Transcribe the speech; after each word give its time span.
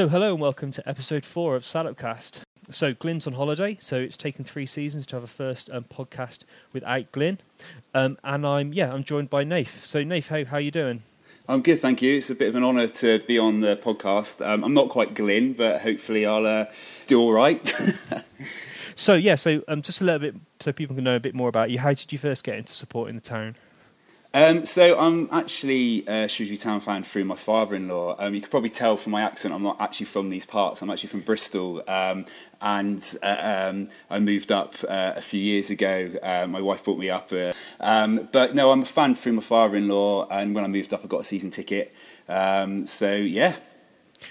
So, 0.00 0.08
hello 0.08 0.32
and 0.32 0.40
welcome 0.40 0.70
to 0.70 0.88
episode 0.88 1.26
four 1.26 1.54
of 1.56 1.62
Salopcast. 1.62 2.40
So, 2.70 2.94
Glyn's 2.94 3.26
on 3.26 3.34
holiday, 3.34 3.76
so 3.82 3.96
it's 3.96 4.16
taken 4.16 4.46
three 4.46 4.64
seasons 4.64 5.06
to 5.08 5.16
have 5.16 5.22
a 5.22 5.26
first 5.26 5.70
um, 5.70 5.84
podcast 5.84 6.44
without 6.72 7.12
Glyn. 7.12 7.38
Um, 7.92 8.16
and 8.24 8.46
I'm, 8.46 8.72
yeah, 8.72 8.94
I'm 8.94 9.04
joined 9.04 9.28
by 9.28 9.44
Nath. 9.44 9.84
So, 9.84 10.02
Nath, 10.02 10.28
how, 10.28 10.46
how 10.46 10.56
you 10.56 10.70
doing? 10.70 11.02
I'm 11.46 11.60
good, 11.60 11.80
thank 11.80 12.00
you. 12.00 12.16
It's 12.16 12.30
a 12.30 12.34
bit 12.34 12.48
of 12.48 12.54
an 12.54 12.64
honour 12.64 12.88
to 12.88 13.18
be 13.18 13.38
on 13.38 13.60
the 13.60 13.76
podcast. 13.76 14.42
Um, 14.42 14.64
I'm 14.64 14.72
not 14.72 14.88
quite 14.88 15.12
Glyn, 15.12 15.52
but 15.52 15.82
hopefully 15.82 16.24
I'll 16.24 16.46
uh, 16.46 16.64
do 17.06 17.20
all 17.20 17.34
right. 17.34 17.60
so, 18.96 19.12
yeah, 19.12 19.34
so 19.34 19.62
um, 19.68 19.82
just 19.82 20.00
a 20.00 20.04
little 20.04 20.20
bit 20.20 20.34
so 20.60 20.72
people 20.72 20.96
can 20.96 21.04
know 21.04 21.16
a 21.16 21.20
bit 21.20 21.34
more 21.34 21.50
about 21.50 21.68
you. 21.68 21.78
How 21.78 21.92
did 21.92 22.10
you 22.10 22.18
first 22.18 22.42
get 22.42 22.56
into 22.56 22.72
supporting 22.72 23.16
the 23.16 23.20
town? 23.20 23.54
Um, 24.32 24.64
so 24.64 24.96
I'm 24.96 25.28
actually 25.32 26.06
a 26.06 26.28
Shrewsbury 26.28 26.56
Town 26.56 26.80
fan 26.80 27.02
through 27.02 27.24
my 27.24 27.34
father-in-law. 27.34 28.14
Um, 28.20 28.32
you 28.32 28.40
could 28.40 28.50
probably 28.52 28.70
tell 28.70 28.96
from 28.96 29.10
my 29.10 29.22
accent 29.22 29.52
I'm 29.52 29.64
not 29.64 29.80
actually 29.80 30.06
from 30.06 30.30
these 30.30 30.46
parts. 30.46 30.80
I'm 30.80 30.88
actually 30.88 31.08
from 31.08 31.22
Bristol, 31.22 31.82
um, 31.88 32.26
and 32.62 33.02
uh, 33.24 33.70
um, 33.70 33.88
I 34.08 34.20
moved 34.20 34.52
up 34.52 34.76
uh, 34.88 35.14
a 35.16 35.20
few 35.20 35.40
years 35.40 35.68
ago. 35.68 36.12
Uh, 36.22 36.46
my 36.46 36.60
wife 36.60 36.84
brought 36.84 36.98
me 36.98 37.10
up, 37.10 37.32
uh, 37.32 37.52
um, 37.80 38.28
but 38.30 38.54
no, 38.54 38.70
I'm 38.70 38.82
a 38.82 38.86
fan 38.86 39.16
through 39.16 39.32
my 39.32 39.42
father-in-law. 39.42 40.28
And 40.28 40.54
when 40.54 40.62
I 40.62 40.68
moved 40.68 40.94
up, 40.94 41.00
I 41.02 41.08
got 41.08 41.22
a 41.22 41.24
season 41.24 41.50
ticket. 41.50 41.92
Um, 42.28 42.86
so 42.86 43.12
yeah, 43.12 43.56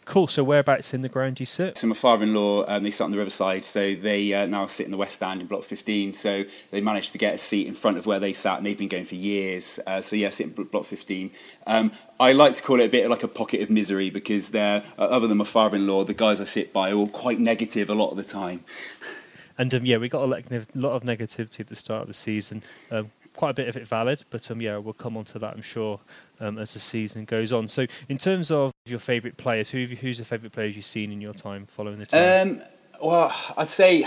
Cool. 0.05 0.27
So 0.27 0.43
whereabouts 0.43 0.93
in 0.93 1.01
the 1.01 1.09
ground 1.09 1.37
do 1.37 1.41
you 1.41 1.45
sit? 1.45 1.77
So 1.77 1.87
my 1.87 1.95
father-in-law, 1.95 2.65
um, 2.67 2.83
they 2.83 2.91
sit 2.91 3.03
on 3.03 3.11
the 3.11 3.17
Riverside, 3.17 3.63
so 3.63 3.95
they 3.95 4.33
uh, 4.33 4.45
now 4.45 4.65
sit 4.67 4.85
in 4.85 4.91
the 4.91 4.97
West 4.97 5.15
Stand 5.15 5.41
in 5.41 5.47
Block 5.47 5.63
15. 5.63 6.13
So 6.13 6.45
they 6.71 6.81
managed 6.81 7.11
to 7.13 7.17
get 7.17 7.35
a 7.35 7.37
seat 7.37 7.67
in 7.67 7.73
front 7.73 7.97
of 7.97 8.05
where 8.05 8.19
they 8.19 8.33
sat, 8.33 8.57
and 8.57 8.65
they've 8.65 8.77
been 8.77 8.87
going 8.87 9.05
for 9.05 9.15
years. 9.15 9.79
Uh, 9.85 10.01
so 10.01 10.15
yeah, 10.15 10.29
sit 10.29 10.47
in 10.47 10.63
Block 10.63 10.85
15. 10.85 11.31
Um, 11.67 11.91
I 12.19 12.33
like 12.33 12.55
to 12.55 12.63
call 12.63 12.79
it 12.79 12.85
a 12.85 12.89
bit 12.89 13.09
like 13.09 13.23
a 13.23 13.27
pocket 13.27 13.61
of 13.61 13.69
misery 13.69 14.09
because 14.09 14.49
they're, 14.49 14.83
uh, 14.97 15.03
other 15.03 15.27
than 15.27 15.37
my 15.37 15.45
father-in-law, 15.45 16.05
the 16.05 16.13
guys 16.13 16.41
I 16.41 16.45
sit 16.45 16.73
by 16.73 16.91
are 16.91 16.95
all 16.95 17.07
quite 17.07 17.39
negative 17.39 17.89
a 17.89 17.95
lot 17.95 18.11
of 18.11 18.17
the 18.17 18.23
time. 18.23 18.63
And 19.57 19.73
um, 19.73 19.85
yeah, 19.85 19.97
we 19.97 20.07
got 20.07 20.23
a 20.23 20.25
lot 20.25 20.91
of 20.93 21.03
negativity 21.03 21.59
at 21.59 21.67
the 21.67 21.75
start 21.75 22.03
of 22.03 22.07
the 22.07 22.13
season. 22.13 22.63
Um, 22.89 23.11
quite 23.39 23.51
a 23.51 23.53
bit 23.53 23.69
of 23.69 23.77
it 23.77 23.87
valid, 23.87 24.25
but 24.29 24.51
um, 24.51 24.59
yeah, 24.59 24.75
we'll 24.75 24.93
come 24.93 25.15
on 25.15 25.23
to 25.23 25.39
that, 25.39 25.53
I'm 25.53 25.61
sure, 25.61 26.01
um, 26.41 26.57
as 26.57 26.73
the 26.73 26.79
season 26.81 27.23
goes 27.23 27.53
on. 27.53 27.69
So, 27.69 27.85
in 28.09 28.17
terms 28.17 28.51
of 28.51 28.73
your 28.85 28.99
favourite 28.99 29.37
players, 29.37 29.69
who 29.69 29.85
who's 29.85 30.17
the 30.17 30.25
favourite 30.25 30.51
players 30.51 30.75
you've 30.75 30.83
seen 30.83 31.09
in 31.09 31.21
your 31.21 31.33
time 31.33 31.65
following 31.65 31.99
the 31.99 32.05
team? 32.05 32.59
Um, 32.59 32.61
well, 33.01 33.33
I'd 33.55 33.69
say 33.69 34.05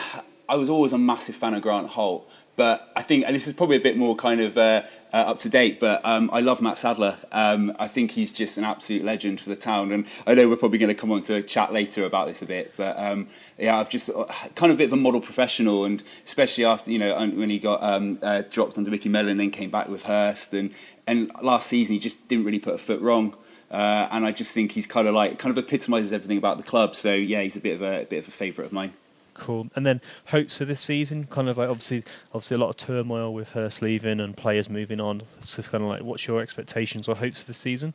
I 0.50 0.56
was 0.56 0.68
always 0.68 0.92
a 0.92 0.98
massive 0.98 1.34
fan 1.34 1.54
of 1.54 1.62
Grant 1.62 1.88
Holt. 1.88 2.30
But 2.54 2.92
I 2.94 3.02
think, 3.02 3.24
and 3.26 3.34
this 3.34 3.46
is 3.46 3.54
probably 3.54 3.76
a 3.76 3.80
bit 3.80 3.96
more 3.96 4.14
kind 4.14 4.40
of 4.40 4.58
uh, 4.58 4.82
uh, 5.12 5.16
up 5.16 5.38
to 5.40 5.48
date, 5.48 5.80
but 5.80 6.04
um, 6.04 6.28
I 6.32 6.40
love 6.40 6.60
Matt 6.60 6.76
Sadler. 6.76 7.16
Um, 7.32 7.74
I 7.78 7.88
think 7.88 8.10
he's 8.10 8.30
just 8.30 8.58
an 8.58 8.64
absolute 8.64 9.02
legend 9.04 9.40
for 9.40 9.48
the 9.48 9.56
town. 9.56 9.90
And 9.90 10.06
I 10.26 10.34
know 10.34 10.48
we're 10.48 10.56
probably 10.56 10.78
going 10.78 10.94
to 10.94 11.00
come 11.00 11.10
on 11.12 11.22
to 11.22 11.34
a 11.34 11.42
chat 11.42 11.72
later 11.72 12.04
about 12.04 12.28
this 12.28 12.42
a 12.42 12.46
bit, 12.46 12.74
but 12.76 12.98
um, 12.98 13.28
yeah, 13.58 13.78
I've 13.78 13.88
just 13.88 14.10
uh, 14.10 14.24
kind 14.54 14.70
of 14.70 14.76
a 14.76 14.78
bit 14.78 14.84
of 14.84 14.92
a 14.92 14.96
model 14.96 15.22
professional, 15.22 15.86
and 15.86 16.02
especially 16.26 16.66
after, 16.66 16.90
you 16.90 16.98
know, 16.98 17.14
when 17.30 17.48
he 17.48 17.58
got 17.58 17.82
um, 17.82 18.18
uh, 18.22 18.42
dropped 18.50 18.76
under 18.76 18.90
Micky 18.90 19.08
Mellon 19.08 19.38
then 19.38 19.50
came 19.50 19.70
back 19.70 19.88
with 19.88 20.02
Hurst. 20.02 20.52
And, 20.52 20.74
and 21.06 21.30
last 21.40 21.68
season, 21.68 21.94
he 21.94 21.98
just 21.98 22.28
didn't 22.28 22.44
really 22.44 22.58
put 22.58 22.74
a 22.74 22.78
foot 22.78 23.00
wrong. 23.00 23.34
Uh, 23.70 24.08
and 24.10 24.26
I 24.26 24.32
just 24.32 24.50
think 24.50 24.72
he's 24.72 24.84
kind 24.84 25.08
of 25.08 25.14
like, 25.14 25.38
kind 25.38 25.56
of 25.56 25.64
epitomises 25.64 26.12
everything 26.12 26.36
about 26.36 26.58
the 26.58 26.62
club. 26.62 26.94
So 26.94 27.14
yeah, 27.14 27.40
he's 27.40 27.56
a 27.56 27.60
bit 27.60 27.76
of 27.76 27.82
a, 27.82 28.02
a 28.02 28.04
bit 28.04 28.18
of 28.18 28.28
a 28.28 28.30
favourite 28.30 28.66
of 28.66 28.72
mine. 28.72 28.92
Cool. 29.34 29.68
And 29.74 29.86
then 29.86 30.00
hopes 30.26 30.58
for 30.58 30.64
this 30.64 30.80
season, 30.80 31.24
kind 31.24 31.48
of 31.48 31.58
like 31.58 31.68
obviously, 31.68 32.04
obviously 32.34 32.56
a 32.56 32.60
lot 32.60 32.70
of 32.70 32.76
turmoil 32.76 33.32
with 33.32 33.50
Hurst 33.50 33.82
leaving 33.82 34.20
and 34.20 34.36
players 34.36 34.68
moving 34.68 35.00
on. 35.00 35.20
So 35.20 35.26
it's 35.38 35.56
just 35.56 35.70
kind 35.70 35.82
of 35.82 35.88
like, 35.88 36.02
what's 36.02 36.26
your 36.26 36.40
expectations 36.40 37.08
or 37.08 37.16
hopes 37.16 37.40
for 37.40 37.46
this 37.46 37.56
season? 37.56 37.94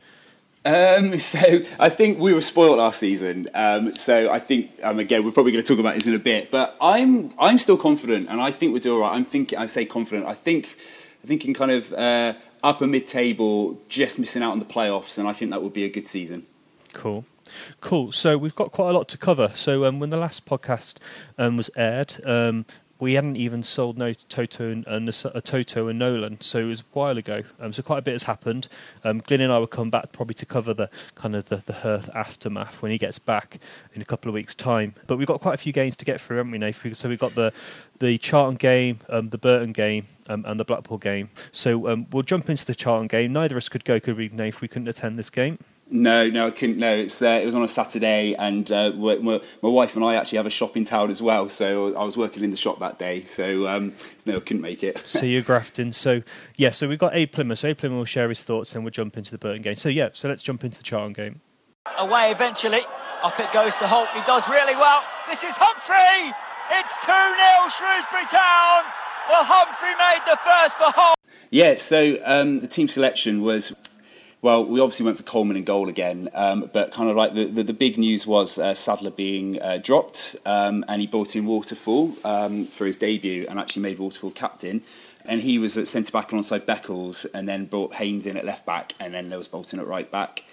Um, 0.65 1.17
so 1.19 1.39
I 1.79 1.89
think 1.89 2.19
we 2.19 2.33
were 2.33 2.41
spoiled 2.41 2.77
last 2.77 2.99
season. 2.99 3.47
Um, 3.53 3.95
so 3.95 4.31
I 4.31 4.39
think 4.39 4.71
um, 4.83 4.99
again 4.99 5.23
we're 5.23 5.31
probably 5.31 5.51
going 5.51 5.63
to 5.63 5.67
talk 5.67 5.79
about 5.79 5.95
this 5.95 6.07
in 6.07 6.13
a 6.13 6.19
bit. 6.19 6.51
But 6.51 6.75
I'm 6.81 7.33
I'm 7.39 7.57
still 7.59 7.77
confident, 7.77 8.29
and 8.29 8.41
I 8.41 8.51
think 8.51 8.73
we'll 8.73 8.81
do 8.81 8.95
all 8.95 9.01
right. 9.01 9.15
I'm 9.15 9.25
thinking. 9.25 9.57
I 9.57 9.65
say 9.65 9.85
confident. 9.85 10.27
I 10.27 10.33
think 10.33 10.69
I 11.23 11.27
think 11.27 11.45
in 11.45 11.53
kind 11.53 11.71
of 11.71 11.93
uh, 11.93 12.33
upper 12.63 12.87
mid 12.87 13.07
table, 13.07 13.79
just 13.89 14.19
missing 14.19 14.43
out 14.43 14.51
on 14.51 14.59
the 14.59 14.65
playoffs, 14.65 15.17
and 15.17 15.27
I 15.27 15.33
think 15.33 15.51
that 15.51 15.61
would 15.61 15.73
be 15.73 15.83
a 15.83 15.89
good 15.89 16.07
season. 16.07 16.43
Cool. 16.93 17.25
Cool. 17.81 18.11
So 18.11 18.37
we've 18.37 18.55
got 18.55 18.71
quite 18.71 18.89
a 18.89 18.93
lot 18.93 19.07
to 19.09 19.17
cover. 19.17 19.51
So 19.55 19.85
um, 19.85 19.99
when 19.99 20.09
the 20.09 20.17
last 20.17 20.45
podcast 20.45 20.95
um, 21.37 21.57
was 21.57 21.69
aired, 21.75 22.15
um, 22.25 22.65
we 22.99 23.13
hadn't 23.13 23.35
even 23.35 23.61
sold 23.61 23.97
no 23.97 24.13
Toto 24.13 24.71
and, 24.71 24.85
and 24.87 25.09
uh, 25.09 25.41
Toto 25.41 25.87
and 25.87 25.99
Nolan, 25.99 26.41
so 26.41 26.59
it 26.59 26.65
was 26.65 26.81
a 26.81 26.85
while 26.93 27.17
ago. 27.17 27.43
Um, 27.59 27.73
so 27.73 27.83
quite 27.83 27.99
a 27.99 28.01
bit 28.01 28.13
has 28.13 28.23
happened. 28.23 28.67
Um, 29.03 29.19
Glyn 29.19 29.41
and 29.41 29.51
I 29.51 29.59
will 29.59 29.67
come 29.67 29.89
back 29.89 30.11
probably 30.11 30.33
to 30.35 30.45
cover 30.45 30.73
the 30.73 30.89
kind 31.15 31.35
of 31.35 31.49
the, 31.49 31.63
the 31.65 31.73
Hurst 31.73 32.09
aftermath 32.15 32.81
when 32.81 32.91
he 32.91 32.97
gets 32.97 33.19
back 33.19 33.59
in 33.93 34.01
a 34.01 34.05
couple 34.05 34.29
of 34.29 34.33
weeks' 34.33 34.55
time. 34.55 34.95
But 35.05 35.17
we've 35.17 35.27
got 35.27 35.41
quite 35.41 35.53
a 35.53 35.57
few 35.57 35.73
games 35.73 35.95
to 35.97 36.05
get 36.05 36.19
through, 36.19 36.37
haven't 36.37 36.51
we, 36.51 36.57
Nathan? 36.57 36.95
So 36.95 37.09
we've 37.09 37.19
got 37.19 37.35
the 37.35 37.53
the 37.99 38.17
Charlton 38.17 38.55
game, 38.55 38.99
um, 39.09 39.29
the 39.29 39.37
Burton 39.37 39.73
game, 39.73 40.07
um, 40.27 40.43
and 40.47 40.59
the 40.59 40.65
Blackpool 40.65 40.97
game. 40.97 41.29
So 41.51 41.87
um, 41.87 42.07
we'll 42.11 42.23
jump 42.23 42.49
into 42.49 42.65
the 42.65 42.75
Charlton 42.75 43.07
game. 43.07 43.33
Neither 43.33 43.55
of 43.55 43.57
us 43.57 43.69
could 43.69 43.85
go, 43.85 43.99
could 43.99 44.17
we, 44.17 44.29
Nathan? 44.29 44.59
We 44.61 44.67
couldn't 44.67 44.87
attend 44.87 45.19
this 45.19 45.29
game. 45.29 45.59
No, 45.89 46.27
no, 46.27 46.47
I 46.47 46.51
couldn't. 46.51 46.77
No, 46.77 46.93
it's 46.93 47.21
uh, 47.21 47.39
it 47.41 47.45
was 47.45 47.55
on 47.55 47.63
a 47.63 47.67
Saturday, 47.67 48.35
and 48.35 48.69
uh, 48.71 48.91
my, 48.91 49.15
my, 49.61 49.69
wife 49.69 49.95
and 49.95 50.03
I 50.03 50.15
actually 50.15 50.37
have 50.37 50.45
a 50.45 50.51
shop 50.51 50.75
in 50.75 50.83
town 50.83 51.09
as 51.11 51.21
well. 51.21 51.47
So 51.47 51.95
I 51.95 52.03
was 52.03 52.17
working 52.17 52.43
in 52.43 52.51
the 52.51 52.57
shop 52.57 52.79
that 52.79 52.99
day. 52.99 53.23
So 53.23 53.67
um, 53.67 53.93
no, 54.25 54.35
I 54.35 54.39
couldn't 54.41 54.61
make 54.61 54.83
it. 54.83 54.97
so 54.97 55.25
you're 55.25 55.41
grafting. 55.41 55.93
So 55.93 56.23
yeah, 56.57 56.71
so 56.71 56.89
we've 56.89 56.99
got 56.99 57.15
A 57.15 57.25
Plymouth. 57.27 57.59
So 57.59 57.69
Aid 57.69 57.77
Plymouth 57.77 57.97
will 57.97 58.05
share 58.05 58.27
his 58.27 58.43
thoughts, 58.43 58.75
and 58.75 58.83
we'll 58.83 58.91
jump 58.91 59.17
into 59.17 59.31
the 59.31 59.37
Burton 59.37 59.61
game. 59.61 59.75
So 59.75 59.87
yeah, 59.87 60.09
so 60.11 60.27
let's 60.27 60.43
jump 60.43 60.65
into 60.65 60.77
the 60.77 60.83
Charlton 60.83 61.13
game. 61.13 61.41
Away 61.97 62.31
eventually. 62.31 62.81
Up 63.23 63.39
it 63.39 63.51
goes 63.53 63.73
to 63.79 63.87
Holt. 63.87 64.09
He 64.13 64.21
does 64.27 64.43
really 64.49 64.75
well. 64.75 65.01
This 65.27 65.39
is 65.39 65.55
Humphrey. 65.55 66.33
It's 66.69 66.93
2 67.05 67.11
0 67.11 67.17
Shrewsbury 67.79 68.27
Town. 68.29 68.83
Well, 69.29 69.43
Humphrey 69.43 69.95
made 69.97 70.21
the 70.25 70.37
first 70.43 70.75
for 70.77 70.91
Holt. 70.91 71.15
Yeah, 71.49 71.75
so 71.75 72.17
um, 72.25 72.59
the 72.59 72.67
team 72.67 72.87
selection 72.87 73.41
was 73.41 73.73
well, 74.41 74.63
we 74.63 74.79
obviously 74.79 75.05
went 75.05 75.17
for 75.17 75.23
Coleman 75.23 75.57
and 75.57 75.65
goal 75.65 75.89
again, 75.89 76.29
um, 76.33 76.69
but 76.71 76.91
kind 76.91 77.09
of 77.09 77.15
like 77.15 77.33
the, 77.33 77.45
the, 77.45 77.63
the 77.63 77.73
big 77.73 77.97
news 77.97 78.27
was 78.27 78.57
uh, 78.57 78.75
Sadler 78.75 79.09
being 79.09 79.59
uh, 79.61 79.77
dropped, 79.77 80.35
um, 80.45 80.85
and 80.87 81.01
he 81.01 81.07
brought 81.07 81.35
in 81.35 81.45
Waterfall 81.45 82.13
um, 82.23 82.65
for 82.65 82.85
his 82.85 82.95
debut 82.95 83.47
and 83.49 83.59
actually 83.59 83.81
made 83.81 83.97
Waterfall 83.97 84.31
captain. 84.31 84.83
And 85.25 85.41
he 85.41 85.59
was 85.59 85.75
at 85.77 85.87
centre 85.87 86.11
back 86.11 86.31
alongside 86.31 86.65
Beckles, 86.65 87.25
and 87.33 87.49
then 87.49 87.65
brought 87.65 87.95
Haynes 87.95 88.25
in 88.25 88.37
at 88.37 88.45
left 88.45 88.65
back, 88.65 88.93
and 88.99 89.13
then 89.13 89.29
there 89.29 89.37
was 89.37 89.47
Bolton 89.47 89.79
at 89.79 89.87
right 89.87 90.09
back. 90.09 90.43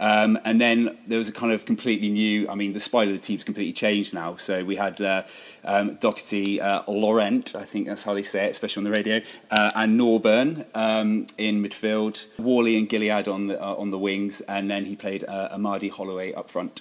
Um, 0.00 0.38
and 0.44 0.60
then 0.60 0.96
there 1.06 1.18
was 1.18 1.28
a 1.28 1.32
kind 1.32 1.52
of 1.52 1.66
completely 1.66 2.08
new. 2.08 2.48
I 2.48 2.54
mean, 2.54 2.72
the 2.72 2.80
spine 2.80 3.08
of 3.08 3.14
the 3.14 3.20
team's 3.20 3.44
completely 3.44 3.74
changed 3.74 4.14
now. 4.14 4.36
So 4.36 4.64
we 4.64 4.76
had 4.76 5.00
uh, 5.00 5.24
um, 5.64 5.96
Docherty, 5.96 6.60
uh, 6.60 6.82
Laurent, 6.88 7.54
I 7.54 7.64
think 7.64 7.86
that's 7.86 8.02
how 8.02 8.14
they 8.14 8.22
say 8.22 8.46
it, 8.46 8.50
especially 8.50 8.80
on 8.80 8.84
the 8.84 8.90
radio, 8.90 9.20
uh, 9.50 9.70
and 9.74 10.00
Norburn 10.00 10.64
um, 10.74 11.26
in 11.36 11.62
midfield, 11.62 12.24
Whalley 12.38 12.78
and 12.78 12.88
Gilliead 12.88 13.28
on 13.28 13.48
the 13.48 13.62
uh, 13.62 13.74
on 13.74 13.90
the 13.90 13.98
wings, 13.98 14.40
and 14.42 14.70
then 14.70 14.86
he 14.86 14.96
played 14.96 15.24
uh, 15.28 15.50
Amadi 15.52 15.90
Holloway 15.90 16.32
up 16.32 16.50
front. 16.50 16.80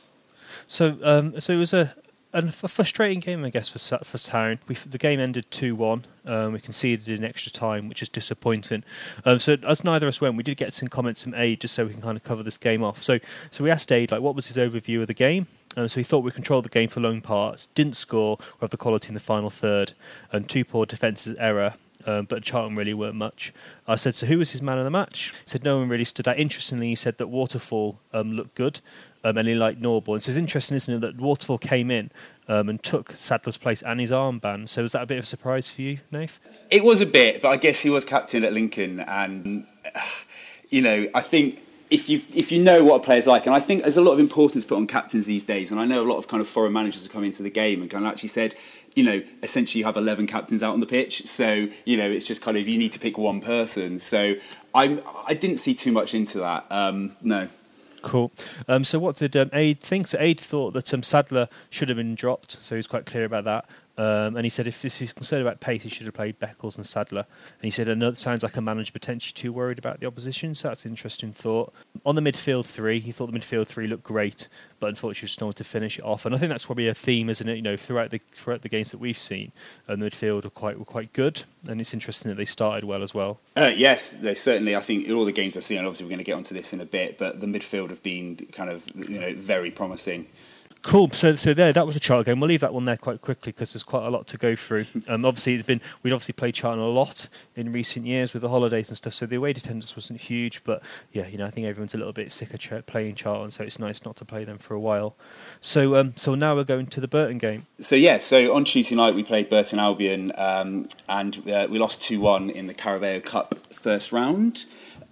So, 0.67 0.97
um, 1.03 1.39
so 1.39 1.53
it 1.53 1.57
was 1.57 1.73
a 1.73 1.93
and 2.31 2.49
a 2.49 2.51
frustrating 2.51 3.19
game, 3.19 3.43
I 3.43 3.49
guess, 3.49 3.69
for 3.69 3.79
for 4.03 4.17
Town. 4.17 4.59
We, 4.67 4.75
the 4.75 4.97
game 4.97 5.19
ended 5.19 5.49
two 5.49 5.75
one. 5.75 6.05
Um, 6.25 6.53
we 6.53 6.59
conceded 6.59 7.09
in 7.09 7.23
extra 7.23 7.51
time, 7.51 7.89
which 7.89 8.01
is 8.01 8.09
disappointing. 8.09 8.83
Um, 9.25 9.39
so 9.39 9.57
as 9.67 9.83
neither 9.83 10.07
of 10.07 10.13
us 10.13 10.21
went, 10.21 10.37
we 10.37 10.43
did 10.43 10.57
get 10.57 10.73
some 10.73 10.89
comments 10.89 11.23
from 11.23 11.33
Aid 11.33 11.61
just 11.61 11.73
so 11.73 11.85
we 11.85 11.93
can 11.93 12.01
kind 12.01 12.17
of 12.17 12.23
cover 12.23 12.43
this 12.43 12.57
game 12.57 12.83
off. 12.83 13.01
So 13.01 13.19
so 13.51 13.63
we 13.63 13.71
asked 13.71 13.91
Aid 13.91 14.11
like, 14.11 14.21
what 14.21 14.35
was 14.35 14.47
his 14.47 14.57
overview 14.57 15.01
of 15.01 15.07
the 15.07 15.13
game? 15.13 15.47
Um, 15.77 15.87
so 15.87 15.99
he 15.99 16.03
thought 16.03 16.23
we 16.23 16.31
controlled 16.31 16.65
the 16.65 16.69
game 16.69 16.89
for 16.89 16.99
long 16.99 17.21
parts, 17.21 17.67
didn't 17.75 17.95
score, 17.95 18.37
or 18.39 18.61
have 18.61 18.69
the 18.71 18.77
quality 18.77 19.09
in 19.09 19.13
the 19.13 19.19
final 19.19 19.49
third, 19.49 19.93
and 20.31 20.49
two 20.49 20.65
poor 20.65 20.85
defences 20.85 21.35
error. 21.39 21.75
Um, 22.05 22.25
but 22.25 22.43
Charlton 22.43 22.77
really 22.77 22.93
weren't 22.93 23.15
much. 23.15 23.53
I 23.85 23.97
said, 23.97 24.15
so 24.15 24.25
who 24.25 24.37
was 24.37 24.51
his 24.51 24.61
man 24.61 24.77
of 24.77 24.85
the 24.85 24.89
match? 24.89 25.33
He 25.43 25.49
said 25.49 25.65
no 25.65 25.77
one 25.77 25.89
really 25.89 26.05
stood 26.05 26.27
out. 26.29 26.39
Interestingly, 26.39 26.87
he 26.87 26.95
said 26.95 27.17
that 27.17 27.27
Waterfall 27.27 27.99
um, 28.13 28.31
looked 28.31 28.55
good, 28.55 28.79
um, 29.23 29.37
and 29.37 29.47
he 29.47 29.55
liked 29.55 29.81
Norburn. 29.81 30.21
So 30.21 30.31
it's 30.31 30.37
interesting, 30.37 30.77
isn't 30.77 30.93
it, 30.93 31.01
that 31.01 31.17
Waterfall 31.17 31.57
came 31.57 31.91
in 31.91 32.11
um, 32.47 32.69
and 32.69 32.81
took 32.81 33.15
Sadler's 33.15 33.57
place 33.57 33.81
and 33.81 33.99
his 33.99 34.11
armband. 34.11 34.69
So 34.69 34.81
was 34.81 34.93
that 34.93 35.03
a 35.03 35.05
bit 35.05 35.19
of 35.19 35.23
a 35.23 35.27
surprise 35.27 35.69
for 35.69 35.81
you, 35.81 35.99
Nath? 36.11 36.39
It 36.69 36.83
was 36.83 37.01
a 37.01 37.05
bit, 37.05 37.41
but 37.41 37.49
I 37.49 37.57
guess 37.57 37.79
he 37.79 37.89
was 37.89 38.03
captain 38.03 38.43
at 38.43 38.53
Lincoln, 38.53 38.99
and 39.01 39.65
you 40.69 40.81
know, 40.81 41.07
I 41.13 41.21
think 41.21 41.61
if 41.89 42.07
you 42.07 42.21
if 42.33 42.51
you 42.51 42.59
know 42.59 42.83
what 42.83 42.97
a 42.97 43.03
player's 43.03 43.27
like, 43.27 43.45
and 43.45 43.55
I 43.55 43.59
think 43.59 43.83
there's 43.83 43.97
a 43.97 44.01
lot 44.01 44.13
of 44.13 44.19
importance 44.19 44.63
put 44.65 44.77
on 44.77 44.87
captains 44.87 45.25
these 45.25 45.43
days, 45.43 45.71
and 45.71 45.79
I 45.79 45.85
know 45.85 46.03
a 46.03 46.09
lot 46.09 46.17
of 46.17 46.27
kind 46.27 46.41
of 46.41 46.47
foreign 46.47 46.73
managers 46.73 47.03
have 47.03 47.11
come 47.11 47.23
into 47.23 47.43
the 47.43 47.49
game 47.49 47.81
and 47.81 47.89
kind 47.89 48.05
of 48.05 48.11
actually 48.11 48.29
said, 48.29 48.55
you 48.95 49.03
know, 49.03 49.21
essentially 49.43 49.79
you 49.79 49.85
have 49.85 49.97
11 49.97 50.27
captains 50.27 50.61
out 50.63 50.73
on 50.73 50.79
the 50.79 50.85
pitch, 50.85 51.25
so 51.25 51.67
you 51.85 51.97
know 51.97 52.09
it's 52.09 52.25
just 52.25 52.41
kind 52.41 52.57
of 52.57 52.67
you 52.67 52.77
need 52.77 52.93
to 52.93 52.99
pick 52.99 53.17
one 53.17 53.41
person. 53.41 53.99
So 53.99 54.35
I'm 54.73 55.01
I 55.27 55.33
didn't 55.33 55.57
see 55.57 55.73
too 55.73 55.91
much 55.91 56.13
into 56.13 56.39
that. 56.39 56.65
Um, 56.71 57.15
no. 57.21 57.49
Cool. 58.01 58.31
Um, 58.67 58.85
so, 58.85 58.99
what 58.99 59.17
did 59.17 59.35
um, 59.35 59.49
Aid 59.53 59.81
think? 59.81 60.07
So, 60.07 60.17
Aid 60.19 60.39
thought 60.39 60.73
that 60.73 60.93
um, 60.93 61.03
Sadler 61.03 61.47
should 61.69 61.89
have 61.89 61.97
been 61.97 62.15
dropped, 62.15 62.57
so 62.63 62.75
he 62.75 62.77
was 62.77 62.87
quite 62.87 63.05
clear 63.05 63.25
about 63.25 63.43
that. 63.45 63.65
Um, 63.99 64.37
and 64.37 64.45
he 64.45 64.49
said 64.49 64.65
if 64.65 64.81
he's 64.81 65.11
concerned 65.11 65.41
about 65.41 65.59
pace, 65.59 65.81
he 65.81 65.89
should 65.89 66.05
have 66.05 66.13
played 66.13 66.39
Beckles 66.39 66.77
and 66.77 66.85
Sadler. 66.85 67.25
And 67.27 67.63
he 67.63 67.69
said 67.69 67.89
another 67.89 68.15
sounds 68.15 68.43
like 68.43 68.55
a 68.55 68.61
manager 68.61 68.93
potentially 68.93 69.33
too 69.33 69.51
worried 69.51 69.77
about 69.77 69.99
the 69.99 70.05
opposition. 70.05 70.55
So 70.55 70.69
that's 70.69 70.85
an 70.85 70.91
interesting 70.91 71.33
thought. 71.33 71.73
On 72.05 72.15
the 72.15 72.21
midfield 72.21 72.65
three, 72.65 73.01
he 73.01 73.11
thought 73.11 73.29
the 73.29 73.37
midfield 73.37 73.67
three 73.67 73.87
looked 73.87 74.03
great, 74.03 74.47
but 74.79 74.87
unfortunately 74.87 75.27
just 75.27 75.41
no 75.41 75.47
one 75.47 75.53
to 75.53 75.63
finish 75.63 75.99
it 75.99 76.05
off. 76.05 76.25
And 76.25 76.33
I 76.33 76.37
think 76.37 76.49
that's 76.49 76.65
probably 76.65 76.87
a 76.87 76.93
theme, 76.93 77.29
isn't 77.29 77.47
it? 77.47 77.55
You 77.55 77.61
know, 77.61 77.77
throughout 77.77 78.11
the 78.11 78.19
throughout 78.31 78.61
the 78.61 78.69
games 78.69 78.91
that 78.91 78.99
we've 78.99 79.17
seen, 79.17 79.51
uh, 79.87 79.95
the 79.95 80.09
midfield 80.09 80.43
were 80.43 80.49
quite 80.49 80.79
were 80.79 80.85
quite 80.85 81.13
good, 81.13 81.43
and 81.67 81.81
it's 81.81 81.93
interesting 81.93 82.29
that 82.29 82.35
they 82.35 82.45
started 82.45 82.83
well 82.85 83.03
as 83.03 83.13
well. 83.13 83.39
Uh, 83.55 83.71
yes, 83.75 84.09
they 84.11 84.35
certainly. 84.35 84.75
I 84.75 84.79
think 84.79 85.07
in 85.07 85.13
all 85.13 85.25
the 85.25 85.31
games 85.31 85.57
I've 85.57 85.63
seen, 85.63 85.77
and 85.77 85.87
obviously 85.87 86.05
we're 86.05 86.11
going 86.11 86.19
to 86.19 86.25
get 86.25 86.35
onto 86.35 86.55
this 86.55 86.73
in 86.73 86.81
a 86.81 86.85
bit, 86.85 87.17
but 87.17 87.39
the 87.39 87.47
midfield 87.47 87.89
have 87.89 88.03
been 88.03 88.35
kind 88.51 88.69
of 88.69 88.87
you 88.95 89.19
know 89.19 89.33
very 89.35 89.71
promising. 89.71 90.27
Cool. 90.81 91.09
So, 91.09 91.35
so 91.35 91.53
there, 91.53 91.73
that 91.73 91.85
was 91.85 91.97
a 91.97 91.99
Charlton 91.99 92.33
game. 92.33 92.39
We'll 92.39 92.47
leave 92.47 92.61
that 92.61 92.73
one 92.73 92.85
there 92.85 92.95
quite 92.95 93.21
quickly 93.21 93.51
because 93.51 93.73
there's 93.73 93.83
quite 93.83 94.05
a 94.05 94.09
lot 94.09 94.27
to 94.27 94.37
go 94.37 94.55
through. 94.55 94.85
Um, 95.09 95.25
obviously, 95.25 95.55
it's 95.55 95.65
been 95.65 95.81
we'd 96.03 96.13
obviously 96.13 96.33
played 96.33 96.55
Charlton 96.55 96.81
a 96.81 96.87
lot 96.87 97.27
in 97.55 97.73
recent 97.73 98.05
years 98.05 98.31
with 98.31 98.41
the 98.41 98.49
holidays 98.49 98.87
and 98.87 98.95
stuff. 98.95 99.13
So 99.13 99.25
the 99.25 99.35
away 99.35 99.51
attendance 99.51 99.95
wasn't 99.95 100.21
huge, 100.21 100.63
but 100.63 100.81
yeah, 101.11 101.27
you 101.27 101.37
know, 101.37 101.45
I 101.45 101.51
think 101.51 101.67
everyone's 101.67 101.93
a 101.93 101.97
little 101.97 102.13
bit 102.13 102.31
sick 102.31 102.53
of 102.53 102.59
ch- 102.61 102.85
playing 102.85 103.15
Charlton, 103.15 103.51
so 103.51 103.63
it's 103.63 103.77
nice 103.77 104.05
not 104.05 104.15
to 104.17 104.25
play 104.25 104.45
them 104.45 104.57
for 104.57 104.73
a 104.73 104.79
while. 104.79 105.15
So, 105.59 105.95
um, 105.95 106.13
so 106.15 106.33
now 106.33 106.55
we're 106.55 106.63
going 106.63 106.87
to 106.87 107.01
the 107.01 107.09
Burton 107.09 107.39
game. 107.39 107.65
So 107.79 107.95
yeah, 107.95 108.17
so 108.17 108.55
on 108.55 108.63
Tuesday 108.63 108.95
night 108.95 109.15
we 109.15 109.23
played 109.23 109.49
Burton 109.49 109.79
Albion, 109.79 110.31
um, 110.37 110.87
and 111.09 111.45
uh, 111.49 111.67
we 111.69 111.77
lost 111.77 112.01
two 112.01 112.21
one 112.21 112.49
in 112.49 112.67
the 112.67 112.73
Carabao 112.73 113.19
Cup 113.19 113.55
first 113.71 114.13
round. 114.13 114.63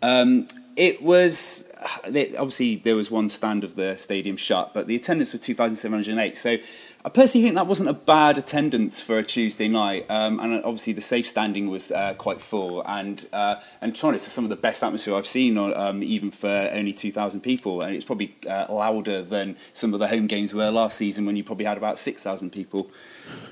Um, 0.01 0.47
it 0.77 1.01
was 1.01 1.65
obviously 2.05 2.75
there 2.75 2.95
was 2.95 3.09
one 3.11 3.29
stand 3.29 3.63
of 3.63 3.75
the 3.75 3.95
stadium 3.97 4.37
shut, 4.37 4.73
but 4.73 4.87
the 4.87 4.95
attendance 4.95 5.31
was 5.31 5.41
2,708. 5.41 6.37
So 6.37 6.57
I 7.07 7.09
personally 7.09 7.45
think 7.45 7.55
that 7.55 7.67
wasn't 7.67 7.87
a 7.87 7.93
bad 7.93 8.37
attendance 8.37 8.99
for 8.99 9.17
a 9.17 9.23
Tuesday 9.23 9.69
night, 9.69 10.11
um, 10.11 10.41
and 10.41 10.61
obviously 10.65 10.91
the 10.91 10.99
safe 10.99 11.25
standing 11.25 11.69
was 11.69 11.89
uh, 11.89 12.15
quite 12.17 12.41
full. 12.41 12.85
And 12.85 13.25
uh, 13.31 13.61
and 13.79 13.95
to 13.95 14.01
be 14.01 14.07
honest, 14.09 14.25
it's 14.25 14.33
some 14.33 14.43
of 14.43 14.49
the 14.49 14.57
best 14.57 14.83
atmosphere 14.83 15.15
I've 15.15 15.25
seen, 15.25 15.57
um, 15.57 16.03
even 16.03 16.31
for 16.31 16.69
only 16.73 16.91
two 16.91 17.13
thousand 17.13 17.43
people, 17.43 17.79
and 17.81 17.95
it's 17.95 18.03
probably 18.03 18.35
uh, 18.45 18.65
louder 18.67 19.21
than 19.21 19.55
some 19.73 19.93
of 19.93 20.01
the 20.01 20.09
home 20.09 20.27
games 20.27 20.53
were 20.53 20.69
last 20.69 20.97
season 20.97 21.25
when 21.25 21.37
you 21.37 21.45
probably 21.45 21.63
had 21.63 21.77
about 21.77 21.97
six 21.97 22.23
thousand 22.23 22.49
people. 22.49 22.91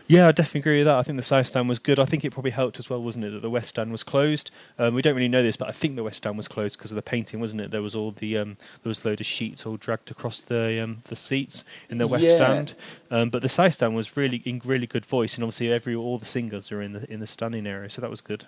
Yeah, 0.08 0.28
I 0.28 0.34
definitely 0.34 0.60
agree 0.60 0.78
with 0.80 0.88
that. 0.88 0.98
I 0.98 1.04
think 1.04 1.16
the 1.16 1.24
South 1.24 1.48
Stand 1.48 1.68
was 1.68 1.80
good. 1.80 1.98
I 1.98 2.06
think 2.06 2.24
it 2.24 2.32
probably 2.32 2.52
helped 2.52 2.78
as 2.78 2.90
well, 2.90 3.02
wasn't 3.02 3.26
it, 3.26 3.32
that 3.32 3.42
the 3.42 3.50
West 3.50 3.70
Stand 3.70 3.92
was 3.92 4.04
closed. 4.04 4.52
Um, 4.78 4.94
we 4.94 5.02
don't 5.02 5.16
really 5.16 5.28
know 5.28 5.42
this, 5.42 5.58
but 5.58 5.68
I 5.68 5.72
think 5.72 5.96
the 5.96 6.04
West 6.04 6.18
Stand 6.18 6.38
was 6.38 6.48
closed 6.48 6.78
because 6.78 6.92
of 6.92 6.96
the 6.96 7.02
painting, 7.02 7.40
wasn't 7.40 7.62
it? 7.62 7.72
There 7.72 7.82
was 7.82 7.96
all 7.96 8.12
the 8.12 8.38
um, 8.38 8.58
there 8.84 8.90
was 8.90 9.04
a 9.04 9.08
load 9.08 9.22
of 9.22 9.26
sheets 9.26 9.66
all 9.66 9.78
dragged 9.78 10.12
across 10.12 10.42
the 10.42 10.84
um, 10.84 11.00
the 11.08 11.16
seats 11.16 11.64
in 11.90 11.98
the 11.98 12.08
West 12.08 12.24
yeah. 12.24 12.36
Stand. 12.36 12.74
Um, 13.10 13.30
but 13.30 13.42
the 13.46 13.50
South 13.50 13.76
Stand 13.76 13.96
was 13.96 14.18
really 14.18 14.38
in 14.38 14.60
really 14.66 14.88
good 14.88 15.06
voice, 15.06 15.36
and 15.36 15.44
obviously 15.44 15.72
every 15.72 15.94
all 15.94 16.18
the 16.18 16.26
singers 16.26 16.72
are 16.72 16.82
in 16.82 16.94
the 16.94 17.12
in 17.12 17.20
the 17.20 17.28
standing 17.28 17.68
area, 17.68 17.90
so 17.92 18.02
that 18.02 18.10
was 18.10 18.22
good. 18.22 18.48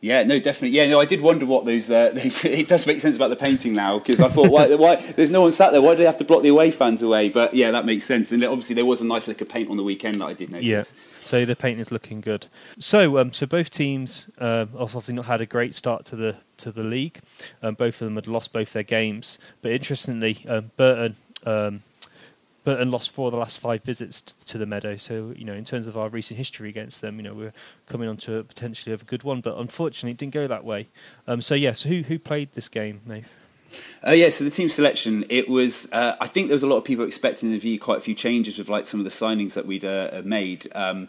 Yeah, 0.00 0.22
no, 0.22 0.38
definitely. 0.38 0.76
Yeah, 0.76 0.88
no, 0.88 1.00
I 1.00 1.06
did 1.06 1.20
wonder 1.20 1.44
what 1.44 1.64
those. 1.64 1.90
Uh, 1.90 2.12
it 2.14 2.68
does 2.68 2.86
make 2.86 3.00
sense 3.00 3.16
about 3.16 3.30
the 3.30 3.36
painting 3.36 3.74
now 3.74 3.98
because 3.98 4.20
I 4.20 4.28
thought, 4.28 4.48
why, 4.48 4.72
why? 4.76 4.94
There's 4.94 5.30
no 5.30 5.42
one 5.42 5.50
sat 5.50 5.72
there. 5.72 5.82
Why 5.82 5.94
do 5.94 5.98
they 5.98 6.04
have 6.04 6.18
to 6.18 6.24
block 6.24 6.42
the 6.42 6.50
away 6.50 6.70
fans 6.70 7.02
away? 7.02 7.30
But 7.30 7.52
yeah, 7.52 7.72
that 7.72 7.84
makes 7.84 8.04
sense. 8.04 8.30
And 8.30 8.44
obviously, 8.44 8.76
there 8.76 8.86
was 8.86 9.00
a 9.00 9.04
nice 9.04 9.26
lick 9.26 9.40
of 9.40 9.48
paint 9.48 9.68
on 9.70 9.76
the 9.76 9.82
weekend 9.82 10.20
that 10.20 10.26
I 10.26 10.34
did 10.34 10.52
notice. 10.52 10.64
Yeah. 10.64 10.84
So 11.20 11.44
the 11.44 11.56
paint 11.56 11.80
is 11.80 11.90
looking 11.90 12.20
good. 12.20 12.46
So, 12.78 13.18
um, 13.18 13.32
so 13.32 13.44
both 13.44 13.70
teams 13.70 14.30
uh, 14.38 14.66
obviously 14.78 15.14
not 15.14 15.24
had 15.24 15.40
a 15.40 15.46
great 15.46 15.74
start 15.74 16.04
to 16.06 16.16
the 16.16 16.36
to 16.58 16.70
the 16.70 16.84
league. 16.84 17.18
Um, 17.60 17.74
both 17.74 18.00
of 18.00 18.06
them 18.06 18.14
had 18.14 18.28
lost 18.28 18.52
both 18.52 18.72
their 18.72 18.84
games. 18.84 19.40
But 19.62 19.72
interestingly, 19.72 20.44
um, 20.46 20.70
Burton 20.76 21.16
um, 21.44 21.82
Burton 22.64 22.90
lost 22.90 23.10
four 23.10 23.28
of 23.28 23.32
the 23.32 23.38
last 23.38 23.58
five 23.58 23.82
visits 23.82 24.20
t- 24.20 24.34
to 24.46 24.58
the 24.58 24.66
Meadow. 24.66 24.96
So, 24.96 25.32
you 25.36 25.44
know, 25.44 25.54
in 25.54 25.64
terms 25.64 25.86
of 25.86 25.96
our 25.96 26.08
recent 26.08 26.38
history 26.38 26.68
against 26.68 27.00
them, 27.00 27.16
you 27.16 27.22
know, 27.22 27.34
we're 27.34 27.52
coming 27.86 28.08
on 28.08 28.16
to 28.18 28.38
a 28.38 28.44
potentially 28.44 28.92
a 28.92 28.98
good 28.98 29.22
one. 29.22 29.40
But 29.40 29.56
unfortunately, 29.56 30.12
it 30.12 30.18
didn't 30.18 30.34
go 30.34 30.46
that 30.46 30.64
way. 30.64 30.88
Um, 31.26 31.40
so, 31.40 31.54
yes, 31.54 31.84
yeah, 31.84 31.90
so 31.90 31.94
who 31.94 32.02
who 32.02 32.18
played 32.18 32.52
this 32.54 32.68
game, 32.68 33.00
Nate? 33.06 33.24
Uh, 34.06 34.12
yeah, 34.12 34.28
so 34.28 34.44
the 34.44 34.50
team 34.50 34.68
selection, 34.68 35.24
it 35.28 35.48
was. 35.48 35.86
Uh, 35.92 36.16
I 36.20 36.26
think 36.26 36.48
there 36.48 36.54
was 36.54 36.62
a 36.62 36.66
lot 36.66 36.76
of 36.76 36.84
people 36.84 37.04
expecting 37.04 37.50
to 37.52 37.60
see 37.60 37.76
quite 37.78 37.98
a 37.98 38.00
few 38.00 38.14
changes 38.14 38.56
with 38.56 38.68
like 38.68 38.86
some 38.86 39.00
of 39.00 39.04
the 39.04 39.10
signings 39.10 39.54
that 39.54 39.66
we'd 39.66 39.84
uh, 39.84 40.22
made. 40.24 40.70
Um, 40.74 41.08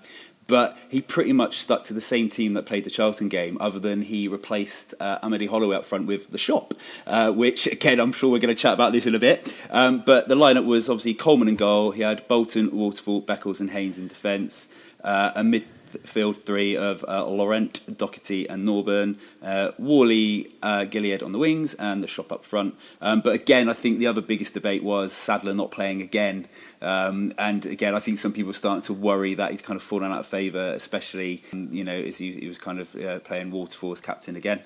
but 0.50 0.78
he 0.90 1.00
pretty 1.00 1.32
much 1.32 1.60
stuck 1.60 1.84
to 1.86 1.94
the 1.94 2.02
same 2.02 2.28
team 2.28 2.56
that 2.56 2.66
played 2.66 2.84
the 2.84 2.90
Charlton 2.90 3.30
game, 3.30 3.56
other 3.62 3.80
than 3.80 4.02
he 4.02 4.28
replaced 4.28 4.94
uh, 5.00 5.20
Amadi 5.24 5.46
Holloway 5.46 5.78
up 5.78 5.86
front 5.86 6.08
with 6.08 6.32
the 6.32 6.38
shop, 6.38 6.74
uh, 7.08 7.32
which 7.32 7.68
again 7.68 8.00
I'm 8.00 8.12
sure 8.12 8.32
we're 8.32 8.40
going 8.40 8.54
to 8.54 8.62
chat 8.62 8.74
about 8.74 8.92
this 8.92 9.06
in 9.06 9.16
a 9.16 9.20
bit. 9.20 9.54
Um, 9.70 10.04
but 10.06 10.28
the 10.28 10.36
lineup 10.36 10.66
was 10.66 10.90
obviously 10.90 11.14
Coleman 11.14 11.48
in 11.48 11.56
goal. 11.56 11.92
He 11.92 12.02
had 12.02 12.28
Bolton, 12.28 12.76
Waterfall, 12.76 13.22
Beckles, 13.22 13.62
and 13.62 13.70
Haynes 13.72 13.98
in 13.98 14.08
defence. 14.08 14.68
Uh, 15.04 15.32
a 15.36 15.42
midfield 15.42 16.36
three 16.38 16.76
of 16.76 17.06
uh, 17.08 17.26
Laurent, 17.26 17.80
Docherty, 17.90 18.48
and 18.50 18.68
Norburn. 18.68 19.18
Uh, 19.44 19.72
Whalley, 19.78 20.48
uh, 20.64 20.86
Gilliead 20.86 21.24
on 21.24 21.32
the 21.32 21.38
wings, 21.38 21.76
and 21.76 22.04
the 22.04 22.08
shop 22.08 22.32
up 22.32 22.44
front. 22.44 22.76
Um, 23.02 23.22
but 23.22 23.34
again, 23.34 23.70
I 23.70 23.74
think 23.74 24.00
the 24.00 24.08
other 24.08 24.22
biggest 24.22 24.56
debate 24.56 24.84
was 24.84 25.14
Sadler 25.14 25.54
not 25.54 25.70
playing 25.70 26.02
again. 26.02 26.48
Um, 26.82 27.34
and 27.38 27.66
again, 27.66 27.94
I 27.94 28.00
think 28.00 28.20
some 28.20 28.32
people 28.32 28.54
starting 28.54 28.84
to 28.84 28.94
worry 28.94 29.34
that 29.34 29.52
he's 29.52 29.62
kind 29.62 29.76
of 29.76 29.84
fallen 29.84 30.12
out 30.12 30.20
of 30.20 30.26
favour, 30.26 30.74
especially 30.74 31.44
you 31.52 31.84
know 31.84 31.96
as 31.96 32.18
he, 32.18 32.34
he 32.34 32.48
was 32.48 32.58
kind 32.58 32.80
of 32.80 32.96
uh, 32.96 33.20
playing 33.20 33.52
Waterfall 33.52 33.92
as 33.92 34.00
captain 34.00 34.36
again. 34.36 34.62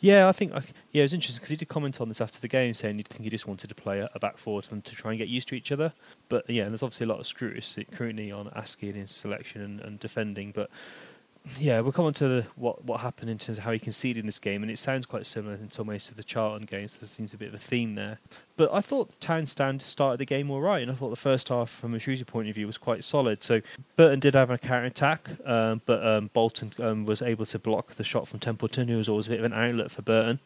Yeah, 0.00 0.28
I 0.28 0.32
think 0.32 0.52
yeah, 0.90 1.00
it 1.00 1.02
was 1.02 1.12
interesting 1.12 1.38
because 1.38 1.50
he 1.50 1.56
did 1.56 1.68
comment 1.68 2.00
on 2.00 2.08
this 2.08 2.20
after 2.20 2.40
the 2.40 2.48
game, 2.48 2.74
saying 2.74 2.96
he 2.96 3.04
think 3.04 3.22
he 3.22 3.30
just 3.30 3.46
wanted 3.46 3.68
to 3.68 3.74
play 3.74 4.06
a, 4.12 4.18
back 4.18 4.36
forward 4.36 4.66
and 4.70 4.84
to 4.84 4.96
try 4.96 5.12
and 5.12 5.18
get 5.18 5.28
used 5.28 5.46
to 5.48 5.54
each 5.54 5.70
other. 5.70 5.92
But 6.28 6.50
yeah, 6.50 6.68
there's 6.68 6.82
obviously 6.82 7.04
a 7.04 7.08
lot 7.08 7.20
of 7.20 7.26
scrutiny 7.26 7.86
currently 7.92 8.32
on 8.32 8.46
Askey 8.46 8.92
his 8.92 9.12
selection 9.12 9.62
and, 9.62 9.80
and 9.80 10.00
defending. 10.00 10.50
But 10.50 10.70
yeah, 11.58 11.80
we'll 11.80 11.92
come 11.92 12.04
on 12.04 12.14
to 12.14 12.28
the, 12.28 12.46
what 12.54 12.84
what 12.84 13.00
happened 13.00 13.28
in 13.28 13.38
terms 13.38 13.58
of 13.58 13.64
how 13.64 13.72
he 13.72 13.78
conceded 13.78 14.20
in 14.20 14.26
this 14.26 14.38
game, 14.38 14.62
and 14.62 14.70
it 14.70 14.78
sounds 14.78 15.06
quite 15.06 15.26
similar 15.26 15.54
in 15.54 15.70
some 15.70 15.88
ways 15.88 16.06
to 16.06 16.14
the 16.14 16.22
Charlton 16.22 16.66
games. 16.66 16.92
So 16.92 16.98
there 17.00 17.08
seems 17.08 17.34
a 17.34 17.36
bit 17.36 17.48
of 17.48 17.54
a 17.54 17.58
theme 17.58 17.94
there. 17.94 18.18
But 18.56 18.72
I 18.72 18.80
thought 18.80 19.20
Town 19.20 19.46
stand 19.46 19.82
started 19.82 20.18
the 20.18 20.24
game 20.24 20.50
all 20.50 20.60
right, 20.60 20.82
and 20.82 20.90
I 20.90 20.94
thought 20.94 21.10
the 21.10 21.16
first 21.16 21.48
half, 21.48 21.68
from 21.68 21.94
a 21.94 21.98
Shrewsbury 21.98 22.26
point 22.26 22.48
of 22.48 22.54
view, 22.54 22.66
was 22.66 22.78
quite 22.78 23.02
solid. 23.02 23.42
So 23.42 23.60
Burton 23.96 24.20
did 24.20 24.34
have 24.34 24.50
a 24.50 24.58
counter 24.58 24.86
attack, 24.86 25.30
um, 25.44 25.82
but 25.84 26.06
um, 26.06 26.30
Bolton 26.32 26.72
um, 26.78 27.04
was 27.04 27.22
able 27.22 27.46
to 27.46 27.58
block 27.58 27.94
the 27.94 28.04
shot 28.04 28.28
from 28.28 28.38
Templeton, 28.38 28.88
who 28.88 28.98
was 28.98 29.08
always 29.08 29.26
a 29.26 29.30
bit 29.30 29.40
of 29.40 29.44
an 29.44 29.52
outlet 29.52 29.90
for 29.90 30.02
Burton. 30.02 30.38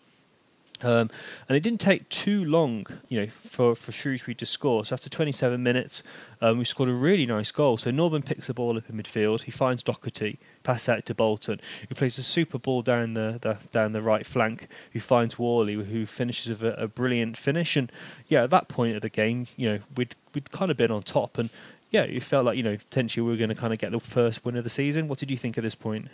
Um, 0.82 1.10
and 1.48 1.56
it 1.56 1.62
didn't 1.62 1.80
take 1.80 2.08
too 2.08 2.44
long, 2.44 2.86
you 3.08 3.20
know, 3.20 3.26
for, 3.44 3.74
for 3.74 3.92
Shrewsbury 3.92 4.34
to 4.34 4.46
score. 4.46 4.84
So 4.84 4.94
after 4.94 5.08
27 5.08 5.62
minutes, 5.62 6.02
um, 6.40 6.58
we 6.58 6.64
scored 6.64 6.88
a 6.88 6.94
really 6.94 7.24
nice 7.24 7.50
goal. 7.50 7.76
So 7.76 7.90
Norburn 7.90 8.24
picks 8.24 8.46
the 8.46 8.54
ball 8.54 8.76
up 8.76 8.88
in 8.90 8.96
midfield. 8.96 9.42
He 9.42 9.50
finds 9.50 9.82
Docherty, 9.82 10.36
pass 10.62 10.88
out 10.88 11.06
to 11.06 11.14
Bolton, 11.14 11.60
who 11.88 11.94
plays 11.94 12.18
a 12.18 12.22
super 12.22 12.58
ball 12.58 12.82
down 12.82 13.14
the, 13.14 13.38
the 13.40 13.56
down 13.72 13.92
the 13.92 14.02
right 14.02 14.26
flank. 14.26 14.68
Who 14.92 15.00
finds 15.00 15.38
Whalley, 15.38 15.74
who 15.74 16.04
finishes 16.04 16.48
with 16.48 16.62
a, 16.62 16.82
a, 16.82 16.88
brilliant 16.88 17.36
finish. 17.36 17.76
And 17.76 17.90
yeah, 18.28 18.44
at 18.44 18.50
that 18.50 18.68
point 18.68 18.96
of 18.96 19.02
the 19.02 19.08
game, 19.08 19.46
you 19.56 19.70
know, 19.70 19.78
we'd 19.96 20.14
we'd 20.34 20.50
kind 20.50 20.70
of 20.70 20.76
been 20.76 20.90
on 20.90 21.02
top, 21.02 21.38
and 21.38 21.48
yeah, 21.90 22.02
it 22.02 22.22
felt 22.22 22.44
like 22.44 22.56
you 22.56 22.62
know 22.62 22.76
potentially 22.76 23.24
we 23.24 23.32
were 23.32 23.38
going 23.38 23.48
to 23.48 23.54
kind 23.54 23.72
of 23.72 23.78
get 23.78 23.92
the 23.92 24.00
first 24.00 24.44
win 24.44 24.56
of 24.56 24.64
the 24.64 24.70
season. 24.70 25.08
What 25.08 25.18
did 25.18 25.30
you 25.30 25.36
think 25.36 25.56
at 25.56 25.64
this 25.64 25.74
point? 25.74 26.08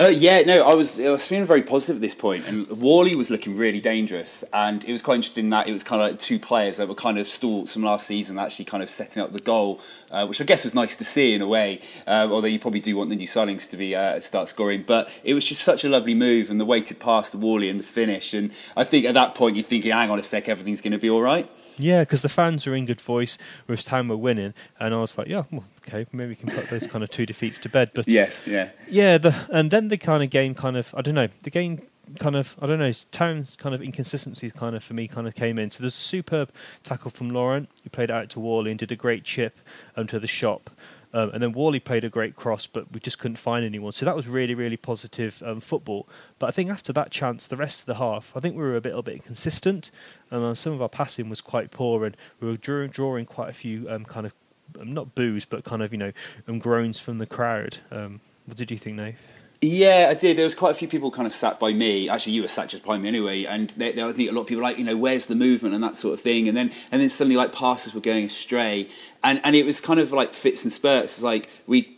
Uh, 0.00 0.08
yeah, 0.08 0.40
no, 0.40 0.66
I 0.66 0.74
was 0.74 0.98
I 0.98 1.10
was 1.10 1.22
feeling 1.22 1.46
very 1.46 1.62
positive 1.62 1.96
at 1.96 2.00
this 2.00 2.14
point, 2.14 2.46
and 2.46 2.66
Whalley 2.68 3.14
was 3.14 3.28
looking 3.28 3.58
really 3.58 3.78
dangerous, 3.78 4.42
and 4.50 4.82
it 4.84 4.90
was 4.90 5.02
quite 5.02 5.16
interesting 5.16 5.50
that 5.50 5.68
it 5.68 5.72
was 5.72 5.84
kind 5.84 6.00
of 6.00 6.10
like 6.10 6.18
two 6.18 6.38
players 6.38 6.78
that 6.78 6.88
were 6.88 6.94
kind 6.94 7.18
of 7.18 7.28
stalwarts 7.28 7.74
from 7.74 7.82
last 7.82 8.06
season, 8.06 8.38
actually 8.38 8.64
kind 8.64 8.82
of 8.82 8.88
setting 8.88 9.22
up 9.22 9.34
the 9.34 9.40
goal, 9.40 9.80
uh, 10.10 10.26
which 10.26 10.40
I 10.40 10.44
guess 10.44 10.64
was 10.64 10.72
nice 10.72 10.96
to 10.96 11.04
see 11.04 11.34
in 11.34 11.42
a 11.42 11.46
way. 11.46 11.78
Uh, 12.06 12.26
although 12.30 12.46
you 12.46 12.58
probably 12.58 12.80
do 12.80 12.96
want 12.96 13.10
the 13.10 13.16
new 13.16 13.28
signings 13.28 13.68
to 13.68 13.76
be 13.76 13.94
uh, 13.94 14.18
start 14.20 14.48
scoring, 14.48 14.82
but 14.86 15.10
it 15.24 15.34
was 15.34 15.44
just 15.44 15.60
such 15.60 15.84
a 15.84 15.90
lovely 15.90 16.14
move, 16.14 16.48
and 16.48 16.58
the 16.58 16.64
weighted 16.64 16.98
pass 16.98 17.30
to 17.30 17.36
Whalley 17.36 17.68
and 17.68 17.78
the 17.78 17.84
finish, 17.84 18.32
and 18.32 18.50
I 18.74 18.84
think 18.84 19.04
at 19.04 19.12
that 19.12 19.34
point 19.34 19.56
you're 19.56 19.62
thinking, 19.62 19.92
hang 19.92 20.10
on 20.10 20.18
a 20.18 20.22
sec, 20.22 20.48
everything's 20.48 20.80
going 20.80 20.92
to 20.92 20.98
be 20.98 21.10
all 21.10 21.20
right. 21.20 21.46
Yeah, 21.82 22.00
because 22.00 22.22
the 22.22 22.28
fans 22.28 22.66
are 22.66 22.74
in 22.74 22.86
good 22.86 23.00
voice. 23.00 23.38
Whereas 23.66 23.84
time 23.84 24.08
we're 24.08 24.16
winning, 24.16 24.54
and 24.78 24.94
I 24.94 24.98
was 24.98 25.18
like, 25.18 25.28
yeah, 25.28 25.44
well, 25.50 25.64
okay, 25.86 26.06
maybe 26.12 26.30
we 26.30 26.36
can 26.36 26.50
put 26.50 26.70
those 26.70 26.86
kind 26.86 27.02
of 27.02 27.10
two 27.10 27.26
defeats 27.26 27.58
to 27.60 27.68
bed. 27.68 27.90
But 27.94 28.08
yes, 28.08 28.42
yeah, 28.46 28.70
yeah. 28.88 29.18
The 29.18 29.34
and 29.52 29.70
then 29.70 29.88
the 29.88 29.98
kind 29.98 30.22
of 30.22 30.30
game 30.30 30.54
kind 30.54 30.76
of 30.76 30.94
I 30.96 31.02
don't 31.02 31.14
know 31.14 31.28
the 31.42 31.50
game 31.50 31.82
kind 32.18 32.36
of 32.36 32.56
I 32.60 32.66
don't 32.66 32.78
know 32.78 32.92
Town's 33.10 33.56
kind 33.56 33.74
of 33.74 33.82
inconsistencies 33.82 34.52
kind 34.52 34.76
of 34.76 34.84
for 34.84 34.94
me 34.94 35.08
kind 35.08 35.26
of 35.26 35.34
came 35.34 35.58
in. 35.58 35.70
So 35.70 35.82
there's 35.82 35.96
a 35.96 36.00
superb 36.00 36.50
tackle 36.82 37.10
from 37.10 37.30
Laurent 37.30 37.68
who 37.82 37.90
played 37.90 38.10
out 38.10 38.30
to 38.30 38.40
Whalley 38.40 38.70
and 38.70 38.78
did 38.78 38.92
a 38.92 38.96
great 38.96 39.24
chip 39.24 39.58
onto 39.96 40.18
the 40.18 40.26
shop. 40.26 40.70
Um, 41.14 41.30
and 41.34 41.42
then 41.42 41.52
Whalley 41.52 41.80
played 41.80 42.04
a 42.04 42.08
great 42.08 42.36
cross, 42.36 42.66
but 42.66 42.90
we 42.92 43.00
just 43.00 43.18
couldn't 43.18 43.36
find 43.36 43.64
anyone. 43.64 43.92
So 43.92 44.06
that 44.06 44.16
was 44.16 44.28
really, 44.28 44.54
really 44.54 44.76
positive 44.76 45.42
um, 45.44 45.60
football. 45.60 46.08
But 46.38 46.46
I 46.46 46.50
think 46.52 46.70
after 46.70 46.92
that 46.94 47.10
chance, 47.10 47.46
the 47.46 47.56
rest 47.56 47.80
of 47.80 47.86
the 47.86 47.96
half, 47.96 48.32
I 48.34 48.40
think 48.40 48.56
we 48.56 48.62
were 48.62 48.76
a 48.76 48.80
bit, 48.80 49.04
bit 49.04 49.14
inconsistent. 49.16 49.90
And 50.30 50.42
uh, 50.42 50.54
some 50.54 50.72
of 50.72 50.80
our 50.80 50.88
passing 50.88 51.28
was 51.28 51.40
quite 51.40 51.70
poor, 51.70 52.04
and 52.04 52.16
we 52.40 52.48
were 52.48 52.56
drawing, 52.56 52.90
drawing 52.90 53.26
quite 53.26 53.50
a 53.50 53.54
few 53.54 53.88
um, 53.90 54.04
kind 54.04 54.26
of, 54.26 54.32
um, 54.80 54.94
not 54.94 55.14
boos, 55.14 55.44
but 55.44 55.64
kind 55.64 55.82
of, 55.82 55.92
you 55.92 55.98
know, 55.98 56.12
um, 56.48 56.58
groans 56.58 56.98
from 56.98 57.18
the 57.18 57.26
crowd. 57.26 57.78
Um, 57.90 58.20
what 58.46 58.56
did 58.56 58.70
you 58.70 58.78
think, 58.78 58.96
Nate? 58.96 59.16
Yeah, 59.64 60.08
I 60.10 60.14
did. 60.14 60.36
There 60.36 60.44
was 60.44 60.56
quite 60.56 60.72
a 60.72 60.74
few 60.74 60.88
people 60.88 61.12
kind 61.12 61.24
of 61.24 61.32
sat 61.32 61.60
by 61.60 61.72
me. 61.72 62.08
Actually, 62.08 62.32
you 62.32 62.42
were 62.42 62.48
sat 62.48 62.68
just 62.68 62.84
by 62.84 62.98
me 62.98 63.06
anyway. 63.06 63.44
And 63.44 63.72
I 63.78 63.92
think 64.12 64.28
a 64.28 64.34
lot 64.34 64.40
of 64.40 64.46
people 64.48 64.56
were 64.56 64.68
like, 64.68 64.76
you 64.76 64.84
know, 64.84 64.96
where's 64.96 65.26
the 65.26 65.36
movement 65.36 65.72
and 65.72 65.84
that 65.84 65.94
sort 65.94 66.14
of 66.14 66.20
thing. 66.20 66.48
And 66.48 66.56
then 66.56 66.72
and 66.90 67.00
then 67.00 67.08
suddenly 67.08 67.36
like 67.36 67.52
passes 67.52 67.94
were 67.94 68.00
going 68.00 68.24
astray, 68.24 68.88
and 69.22 69.40
and 69.44 69.54
it 69.54 69.64
was 69.64 69.80
kind 69.80 70.00
of 70.00 70.10
like 70.10 70.32
fits 70.32 70.64
and 70.64 70.72
spurts. 70.72 71.12
It's 71.12 71.22
like 71.22 71.48
we 71.68 71.96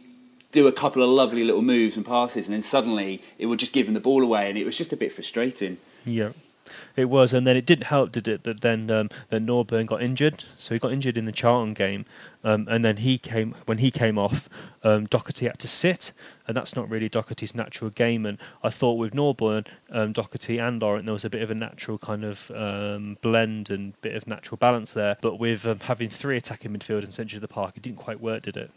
do 0.52 0.66
a 0.66 0.72
couple 0.72 1.02
of 1.02 1.08
lovely 1.08 1.42
little 1.42 1.62
moves 1.62 1.96
and 1.96 2.04
passes, 2.04 2.46
and 2.46 2.54
then 2.54 2.60
suddenly 2.60 3.22
it 3.38 3.46
would 3.46 3.58
just 3.58 3.72
give 3.72 3.86
them 3.86 3.94
the 3.94 4.00
ball 4.00 4.22
away, 4.22 4.50
and 4.50 4.58
it 4.58 4.66
was 4.66 4.76
just 4.76 4.92
a 4.92 4.96
bit 4.96 5.10
frustrating. 5.10 5.78
Yeah. 6.04 6.32
It 6.96 7.06
was, 7.06 7.32
and 7.32 7.46
then 7.46 7.56
it 7.56 7.66
didn't 7.66 7.84
help, 7.84 8.12
did 8.12 8.28
it? 8.28 8.44
That 8.44 8.60
then 8.60 8.90
um, 8.90 9.08
that 9.28 9.44
Norburn 9.44 9.86
got 9.86 10.02
injured, 10.02 10.44
so 10.56 10.74
he 10.74 10.78
got 10.78 10.92
injured 10.92 11.18
in 11.18 11.24
the 11.24 11.32
Charlton 11.32 11.74
game, 11.74 12.06
um, 12.42 12.66
and 12.70 12.84
then 12.84 12.98
he 12.98 13.18
came 13.18 13.54
when 13.66 13.78
he 13.78 13.90
came 13.90 14.18
off. 14.18 14.48
Um, 14.82 15.06
Docherty 15.06 15.46
had 15.46 15.58
to 15.60 15.68
sit, 15.68 16.12
and 16.46 16.56
that's 16.56 16.76
not 16.76 16.88
really 16.90 17.08
Docherty's 17.08 17.54
natural 17.54 17.90
game. 17.90 18.26
And 18.26 18.38
I 18.62 18.70
thought 18.70 18.94
with 18.94 19.14
Norburn, 19.14 19.66
um, 19.90 20.12
Docherty, 20.12 20.60
and 20.60 20.80
Laurent, 20.80 21.06
there 21.06 21.12
was 21.12 21.24
a 21.24 21.30
bit 21.30 21.42
of 21.42 21.50
a 21.50 21.54
natural 21.54 21.98
kind 21.98 22.24
of 22.24 22.50
um, 22.50 23.18
blend 23.22 23.70
and 23.70 24.00
bit 24.02 24.14
of 24.14 24.26
natural 24.26 24.56
balance 24.58 24.92
there. 24.92 25.16
But 25.20 25.38
with 25.38 25.66
um, 25.66 25.80
having 25.80 26.10
three 26.10 26.36
attacking 26.36 26.72
midfielders 26.72 27.06
in 27.06 27.12
centre 27.12 27.36
of 27.36 27.42
the 27.42 27.48
park, 27.48 27.76
it 27.76 27.82
didn't 27.82 27.98
quite 27.98 28.20
work, 28.20 28.42
did 28.42 28.56
it? 28.56 28.70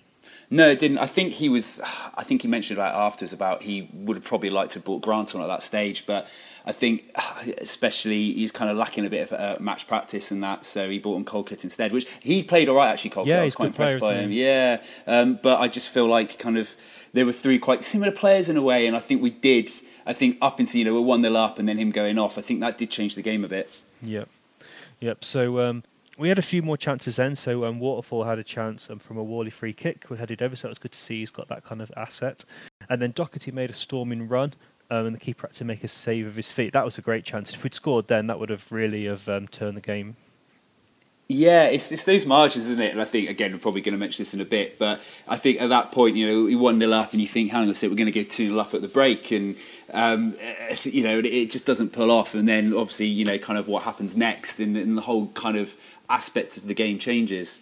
No, 0.50 0.70
it 0.70 0.80
didn't. 0.80 1.00
I 1.00 1.08
think 1.08 1.34
he 1.34 1.50
was. 1.50 1.80
I 2.16 2.24
think 2.24 2.42
he 2.42 2.48
mentioned 2.48 2.80
about 2.80 2.96
afterwards 2.96 3.34
about 3.34 3.64
he 3.64 3.90
would 3.94 4.16
have 4.16 4.24
probably 4.24 4.50
liked 4.50 4.72
to 4.72 4.76
have 4.76 4.86
brought 4.86 5.02
Grant 5.02 5.36
on 5.36 5.42
at 5.42 5.48
that 5.48 5.62
stage, 5.62 6.06
but 6.06 6.28
I 6.66 6.72
think 6.72 7.12
especially 7.58 8.34
he's 8.34 8.52
kind 8.52 8.72
of 8.72 8.78
lacking 8.78 9.06
a 9.06 9.10
bit 9.10 9.30
of 9.30 9.34
uh, 9.34 9.62
match 9.62 9.88
practice 9.88 10.32
and 10.32 10.42
that, 10.44 10.64
so 10.64 10.90
he 10.90 11.00
brought 11.00 11.16
on 11.16 11.26
Colkett 11.26 11.64
instead, 11.64 11.92
which 11.92 12.08
he 12.22 12.44
played 12.44 12.70
all 12.70 12.78
right 12.78 12.90
actually. 12.90 13.12
Yeah, 13.26 13.42
I 13.42 13.44
was 13.46 13.56
quite 13.56 13.68
impressed 13.68 14.00
by 14.00 14.16
him. 14.16 14.32
Yeah, 14.32 14.82
um, 15.06 15.40
but 15.42 15.60
I 15.60 15.68
just 15.68 15.90
feel 15.90 16.08
like 16.08 16.40
kind 16.40 16.58
of 16.58 16.76
there 17.12 17.26
were 17.26 17.34
three 17.34 17.60
quite 17.60 17.84
similar 17.84 18.12
players 18.12 18.48
in 18.48 18.56
a 18.56 18.62
way, 18.62 18.88
and 18.88 18.96
I 18.96 19.00
think 19.00 19.22
we 19.22 19.32
did. 19.32 19.70
I 20.06 20.14
think 20.14 20.38
up 20.42 20.62
into 20.62 20.80
you 20.80 20.86
know 20.86 20.94
we're 20.94 21.02
one 21.02 21.22
0 21.22 21.36
up 21.36 21.60
and 21.60 21.68
then 21.68 21.78
him 21.78 21.92
going 21.92 22.18
off. 22.18 22.38
I 22.38 22.42
think 22.42 22.62
that 22.62 22.78
did 22.78 22.90
change 22.90 23.16
the 23.16 23.22
game 23.22 23.44
a 23.44 23.50
bit. 23.50 23.70
Yep, 24.02 24.30
yep. 25.02 25.26
So. 25.26 25.60
Um, 25.60 25.84
we 26.18 26.30
had 26.30 26.40
a 26.40 26.44
few 26.44 26.62
more 26.62 26.78
chances 26.78 27.18
then. 27.18 27.36
So 27.36 27.66
um, 27.66 27.80
Waterfall 27.80 28.24
had 28.24 28.40
a 28.40 28.44
chance 28.44 28.90
um, 28.90 29.00
from 29.00 29.18
a 29.18 29.24
Whalley 29.24 29.50
free 29.50 29.74
kick. 29.74 30.10
We 30.10 30.18
headed 30.18 30.42
over, 30.42 30.56
so 30.56 30.68
it 30.68 30.70
was 30.70 30.80
good 30.80 30.94
to 30.94 31.00
see 31.00 31.20
he's 31.20 31.32
got 31.32 31.48
that 31.50 31.64
kind 31.64 31.82
of 31.82 31.92
asset. 31.96 32.44
And 32.90 33.02
then 33.02 33.14
Docherty 33.14 33.54
made 33.54 33.70
a 33.70 33.74
storming 33.74 34.28
run, 34.28 34.54
um, 34.90 35.06
and 35.08 35.16
the 35.16 35.20
keeper 35.20 35.48
had 35.48 35.56
to 35.58 35.66
make 35.66 35.84
a 35.84 35.88
save 35.88 36.26
of 36.26 36.36
his 36.36 36.52
feet. 36.52 36.74
That 36.74 36.86
was 36.86 36.98
a 36.98 37.02
great 37.02 37.24
chance. 37.24 37.54
If 37.54 37.64
we'd 37.64 37.74
scored 37.74 38.08
then, 38.08 38.28
that 38.28 38.40
would 38.40 38.50
have 38.50 38.72
really 38.72 39.06
have 39.06 39.28
um, 39.30 39.48
turned 39.48 39.78
the 39.78 39.82
game. 39.82 40.16
Yeah, 41.30 41.66
it's, 41.66 41.92
it's 41.92 42.06
those 42.06 42.26
margins, 42.26 42.66
isn't 42.68 42.82
it? 42.82 42.94
And 42.94 43.02
I 43.02 43.06
think 43.06 43.30
again, 43.30 43.52
we're 43.52 43.60
probably 43.60 43.82
going 43.82 43.96
to 43.96 44.00
mention 44.00 44.24
this 44.24 44.34
in 44.34 44.40
a 44.40 44.46
bit, 44.46 44.80
but 44.80 45.02
I 45.28 45.36
think 45.36 45.62
at 45.62 45.68
that 45.70 45.92
point, 45.92 46.16
you 46.16 46.26
know, 46.26 46.48
you 46.48 46.58
one 46.58 46.80
nil 46.80 46.94
up, 46.94 47.12
and 47.12 47.22
you 47.22 47.28
think, 47.28 47.52
hang 47.52 47.64
on 47.64 47.70
a 47.70 47.76
second, 47.76 47.90
we're 47.90 47.98
going 47.98 48.12
to 48.12 48.24
go 48.24 48.28
two 48.28 48.48
nil 48.48 48.60
up 48.62 48.74
at 48.74 48.82
the 48.82 48.88
break, 48.88 49.32
and 49.32 49.58
um, 49.94 50.36
you 50.84 51.04
know, 51.04 51.20
it 51.20 51.52
just 51.52 51.66
doesn't 51.66 51.94
pull 51.94 52.12
off, 52.12 52.34
and 52.34 52.48
then 52.48 52.74
obviously, 52.74 53.08
you 53.08 53.26
know, 53.26 53.38
kind 53.38 53.58
of 53.58 53.68
what 53.68 53.84
happens 53.84 54.16
next, 54.16 54.60
and, 54.60 54.76
and 54.76 54.98
the 54.98 55.02
whole 55.02 55.28
kind 55.28 55.58
of 55.58 55.76
aspects 56.10 56.58
of 56.58 56.68
the 56.68 56.74
game 56.74 57.00
changes. 57.00 57.60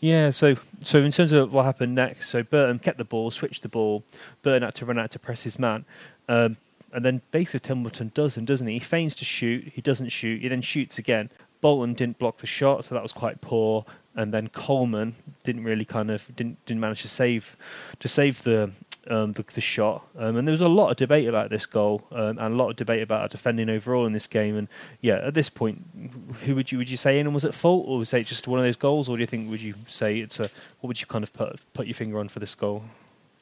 Yeah, 0.00 0.30
so 0.30 0.56
so 0.80 1.00
in 1.00 1.12
terms 1.12 1.32
of 1.32 1.52
what 1.52 1.64
happened 1.64 1.94
next, 1.94 2.28
so 2.30 2.42
Burton 2.42 2.78
kept 2.78 2.98
the 2.98 3.04
ball, 3.04 3.30
switched 3.30 3.62
the 3.62 3.68
ball. 3.68 4.04
Burton 4.42 4.62
had 4.62 4.74
to 4.76 4.86
run 4.86 4.98
out 4.98 5.10
to 5.12 5.18
press 5.18 5.44
his 5.44 5.58
man, 5.58 5.84
um, 6.28 6.56
and 6.92 7.04
then 7.04 7.22
basically 7.30 7.60
Templeton 7.60 8.12
does 8.14 8.36
him, 8.36 8.44
doesn't 8.44 8.66
he? 8.66 8.74
He 8.74 8.80
feigns 8.80 9.16
to 9.16 9.24
shoot, 9.24 9.72
he 9.74 9.80
doesn't 9.80 10.10
shoot, 10.10 10.42
he 10.42 10.48
then 10.48 10.62
shoots 10.62 10.98
again. 10.98 11.30
Bolton 11.60 11.94
didn't 11.94 12.18
block 12.18 12.38
the 12.38 12.46
shot, 12.46 12.84
so 12.84 12.94
that 12.94 13.02
was 13.02 13.12
quite 13.12 13.40
poor. 13.40 13.86
And 14.14 14.32
then 14.32 14.48
Coleman 14.48 15.16
didn't 15.42 15.64
really 15.64 15.84
kind 15.84 16.10
of 16.10 16.34
didn't 16.36 16.64
didn't 16.66 16.80
manage 16.80 17.02
to 17.02 17.08
save 17.08 17.56
to 17.98 18.06
save 18.06 18.42
the 18.44 18.70
um, 19.08 19.32
the, 19.32 19.42
the, 19.42 19.60
shot. 19.60 20.06
Um, 20.16 20.36
and 20.36 20.46
there 20.46 20.52
was 20.52 20.60
a 20.60 20.68
lot 20.68 20.90
of 20.90 20.96
debate 20.96 21.28
about 21.28 21.50
this 21.50 21.66
goal 21.66 22.06
um, 22.12 22.38
and 22.38 22.54
a 22.54 22.56
lot 22.56 22.70
of 22.70 22.76
debate 22.76 23.02
about 23.02 23.22
our 23.22 23.28
defending 23.28 23.68
overall 23.68 24.06
in 24.06 24.12
this 24.12 24.26
game. 24.26 24.56
And 24.56 24.68
yeah, 25.00 25.16
at 25.16 25.34
this 25.34 25.48
point, 25.48 25.84
who 26.44 26.54
would 26.54 26.72
you 26.72 26.78
would 26.78 26.88
you 26.88 26.96
say 26.96 27.18
anyone 27.18 27.34
was 27.34 27.44
at 27.44 27.54
fault, 27.54 27.86
or 27.88 27.98
was 27.98 28.12
it 28.12 28.26
just 28.26 28.48
one 28.48 28.58
of 28.58 28.64
those 28.64 28.76
goals, 28.76 29.08
or 29.08 29.16
do 29.16 29.20
you 29.20 29.26
think 29.26 29.50
would 29.50 29.62
you 29.62 29.74
say 29.86 30.18
it's 30.18 30.40
a 30.40 30.50
what 30.80 30.88
would 30.88 31.00
you 31.00 31.06
kind 31.06 31.22
of 31.22 31.32
put 31.32 31.60
put 31.72 31.86
your 31.86 31.94
finger 31.94 32.18
on 32.18 32.28
for 32.28 32.40
this 32.40 32.54
goal? 32.54 32.84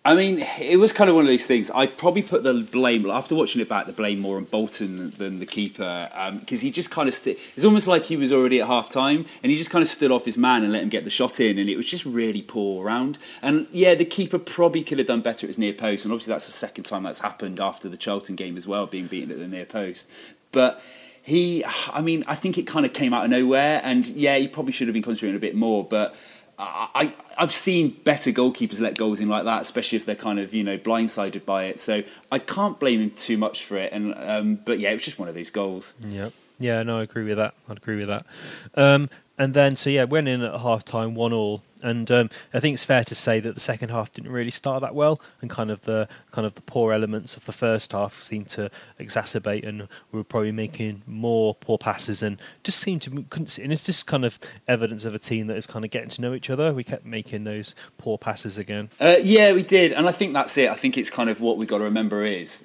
I 0.05 0.17
mean, 0.17 0.45
it 0.59 0.81
was 0.81 0.93
kind 0.93 1.09
of 1.09 1.15
one 1.15 1.27
of 1.27 1.29
those 1.29 1.47
things. 1.47 1.71
I'd 1.73 1.97
probably 1.97 2.23
put 2.23 2.43
the 2.43 2.55
blame 2.55 3.09
after 3.09 3.37
watching 3.37 3.61
it 3.61 3.69
back, 3.69 3.87
the 3.87 3.93
blame 3.93 4.19
more 4.19 4.37
on 4.37 4.45
Bolton 4.45 5.11
than 5.11 5.39
the 5.39 5.47
keeper 5.47 6.09
because 6.41 6.59
um, 6.59 6.61
he 6.61 6.73
just 6.73 6.91
kind 6.91 7.09
of 7.09 7.15
st- 7.15 7.39
it's 7.55 7.65
almost 7.65 7.87
like 7.87 8.07
he 8.07 8.17
was 8.17 8.33
already 8.33 8.61
at 8.61 8.67
half 8.67 8.91
time 8.91 9.27
and 9.45 9.51
he 9.53 9.57
just 9.57 9.71
kind 9.71 9.81
of 9.81 9.89
stood 9.89 10.11
off 10.11 10.25
his 10.25 10.37
man 10.37 10.65
and 10.65 10.73
let 10.73 10.83
him 10.83 10.89
get 10.89 11.05
the 11.05 11.11
shot 11.11 11.39
in, 11.39 11.57
and 11.57 11.71
it 11.71 11.77
was 11.77 11.87
just 11.87 12.05
really 12.05 12.43
poor 12.43 12.85
around. 12.85 13.17
And 13.43 13.69
yeah, 13.71 13.95
the 13.95 14.05
keeper 14.05 14.41
probably 14.41 14.83
could 14.83 14.99
have 14.99 15.07
done 15.07 15.21
better 15.21 15.47
at 15.47 15.51
his 15.51 15.59
near 15.59 15.73
post, 15.73 16.05
and 16.05 16.13
obviously 16.13 16.33
that's 16.33 16.47
the 16.47 16.53
second 16.53 16.83
time 16.83 17.05
that's 17.05 17.21
happened 17.21 17.61
after 17.61 17.89
the 17.89 17.97
Charlton 17.97 18.35
game 18.35 18.57
as 18.57 18.67
well, 18.67 18.89
being 18.89 19.07
beaten 19.07 19.31
at 19.31 19.39
the 19.39 19.47
near 19.47 19.67
post. 19.67 20.09
But 20.51 20.83
he, 21.23 21.65
I 21.93 22.01
mean, 22.01 22.25
I 22.27 22.35
think 22.35 22.59
it 22.59 22.67
kind 22.67 22.85
of 22.85 22.93
came 22.93 23.15
out 23.15 23.25
of 23.25 23.31
nowhere, 23.31 23.81
and 23.85 24.05
yeah, 24.09 24.37
he 24.37 24.49
probably 24.49 24.73
should 24.73 24.89
have 24.89 24.95
been 24.95 25.05
concentrating 25.05 25.37
a 25.37 25.41
bit 25.41 25.55
more, 25.55 25.85
but. 25.85 26.17
I, 26.63 27.13
I've 27.39 27.53
seen 27.53 27.91
better 28.05 28.31
goalkeepers 28.31 28.81
let 28.81 28.97
goals 28.97 29.21
in 29.21 29.29
like 29.29 29.45
that, 29.45 29.63
especially 29.63 29.97
if 29.97 30.07
they're 30.07 30.15
kind 30.15 30.39
of 30.39 30.55
you 30.55 30.65
know 30.65 30.79
blindsided 30.79 31.45
by 31.45 31.65
it. 31.65 31.79
So 31.79 32.03
I 32.31 32.39
can't 32.39 32.79
blame 32.79 33.01
him 33.01 33.11
too 33.11 33.37
much 33.37 33.65
for 33.65 33.77
it. 33.77 33.93
And 33.93 34.15
um, 34.17 34.55
but 34.57 34.79
yeah, 34.79 34.91
it 34.91 34.95
was 34.95 35.05
just 35.05 35.19
one 35.19 35.29
of 35.29 35.35
those 35.35 35.51
goals. 35.51 35.95
Yeah, 36.07 36.31
yeah, 36.59 36.83
no, 36.83 36.99
I 36.99 37.03
agree 37.03 37.25
with 37.25 37.39
that. 37.39 37.55
I'd 37.69 37.79
agree 37.79 37.97
with 37.97 38.09
that. 38.09 38.27
Um, 38.75 39.11
and 39.39 39.55
then 39.55 39.77
so 39.77 39.91
yeah, 39.91 40.05
went 40.05 40.29
in 40.29 40.43
at 40.43 40.61
half 40.61 40.85
time, 40.85 41.15
one 41.15 41.33
all. 41.33 41.63
And 41.85 42.09
um, 42.13 42.31
I 42.55 42.61
think 42.61 42.75
it's 42.75 42.85
fair 42.85 43.03
to 43.03 43.15
say 43.15 43.41
that 43.41 43.55
the 43.55 43.61
second 43.61 43.89
half 43.89 44.13
didn't 44.13 44.31
really 44.31 44.53
start 44.53 44.83
that 44.83 44.95
well, 44.95 45.21
and 45.41 45.51
kind 45.51 45.69
of 45.69 45.83
the 45.83 46.09
kind 46.31 46.47
of 46.47 46.55
the 46.55 46.61
poor 46.61 46.93
elements 46.93 47.37
of 47.37 47.45
the 47.45 47.53
first 47.53 47.91
half 47.91 48.23
seemed 48.23 48.49
to 48.51 48.71
exacerbate, 49.01 49.67
and 49.67 49.89
we 50.13 50.21
were 50.21 50.25
probably 50.25 50.53
making 50.53 51.03
more 51.07 51.57
poor 51.57 51.79
passes, 51.79 52.23
and 52.23 52.41
just 52.63 52.81
seemed 52.81 53.03
to 53.03 53.11
couldn't. 53.31 53.49
See, 53.49 53.63
and 53.63 53.73
it's 53.73 53.85
just 53.85 54.07
kind 54.07 54.25
of 54.25 54.39
evidence 54.69 55.05
of 55.05 55.15
a 55.15 55.19
team 55.19 55.49
that 55.49 55.57
is 55.57 55.67
kind 55.67 55.85
of 55.85 55.91
getting 55.91 56.11
to 56.11 56.21
know 56.21 56.35
each 56.35 56.51
other. 56.51 56.73
We 56.73 56.85
kept 56.85 57.05
making 57.05 57.43
those 57.43 57.75
poor 57.99 58.17
passes 58.17 58.59
again. 58.59 58.91
Uh, 59.01 59.17
yeah, 59.21 59.53
we 59.53 59.65
did, 59.65 59.93
and 59.93 60.09
I 60.09 60.13
think 60.13 60.35
that's 60.35 60.57
it. 60.57 60.71
I 60.71 60.75
think 60.75 60.97
it's 60.97 61.11
kind 61.11 61.29
of 61.29 61.41
what 61.41 61.57
we 61.57 61.67
got 61.67 61.79
to 61.79 61.85
remember 61.85 62.23
is 62.23 62.65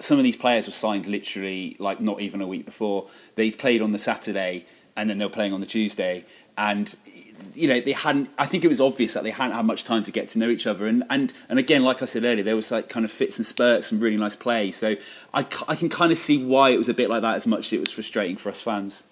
some 0.00 0.18
of 0.18 0.24
these 0.24 0.36
players 0.36 0.66
were 0.66 0.72
signed 0.72 1.06
literally 1.06 1.76
like 1.78 2.00
not 2.00 2.20
even 2.20 2.40
a 2.40 2.46
week 2.46 2.64
before. 2.64 3.08
They've 3.36 3.56
played 3.56 3.82
on 3.82 3.92
the 3.92 3.98
Saturday 3.98 4.66
and 4.96 5.10
then 5.10 5.18
they 5.18 5.24
were 5.24 5.30
playing 5.30 5.52
on 5.52 5.60
the 5.60 5.66
Tuesday, 5.66 6.24
and 6.56 6.94
you 7.54 7.68
know 7.68 7.80
they 7.80 7.92
hadn't 7.92 8.30
i 8.38 8.46
think 8.46 8.64
it 8.64 8.68
was 8.68 8.80
obvious 8.80 9.12
that 9.14 9.22
they 9.22 9.30
hadn't 9.30 9.54
had 9.54 9.64
much 9.64 9.84
time 9.84 10.02
to 10.02 10.10
get 10.10 10.28
to 10.28 10.38
know 10.38 10.48
each 10.48 10.66
other. 10.66 10.86
And 10.86 11.04
and 11.10 11.32
and 11.48 11.58
again 11.58 11.82
like 11.82 12.02
i 12.02 12.04
said 12.04 12.24
earlier 12.24 12.42
there 12.42 12.56
was 12.56 12.70
like 12.70 12.88
kind 12.88 13.04
of 13.04 13.12
fits 13.12 13.36
and 13.36 13.44
spurts 13.44 13.92
and 13.92 14.00
really 14.00 14.16
nice 14.16 14.36
play. 14.36 14.72
So 14.72 14.96
i, 15.34 15.40
I 15.68 15.74
can 15.74 15.88
kind 15.88 16.12
of 16.12 16.18
see 16.18 16.44
why 16.44 16.70
it 16.70 16.78
was 16.78 16.88
a 16.88 16.94
bit 16.94 17.10
like 17.10 17.22
that 17.22 17.36
as 17.36 17.46
much 17.46 17.66
as 17.66 17.72
it 17.74 17.80
was 17.80 17.92
frustrating 17.92 18.36
for 18.36 18.48
us 18.48 18.60
fans. 18.60 19.02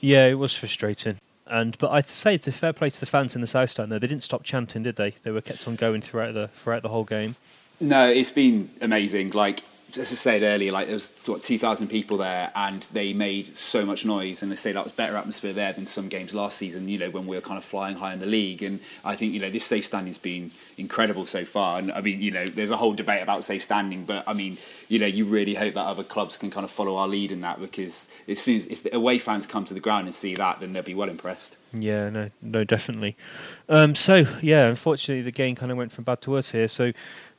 Yeah 0.00 0.26
it 0.26 0.34
was 0.34 0.52
frustrating. 0.52 1.18
And 1.46 1.76
but 1.78 1.90
I'd 1.90 2.08
say 2.08 2.34
it's 2.34 2.48
a 2.48 2.52
fair 2.52 2.72
play 2.72 2.90
to 2.90 3.00
the 3.00 3.06
fans 3.06 3.34
in 3.34 3.40
the 3.40 3.46
south 3.46 3.70
stand 3.70 3.92
though. 3.92 3.98
They 3.98 4.08
didn't 4.08 4.24
stop 4.24 4.42
chanting 4.42 4.82
did 4.82 4.96
they? 4.96 5.14
They 5.22 5.30
were 5.30 5.40
kept 5.40 5.66
on 5.66 5.76
going 5.76 6.02
throughout 6.02 6.34
the 6.34 6.48
throughout 6.48 6.82
the 6.82 6.88
whole 6.88 7.04
game. 7.04 7.36
No 7.80 8.08
it's 8.08 8.30
been 8.30 8.70
amazing. 8.80 9.30
Like 9.30 9.62
as 9.98 10.12
I 10.12 10.14
said 10.14 10.42
earlier, 10.42 10.72
like 10.72 10.86
there 10.86 10.94
was 10.94 11.10
what 11.26 11.42
two 11.42 11.58
thousand 11.58 11.88
people 11.88 12.18
there, 12.18 12.52
and 12.54 12.86
they 12.92 13.12
made 13.12 13.56
so 13.56 13.84
much 13.84 14.04
noise, 14.04 14.42
and 14.42 14.50
they 14.50 14.56
say 14.56 14.72
that 14.72 14.84
was 14.84 14.92
better 14.92 15.16
atmosphere 15.16 15.52
there 15.52 15.72
than 15.72 15.86
some 15.86 16.08
games 16.08 16.34
last 16.34 16.58
season. 16.58 16.88
You 16.88 16.98
know, 16.98 17.10
when 17.10 17.26
we 17.26 17.36
were 17.36 17.42
kind 17.42 17.58
of 17.58 17.64
flying 17.64 17.96
high 17.96 18.12
in 18.12 18.20
the 18.20 18.26
league, 18.26 18.62
and 18.62 18.80
I 19.04 19.14
think 19.16 19.32
you 19.32 19.40
know 19.40 19.50
this 19.50 19.64
safe 19.64 19.86
standing's 19.86 20.18
been 20.18 20.50
incredible 20.78 21.26
so 21.26 21.44
far. 21.44 21.78
And 21.78 21.92
I 21.92 22.00
mean, 22.00 22.20
you 22.20 22.30
know, 22.30 22.48
there's 22.48 22.70
a 22.70 22.76
whole 22.76 22.94
debate 22.94 23.22
about 23.22 23.44
safe 23.44 23.62
standing, 23.62 24.04
but 24.04 24.24
I 24.26 24.32
mean, 24.32 24.58
you 24.88 24.98
know, 24.98 25.06
you 25.06 25.24
really 25.24 25.54
hope 25.54 25.74
that 25.74 25.86
other 25.86 26.04
clubs 26.04 26.36
can 26.36 26.50
kind 26.50 26.64
of 26.64 26.70
follow 26.70 26.96
our 26.96 27.08
lead 27.08 27.32
in 27.32 27.40
that 27.40 27.60
because 27.60 28.06
as 28.28 28.40
soon 28.40 28.56
as 28.56 28.66
if 28.66 28.82
the 28.82 28.94
away 28.94 29.18
fans 29.18 29.46
come 29.46 29.64
to 29.64 29.74
the 29.74 29.80
ground 29.80 30.06
and 30.06 30.14
see 30.14 30.34
that, 30.34 30.60
then 30.60 30.72
they'll 30.72 30.82
be 30.82 30.94
well 30.94 31.08
impressed. 31.08 31.56
Yeah, 31.72 32.08
no, 32.10 32.30
no, 32.40 32.64
definitely. 32.64 33.16
Um, 33.68 33.94
so 33.94 34.24
yeah, 34.40 34.66
unfortunately, 34.66 35.22
the 35.22 35.32
game 35.32 35.54
kind 35.54 35.72
of 35.72 35.78
went 35.78 35.92
from 35.92 36.04
bad 36.04 36.20
to 36.22 36.30
worse 36.30 36.50
here. 36.50 36.68
So 36.68 36.92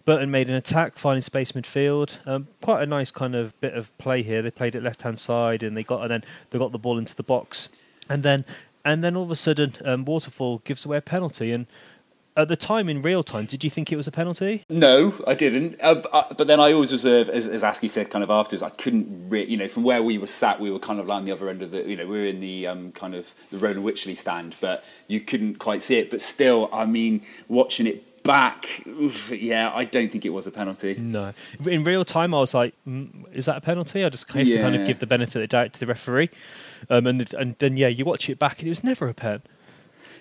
Burton 0.07 0.31
made 0.31 0.49
an 0.49 0.55
attack, 0.55 0.97
finding 0.97 1.21
space 1.21 1.51
midfield. 1.51 2.25
Um, 2.25 2.47
quite 2.61 2.81
a 2.81 2.85
nice 2.85 3.11
kind 3.11 3.35
of 3.35 3.59
bit 3.59 3.73
of 3.73 3.95
play 3.97 4.23
here. 4.23 4.41
They 4.41 4.49
played 4.49 4.73
it 4.73 4.81
left 4.81 5.01
hand 5.01 5.19
side, 5.19 5.61
and 5.61 5.75
they 5.75 5.83
got 5.83 6.01
and 6.01 6.09
then 6.09 6.23
they 6.49 6.57
got 6.57 6.71
the 6.71 6.79
ball 6.79 6.97
into 6.97 7.13
the 7.13 7.23
box, 7.23 7.67
and 8.09 8.23
then 8.23 8.45
and 8.85 9.03
then 9.03 9.17
all 9.17 9.23
of 9.23 9.31
a 9.31 9.35
sudden, 9.35 9.73
um, 9.83 10.05
Waterfall 10.05 10.59
gives 10.59 10.85
away 10.85 10.95
a 10.95 11.01
penalty. 11.01 11.51
And 11.51 11.67
at 12.37 12.47
the 12.47 12.55
time, 12.55 12.87
in 12.87 13.01
real 13.01 13.21
time, 13.21 13.47
did 13.47 13.65
you 13.65 13.69
think 13.69 13.91
it 13.91 13.97
was 13.97 14.07
a 14.07 14.11
penalty? 14.11 14.63
No, 14.69 15.13
I 15.27 15.33
didn't. 15.33 15.77
Uh, 15.81 16.01
uh 16.13 16.33
but 16.37 16.47
then 16.47 16.61
I 16.61 16.71
always 16.71 16.93
reserve, 16.93 17.27
as, 17.27 17.45
as 17.45 17.61
Askey 17.61 17.89
said, 17.89 18.09
kind 18.09 18.23
of 18.23 18.29
afterwards. 18.29 18.63
I 18.63 18.69
couldn't, 18.69 19.27
re- 19.27 19.43
you 19.45 19.57
know, 19.57 19.67
from 19.67 19.83
where 19.83 20.01
we 20.01 20.17
were 20.17 20.27
sat, 20.27 20.61
we 20.61 20.71
were 20.71 20.79
kind 20.79 21.01
of 21.01 21.07
like 21.07 21.17
on 21.17 21.25
the 21.25 21.33
other 21.33 21.49
end 21.49 21.61
of 21.61 21.71
the, 21.71 21.83
you 21.83 21.97
know, 21.97 22.07
we 22.07 22.17
were 22.17 22.27
in 22.27 22.39
the 22.39 22.65
um, 22.65 22.93
kind 22.93 23.13
of 23.13 23.33
the 23.51 23.57
Roland 23.57 23.83
Wycherley 23.83 24.15
stand, 24.15 24.55
but 24.61 24.85
you 25.09 25.19
couldn't 25.19 25.55
quite 25.55 25.81
see 25.81 25.95
it. 25.95 26.09
But 26.09 26.21
still, 26.21 26.69
I 26.71 26.85
mean, 26.85 27.23
watching 27.49 27.87
it 27.87 28.06
back, 28.27 28.83
yeah, 29.31 29.71
I 29.73 29.85
don't 29.85 30.11
think 30.11 30.25
it 30.25 30.29
was 30.29 30.45
a 30.45 30.51
penalty. 30.51 30.95
No, 30.99 31.33
in 31.65 31.83
real 31.83 32.05
time, 32.05 32.33
I 32.33 32.39
was 32.39 32.53
like, 32.53 32.75
mm, 32.87 33.25
"Is 33.33 33.45
that 33.45 33.57
a 33.57 33.61
penalty?" 33.61 34.05
I 34.05 34.09
just 34.09 34.31
have 34.31 34.45
yeah. 34.45 34.57
to 34.57 34.61
kind 34.61 34.75
of 34.75 34.85
give 34.85 34.99
the 34.99 35.07
benefit 35.07 35.37
of 35.37 35.41
the 35.41 35.47
doubt 35.47 35.73
to 35.73 35.79
the 35.79 35.87
referee, 35.87 36.29
um, 36.89 37.07
and 37.07 37.33
and 37.33 37.55
then 37.57 37.77
yeah, 37.77 37.87
you 37.87 38.05
watch 38.05 38.29
it 38.29 38.37
back, 38.37 38.59
and 38.59 38.67
it 38.67 38.69
was 38.69 38.83
never 38.83 39.07
a 39.07 39.13
pen. 39.13 39.41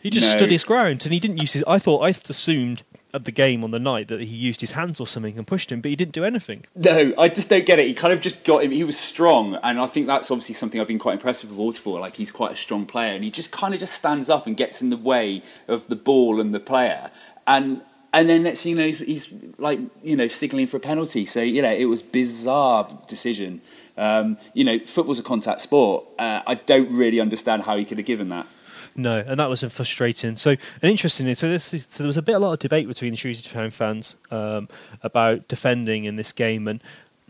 He 0.02 0.10
just 0.10 0.26
no. 0.26 0.36
stood 0.36 0.50
his 0.50 0.64
ground, 0.64 1.04
and 1.04 1.12
he 1.12 1.20
didn't 1.20 1.38
use 1.38 1.52
his. 1.52 1.64
I 1.66 1.78
thought 1.78 1.98
I 1.98 2.10
assumed 2.10 2.82
at 3.12 3.24
the 3.24 3.32
game 3.32 3.64
on 3.64 3.70
the 3.70 3.78
night 3.78 4.08
that 4.08 4.20
he 4.20 4.36
used 4.36 4.60
his 4.60 4.72
hands 4.72 5.00
or 5.00 5.06
something 5.06 5.38
and 5.38 5.46
pushed 5.46 5.72
him, 5.72 5.80
but 5.80 5.88
he 5.88 5.96
didn't 5.96 6.12
do 6.12 6.24
anything. 6.24 6.64
No, 6.74 7.14
I 7.18 7.28
just 7.28 7.48
don't 7.48 7.66
get 7.66 7.78
it. 7.80 7.86
He 7.86 7.94
kind 7.94 8.12
of 8.12 8.20
just 8.20 8.44
got 8.44 8.62
him. 8.62 8.70
He 8.70 8.84
was 8.84 8.98
strong, 8.98 9.56
and 9.62 9.80
I 9.80 9.86
think 9.86 10.06
that's 10.06 10.30
obviously 10.30 10.54
something 10.54 10.80
I've 10.80 10.86
been 10.86 10.98
quite 10.98 11.14
impressed 11.14 11.44
with 11.44 11.56
Waterfall. 11.56 11.98
Like 11.98 12.16
he's 12.16 12.30
quite 12.30 12.52
a 12.52 12.56
strong 12.56 12.86
player, 12.86 13.14
and 13.14 13.24
he 13.24 13.30
just 13.30 13.50
kind 13.50 13.74
of 13.74 13.80
just 13.80 13.94
stands 13.94 14.28
up 14.28 14.46
and 14.46 14.56
gets 14.56 14.80
in 14.80 14.90
the 14.90 14.96
way 14.96 15.42
of 15.66 15.88
the 15.88 15.96
ball 15.96 16.40
and 16.40 16.54
the 16.54 16.60
player. 16.60 17.10
And 17.46 17.82
and 18.16 18.30
then 18.30 18.42
next 18.44 18.62
thing 18.62 18.70
you 18.70 18.78
know, 18.78 18.84
he's, 18.84 18.98
he's 18.98 19.28
like 19.58 19.78
you 20.02 20.16
know 20.16 20.26
signaling 20.26 20.66
for 20.66 20.78
a 20.78 20.80
penalty. 20.80 21.26
So 21.26 21.40
you 21.40 21.60
know, 21.60 21.72
it 21.72 21.84
was 21.84 22.02
bizarre 22.02 22.88
decision. 23.08 23.60
Um, 23.98 24.38
you 24.54 24.64
know, 24.64 24.78
football's 24.78 25.18
a 25.18 25.22
contact 25.22 25.60
sport. 25.60 26.06
Uh, 26.18 26.42
I 26.46 26.54
don't 26.54 26.90
really 26.92 27.20
understand 27.20 27.62
how 27.62 27.76
he 27.76 27.84
could 27.84 27.98
have 27.98 28.06
given 28.06 28.28
that. 28.28 28.46
No, 28.94 29.22
and 29.26 29.38
that 29.38 29.50
was 29.50 29.62
frustrating. 29.62 30.36
So, 30.36 30.50
and 30.50 30.90
interestingly, 30.90 31.34
so 31.34 31.50
this 31.50 31.74
is, 31.74 31.86
so 31.86 32.02
there 32.02 32.06
was 32.06 32.16
a 32.16 32.22
bit 32.22 32.34
a 32.34 32.38
lot 32.38 32.54
of 32.54 32.58
debate 32.58 32.88
between 32.88 33.10
the 33.10 33.16
Shrewsbury 33.18 33.52
Town 33.52 33.70
fans 33.70 34.16
um, 34.30 34.70
about 35.02 35.48
defending 35.48 36.04
in 36.04 36.16
this 36.16 36.32
game, 36.32 36.66
and 36.66 36.82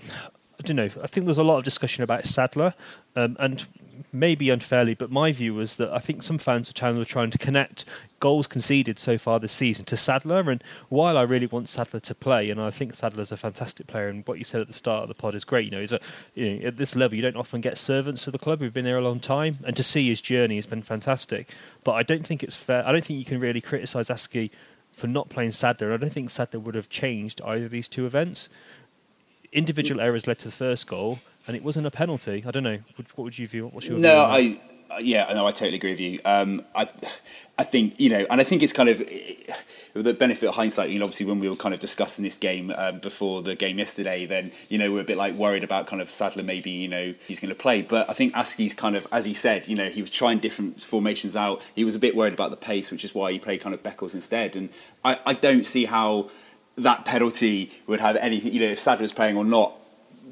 I 0.09 0.63
don't 0.63 0.77
know. 0.77 0.85
I 0.85 1.09
think 1.09 1.15
there 1.15 1.25
was 1.25 1.39
a 1.39 1.43
lot 1.43 1.59
of 1.59 1.65
discussion 1.65 2.05
about 2.05 2.25
Sadler, 2.25 2.75
um, 3.17 3.37
and 3.41 3.67
maybe 4.13 4.51
unfairly, 4.51 4.95
but 4.95 5.11
my 5.11 5.33
view 5.33 5.55
was 5.55 5.77
that 5.77 5.93
I 5.93 5.99
think 5.99 6.23
some 6.23 6.39
fans 6.39 6.69
of 6.69 6.75
Town 6.75 6.99
were 6.99 7.05
trying 7.05 7.31
to 7.31 7.39
connect 7.39 7.85
goals 8.19 8.47
conceded 8.47 8.99
so 8.99 9.19
far 9.19 9.39
this 9.39 9.53
season 9.53 9.85
to 9.87 9.97
Sadler. 9.97 10.51
And 10.51 10.63
while 10.89 11.19
I 11.19 11.23
really 11.23 11.47
want 11.47 11.69
Sadler 11.69 12.01
to 12.01 12.15
play, 12.15 12.51
and 12.51 12.61
I 12.61 12.71
think 12.71 12.95
Sadler's 12.95 13.33
a 13.33 13.37
fantastic 13.37 13.87
player, 13.87 14.09
and 14.09 14.27
what 14.27 14.39
you 14.39 14.45
said 14.45 14.61
at 14.61 14.67
the 14.67 14.73
start 14.73 15.03
of 15.03 15.09
the 15.09 15.15
pod 15.15 15.35
is 15.35 15.45
great. 15.45 15.67
You 15.67 15.71
know, 15.73 15.81
he's 15.81 15.93
a, 15.93 16.01
you 16.35 16.55
know, 16.55 16.67
at 16.67 16.77
this 16.77 16.97
level, 16.97 17.17
you 17.17 17.23
don't 17.23 17.37
often 17.37 17.61
get 17.61 17.79
servants 17.79 18.25
to 18.25 18.31
the 18.31 18.39
club 18.39 18.61
who've 18.61 18.73
been 18.73 18.85
there 18.85 18.99
a 18.99 19.03
long 19.03 19.21
time, 19.21 19.59
and 19.65 19.77
to 19.77 19.83
see 19.83 20.09
his 20.09 20.21
journey 20.21 20.57
has 20.57 20.67
been 20.67 20.83
fantastic. 20.83 21.51
But 21.85 21.93
I 21.93 22.03
don't 22.03 22.25
think 22.25 22.43
it's 22.43 22.57
fair. 22.57 22.87
I 22.87 22.93
don't 22.93 23.05
think 23.05 23.19
you 23.19 23.25
can 23.25 23.41
really 23.41 23.61
criticise 23.61 24.09
Askey 24.09 24.51
for 24.93 25.07
not 25.07 25.29
playing 25.29 25.53
Sadler. 25.53 25.93
I 25.93 25.99
don't 25.99 26.13
think 26.13 26.31
Sadler 26.31 26.61
would 26.61 26.75
have 26.75 26.89
changed 26.89 27.41
either 27.43 27.67
of 27.67 27.71
these 27.71 27.89
two 27.89 28.07
events. 28.07 28.49
Individual 29.53 30.01
errors 30.01 30.27
led 30.27 30.39
to 30.41 30.49
the 30.49 30.53
first 30.53 30.87
goal 30.87 31.21
and 31.47 31.57
it 31.57 31.63
wasn't 31.63 31.87
a 31.87 31.91
penalty. 31.91 32.45
I 32.47 32.51
don't 32.51 32.65
know. 32.65 32.79
What 32.97 33.25
would 33.25 33.39
you 33.39 33.49
view? 33.49 33.69
What's 33.69 33.87
your 33.87 33.99
no? 33.99 34.21
I 34.23 34.61
yeah, 35.01 35.33
no, 35.33 35.47
I 35.47 35.51
totally 35.51 35.77
agree 35.77 35.91
with 35.91 36.01
you. 36.01 36.21
Um, 36.25 36.65
I 36.75 36.89
I 37.59 37.65
think 37.65 37.99
you 37.99 38.09
know, 38.09 38.27
and 38.31 38.41
I 38.41 38.45
think 38.45 38.63
it's 38.63 38.73
kind 38.73 38.89
of 38.89 38.99
the 39.95 40.15
benefit 40.15 40.49
of 40.49 40.55
hindsight. 40.55 40.91
You 40.91 40.99
know, 40.99 41.05
obviously 41.05 41.27
when 41.27 41.41
we 41.41 41.49
were 41.49 41.57
kind 41.57 41.75
of 41.75 41.81
discussing 41.81 42.25
this 42.25 42.37
game 42.37 42.73
um, 42.77 43.01
before 43.01 43.43
the 43.43 43.55
game 43.55 43.79
yesterday, 43.79 44.27
then 44.27 44.53
you 44.69 44.79
know 44.79 44.91
we 44.91 44.99
are 44.99 45.03
a 45.03 45.05
bit 45.05 45.17
like 45.17 45.35
worried 45.35 45.65
about 45.65 45.87
kind 45.87 46.01
of 46.01 46.11
Sadler 46.11 46.43
maybe 46.43 46.71
you 46.71 46.89
know 46.89 47.15
he's 47.27 47.41
going 47.41 47.49
to 47.49 47.61
play, 47.61 47.83
but 47.83 48.09
I 48.09 48.13
think 48.13 48.35
Askey's 48.35 48.75
kind 48.75 48.97
of 48.97 49.07
as 49.13 49.25
he 49.25 49.35
said, 49.35 49.69
you 49.69 49.77
know, 49.77 49.89
he 49.89 50.03
was 50.03 50.11
trying 50.11 50.39
different 50.39 50.81
formations 50.81 51.35
out. 51.37 51.63
He 51.75 51.85
was 51.85 51.95
a 51.95 52.01
bit 52.01 52.15
worried 52.15 52.35
about 52.35 52.51
the 52.51 52.57
pace, 52.57 52.91
which 52.91 53.05
is 53.05 53.15
why 53.15 53.33
he 53.33 53.39
played 53.39 53.61
kind 53.61 53.75
of 53.75 53.83
Beckles 53.83 54.15
instead. 54.15 54.57
And 54.57 54.71
I, 55.05 55.19
I 55.27 55.33
don't 55.35 55.65
see 55.65 55.87
how 55.87 56.31
that 56.77 57.05
penalty 57.05 57.73
would 57.87 58.01
have 58.01 58.17
anything. 58.17 58.53
You 58.53 58.61
know, 58.61 58.73
if 58.73 58.79
Sadler 58.79 59.03
was 59.03 59.13
playing 59.13 59.37
or 59.37 59.45
not 59.45 59.73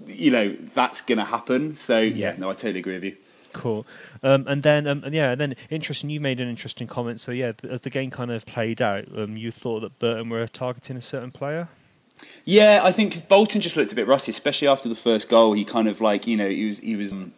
you 0.06 0.30
know 0.30 0.52
that's 0.74 1.00
going 1.00 1.18
to 1.18 1.24
happen. 1.24 1.74
So 1.74 2.00
yeah, 2.00 2.34
no, 2.38 2.50
I 2.50 2.54
totally 2.54 2.80
agree 2.80 2.94
with 2.94 3.04
you. 3.04 3.16
Cool. 3.52 3.86
Um, 4.22 4.46
and 4.48 4.62
then, 4.62 4.86
um, 4.86 5.04
and 5.04 5.14
yeah, 5.14 5.30
and 5.30 5.40
then 5.40 5.56
interesting. 5.70 6.10
You 6.10 6.20
made 6.20 6.40
an 6.40 6.48
interesting 6.48 6.86
comment. 6.86 7.20
So 7.20 7.30
yeah, 7.32 7.52
as 7.62 7.82
the 7.82 7.90
game 7.90 8.10
kind 8.10 8.30
of 8.30 8.44
played 8.46 8.82
out, 8.82 9.06
um, 9.16 9.36
you 9.36 9.50
thought 9.50 9.80
that 9.80 9.98
Burton 9.98 10.28
were 10.28 10.46
targeting 10.48 10.96
a 10.96 11.02
certain 11.02 11.30
player. 11.30 11.68
Yeah, 12.44 12.80
I 12.82 12.92
think 12.92 13.28
Bolton 13.28 13.60
just 13.60 13.76
looked 13.76 13.92
a 13.92 13.94
bit 13.94 14.06
rusty, 14.06 14.30
especially 14.30 14.68
after 14.68 14.88
the 14.88 14.94
first 14.94 15.28
goal. 15.28 15.52
He 15.52 15.64
kind 15.64 15.88
of 15.88 16.00
like 16.00 16.26
you 16.26 16.36
know 16.36 16.48
he 16.48 16.68
was 16.68 16.78
he 16.80 16.96
was 16.96 17.12
um, 17.12 17.32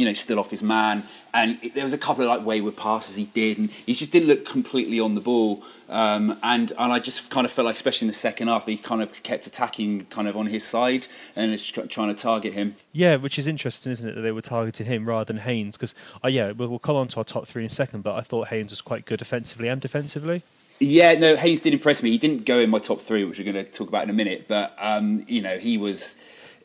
you 0.00 0.06
know, 0.06 0.14
still 0.14 0.38
off 0.38 0.50
his 0.50 0.62
man. 0.62 1.02
And 1.34 1.58
it, 1.62 1.74
there 1.74 1.84
was 1.84 1.92
a 1.92 1.98
couple 1.98 2.24
of 2.24 2.30
like 2.30 2.44
wayward 2.44 2.76
passes 2.76 3.16
he 3.16 3.26
did, 3.26 3.58
and 3.58 3.70
he 3.70 3.94
just 3.94 4.10
didn't 4.10 4.28
look 4.28 4.46
completely 4.46 4.98
on 4.98 5.14
the 5.14 5.20
ball. 5.20 5.62
Um, 5.90 6.38
and 6.42 6.72
and 6.78 6.92
I 6.92 6.98
just 6.98 7.28
kind 7.28 7.44
of 7.44 7.52
felt 7.52 7.66
like, 7.66 7.74
especially 7.74 8.06
in 8.06 8.10
the 8.10 8.16
second 8.16 8.48
half, 8.48 8.64
he 8.66 8.78
kind 8.78 9.02
of 9.02 9.22
kept 9.22 9.46
attacking 9.46 10.06
kind 10.06 10.26
of 10.26 10.36
on 10.36 10.46
his 10.46 10.64
side 10.64 11.06
and 11.36 11.52
was 11.52 11.62
trying 11.62 12.14
to 12.14 12.14
target 12.14 12.54
him. 12.54 12.76
Yeah, 12.92 13.16
which 13.16 13.38
is 13.38 13.46
interesting, 13.46 13.92
isn't 13.92 14.08
it, 14.08 14.14
that 14.14 14.22
they 14.22 14.32
were 14.32 14.40
targeting 14.40 14.86
him 14.86 15.06
rather 15.06 15.26
than 15.26 15.42
Haynes? 15.42 15.76
Because, 15.76 15.94
uh, 16.24 16.28
yeah, 16.28 16.52
we'll, 16.52 16.68
we'll 16.68 16.78
come 16.78 16.96
on 16.96 17.08
to 17.08 17.18
our 17.18 17.24
top 17.24 17.46
three 17.46 17.62
in 17.62 17.66
a 17.66 17.70
second, 17.70 18.02
but 18.02 18.14
I 18.14 18.22
thought 18.22 18.48
Haynes 18.48 18.70
was 18.70 18.80
quite 18.80 19.04
good 19.04 19.20
offensively 19.20 19.68
and 19.68 19.80
defensively. 19.80 20.42
Yeah, 20.78 21.12
no, 21.12 21.36
Haynes 21.36 21.60
did 21.60 21.74
impress 21.74 22.02
me. 22.02 22.10
He 22.10 22.18
didn't 22.18 22.46
go 22.46 22.58
in 22.58 22.70
my 22.70 22.78
top 22.78 23.02
three, 23.02 23.24
which 23.24 23.38
we're 23.38 23.52
going 23.52 23.64
to 23.64 23.70
talk 23.70 23.88
about 23.88 24.04
in 24.04 24.10
a 24.10 24.14
minute, 24.14 24.46
but 24.48 24.74
um, 24.78 25.24
you 25.28 25.42
know, 25.42 25.58
he 25.58 25.76
was 25.76 26.14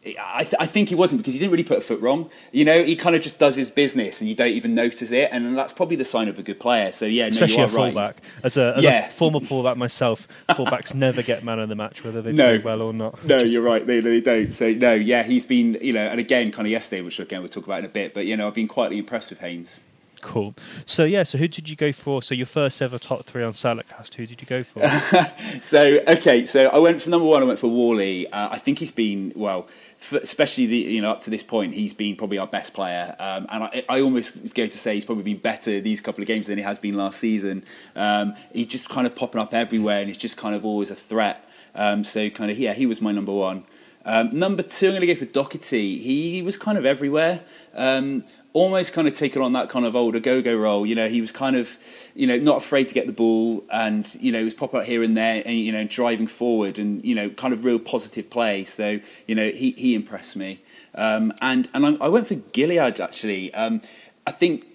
I, 0.06 0.44
th- 0.44 0.54
I, 0.60 0.68
think 0.68 0.90
he 0.90 0.96
wasn't 0.96 1.22
because 1.22 1.34
he 1.34 1.40
didn't 1.40 1.52
really 1.52 1.64
put 1.64 1.80
a 1.80 1.82
foot 1.82 2.00
wrong. 2.00 2.30
You 2.52 2.64
know, 2.64 2.84
he 2.84 2.96
kind 2.96 3.16
of 3.16 3.24
just 3.24 3.40
does 3.40 3.56
his 3.56 3.72
business 3.72 4.22
and 4.22 4.30
you 4.30 4.36
don't 4.36 4.52
even 4.52 4.76
notice 4.76 5.10
it, 5.10 5.30
and 5.32 5.58
that's 5.58 5.74
probably 5.74 5.96
the 5.96 6.06
sign 6.06 6.28
of 6.28 6.38
a 6.38 6.44
good 6.44 6.60
player. 6.60 6.92
So 6.92 7.06
yeah, 7.06 7.26
especially 7.26 7.58
no, 7.58 7.66
a 7.66 7.70
fullback. 7.70 8.16
Right. 8.16 8.44
As, 8.44 8.58
a, 8.58 8.76
as 8.78 8.84
yeah. 8.84 9.08
a, 9.08 9.10
former 9.10 9.40
fullback 9.40 9.78
myself, 9.78 10.28
fullbacks 10.50 10.94
never 10.96 11.24
get 11.24 11.44
man 11.44 11.60
of 11.60 11.70
the 11.70 11.76
match 11.76 12.04
whether 12.04 12.22
they 12.22 12.34
no. 12.34 12.60
play 12.60 12.66
well 12.66 12.82
or 12.82 12.94
not. 12.94 13.24
No, 13.26 13.40
you're 13.40 13.64
right. 13.64 13.86
They, 13.86 14.02
they 14.02 14.22
don't. 14.22 14.52
So 14.54 14.72
no, 14.72 14.94
yeah, 14.94 15.24
he's 15.24 15.46
been 15.46 15.78
you 15.82 15.94
know, 15.94 16.06
and 16.06 16.20
again, 16.20 16.52
kind 16.52 16.68
of 16.68 16.72
yesterday, 16.72 17.02
which 17.02 17.20
again 17.20 17.42
we'll 17.42 17.50
talk 17.50 17.66
about 17.66 17.80
in 17.80 17.86
a 17.86 17.90
bit. 17.90 18.14
But 18.14 18.28
you 18.28 18.38
know, 18.38 18.48
I've 18.48 18.54
been 18.54 18.68
quietly 18.68 19.00
impressed 19.00 19.32
with 19.32 19.40
Haynes. 19.40 19.82
Cool. 20.26 20.56
So 20.88 21.04
yeah, 21.04 21.22
so 21.22 21.38
who 21.38 21.48
did 21.48 21.70
you 21.70 21.76
go 21.76 21.92
for? 21.92 22.24
So 22.24 22.34
your 22.34 22.48
first 22.48 22.82
ever 22.82 22.98
top 22.98 23.26
three 23.26 23.44
on 23.44 23.54
Salopcast, 23.54 24.16
who 24.16 24.26
did 24.26 24.42
you 24.42 24.48
go 24.48 24.64
for? 24.64 24.86
so 25.62 26.00
okay, 26.08 26.46
so 26.46 26.68
I 26.70 26.80
went 26.80 27.02
for 27.02 27.12
number 27.12 27.28
one. 27.28 27.44
I 27.44 27.46
went 27.46 27.60
for 27.60 27.68
Whalley. 27.68 28.28
Uh, 28.32 28.50
I 28.52 28.58
think 28.58 28.80
he's 28.80 28.92
been 28.92 29.34
well 29.36 29.68
especially 30.12 30.66
the, 30.66 30.78
you 30.78 31.02
know 31.02 31.12
up 31.12 31.22
to 31.22 31.30
this 31.30 31.44
point, 31.44 31.74
he's 31.74 31.94
been 31.94 32.16
probably 32.16 32.38
our 32.38 32.48
best 32.48 32.74
player, 32.74 33.16
um, 33.20 33.48
and 33.52 33.64
I, 33.64 33.84
I, 33.90 34.02
almost 34.02 34.54
go 34.54 34.68
to 34.68 34.78
say 34.78 34.96
he's 34.96 35.06
probably 35.06 35.24
been 35.24 35.38
better 35.38 35.80
these 35.82 36.02
couple 36.02 36.22
of 36.22 36.28
games 36.28 36.48
than 36.48 36.58
he 36.58 36.64
has 36.64 36.80
been 36.80 36.96
last 36.96 37.20
season. 37.20 37.64
Um, 37.96 38.36
he's 38.54 38.68
just 38.68 38.90
kind 38.90 39.08
of 39.08 39.16
popping 39.16 39.42
up 39.42 39.54
everywhere, 39.54 40.00
and 40.00 40.08
he's 40.08 40.18
just 40.18 40.38
kind 40.38 40.56
of 40.56 40.66
always 40.66 40.90
a 40.92 40.96
threat. 40.96 41.48
Um, 41.74 42.04
so 42.04 42.30
kind 42.30 42.52
of 42.52 42.58
yeah, 42.58 42.74
he 42.74 42.86
was 42.86 43.02
my 43.02 43.12
number 43.12 43.34
one. 43.34 43.64
Um, 44.06 44.38
number 44.38 44.62
two, 44.62 44.88
I'm 44.88 44.92
going 44.94 45.02
to 45.02 45.08
go 45.08 45.16
for 45.16 45.26
Docherty. 45.26 46.00
He 46.00 46.42
was 46.44 46.58
kind 46.58 46.78
of 46.78 46.86
everywhere, 46.86 47.42
um, 47.74 48.24
almost 48.56 48.94
kind 48.94 49.08
of 49.08 49.14
taken 49.14 49.42
on 49.42 49.52
that 49.54 49.70
kind 49.70 49.86
of 49.86 49.96
older 49.96 50.20
go-go 50.20 50.56
role. 50.56 50.86
You 50.86 50.96
know, 50.96 51.10
he 51.10 51.20
was 51.20 51.32
kind 51.32 51.56
of 51.56 51.78
you 52.16 52.26
know, 52.26 52.38
not 52.38 52.58
afraid 52.58 52.88
to 52.88 52.94
get 52.94 53.08
the 53.08 53.14
ball 53.14 53.62
and, 53.72 54.16
you 54.22 54.32
know, 54.32 54.40
he 54.40 54.46
was 54.46 54.54
popping 54.54 54.80
out 54.80 54.86
here 54.86 55.04
and 55.04 55.18
there 55.18 55.44
and, 55.46 55.60
you 55.60 55.72
know, 55.72 55.84
driving 55.84 56.28
forward 56.28 56.80
and, 56.80 57.04
you 57.04 57.14
know, 57.14 57.30
kind 57.30 57.54
of 57.54 57.66
real 57.66 57.78
positive 57.78 58.30
play. 58.30 58.64
So, 58.64 59.02
you 59.28 59.36
know, 59.36 59.50
he, 59.50 59.72
he 59.72 59.94
impressed 59.94 60.38
me. 60.38 60.62
Um, 60.96 61.34
and 61.42 61.68
and 61.74 61.86
I, 61.86 62.06
I, 62.06 62.08
went 62.08 62.26
for 62.26 62.36
Gilliead, 62.36 63.02
actually. 63.02 63.54
Um, 63.54 63.82
I 64.26 64.32
think 64.32 64.66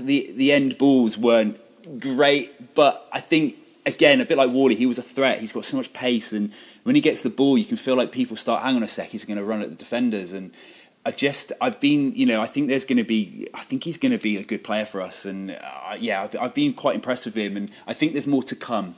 the, 0.00 0.32
the 0.32 0.50
end 0.50 0.76
balls 0.76 1.16
weren't 1.16 1.56
great, 2.00 2.74
but 2.74 3.06
I 3.12 3.20
think, 3.20 3.54
again, 3.86 4.20
a 4.20 4.24
bit 4.24 4.36
like 4.36 4.50
Whalley, 4.50 4.74
he 4.74 4.86
was 4.86 4.98
a 4.98 5.04
threat. 5.04 5.38
He's 5.38 5.52
got 5.52 5.64
so 5.64 5.76
much 5.76 5.92
pace 5.92 6.32
and 6.32 6.52
when 6.82 6.96
he 6.96 7.00
gets 7.00 7.22
the 7.22 7.30
ball, 7.30 7.56
you 7.56 7.64
can 7.64 7.76
feel 7.76 7.94
like 7.94 8.10
people 8.10 8.36
start, 8.36 8.64
hang 8.64 8.74
on 8.74 8.82
a 8.82 8.88
sec, 8.88 9.10
he's 9.10 9.24
going 9.24 9.38
to 9.38 9.44
run 9.44 9.62
at 9.62 9.70
the 9.70 9.76
defenders. 9.76 10.32
And, 10.32 10.52
I 11.04 11.10
just 11.10 11.52
I've 11.60 11.80
been 11.80 12.14
you 12.14 12.26
know 12.26 12.40
I 12.40 12.46
think 12.46 12.68
there's 12.68 12.84
going 12.84 12.98
to 12.98 13.04
be 13.04 13.48
I 13.54 13.62
think 13.62 13.84
he's 13.84 13.96
going 13.96 14.12
to 14.12 14.18
be 14.18 14.36
a 14.36 14.44
good 14.44 14.62
player 14.62 14.86
for 14.86 15.00
us 15.00 15.24
and 15.24 15.50
uh, 15.50 15.96
yeah 15.98 16.22
I've, 16.22 16.36
I've, 16.40 16.54
been 16.54 16.74
quite 16.74 16.94
impressed 16.94 17.24
with 17.24 17.34
him 17.34 17.56
and 17.56 17.70
I 17.86 17.92
think 17.92 18.12
there's 18.12 18.26
more 18.26 18.42
to 18.44 18.54
come. 18.54 18.94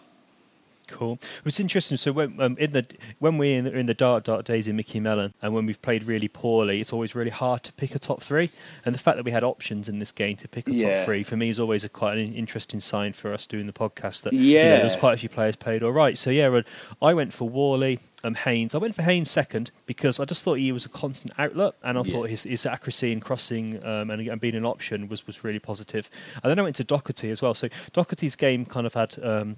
Cool. 0.86 1.18
It's 1.46 1.58
interesting. 1.58 1.96
So 1.96 2.12
when 2.12 2.38
um, 2.40 2.56
in 2.58 2.72
the 2.72 2.86
when 3.18 3.38
we're 3.38 3.58
in 3.58 3.64
the, 3.64 3.72
in 3.72 3.86
the, 3.86 3.94
dark 3.94 4.24
dark 4.24 4.44
days 4.44 4.68
in 4.68 4.76
Micky 4.76 5.00
Mellon 5.00 5.32
and 5.40 5.54
when 5.54 5.64
we've 5.64 5.80
played 5.80 6.04
really 6.04 6.28
poorly, 6.28 6.80
it's 6.80 6.92
always 6.92 7.14
really 7.14 7.30
hard 7.30 7.62
to 7.62 7.72
pick 7.72 7.94
a 7.94 7.98
top 7.98 8.22
three. 8.22 8.50
And 8.84 8.94
the 8.94 8.98
fact 8.98 9.16
that 9.16 9.24
we 9.24 9.30
had 9.30 9.42
options 9.42 9.88
in 9.88 9.98
this 9.98 10.12
game 10.12 10.36
to 10.36 10.48
pick 10.48 10.68
a 10.68 10.72
yeah. 10.72 10.98
top 10.98 11.06
three 11.06 11.22
for 11.22 11.36
me 11.36 11.48
is 11.48 11.58
always 11.58 11.84
a 11.84 11.88
quite 11.88 12.18
an 12.18 12.34
interesting 12.34 12.80
sign 12.80 13.14
for 13.14 13.32
us 13.32 13.46
doing 13.46 13.66
the 13.66 13.72
podcast. 13.72 14.22
That 14.22 14.34
yeah, 14.34 14.40
you 14.40 14.82
know, 14.82 14.88
there's 14.88 15.00
quite 15.00 15.14
a 15.14 15.16
few 15.16 15.30
players 15.30 15.56
played 15.56 15.82
all 15.82 15.92
right. 15.92 16.18
So 16.18 16.28
yeah, 16.28 16.60
I 17.00 17.14
went 17.14 17.32
for 17.32 17.48
Whalley 17.48 17.98
um, 18.24 18.34
Haynes. 18.34 18.74
I 18.74 18.78
went 18.78 18.94
for 18.94 19.02
Haynes 19.02 19.30
second 19.30 19.70
because 19.86 20.18
I 20.18 20.24
just 20.24 20.42
thought 20.42 20.54
he 20.54 20.72
was 20.72 20.84
a 20.84 20.88
constant 20.88 21.32
outlet, 21.38 21.74
and 21.82 21.98
I 21.98 22.02
yeah. 22.02 22.12
thought 22.12 22.28
his, 22.30 22.42
his 22.44 22.66
accuracy 22.66 23.12
in 23.12 23.20
crossing 23.20 23.84
um, 23.84 24.10
and, 24.10 24.26
and, 24.26 24.40
being 24.40 24.54
an 24.54 24.64
option 24.64 25.08
was, 25.08 25.26
was 25.26 25.44
really 25.44 25.58
positive. 25.58 26.10
And 26.42 26.50
then 26.50 26.58
I 26.58 26.62
went 26.62 26.76
to 26.76 26.84
Docherty 26.84 27.30
as 27.30 27.42
well. 27.42 27.54
So 27.54 27.68
Docherty's 27.92 28.36
game 28.36 28.64
kind 28.64 28.86
of 28.86 28.94
had 28.94 29.22
um, 29.22 29.56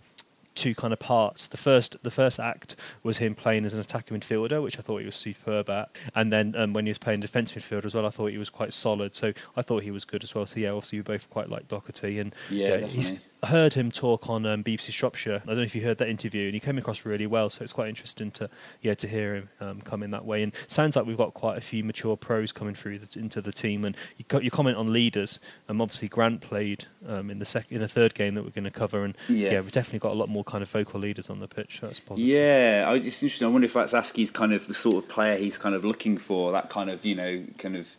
two 0.56 0.74
kind 0.74 0.92
of 0.92 0.98
parts. 0.98 1.46
The 1.46 1.56
first 1.56 1.96
the 2.02 2.10
first 2.10 2.40
act 2.40 2.74
was 3.04 3.18
him 3.18 3.34
playing 3.34 3.64
as 3.64 3.74
an 3.74 3.80
attacking 3.80 4.18
midfielder, 4.18 4.62
which 4.62 4.78
I 4.78 4.82
thought 4.82 4.98
he 4.98 5.06
was 5.06 5.14
superb 5.14 5.70
at. 5.70 5.90
And 6.14 6.32
then 6.32 6.54
um, 6.56 6.72
when 6.72 6.86
he 6.86 6.90
was 6.90 6.98
playing 6.98 7.20
defence 7.20 7.52
midfielder 7.52 7.84
as 7.84 7.94
well, 7.94 8.06
I 8.06 8.10
thought 8.10 8.32
he 8.32 8.38
was 8.38 8.50
quite 8.50 8.72
solid. 8.72 9.14
So 9.14 9.32
I 9.56 9.62
thought 9.62 9.84
he 9.84 9.92
was 9.92 10.04
good 10.04 10.24
as 10.24 10.34
well. 10.34 10.46
So 10.46 10.58
yeah, 10.58 10.70
obviously 10.70 10.98
we 10.98 11.02
both 11.02 11.30
quite 11.30 11.48
like 11.48 11.68
Docherty, 11.68 12.20
and 12.20 12.34
yeah, 12.50 12.78
yeah 12.78 12.86
he's 12.86 13.12
heard 13.44 13.74
him 13.74 13.90
talk 13.90 14.28
on 14.28 14.46
um, 14.46 14.64
BBC 14.64 14.92
Shropshire. 14.92 15.42
I 15.44 15.46
don't 15.46 15.56
know 15.56 15.62
if 15.62 15.74
you 15.74 15.82
heard 15.82 15.98
that 15.98 16.08
interview, 16.08 16.46
and 16.46 16.54
he 16.54 16.60
came 16.60 16.78
across 16.78 17.04
really 17.04 17.26
well. 17.26 17.50
So 17.50 17.62
it's 17.62 17.72
quite 17.72 17.88
interesting 17.88 18.30
to 18.32 18.50
yeah 18.82 18.94
to 18.94 19.08
hear 19.08 19.34
him 19.34 19.48
um, 19.60 19.80
come 19.80 20.02
in 20.02 20.10
that 20.10 20.24
way. 20.24 20.42
And 20.42 20.52
sounds 20.66 20.96
like 20.96 21.06
we've 21.06 21.16
got 21.16 21.34
quite 21.34 21.58
a 21.58 21.60
few 21.60 21.84
mature 21.84 22.16
pros 22.16 22.52
coming 22.52 22.74
through 22.74 23.00
the, 23.00 23.18
into 23.18 23.40
the 23.40 23.52
team. 23.52 23.84
And 23.84 23.96
you, 24.16 24.24
your 24.40 24.50
comment 24.50 24.76
on 24.76 24.92
leaders. 24.92 25.40
Um, 25.68 25.80
obviously 25.80 26.08
Grant 26.08 26.40
played 26.40 26.86
um, 27.06 27.30
in 27.30 27.38
the 27.38 27.44
second 27.44 27.74
in 27.74 27.80
the 27.80 27.88
third 27.88 28.14
game 28.14 28.34
that 28.34 28.44
we're 28.44 28.50
going 28.50 28.64
to 28.64 28.70
cover, 28.70 29.04
and 29.04 29.16
yeah. 29.28 29.52
yeah. 29.52 29.60
we've 29.60 29.72
definitely 29.72 30.00
got 30.00 30.12
a 30.12 30.18
lot 30.18 30.28
more 30.28 30.44
kind 30.44 30.62
of 30.62 30.70
vocal 30.70 31.00
leaders 31.00 31.30
on 31.30 31.40
the 31.40 31.48
pitch. 31.48 31.78
So 31.80 31.86
that's 31.86 32.00
positive. 32.00 32.28
Yeah, 32.28 32.86
I, 32.88 32.94
it's 32.94 33.22
interesting. 33.22 33.46
I 33.46 33.50
wonder 33.50 33.66
if 33.66 33.74
that's 33.74 33.92
Askey's 33.92 34.30
kind 34.30 34.52
of 34.52 34.66
the 34.66 34.74
sort 34.74 34.96
of 34.96 35.08
player 35.08 35.36
he's 35.36 35.58
kind 35.58 35.74
of 35.74 35.84
looking 35.84 36.18
for. 36.18 36.52
That 36.52 36.70
kind 36.70 36.90
of 36.90 37.04
you 37.04 37.14
know 37.14 37.44
kind 37.58 37.76
of 37.76 37.94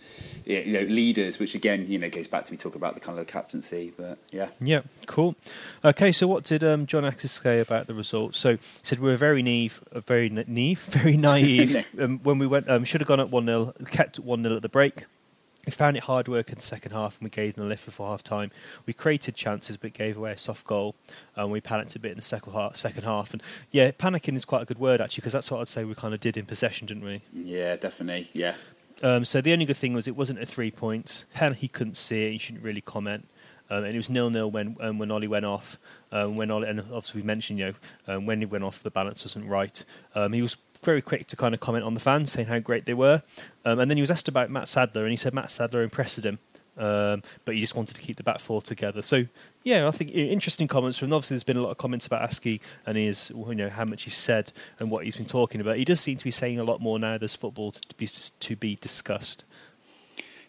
you 0.46 0.74
know 0.74 0.82
leaders, 0.82 1.40
which 1.40 1.56
again 1.56 1.86
you 1.88 2.00
know 2.00 2.10
goes 2.10 2.28
back 2.28 2.46
to 2.46 2.52
we 2.52 2.58
talk 2.58 2.76
about 2.76 2.94
the 2.96 3.00
kind 3.00 3.18
of 3.18 3.26
the 3.26 3.32
captaincy. 3.32 3.94
But 3.96 4.18
yeah, 4.32 4.50
yeah, 4.60 4.82
cool. 5.06 5.27
Okay, 5.84 6.12
so 6.12 6.28
what 6.28 6.44
did 6.44 6.64
um, 6.64 6.86
John 6.86 7.04
Askey 7.04 7.28
say 7.28 7.60
about 7.60 7.88
the 7.88 7.94
results? 7.94 8.38
So 8.38 8.54
he 8.54 8.60
said 8.84 9.00
we 9.00 9.10
were 9.10 9.18
very 9.18 9.42
naive, 9.42 9.82
uh, 9.92 10.00
very 10.02 10.30
naive, 10.30 10.80
very 10.90 11.18
naive 11.18 11.88
um, 12.00 12.20
when 12.24 12.40
we 12.40 12.48
went. 12.48 12.70
Um, 12.70 12.84
should 12.84 13.02
have 13.02 13.08
gone 13.08 13.20
up 13.20 13.30
one 13.30 13.46
0 13.46 13.74
kept 13.90 14.20
one 14.20 14.44
0 14.44 14.56
at 14.56 14.62
the 14.62 14.70
break. 14.70 15.06
We 15.66 15.72
found 15.72 15.98
it 15.98 16.04
hard 16.04 16.30
work 16.30 16.48
in 16.48 16.56
the 16.56 16.62
second 16.62 16.94
half 16.94 17.20
and 17.20 17.26
we 17.26 17.30
gave 17.30 17.56
them 17.56 17.66
a 17.66 17.68
lift 17.68 17.84
before 17.84 18.08
half 18.08 18.24
time. 18.24 18.52
We 18.86 18.94
created 18.94 19.36
chances 19.36 19.76
but 19.76 19.92
gave 19.92 20.16
away 20.16 20.32
a 20.32 20.38
soft 20.38 20.66
goal. 20.66 20.96
And 21.36 21.52
we 21.52 21.60
panicked 21.60 21.94
a 21.94 22.00
bit 22.00 22.12
in 22.12 22.16
the 22.16 22.24
second 22.24 22.54
half. 22.54 22.78
Second 22.78 23.04
half. 23.04 23.34
And 23.34 23.44
yeah, 23.70 23.92
panicking 23.92 24.38
is 24.38 24.46
quite 24.46 24.62
a 24.62 24.66
good 24.66 24.80
word 24.80 25.02
actually 25.02 25.22
because 25.22 25.34
that's 25.34 25.52
what 25.52 25.60
I'd 25.60 25.68
say 25.68 25.84
we 25.84 25.94
kind 25.94 26.14
of 26.14 26.22
did 26.22 26.38
in 26.38 26.46
possession, 26.46 26.88
didn't 26.88 27.04
we? 27.04 27.22
Yeah, 27.34 27.76
definitely. 27.76 28.30
Yeah. 28.32 28.56
Um, 29.04 29.26
so 29.26 29.42
the 29.42 29.52
only 29.52 29.66
good 29.66 29.76
thing 29.76 29.94
was 29.94 30.08
it 30.08 30.16
wasn't 30.16 30.40
a 30.40 30.46
three 30.46 30.72
points. 30.72 31.26
Pen 31.34 31.54
he 31.54 31.68
couldn't 31.68 31.98
see 31.98 32.28
it. 32.28 32.32
He 32.32 32.38
shouldn't 32.38 32.64
really 32.64 32.82
comment. 32.82 33.28
Um, 33.70 33.84
and 33.84 33.94
it 33.94 33.98
was 33.98 34.10
nil 34.10 34.30
nil 34.30 34.50
when 34.50 34.78
um, 34.80 34.98
when 34.98 35.12
Ollie 35.12 35.28
went 35.28 35.46
off. 35.46 35.78
Um, 36.12 36.36
when 36.38 36.52
Ollie, 36.52 36.70
and 36.70 36.80
obviously 36.80 37.22
we 37.22 37.28
mentioned 37.28 37.60
you 37.60 37.66
know 37.66 37.74
um, 38.16 38.26
when 38.26 38.40
he 38.40 38.46
went 38.46 38.64
off 38.64 38.82
the 38.82 38.92
balance 38.92 39.24
wasn't 39.24 39.46
right. 39.46 39.84
Um, 40.16 40.34
he 40.34 40.42
was 40.42 40.58
very 40.84 41.02
quick 41.02 41.28
to 41.28 41.36
kind 41.36 41.54
of 41.54 41.60
comment 41.60 41.84
on 41.84 41.94
the 41.94 42.00
fans, 42.00 42.32
saying 42.32 42.48
how 42.48 42.60
great 42.60 42.86
they 42.86 42.94
were. 42.94 43.24
Um, 43.66 43.80
and 43.80 43.90
then 43.90 43.98
he 43.98 44.02
was 44.02 44.12
asked 44.12 44.28
about 44.28 44.50
Matt 44.50 44.68
Sadler, 44.68 45.04
and 45.04 45.12
he 45.12 45.18
said 45.18 45.34
Matt 45.34 45.52
Sadler 45.52 45.82
impressed 45.82 46.24
him, 46.24 46.40
um, 46.78 47.24
but 47.46 47.56
he 47.56 47.62
just 47.62 47.76
wanted 47.76 47.96
to 47.96 48.02
keep 48.02 48.18
the 48.18 48.24
back 48.24 48.40
four 48.40 48.62
together. 48.62 49.02
So 49.02 49.26
yeah, 49.64 49.88
I 49.88 49.92
think 49.92 50.12
interesting 50.12 50.68
comments 50.68 50.98
from. 50.98 51.12
Obviously, 51.12 51.36
there's 51.36 51.44
been 51.44 51.58
a 51.58 51.62
lot 51.62 51.72
of 51.72 51.78
comments 51.78 52.06
about 52.06 52.28
Askey 52.30 52.62
and 52.86 52.98
his, 52.98 53.32
you 53.32 53.56
know, 53.56 53.70
how 53.70 53.86
much 53.86 54.04
he's 54.04 54.16
said 54.16 54.52
and 54.80 54.90
what 54.90 55.04
he's 55.04 55.16
been 55.16 55.26
talking 55.26 55.60
about. 55.60 55.78
He 55.78 55.86
does 55.86 56.00
seem 56.00 56.18
to 56.18 56.24
be 56.24 56.32
saying 56.32 56.60
a 56.60 56.64
lot 56.64 56.80
more 56.80 57.00
now. 57.00 57.18
There's 57.18 57.36
football 57.36 57.72
to 57.72 57.96
be 57.96 58.08
to 58.08 58.56
be 58.56 58.76
discussed. 58.76 59.44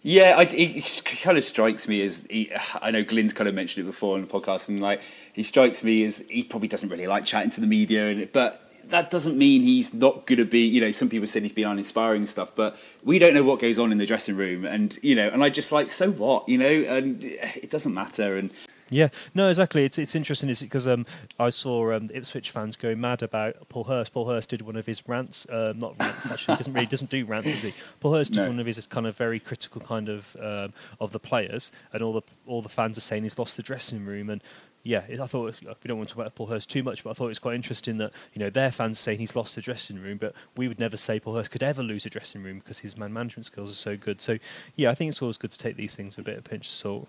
Yeah, 0.03 0.37
I, 0.39 0.43
it 0.43 1.03
kind 1.23 1.37
of 1.37 1.45
strikes 1.45 1.89
me 1.89 2.03
as 2.03 2.23
he, 2.31 2.51
I 2.81 2.91
know 2.91 3.03
Glyn's 3.03 3.33
kind 3.33 3.49
of 3.49 3.55
mentioned 3.55 3.85
it 3.85 3.91
before 3.91 4.15
on 4.15 4.21
the 4.23 4.27
podcast, 4.29 4.69
and 4.69 4.81
like 4.81 5.01
he 5.33 5.43
strikes 5.43 5.83
me 5.83 6.05
as 6.05 6.23
he 6.29 6.45
probably 6.45 6.69
doesn't 6.69 6.89
really 6.89 7.07
like 7.07 7.25
chatting 7.25 7.51
to 7.51 7.61
the 7.61 7.67
media, 7.67 8.09
and 8.09 8.33
but 8.33 8.63
that 8.91 9.11
doesn't 9.11 9.37
mean 9.37 9.63
he's 9.63 9.93
not 9.93 10.25
going 10.27 10.39
to 10.39 10.45
be. 10.45 10.61
You 10.61 10.81
know, 10.81 10.93
some 10.93 11.09
people 11.09 11.27
said 11.27 11.43
he's 11.43 11.53
been 11.53 11.67
uninspiring 11.67 12.23
and 12.23 12.29
stuff, 12.29 12.53
but 12.55 12.77
we 13.05 13.19
don't 13.19 13.35
know 13.35 13.43
what 13.43 13.61
goes 13.61 13.79
on 13.79 13.93
in 13.93 13.99
the 13.99 14.07
dressing 14.07 14.37
room, 14.37 14.65
and 14.65 14.97
you 15.03 15.15
know, 15.15 15.29
and 15.29 15.43
I 15.43 15.51
just 15.51 15.73
like 15.73 15.89
so 15.89 16.11
what, 16.11 16.49
you 16.49 16.59
know, 16.59 16.67
and 16.67 17.23
it 17.25 17.71
doesn't 17.71 17.93
matter, 17.93 18.37
and 18.37 18.51
yeah, 18.91 19.09
no, 19.35 19.49
exactly. 19.49 19.85
It's 19.85 19.99
it's 19.99 20.15
interesting, 20.15 20.49
is 20.49 20.63
because 20.63 20.87
um, 20.87 21.05
I 21.39 21.51
saw 21.51 21.93
um, 21.93 22.09
Ipswich 22.13 22.51
fans 22.51 22.77
going 22.77 23.01
mad 23.01 23.23
about 23.23 23.69
Paul 23.69 23.85
Hurst. 23.85 24.13
Paul 24.13 24.27
Hurst 24.27 24.51
did 24.51 24.63
one 24.63 24.77
of 24.77 24.87
his 24.87 25.07
rants, 25.07 25.47
uh, 25.47 25.75
not 25.77 25.95
rants 25.99 26.31
actually. 26.31 26.55
He 26.55 26.59
doesn't 26.59 26.73
really 26.73 26.87
doesn't 26.87 27.11
do 27.11 27.25
rants, 27.25 27.51
does 27.51 27.63
he? 27.63 27.75
Paul 28.01 28.15
Hurst 28.15 28.33
did 28.33 28.47
one 28.47 28.59
of 28.59 28.67
his 28.67 28.85
kind 28.87 29.07
of 29.07 29.17
very 29.17 29.41
critical 29.41 29.81
kind 29.81 30.09
of 30.09 30.37
um, 30.41 30.73
of 31.01 31.13
the 31.13 31.21
players, 31.21 31.71
and 31.93 32.03
all 32.03 32.13
the 32.13 32.23
all 32.47 32.63
the 32.63 32.69
fans 32.69 32.97
are 32.97 33.03
saying 33.03 33.25
he's 33.25 33.39
lost 33.39 33.57
the 33.57 33.63
dressing 33.63 34.05
room 34.05 34.31
and. 34.31 34.43
Yeah, 34.85 35.03
I 35.21 35.27
thought 35.27 35.57
we 35.61 35.75
don't 35.85 35.99
want 35.99 36.09
to 36.09 36.15
talk 36.15 36.23
about 36.23 36.35
Paul 36.35 36.47
Hurst 36.47 36.71
too 36.71 36.83
much, 36.83 37.03
but 37.05 37.11
I 37.11 37.13
thought 37.13 37.27
it 37.27 37.31
was 37.31 37.41
quite 37.41 37.57
interesting 37.57 37.99
that 37.99 38.13
you 38.33 38.39
know 38.39 38.49
their 38.49 38.71
fans 38.71 38.99
saying 38.99 39.19
he's 39.19 39.37
lost 39.37 39.57
the 39.57 39.61
dressing 39.61 40.01
room, 40.01 40.17
but 40.17 40.35
we 40.57 40.67
would 40.67 40.79
never 40.79 40.97
say 40.97 41.21
Paul 41.21 41.35
Hurst 41.35 41.51
could 41.51 41.65
ever 41.65 41.83
lose 41.83 42.07
a 42.07 42.09
dressing 42.09 42.43
room 42.43 42.61
because 42.61 42.79
his 42.79 42.97
man 42.97 43.13
management 43.13 43.47
skills 43.47 43.71
are 43.73 43.75
so 43.75 43.97
good. 43.99 44.23
So 44.23 44.39
yeah, 44.77 44.91
I 44.91 44.95
think 44.95 45.11
it's 45.11 45.21
always 45.21 45.37
good 45.37 45.51
to 45.51 45.59
take 45.59 45.77
these 45.77 45.95
things 45.95 46.17
with 46.17 46.27
a 46.27 46.31
bit 46.31 46.39
of 46.39 46.47
a 46.47 46.49
pinch 46.49 46.67
of 46.67 46.73
salt. 46.73 47.09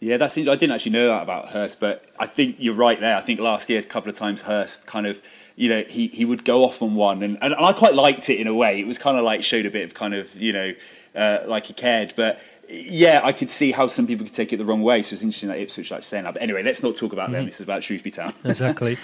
Yeah, 0.00 0.16
that's 0.16 0.36
I 0.36 0.42
didn't 0.42 0.70
actually 0.70 0.92
know 0.92 1.08
that 1.08 1.22
about 1.22 1.48
Hurst, 1.48 1.78
but 1.78 2.04
I 2.18 2.26
think 2.26 2.56
you're 2.58 2.74
right 2.74 2.98
there. 2.98 3.16
I 3.16 3.20
think 3.20 3.38
last 3.38 3.68
year 3.68 3.80
a 3.80 3.82
couple 3.82 4.08
of 4.08 4.16
times 4.16 4.40
Hurst 4.40 4.86
kind 4.86 5.06
of, 5.06 5.22
you 5.56 5.68
know, 5.68 5.82
he, 5.82 6.08
he 6.08 6.24
would 6.24 6.46
go 6.46 6.64
off 6.64 6.80
on 6.80 6.94
one, 6.94 7.22
and, 7.22 7.36
and 7.42 7.54
I 7.54 7.74
quite 7.74 7.92
liked 7.92 8.30
it 8.30 8.40
in 8.40 8.46
a 8.46 8.54
way. 8.54 8.80
It 8.80 8.86
was 8.86 8.96
kind 8.96 9.18
of 9.18 9.24
like 9.24 9.44
showed 9.44 9.66
a 9.66 9.70
bit 9.70 9.84
of 9.84 9.92
kind 9.92 10.14
of 10.14 10.34
you 10.34 10.54
know, 10.54 10.72
uh, 11.14 11.38
like 11.46 11.66
he 11.66 11.74
cared, 11.74 12.14
but 12.16 12.40
yeah, 12.70 13.20
I 13.22 13.32
could 13.32 13.50
see 13.50 13.72
how 13.72 13.88
some 13.88 14.06
people 14.06 14.24
could 14.24 14.34
take 14.34 14.54
it 14.54 14.56
the 14.56 14.64
wrong 14.64 14.82
way. 14.82 15.02
So 15.02 15.12
it's 15.12 15.22
interesting 15.22 15.50
that 15.50 15.58
Ipswich 15.58 15.90
like 15.90 16.02
saying 16.02 16.24
that. 16.24 16.32
But 16.32 16.42
anyway, 16.42 16.62
let's 16.62 16.82
not 16.82 16.96
talk 16.96 17.12
about 17.12 17.24
mm-hmm. 17.24 17.32
them. 17.34 17.44
This 17.46 17.56
is 17.56 17.62
about 17.62 17.82
Shrewsbury 17.82 18.12
Town. 18.12 18.32
exactly. 18.44 18.96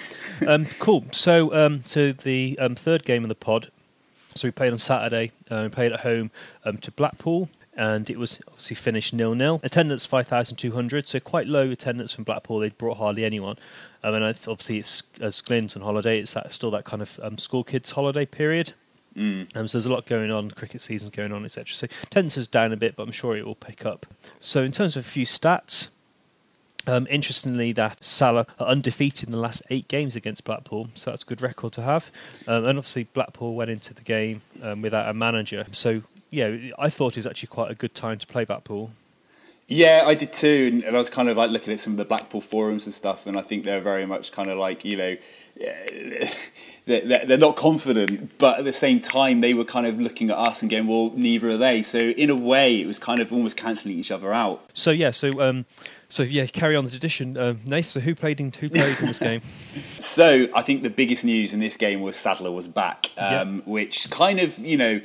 Um, 0.47 0.65
cool. 0.79 1.05
So 1.11 1.53
um, 1.53 1.83
so 1.85 2.11
the 2.11 2.57
um, 2.59 2.73
third 2.73 3.03
game 3.03 3.23
of 3.23 3.29
the 3.29 3.35
pod. 3.35 3.69
So 4.33 4.47
we 4.47 4.51
played 4.51 4.71
on 4.71 4.79
Saturday. 4.79 5.31
Uh, 5.49 5.61
we 5.63 5.69
played 5.69 5.91
at 5.91 5.99
home 5.99 6.31
um, 6.63 6.77
to 6.77 6.91
Blackpool 6.91 7.49
and 7.77 8.09
it 8.09 8.17
was 8.17 8.41
obviously 8.47 8.75
finished 8.75 9.13
nil 9.13 9.35
nil. 9.35 9.61
Attendance 9.63 10.05
five 10.05 10.27
thousand 10.27 10.57
two 10.57 10.71
hundred, 10.71 11.07
so 11.07 11.19
quite 11.19 11.47
low 11.47 11.69
attendance 11.69 12.11
from 12.11 12.23
Blackpool. 12.23 12.59
They'd 12.59 12.77
brought 12.77 12.97
hardly 12.97 13.23
anyone. 13.23 13.57
Um, 14.03 14.15
and 14.15 14.25
it's 14.25 14.47
obviously 14.47 14.79
it's 14.79 15.03
as 15.21 15.39
Glyn's 15.41 15.75
on 15.75 15.83
holiday. 15.83 16.19
It's 16.19 16.33
that, 16.33 16.51
still 16.51 16.71
that 16.71 16.85
kind 16.85 17.01
of 17.01 17.19
um, 17.23 17.37
school 17.37 17.63
kids 17.63 17.91
holiday 17.91 18.25
period. 18.25 18.73
Mm. 19.15 19.55
Um, 19.55 19.67
so 19.67 19.77
there's 19.77 19.85
a 19.85 19.91
lot 19.91 20.05
going 20.05 20.31
on, 20.31 20.51
cricket 20.51 20.81
season's 20.81 21.11
going 21.11 21.31
on, 21.31 21.45
etc. 21.45 21.73
So 21.73 21.87
attendance 22.03 22.37
is 22.37 22.47
down 22.47 22.73
a 22.73 22.77
bit, 22.77 22.95
but 22.95 23.03
I'm 23.03 23.11
sure 23.11 23.37
it 23.37 23.45
will 23.45 23.55
pick 23.55 23.85
up. 23.85 24.05
So 24.39 24.63
in 24.63 24.71
terms 24.71 24.95
of 24.95 25.05
a 25.05 25.07
few 25.07 25.25
stats, 25.25 25.89
um, 26.85 27.07
interestingly, 27.09 27.73
that 27.73 28.03
Salop 28.03 28.51
are 28.59 28.67
undefeated 28.67 29.27
in 29.27 29.33
the 29.33 29.39
last 29.39 29.61
eight 29.69 29.87
games 29.87 30.15
against 30.15 30.45
Blackpool, 30.45 30.89
so 30.93 31.11
that's 31.11 31.23
a 31.23 31.25
good 31.25 31.41
record 31.41 31.73
to 31.73 31.81
have. 31.81 32.09
Um, 32.47 32.65
and 32.65 32.77
obviously, 32.77 33.05
Blackpool 33.05 33.55
went 33.55 33.69
into 33.69 33.93
the 33.93 34.01
game 34.01 34.41
um, 34.63 34.81
without 34.81 35.09
a 35.09 35.13
manager, 35.13 35.65
so 35.73 36.03
yeah, 36.29 36.55
I 36.77 36.89
thought 36.89 37.13
it 37.13 37.19
was 37.19 37.27
actually 37.27 37.47
quite 37.47 37.71
a 37.71 37.75
good 37.75 37.95
time 37.95 38.19
to 38.19 38.27
play 38.27 38.45
Blackpool. 38.45 38.91
Yeah, 39.69 40.03
I 40.05 40.13
did 40.15 40.31
too, 40.31 40.81
and 40.85 40.95
I 40.95 40.97
was 40.97 41.09
kind 41.09 41.27
of 41.27 41.35
like 41.35 41.51
looking 41.51 41.73
at 41.73 41.79
some 41.79 41.93
of 41.93 41.97
the 41.97 42.05
Blackpool 42.05 42.39
forums 42.39 42.85
and 42.85 42.93
stuff, 42.93 43.27
and 43.27 43.37
I 43.37 43.41
think 43.41 43.65
they're 43.65 43.81
very 43.81 44.05
much 44.05 44.31
kind 44.31 44.49
of 44.49 44.57
like 44.57 44.85
you 44.85 44.95
know, 44.95 45.17
they're, 46.85 47.25
they're 47.25 47.37
not 47.37 47.57
confident, 47.57 48.37
but 48.37 48.59
at 48.59 48.65
the 48.65 48.71
same 48.71 49.01
time 49.01 49.41
they 49.41 49.53
were 49.53 49.65
kind 49.65 49.85
of 49.85 49.99
looking 49.99 50.29
at 50.29 50.37
us 50.37 50.61
and 50.61 50.71
going, 50.71 50.87
well, 50.87 51.11
neither 51.15 51.49
are 51.49 51.57
they. 51.57 51.83
So 51.83 51.97
in 51.97 52.29
a 52.29 52.35
way, 52.35 52.81
it 52.81 52.87
was 52.87 52.97
kind 52.97 53.19
of 53.19 53.33
almost 53.33 53.57
cancelling 53.57 53.97
each 53.97 54.09
other 54.09 54.31
out. 54.33 54.69
So 54.73 54.91
yeah, 54.91 55.11
so 55.11 55.41
um, 55.41 55.65
so 56.07 56.23
yeah, 56.23 56.45
carry 56.45 56.77
on 56.77 56.85
the 56.85 56.89
tradition. 56.89 57.37
Um, 57.37 57.59
Nath, 57.65 57.87
so 57.87 57.99
who 57.99 58.15
played 58.15 58.39
in 58.39 58.53
who 58.53 58.69
played 58.69 58.97
in 58.99 59.07
this 59.07 59.19
game? 59.19 59.41
so 59.99 60.47
I 60.55 60.61
think 60.61 60.83
the 60.83 60.89
biggest 60.89 61.25
news 61.25 61.51
in 61.51 61.59
this 61.59 61.75
game 61.75 61.99
was 62.01 62.15
Sadler 62.15 62.51
was 62.51 62.67
back, 62.67 63.09
um, 63.17 63.61
which 63.65 64.09
kind 64.09 64.39
of 64.39 64.57
you 64.57 64.77
know 64.77 65.01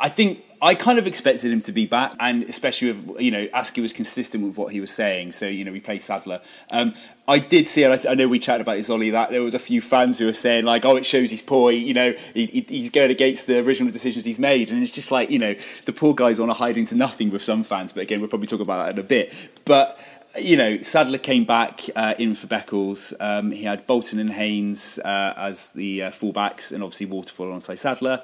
I 0.00 0.08
think 0.08 0.42
I 0.60 0.74
kind 0.74 0.98
of 0.98 1.06
expected 1.06 1.52
him 1.52 1.60
to 1.62 1.72
be 1.72 1.86
back, 1.86 2.14
and 2.18 2.42
especially 2.44 2.92
with 2.92 3.20
you 3.20 3.30
know 3.30 3.46
Askey 3.48 3.82
was 3.82 3.92
consistent 3.92 4.42
with 4.44 4.56
what 4.56 4.72
he 4.72 4.80
was 4.80 4.90
saying. 4.90 5.32
So 5.32 5.46
you 5.46 5.64
know 5.64 5.72
we 5.72 5.80
played 5.80 6.02
Sadler. 6.02 6.40
Um, 6.70 6.94
I 7.28 7.40
did 7.40 7.68
see, 7.68 7.84
I, 7.84 7.98
I, 8.08 8.14
know 8.14 8.28
we 8.28 8.38
chatted 8.38 8.60
about 8.62 8.76
his 8.76 8.88
Ollie 8.88 9.10
that 9.10 9.30
there 9.30 9.42
was 9.42 9.54
a 9.54 9.58
few 9.58 9.80
fans 9.80 10.18
who 10.18 10.26
were 10.26 10.32
saying 10.32 10.64
like, 10.64 10.84
"Oh, 10.84 10.96
it 10.96 11.04
shows 11.04 11.30
he's 11.30 11.42
poor." 11.42 11.72
You 11.72 11.92
know, 11.92 12.14
he, 12.32 12.64
he's 12.68 12.90
going 12.90 13.10
against 13.10 13.46
the 13.46 13.58
original 13.58 13.92
decisions 13.92 14.24
he's 14.24 14.38
made, 14.38 14.70
and 14.70 14.82
it's 14.82 14.92
just 14.92 15.10
like 15.10 15.30
you 15.30 15.38
know 15.38 15.54
the 15.84 15.92
poor 15.92 16.14
guy's 16.14 16.40
on 16.40 16.48
a 16.48 16.54
hiding 16.54 16.86
to 16.86 16.94
nothing 16.94 17.30
with 17.30 17.42
some 17.42 17.62
fans. 17.62 17.92
But 17.92 18.02
again, 18.02 18.20
we'll 18.20 18.30
probably 18.30 18.48
talk 18.48 18.60
about 18.60 18.86
that 18.86 18.94
in 18.94 18.98
a 18.98 19.06
bit. 19.06 19.34
But 19.64 19.98
you 20.38 20.56
know, 20.56 20.80
Sadler 20.82 21.18
came 21.18 21.44
back 21.44 21.82
uh, 21.94 22.14
in 22.18 22.34
for 22.34 22.46
Beckles. 22.46 23.12
Um, 23.20 23.50
he 23.50 23.64
had 23.64 23.86
Bolton 23.86 24.18
and 24.18 24.32
Haynes 24.32 24.98
uh, 24.98 25.34
as 25.36 25.68
the 25.70 26.04
uh, 26.04 26.10
fullbacks, 26.10 26.72
and 26.72 26.82
obviously 26.82 27.06
Waterfall 27.06 27.48
alongside 27.48 27.78
Sadler. 27.78 28.22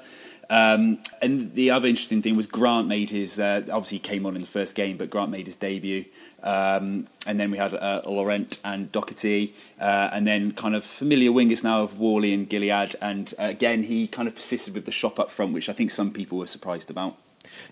Um, 0.49 0.99
and 1.21 1.53
the 1.53 1.71
other 1.71 1.87
interesting 1.87 2.21
thing 2.21 2.35
was 2.35 2.47
Grant 2.47 2.87
made 2.87 3.09
his, 3.09 3.39
uh, 3.39 3.61
obviously 3.71 3.99
came 3.99 4.25
on 4.25 4.35
in 4.35 4.41
the 4.41 4.47
first 4.47 4.75
game, 4.75 4.97
but 4.97 5.09
Grant 5.09 5.31
made 5.31 5.45
his 5.45 5.55
debut. 5.55 6.05
Um, 6.43 7.07
and 7.25 7.39
then 7.39 7.51
we 7.51 7.57
had 7.57 7.73
uh, 7.73 8.01
Laurent 8.05 8.57
and 8.63 8.91
Docherty, 8.91 9.51
uh, 9.79 10.09
and 10.11 10.27
then 10.27 10.51
kind 10.51 10.75
of 10.75 10.83
familiar 10.83 11.31
wingers 11.31 11.63
now 11.63 11.83
of 11.83 11.99
Whalley 11.99 12.33
and 12.33 12.49
Gilliead. 12.49 12.95
And 13.01 13.33
uh, 13.39 13.43
again, 13.43 13.83
he 13.83 14.07
kind 14.07 14.27
of 14.27 14.35
persisted 14.35 14.73
with 14.73 14.85
the 14.85 14.91
shop 14.91 15.19
up 15.19 15.31
front, 15.31 15.53
which 15.53 15.69
I 15.69 15.73
think 15.73 15.89
some 15.89 16.11
people 16.11 16.37
were 16.37 16.47
surprised 16.47 16.89
about. 16.89 17.15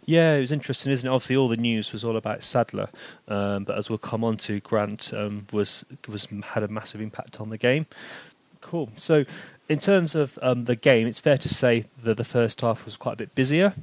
Yeah, 0.06 0.36
it 0.36 0.40
was 0.40 0.52
interesting, 0.52 0.92
isn't 0.92 1.08
it? 1.08 1.12
Obviously, 1.12 1.36
all 1.36 1.48
the 1.48 1.58
news 1.58 1.92
was 1.92 2.04
all 2.04 2.16
about 2.16 2.44
Sadler, 2.44 2.90
um, 3.28 3.64
but 3.64 3.78
as 3.78 3.90
we'll 3.90 3.98
come 3.98 4.24
on 4.24 4.38
to, 4.38 4.60
Grant 4.60 5.14
um, 5.14 5.48
was 5.52 5.86
was 6.08 6.28
had 6.44 6.64
a 6.64 6.68
massive 6.68 7.02
impact 7.02 7.42
on 7.42 7.50
the 7.50 7.58
game. 7.58 7.88
Cool. 8.62 8.92
So, 8.96 9.26
in 9.68 9.80
terms 9.80 10.16
of 10.16 10.38
um, 10.42 10.66
the 10.66 10.76
game, 10.76 11.08
it's 11.08 11.20
fair 11.20 11.38
to 11.38 11.50
say 11.50 11.86
that 12.04 12.18
the 12.18 12.24
first 12.24 12.62
half 12.62 12.86
was 12.86 12.98
quite 12.98 13.14
a 13.14 13.18
bit 13.18 13.36
busier. 13.36 13.74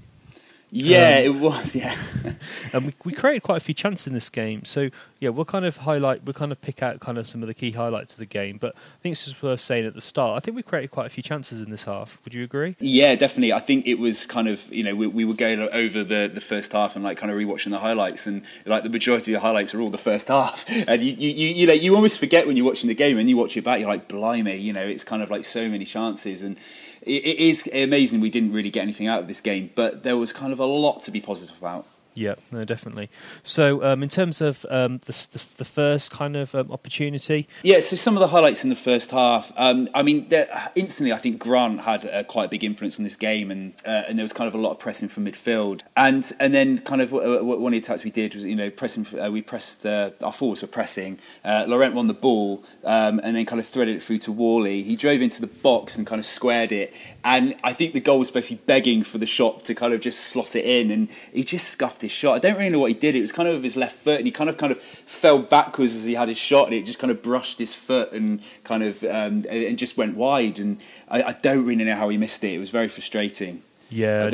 Yeah, 0.70 1.16
um, 1.18 1.24
it 1.24 1.34
was. 1.40 1.74
Yeah, 1.74 1.96
and 2.72 2.86
we, 2.86 2.94
we 3.04 3.12
created 3.12 3.42
quite 3.42 3.56
a 3.56 3.60
few 3.60 3.74
chances 3.74 4.06
in 4.06 4.12
this 4.12 4.28
game. 4.28 4.64
So 4.64 4.90
yeah, 5.18 5.30
we'll 5.30 5.44
kind 5.46 5.64
of 5.64 5.78
highlight, 5.78 6.24
we'll 6.24 6.34
kind 6.34 6.52
of 6.52 6.60
pick 6.60 6.82
out 6.82 7.00
kind 7.00 7.16
of 7.16 7.26
some 7.26 7.42
of 7.42 7.48
the 7.48 7.54
key 7.54 7.70
highlights 7.70 8.12
of 8.12 8.18
the 8.18 8.26
game. 8.26 8.58
But 8.58 8.74
I 8.76 9.02
think 9.02 9.12
it's 9.12 9.24
just 9.24 9.42
worth 9.42 9.60
saying 9.60 9.86
at 9.86 9.94
the 9.94 10.00
start. 10.00 10.36
I 10.36 10.40
think 10.40 10.56
we 10.56 10.62
created 10.62 10.90
quite 10.90 11.06
a 11.06 11.10
few 11.10 11.22
chances 11.22 11.62
in 11.62 11.70
this 11.70 11.84
half. 11.84 12.18
Would 12.24 12.34
you 12.34 12.44
agree? 12.44 12.76
Yeah, 12.80 13.14
definitely. 13.14 13.52
I 13.52 13.60
think 13.60 13.86
it 13.86 13.98
was 13.98 14.26
kind 14.26 14.48
of 14.48 14.70
you 14.72 14.84
know 14.84 14.94
we, 14.94 15.06
we 15.06 15.24
were 15.24 15.34
going 15.34 15.60
over 15.60 16.04
the, 16.04 16.30
the 16.32 16.40
first 16.40 16.72
half 16.72 16.94
and 16.94 17.04
like 17.04 17.16
kind 17.16 17.32
of 17.32 17.38
rewatching 17.38 17.70
the 17.70 17.78
highlights 17.78 18.26
and 18.26 18.42
like 18.66 18.82
the 18.82 18.90
majority 18.90 19.32
of 19.32 19.40
the 19.40 19.46
highlights 19.46 19.72
are 19.74 19.80
all 19.80 19.90
the 19.90 19.98
first 19.98 20.28
half. 20.28 20.64
And 20.88 21.02
you 21.02 21.12
you, 21.12 21.28
you, 21.30 21.48
you 21.48 21.66
know 21.66 21.72
you 21.72 21.94
almost 21.94 22.18
forget 22.18 22.46
when 22.46 22.56
you're 22.56 22.64
watching 22.64 22.88
the 22.88 22.94
game 22.94 23.18
and 23.18 23.28
you 23.28 23.36
watch 23.36 23.56
it 23.56 23.64
back. 23.64 23.80
You're 23.80 23.88
like, 23.88 24.08
blimey, 24.08 24.56
you 24.56 24.72
know, 24.72 24.82
it's 24.82 25.04
kind 25.04 25.22
of 25.22 25.30
like 25.30 25.44
so 25.44 25.68
many 25.68 25.84
chances 25.84 26.40
and 26.40 26.56
it 27.02 27.38
is 27.38 27.68
amazing 27.72 28.20
we 28.20 28.30
didn't 28.30 28.52
really 28.52 28.70
get 28.70 28.82
anything 28.82 29.06
out 29.06 29.20
of 29.20 29.28
this 29.28 29.40
game, 29.40 29.70
but 29.74 30.02
there 30.02 30.16
was 30.16 30.32
kind 30.32 30.52
of 30.52 30.58
a 30.58 30.64
lot 30.64 31.02
to 31.04 31.10
be 31.10 31.20
positive 31.20 31.56
about. 31.58 31.86
Yeah, 32.18 32.34
no, 32.50 32.64
definitely. 32.64 33.10
So, 33.44 33.84
um, 33.84 34.02
in 34.02 34.08
terms 34.08 34.40
of 34.40 34.66
um, 34.70 34.98
the, 35.06 35.12
the, 35.30 35.44
the, 35.58 35.64
first 35.64 36.10
kind 36.10 36.34
of 36.34 36.52
um, 36.52 36.68
opportunity, 36.72 37.46
yeah. 37.62 37.78
So 37.78 37.94
some 37.94 38.16
of 38.16 38.20
the 38.20 38.26
highlights 38.26 38.64
in 38.64 38.70
the 38.70 38.76
first 38.76 39.12
half. 39.12 39.52
Um, 39.56 39.88
I 39.94 40.02
mean, 40.02 40.28
instantly, 40.74 41.12
I 41.12 41.18
think 41.18 41.38
Grant 41.38 41.82
had 41.82 42.04
a 42.06 42.24
quite 42.24 42.46
a 42.46 42.48
big 42.48 42.64
influence 42.64 42.96
on 42.98 43.04
this 43.04 43.14
game, 43.14 43.52
and 43.52 43.72
uh, 43.86 44.02
and 44.08 44.18
there 44.18 44.24
was 44.24 44.32
kind 44.32 44.48
of 44.48 44.54
a 44.54 44.58
lot 44.58 44.72
of 44.72 44.80
pressing 44.80 45.08
from 45.08 45.26
midfield, 45.26 45.82
and 45.96 46.32
and 46.40 46.52
then 46.52 46.78
kind 46.78 47.00
of 47.00 47.12
one 47.12 47.22
of 47.22 47.70
the 47.70 47.78
attacks 47.78 48.02
we 48.02 48.10
did 48.10 48.34
was 48.34 48.42
you 48.42 48.56
know 48.56 48.68
pressing. 48.68 49.06
Uh, 49.16 49.30
we 49.30 49.40
pressed 49.40 49.86
uh, 49.86 50.10
our 50.20 50.32
forwards 50.32 50.60
were 50.60 50.66
pressing. 50.66 51.20
Uh, 51.44 51.66
Laurent 51.68 51.94
won 51.94 52.08
the 52.08 52.14
ball, 52.14 52.64
um, 52.84 53.20
and 53.22 53.36
then 53.36 53.46
kind 53.46 53.60
of 53.60 53.66
threaded 53.68 53.94
it 53.94 54.02
through 54.02 54.18
to 54.18 54.32
Whalley. 54.32 54.82
He 54.82 54.96
drove 54.96 55.22
into 55.22 55.40
the 55.40 55.46
box 55.46 55.96
and 55.96 56.04
kind 56.04 56.18
of 56.18 56.26
squared 56.26 56.72
it, 56.72 56.92
and 57.28 57.54
I 57.62 57.74
think 57.74 57.92
the 57.92 58.00
goal 58.00 58.18
was 58.18 58.30
basically 58.30 58.62
begging 58.64 59.02
for 59.02 59.18
the 59.18 59.26
shot 59.26 59.66
to 59.66 59.74
kind 59.74 59.92
of 59.92 60.00
just 60.00 60.18
slot 60.18 60.56
it 60.56 60.64
in, 60.64 60.90
and 60.90 61.08
he 61.30 61.44
just 61.44 61.68
scuffed 61.68 62.00
his 62.00 62.10
shot. 62.10 62.36
I 62.36 62.38
don't 62.38 62.56
really 62.56 62.70
know 62.70 62.78
what 62.78 62.90
he 62.90 62.98
did. 62.98 63.14
It 63.14 63.20
was 63.20 63.32
kind 63.32 63.46
of 63.46 63.56
with 63.56 63.64
his 63.64 63.76
left 63.76 63.96
foot, 63.96 64.16
and 64.16 64.26
he 64.26 64.32
kind 64.32 64.48
of 64.48 64.56
kind 64.56 64.72
of 64.72 64.80
fell 64.80 65.38
backwards 65.38 65.94
as 65.94 66.04
he 66.04 66.14
had 66.14 66.28
his 66.28 66.38
shot, 66.38 66.66
and 66.66 66.74
it 66.74 66.86
just 66.86 66.98
kind 66.98 67.10
of 67.10 67.22
brushed 67.22 67.58
his 67.58 67.74
foot 67.74 68.12
and 68.12 68.40
kind 68.64 68.82
of 68.82 69.04
um, 69.04 69.44
and 69.50 69.78
just 69.78 69.98
went 69.98 70.16
wide. 70.16 70.58
And 70.58 70.78
I, 71.08 71.22
I, 71.22 71.32
don't 71.32 71.66
really 71.66 71.84
know 71.84 71.96
how 71.96 72.08
he 72.08 72.16
missed 72.16 72.42
it. 72.44 72.52
It 72.52 72.58
was 72.58 72.70
very 72.70 72.88
frustrating. 72.88 73.62
Yeah, 73.90 74.30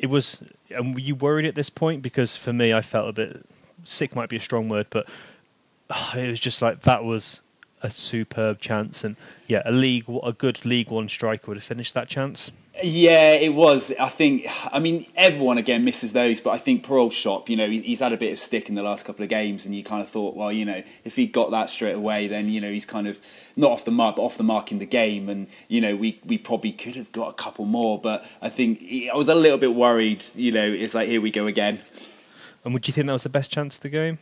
it 0.00 0.06
was. 0.06 0.42
And 0.70 0.92
were 0.94 1.00
you 1.00 1.14
worried 1.14 1.46
at 1.46 1.54
this 1.54 1.70
point? 1.70 2.02
Because 2.02 2.34
for 2.34 2.52
me, 2.52 2.72
I 2.72 2.80
felt 2.80 3.08
a 3.10 3.12
bit 3.12 3.46
sick. 3.84 4.16
Might 4.16 4.28
be 4.28 4.38
a 4.38 4.40
strong 4.40 4.68
word, 4.68 4.88
but 4.90 5.08
oh, 5.88 6.12
it 6.16 6.28
was 6.28 6.40
just 6.40 6.60
like 6.60 6.80
that 6.80 7.04
was 7.04 7.42
a 7.84 7.90
superb 7.90 8.58
chance, 8.58 9.04
and 9.04 9.16
yeah, 9.46 9.62
a 9.64 9.70
league, 9.70 10.06
a 10.22 10.32
good 10.32 10.64
League 10.64 10.90
One 10.90 11.08
striker 11.08 11.48
would 11.48 11.58
have 11.58 11.64
finished 11.64 11.94
that 11.94 12.08
chance. 12.08 12.50
Yeah, 12.82 13.34
it 13.34 13.54
was. 13.54 13.92
I 14.00 14.08
think. 14.08 14.48
I 14.72 14.80
mean, 14.80 15.06
everyone 15.14 15.58
again 15.58 15.84
misses 15.84 16.12
those, 16.12 16.40
but 16.40 16.50
I 16.50 16.58
think 16.58 16.82
Parole 16.82 17.10
Shop, 17.10 17.48
you 17.48 17.56
know, 17.56 17.68
he's 17.68 18.00
had 18.00 18.12
a 18.12 18.16
bit 18.16 18.32
of 18.32 18.38
stick 18.40 18.68
in 18.68 18.74
the 18.74 18.82
last 18.82 19.04
couple 19.04 19.22
of 19.22 19.28
games, 19.28 19.64
and 19.64 19.76
you 19.76 19.84
kind 19.84 20.02
of 20.02 20.08
thought, 20.08 20.34
well, 20.34 20.50
you 20.50 20.64
know, 20.64 20.82
if 21.04 21.14
he 21.14 21.26
got 21.26 21.52
that 21.52 21.70
straight 21.70 21.94
away, 21.94 22.26
then 22.26 22.48
you 22.48 22.60
know 22.60 22.70
he's 22.70 22.84
kind 22.86 23.06
of 23.06 23.20
not 23.54 23.70
off 23.70 23.84
the 23.84 23.92
mark, 23.92 24.16
but 24.16 24.22
off 24.22 24.36
the 24.36 24.42
mark 24.42 24.72
in 24.72 24.78
the 24.80 24.86
game, 24.86 25.28
and 25.28 25.46
you 25.68 25.80
know 25.80 25.94
we 25.94 26.18
we 26.24 26.36
probably 26.36 26.72
could 26.72 26.96
have 26.96 27.12
got 27.12 27.28
a 27.28 27.34
couple 27.34 27.64
more, 27.64 28.00
but 28.00 28.24
I 28.42 28.48
think 28.48 28.82
I 29.12 29.14
was 29.14 29.28
a 29.28 29.36
little 29.36 29.58
bit 29.58 29.74
worried. 29.74 30.24
You 30.34 30.50
know, 30.50 30.64
it's 30.64 30.94
like 30.94 31.06
here 31.06 31.20
we 31.20 31.30
go 31.30 31.46
again. 31.46 31.80
And 32.64 32.72
would 32.72 32.88
you 32.88 32.94
think 32.94 33.06
that 33.06 33.12
was 33.12 33.24
the 33.24 33.28
best 33.28 33.52
chance 33.52 33.76
of 33.76 33.82
the 33.82 33.90
game? 33.90 34.18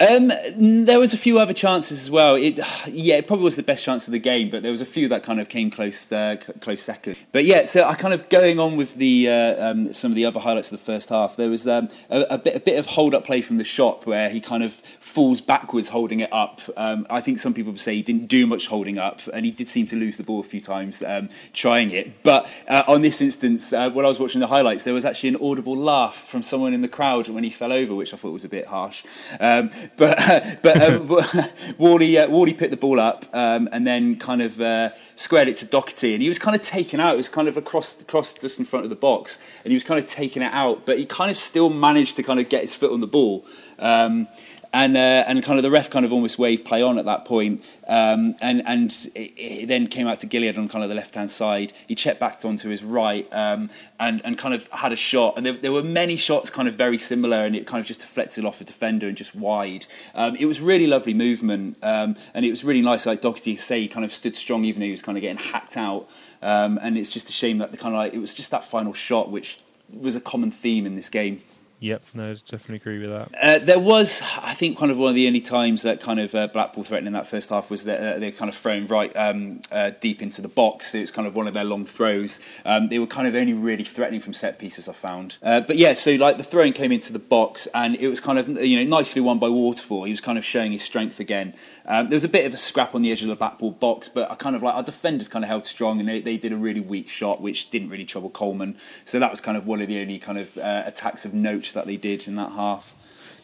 Um, 0.00 0.32
there 0.56 0.98
was 0.98 1.12
a 1.12 1.18
few 1.18 1.38
other 1.38 1.52
chances 1.52 2.00
as 2.00 2.10
well. 2.10 2.34
It, 2.34 2.58
yeah, 2.88 3.16
it 3.16 3.26
probably 3.26 3.44
was 3.44 3.56
the 3.56 3.62
best 3.62 3.84
chance 3.84 4.08
of 4.08 4.12
the 4.12 4.18
game, 4.18 4.50
but 4.50 4.62
there 4.62 4.72
was 4.72 4.80
a 4.80 4.86
few 4.86 5.08
that 5.08 5.22
kind 5.22 5.40
of 5.40 5.48
came 5.48 5.70
close, 5.70 6.10
uh, 6.10 6.36
close 6.60 6.82
second. 6.82 7.16
But 7.32 7.44
yeah, 7.44 7.66
so 7.66 7.84
I 7.84 7.94
kind 7.94 8.14
of 8.14 8.28
going 8.30 8.58
on 8.58 8.76
with 8.76 8.94
the 8.94 9.28
uh, 9.28 9.70
um, 9.70 9.92
some 9.92 10.10
of 10.10 10.14
the 10.14 10.24
other 10.24 10.40
highlights 10.40 10.72
of 10.72 10.78
the 10.78 10.84
first 10.84 11.10
half. 11.10 11.36
There 11.36 11.50
was 11.50 11.66
um, 11.66 11.88
a, 12.08 12.22
a, 12.30 12.38
bit, 12.38 12.56
a 12.56 12.60
bit 12.60 12.78
of 12.78 12.86
hold 12.86 13.14
up 13.14 13.26
play 13.26 13.42
from 13.42 13.58
the 13.58 13.64
shop 13.64 14.06
where 14.06 14.30
he 14.30 14.40
kind 14.40 14.62
of 14.62 14.74
falls 15.10 15.40
backwards 15.40 15.88
holding 15.88 16.20
it 16.20 16.32
up. 16.32 16.60
Um, 16.76 17.04
I 17.10 17.20
think 17.20 17.38
some 17.38 17.52
people 17.52 17.72
would 17.72 17.80
say 17.80 17.96
he 17.96 18.02
didn't 18.02 18.28
do 18.28 18.46
much 18.46 18.68
holding 18.68 18.96
up, 18.96 19.20
and 19.34 19.44
he 19.44 19.50
did 19.50 19.66
seem 19.66 19.86
to 19.86 19.96
lose 19.96 20.16
the 20.16 20.22
ball 20.22 20.38
a 20.40 20.44
few 20.44 20.60
times 20.60 21.02
um, 21.02 21.28
trying 21.52 21.90
it. 21.90 22.22
But 22.22 22.48
uh, 22.68 22.84
on 22.86 23.02
this 23.02 23.20
instance, 23.20 23.72
uh, 23.72 23.90
when 23.90 24.04
I 24.04 24.08
was 24.08 24.20
watching 24.20 24.40
the 24.40 24.46
highlights, 24.46 24.84
there 24.84 24.94
was 24.94 25.04
actually 25.04 25.30
an 25.30 25.36
audible 25.42 25.76
laugh 25.76 26.28
from 26.28 26.44
someone 26.44 26.72
in 26.72 26.80
the 26.80 26.88
crowd 26.88 27.28
when 27.28 27.42
he 27.42 27.50
fell 27.50 27.72
over, 27.72 27.92
which 27.94 28.14
I 28.14 28.16
thought 28.16 28.32
was 28.32 28.44
a 28.44 28.48
bit 28.48 28.66
harsh. 28.66 29.04
Um, 29.40 29.70
but 29.96 30.16
but 30.62 30.80
um, 30.80 31.08
Whalley, 31.78 32.16
uh, 32.16 32.28
Whalley 32.28 32.54
picked 32.54 32.70
the 32.70 32.76
ball 32.76 33.00
up 33.00 33.24
um, 33.34 33.68
and 33.72 33.84
then 33.84 34.16
kind 34.16 34.40
of 34.40 34.60
uh, 34.60 34.90
squared 35.16 35.48
it 35.48 35.56
to 35.58 35.66
Docherty, 35.66 36.12
and 36.12 36.22
he 36.22 36.28
was 36.28 36.38
kind 36.38 36.54
of 36.54 36.62
taken 36.62 37.00
out. 37.00 37.14
It 37.14 37.18
was 37.18 37.28
kind 37.28 37.48
of 37.48 37.56
across 37.56 38.00
across 38.00 38.32
just 38.34 38.60
in 38.60 38.64
front 38.64 38.84
of 38.84 38.90
the 38.90 38.96
box, 38.96 39.40
and 39.64 39.72
he 39.72 39.74
was 39.74 39.84
kind 39.84 39.98
of 39.98 40.06
taking 40.06 40.42
it 40.42 40.52
out, 40.52 40.86
but 40.86 40.98
he 40.98 41.04
kind 41.04 41.32
of 41.32 41.36
still 41.36 41.68
managed 41.68 42.14
to 42.16 42.22
kind 42.22 42.38
of 42.38 42.48
get 42.48 42.62
his 42.62 42.76
foot 42.76 42.92
on 42.92 43.00
the 43.00 43.08
ball. 43.08 43.44
Um, 43.80 44.28
and 44.72 44.96
uh, 44.96 45.24
and 45.26 45.42
kind 45.42 45.58
of 45.58 45.62
the 45.62 45.70
ref 45.70 45.90
kind 45.90 46.04
of 46.04 46.12
almost 46.12 46.38
waved 46.38 46.64
play 46.64 46.80
on 46.80 46.98
at 46.98 47.04
that 47.04 47.24
point, 47.24 47.64
um, 47.88 48.36
and 48.40 48.62
and 48.66 49.08
it, 49.14 49.32
it, 49.36 49.66
then 49.66 49.88
came 49.88 50.06
out 50.06 50.20
to 50.20 50.26
Gilliead 50.26 50.56
on 50.56 50.68
kind 50.68 50.84
of 50.84 50.88
the 50.88 50.94
left 50.94 51.14
hand 51.14 51.30
side. 51.30 51.72
He 51.88 51.94
checked 51.94 52.20
back 52.20 52.44
onto 52.44 52.68
his 52.68 52.82
right, 52.82 53.26
um, 53.32 53.70
and 53.98 54.20
and 54.24 54.38
kind 54.38 54.54
of 54.54 54.68
had 54.68 54.92
a 54.92 54.96
shot. 54.96 55.36
And 55.36 55.44
there, 55.44 55.54
there, 55.54 55.72
were 55.72 55.82
many 55.82 56.16
shots 56.16 56.50
kind 56.50 56.68
of 56.68 56.74
very 56.74 56.98
similar, 56.98 57.38
and 57.38 57.56
it 57.56 57.66
kind 57.66 57.80
of 57.80 57.86
just 57.86 58.00
deflected 58.00 58.44
off 58.44 58.60
a 58.60 58.64
defender 58.64 59.08
and 59.08 59.16
just 59.16 59.34
wide. 59.34 59.86
Um, 60.14 60.36
it 60.36 60.46
was 60.46 60.60
really 60.60 60.86
lovely 60.86 61.14
movement, 61.14 61.76
um, 61.82 62.16
and 62.32 62.44
it 62.44 62.50
was 62.50 62.62
really 62.62 62.82
nice. 62.82 63.06
Like 63.06 63.22
Docherty 63.22 63.58
say, 63.58 63.80
he 63.80 63.88
kind 63.88 64.04
of 64.04 64.12
stood 64.12 64.36
strong 64.36 64.64
even 64.64 64.80
though 64.80 64.86
he 64.86 64.92
was 64.92 65.02
kind 65.02 65.18
of 65.18 65.22
getting 65.22 65.38
hacked 65.38 65.76
out. 65.76 66.08
Um, 66.42 66.78
and 66.80 66.96
it's 66.96 67.10
just 67.10 67.28
a 67.28 67.32
shame 67.32 67.58
that 67.58 67.70
the 67.70 67.76
kind 67.76 67.94
of 67.94 67.98
like 67.98 68.14
it 68.14 68.18
was 68.18 68.32
just 68.32 68.50
that 68.50 68.64
final 68.64 68.94
shot 68.94 69.30
which 69.30 69.58
was 69.92 70.14
a 70.14 70.20
common 70.20 70.50
theme 70.50 70.86
in 70.86 70.94
this 70.94 71.08
game. 71.08 71.42
Yep, 71.80 72.02
no, 72.12 72.34
definitely 72.34 72.76
agree 72.76 72.98
with 72.98 73.08
that. 73.08 73.30
Uh, 73.42 73.64
there 73.64 73.78
was, 73.78 74.20
I 74.42 74.52
think, 74.52 74.76
kind 74.76 74.92
of 74.92 74.98
one 74.98 75.08
of 75.08 75.14
the 75.14 75.26
only 75.26 75.40
times 75.40 75.80
that 75.80 76.02
kind 76.02 76.20
of 76.20 76.34
uh, 76.34 76.46
Blackpool 76.48 76.84
threatened 76.84 77.06
in 77.06 77.14
that 77.14 77.26
first 77.26 77.48
half 77.48 77.70
was 77.70 77.84
that 77.84 77.98
uh, 78.00 78.18
they 78.18 78.26
were 78.26 78.36
kind 78.36 78.50
of 78.50 78.54
thrown 78.54 78.86
right 78.86 79.10
um, 79.16 79.62
uh, 79.72 79.90
deep 79.98 80.20
into 80.20 80.42
the 80.42 80.48
box. 80.48 80.92
So 80.92 80.98
it 80.98 81.00
was 81.00 81.10
kind 81.10 81.26
of 81.26 81.34
one 81.34 81.48
of 81.48 81.54
their 81.54 81.64
long 81.64 81.86
throws. 81.86 82.38
Um, 82.66 82.90
they 82.90 82.98
were 82.98 83.06
kind 83.06 83.26
of 83.26 83.34
only 83.34 83.54
really 83.54 83.84
threatening 83.84 84.20
from 84.20 84.34
set 84.34 84.58
pieces, 84.58 84.88
I 84.88 84.92
found. 84.92 85.38
Uh, 85.42 85.62
but 85.62 85.76
yeah, 85.76 85.94
so 85.94 86.12
like 86.12 86.36
the 86.36 86.42
throwing 86.44 86.74
came 86.74 86.92
into 86.92 87.14
the 87.14 87.18
box 87.18 87.66
and 87.72 87.96
it 87.96 88.08
was 88.08 88.20
kind 88.20 88.38
of 88.38 88.46
you 88.48 88.76
know 88.76 88.84
nicely 88.84 89.22
won 89.22 89.38
by 89.38 89.48
Waterfall. 89.48 90.04
He 90.04 90.10
was 90.10 90.20
kind 90.20 90.36
of 90.36 90.44
showing 90.44 90.72
his 90.72 90.82
strength 90.82 91.18
again. 91.18 91.54
Um, 91.90 92.08
there 92.08 92.14
was 92.14 92.22
a 92.22 92.28
bit 92.28 92.46
of 92.46 92.54
a 92.54 92.56
scrap 92.56 92.94
on 92.94 93.02
the 93.02 93.10
edge 93.10 93.22
of 93.22 93.28
the 93.28 93.34
Blackpool 93.34 93.72
box, 93.72 94.08
but 94.08 94.30
I 94.30 94.36
kind 94.36 94.54
of 94.54 94.62
like 94.62 94.76
our 94.76 94.82
defenders 94.84 95.26
kind 95.26 95.44
of 95.44 95.48
held 95.48 95.66
strong 95.66 95.98
and 95.98 96.08
they, 96.08 96.20
they 96.20 96.36
did 96.36 96.52
a 96.52 96.56
really 96.56 96.80
weak 96.80 97.08
shot, 97.08 97.40
which 97.40 97.68
didn't 97.72 97.88
really 97.88 98.04
trouble 98.04 98.30
Coleman. 98.30 98.76
So 99.04 99.18
that 99.18 99.28
was 99.28 99.40
kind 99.40 99.56
of 99.56 99.66
one 99.66 99.80
of 99.80 99.88
the 99.88 100.00
only 100.00 100.20
kind 100.20 100.38
of 100.38 100.56
uh, 100.56 100.84
attacks 100.86 101.24
of 101.24 101.34
note 101.34 101.72
that 101.74 101.86
they 101.86 101.96
did 101.96 102.28
in 102.28 102.36
that 102.36 102.52
half. 102.52 102.94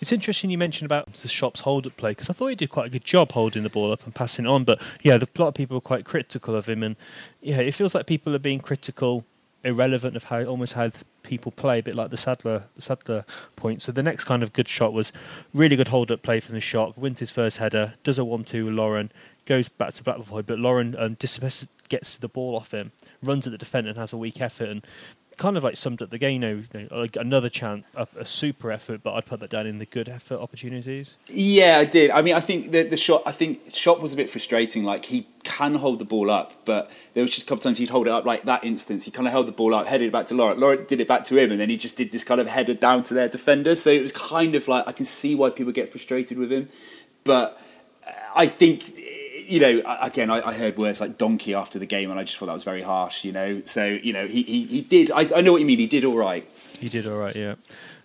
It's 0.01 0.13
interesting 0.13 0.51
you 0.51 0.59
mentioned 0.59 0.87
about 0.87 1.13
the 1.13 1.27
shop's 1.27 1.61
hold 1.61 1.89
up 1.89 1.97
play 1.97 2.13
because 2.13 2.31
I 2.31 2.35
thought 2.35 2.47
he 2.47 2.55
did 2.55 2.71
quite 2.71 2.87
a 2.87 2.91
good 2.91 3.05
job 3.05 3.33
holding 3.33 3.65
the 3.65 3.69
ball 3.69 3.91
up 3.91 4.05
and 4.05 4.15
passing 4.15 4.45
it 4.45 4.49
on. 4.49 4.63
But 4.63 4.81
yeah, 5.03 5.17
a 5.17 5.27
lot 5.41 5.49
of 5.49 5.55
people 5.55 5.77
were 5.77 5.81
quite 5.81 6.05
critical 6.05 6.55
of 6.55 6.69
him, 6.69 6.85
and 6.85 6.95
yeah, 7.41 7.59
it 7.59 7.73
feels 7.73 7.97
like 7.97 8.07
people 8.07 8.33
are 8.33 8.39
being 8.39 8.61
critical, 8.61 9.25
irrelevant 9.65 10.17
of 10.17 10.25
how 10.25 10.45
almost 10.45 10.75
how 10.75 10.91
people 11.23 11.51
play, 11.51 11.81
a 11.81 11.83
bit 11.83 11.97
like 11.97 12.11
the 12.11 12.17
Sadler 12.17 12.65
the 12.75 12.83
Sadler 12.83 13.25
point. 13.57 13.83
So 13.83 13.93
the 13.93 14.03
next 14.03 14.25
kind 14.25 14.43
of 14.43 14.53
good 14.53 14.69
shot 14.69 14.93
was 14.93 15.13
really 15.53 15.77
good 15.77 15.89
hold 15.89 16.11
up 16.11 16.23
play 16.23 16.41
from 16.41 16.55
the 16.55 16.61
shop. 16.61 16.97
Wins 16.97 17.21
his 17.21 17.31
first 17.31 17.59
header, 17.59 17.95
does 18.03 18.19
a 18.19 18.25
one 18.25 18.45
two 18.45 18.71
Laurent, 18.71 19.13
goes 19.45 19.69
back 19.69 19.95
to 19.95 20.03
Blackpool, 20.03 20.43
but 20.43 20.59
Laurent 20.59 20.95
um, 20.99 21.17
gets 21.89 22.17
the 22.17 22.29
ball 22.29 22.57
off 22.57 22.73
him, 22.73 22.93
runs 23.23 23.47
at 23.47 23.51
the 23.51 23.59
defender 23.59 23.91
and 23.91 23.99
has 23.99 24.13
a 24.13 24.17
weak 24.17 24.41
effort, 24.41 24.69
and 24.69 24.87
kind 25.37 25.57
of 25.57 25.63
like 25.63 25.77
summed 25.77 26.01
up 26.03 26.11
the 26.11 26.19
game. 26.19 26.43
You 26.43 26.65
know, 26.73 27.07
another 27.17 27.49
chance, 27.49 27.85
a, 27.95 28.07
a, 28.17 28.25
super 28.25 28.73
effort, 28.73 29.03
but 29.03 29.15
I'd 29.15 29.27
put 29.27 29.41
that 29.41 29.51
down 29.51 29.67
in 29.67 29.79
the 29.79 29.87
good 29.87 30.09
effort 30.09 30.39
opportunities. 30.41 31.15
Yeah, 31.29 31.79
I 31.79 31.85
did. 31.85 32.11
I 32.11 32.23
mean, 32.23 32.35
I 32.35 32.41
think 32.41 32.73
the, 32.73 32.83
the 32.83 32.97
shot. 32.97 33.23
I 33.27 33.33
think 33.33 33.75
shot 33.75 34.01
was 34.01 34.13
a 34.13 34.17
bit 34.17 34.31
frustrating. 34.31 34.85
Like 34.85 35.05
he 35.07 35.27
can 35.45 35.75
hold 35.75 35.99
the 35.99 36.05
ball 36.05 36.31
up, 36.31 36.65
but 36.65 36.91
there 37.15 37.23
was 37.23 37.31
just 37.33 37.45
a 37.45 37.49
couple 37.49 37.63
times 37.63 37.79
he'd 37.79 37.91
hold 37.91 38.07
it 38.07 38.11
up. 38.11 38.25
Like 38.25 38.45
that 38.45 38.65
instance, 38.65 39.05
he 39.05 39.11
kind 39.11 39.27
of 39.27 39.33
held 39.33 39.47
the 39.47 39.53
ball 39.53 39.75
up, 39.75 39.87
headed 39.87 40.09
it 40.09 40.13
back 40.13 40.27
to 40.27 40.35
Laurent. 40.35 40.59
Laurent 40.59 40.89
did 40.89 41.01
it 41.01 41.09
back 41.09 41.25
to 41.25 41.37
him, 41.37 41.51
and 41.51 41.61
then 41.61 41.69
he 41.69 41.77
just 41.77 41.97
did 41.97 42.13
this 42.13 42.25
kind 42.25 42.41
of 42.41 42.49
header 42.49 42.75
down 42.75 43.03
to 43.05 43.15
their 43.15 43.29
defender. 43.29 43.75
So 43.75 43.91
it 43.91 44.03
was 44.03 44.13
kind 44.13 44.55
of 44.55 44.69
like 44.69 44.87
I 44.89 44.93
can 44.93 45.05
see 45.05 45.35
why 45.35 45.51
people 45.51 45.73
get 45.73 45.91
frustrated 45.91 46.39
with 46.39 46.51
him, 46.51 46.69
but 47.25 47.61
uh, 48.07 48.11
I 48.35 48.47
think 48.47 48.93
you 49.47 49.61
know, 49.61 49.99
again, 50.01 50.31
I, 50.31 50.49
I, 50.49 50.53
heard 50.53 50.77
words 50.77 51.01
like 51.01 51.19
donkey 51.19 51.55
after 51.55 51.79
the 51.79 51.87
game, 51.87 52.11
and 52.11 52.19
I 52.19 52.25
just 52.25 52.39
thought 52.39 52.47
that 52.47 52.55
was 52.55 52.65
very 52.65 52.83
harsh. 52.83 53.25
You 53.25 53.33
know, 53.33 53.63
so 53.65 53.85
you 53.85 54.13
know, 54.13 54.27
he 54.27 54.43
he, 54.43 54.65
he 54.67 54.81
did. 54.81 55.11
I, 55.11 55.29
I 55.37 55.41
know 55.41 55.53
what 55.53 55.61
you 55.61 55.67
mean. 55.67 55.79
He 55.79 55.87
did 55.87 56.05
all 56.05 56.17
right. 56.17 56.47
He 56.79 56.89
did 56.89 57.07
all 57.07 57.17
right. 57.17 57.35
Yeah. 57.35 57.55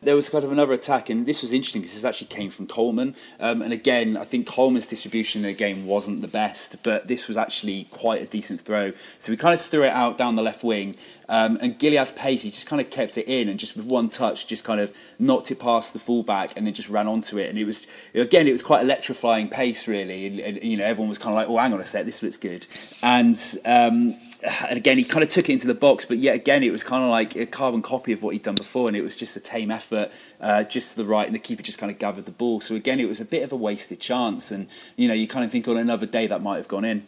There 0.03 0.15
was 0.15 0.29
kind 0.29 0.43
of 0.43 0.51
another 0.51 0.73
attack, 0.73 1.11
and 1.11 1.27
this 1.27 1.43
was 1.43 1.53
interesting 1.53 1.81
because 1.81 1.93
this 1.93 2.03
actually 2.03 2.27
came 2.27 2.49
from 2.49 2.65
Coleman. 2.65 3.15
Um, 3.39 3.61
and 3.61 3.71
again, 3.71 4.17
I 4.17 4.23
think 4.23 4.47
Coleman's 4.47 4.87
distribution 4.87 5.45
in 5.45 5.51
the 5.51 5.53
game 5.53 5.85
wasn't 5.85 6.23
the 6.23 6.27
best, 6.27 6.77
but 6.81 7.07
this 7.07 7.27
was 7.27 7.37
actually 7.37 7.83
quite 7.91 8.19
a 8.19 8.25
decent 8.25 8.61
throw. 8.61 8.93
So 9.19 9.31
we 9.31 9.37
kind 9.37 9.53
of 9.53 9.61
threw 9.61 9.83
it 9.83 9.91
out 9.91 10.17
down 10.17 10.35
the 10.35 10.41
left 10.41 10.63
wing, 10.63 10.95
um, 11.29 11.59
and 11.61 11.77
Gilliead's 11.77 12.11
pace, 12.11 12.41
he 12.41 12.49
just 12.49 12.65
kind 12.65 12.81
of 12.81 12.89
kept 12.89 13.15
it 13.15 13.27
in, 13.27 13.47
and 13.47 13.59
just 13.59 13.75
with 13.75 13.85
one 13.85 14.09
touch, 14.09 14.47
just 14.47 14.63
kind 14.63 14.81
of 14.81 14.91
knocked 15.19 15.51
it 15.51 15.59
past 15.59 15.93
the 15.93 15.99
fullback, 15.99 16.57
and 16.57 16.65
then 16.65 16.73
just 16.73 16.89
ran 16.89 17.07
onto 17.07 17.37
it. 17.37 17.49
And 17.49 17.59
it 17.59 17.65
was 17.65 17.85
again, 18.15 18.47
it 18.47 18.53
was 18.53 18.63
quite 18.63 18.81
electrifying 18.81 19.49
pace, 19.49 19.87
really. 19.87 20.25
And, 20.25 20.39
and 20.39 20.63
you 20.63 20.77
know, 20.77 20.83
everyone 20.83 21.09
was 21.09 21.19
kind 21.19 21.29
of 21.29 21.35
like, 21.35 21.47
"Oh, 21.47 21.57
hang 21.57 21.73
on 21.73 21.79
a 21.79 21.85
sec, 21.85 22.05
this 22.05 22.23
looks 22.23 22.37
good," 22.37 22.65
and. 23.03 23.39
Um, 23.65 24.15
and 24.43 24.77
again, 24.77 24.97
he 24.97 25.03
kind 25.03 25.23
of 25.23 25.29
took 25.29 25.49
it 25.49 25.53
into 25.53 25.67
the 25.67 25.75
box, 25.75 26.05
but 26.05 26.17
yet 26.17 26.35
again, 26.35 26.63
it 26.63 26.71
was 26.71 26.83
kind 26.83 27.03
of 27.03 27.09
like 27.09 27.35
a 27.35 27.45
carbon 27.45 27.81
copy 27.81 28.11
of 28.11 28.23
what 28.23 28.33
he'd 28.33 28.43
done 28.43 28.57
before, 28.57 28.87
and 28.87 28.97
it 28.97 29.01
was 29.01 29.15
just 29.15 29.35
a 29.35 29.39
tame 29.39 29.71
effort, 29.71 30.11
uh, 30.39 30.63
just 30.63 30.91
to 30.91 30.97
the 30.97 31.05
right, 31.05 31.25
and 31.25 31.35
the 31.35 31.39
keeper 31.39 31.61
just 31.61 31.77
kind 31.77 31.91
of 31.91 31.99
gathered 31.99 32.25
the 32.25 32.31
ball. 32.31 32.61
So 32.61 32.75
again, 32.75 32.99
it 32.99 33.07
was 33.07 33.19
a 33.19 33.25
bit 33.25 33.43
of 33.43 33.51
a 33.51 33.55
wasted 33.55 33.99
chance, 33.99 34.51
and 34.51 34.67
you 34.95 35.07
know, 35.07 35.13
you 35.13 35.27
kind 35.27 35.45
of 35.45 35.51
think 35.51 35.67
on 35.67 35.77
another 35.77 36.05
day 36.05 36.27
that 36.27 36.41
might 36.41 36.57
have 36.57 36.67
gone 36.67 36.85
in. 36.85 37.05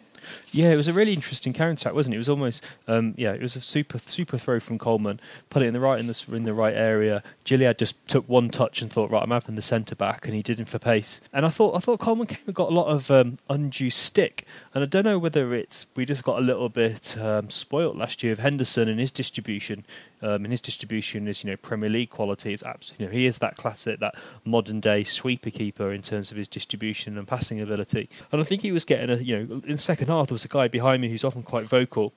Yeah, 0.52 0.72
it 0.72 0.76
was 0.76 0.88
a 0.88 0.92
really 0.92 1.12
interesting 1.12 1.52
counter 1.52 1.72
attack, 1.72 1.94
wasn't 1.94 2.14
it? 2.14 2.16
It 2.16 2.18
was 2.18 2.28
almost, 2.28 2.64
um, 2.86 3.14
yeah, 3.16 3.32
it 3.32 3.42
was 3.42 3.56
a 3.56 3.60
super 3.60 3.98
super 3.98 4.38
throw 4.38 4.60
from 4.60 4.78
Coleman, 4.78 5.20
put 5.50 5.62
it 5.62 5.66
in 5.66 5.74
the 5.74 5.80
right 5.80 5.98
in 5.98 6.06
the 6.06 6.24
in 6.32 6.44
the 6.44 6.54
right 6.54 6.74
area. 6.74 7.22
Gilliead 7.44 7.78
just 7.78 8.06
took 8.06 8.28
one 8.28 8.48
touch 8.48 8.80
and 8.82 8.92
thought, 8.92 9.10
right, 9.10 9.22
I'm 9.22 9.30
having 9.30 9.54
the 9.54 9.62
centre 9.62 9.94
back, 9.94 10.26
and 10.26 10.34
he 10.34 10.42
did 10.42 10.58
him 10.58 10.66
for 10.66 10.78
pace. 10.78 11.20
And 11.32 11.44
I 11.44 11.48
thought 11.48 11.76
I 11.76 11.80
thought 11.80 12.00
Coleman 12.00 12.26
came 12.26 12.38
and 12.46 12.54
got 12.54 12.70
a 12.70 12.74
lot 12.74 12.86
of 12.86 13.10
um, 13.10 13.38
undue 13.48 13.90
stick, 13.90 14.46
and 14.74 14.82
I 14.82 14.86
don't 14.86 15.04
know 15.04 15.18
whether 15.18 15.54
it's 15.54 15.86
we 15.94 16.04
just 16.04 16.24
got 16.24 16.38
a 16.38 16.42
little 16.42 16.68
bit 16.68 17.16
um, 17.18 17.50
spoilt 17.50 17.96
last 17.96 18.22
year 18.22 18.32
of 18.32 18.38
Henderson 18.38 18.88
and 18.88 19.00
his 19.00 19.10
distribution 19.10 19.84
um, 20.24 20.44
and 20.44 20.52
his 20.52 20.62
distribution 20.62 21.28
is 21.28 21.44
you 21.44 21.50
know 21.50 21.56
Premier 21.58 21.90
League 21.90 22.08
quality. 22.08 22.54
It's 22.54 22.62
absolutely 22.62 23.04
you 23.04 23.10
know 23.10 23.16
he 23.18 23.26
is 23.26 23.38
that 23.38 23.56
classic, 23.56 24.00
that 24.00 24.14
modern 24.42 24.80
day 24.80 25.04
sweeper 25.04 25.50
keeper 25.50 25.92
in 25.92 26.00
terms 26.00 26.30
of 26.30 26.38
his 26.38 26.48
distribution 26.48 27.18
and 27.18 27.28
passing 27.28 27.60
ability. 27.60 28.08
And 28.32 28.40
I 28.40 28.44
think 28.44 28.62
he 28.62 28.72
was 28.72 28.86
getting 28.86 29.10
a 29.10 29.16
you 29.16 29.38
know 29.38 29.62
in 29.66 29.72
the 29.72 29.78
second 29.78 30.08
half 30.08 30.28
there 30.28 30.34
was 30.34 30.46
a 30.46 30.48
guy 30.48 30.66
behind 30.66 31.02
me 31.02 31.10
who's 31.10 31.24
often 31.24 31.42
quite 31.42 31.68
vocal, 31.68 32.14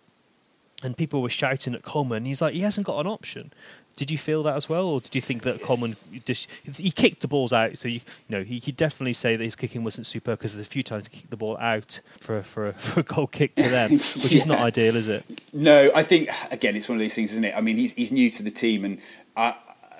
and 0.81 0.95
people 0.95 1.21
were 1.21 1.29
shouting 1.29 1.75
at 1.75 1.83
Coleman. 1.83 2.19
And 2.19 2.27
he's 2.27 2.41
like 2.41 2.53
he 2.53 2.61
hasn't 2.61 2.87
got 2.87 3.01
an 3.01 3.07
option. 3.07 3.51
Did 3.97 4.09
you 4.09 4.17
feel 4.17 4.43
that 4.43 4.55
as 4.55 4.69
well, 4.69 4.87
or 4.87 5.01
did 5.01 5.13
you 5.13 5.21
think 5.21 5.41
that 5.43 5.61
Coleman 5.61 5.97
just 6.23 6.47
he 6.61 6.91
kicked 6.91 7.21
the 7.21 7.27
balls 7.27 7.51
out? 7.51 7.77
So 7.77 7.89
you, 7.89 8.01
you 8.29 8.37
know 8.37 8.43
he 8.43 8.61
could 8.61 8.77
definitely 8.77 9.13
say 9.13 9.35
that 9.35 9.43
his 9.43 9.55
kicking 9.55 9.83
wasn't 9.83 10.05
super 10.05 10.31
because 10.31 10.53
there's 10.53 10.67
a 10.67 10.69
few 10.69 10.83
times 10.83 11.07
he 11.07 11.17
kicked 11.17 11.31
the 11.31 11.35
ball 11.35 11.57
out 11.57 11.99
for 12.19 12.37
a, 12.37 12.43
for 12.43 12.69
a, 12.69 12.73
for 12.77 13.01
a 13.01 13.03
goal 13.03 13.27
kick 13.27 13.55
to 13.55 13.67
them, 13.67 13.91
which 13.91 14.31
yeah. 14.31 14.37
is 14.37 14.45
not 14.45 14.59
ideal, 14.59 14.95
is 14.95 15.07
it? 15.07 15.25
No, 15.51 15.91
I 15.93 16.03
think 16.03 16.29
again 16.51 16.75
it's 16.75 16.87
one 16.87 16.97
of 16.97 17.01
these 17.01 17.15
things, 17.15 17.31
isn't 17.31 17.43
it? 17.43 17.55
I 17.55 17.61
mean, 17.61 17.77
he's 17.77 17.91
he's 17.91 18.11
new 18.11 18.29
to 18.31 18.43
the 18.43 18.51
team, 18.51 18.85
and 18.85 19.01
I, 19.35 19.55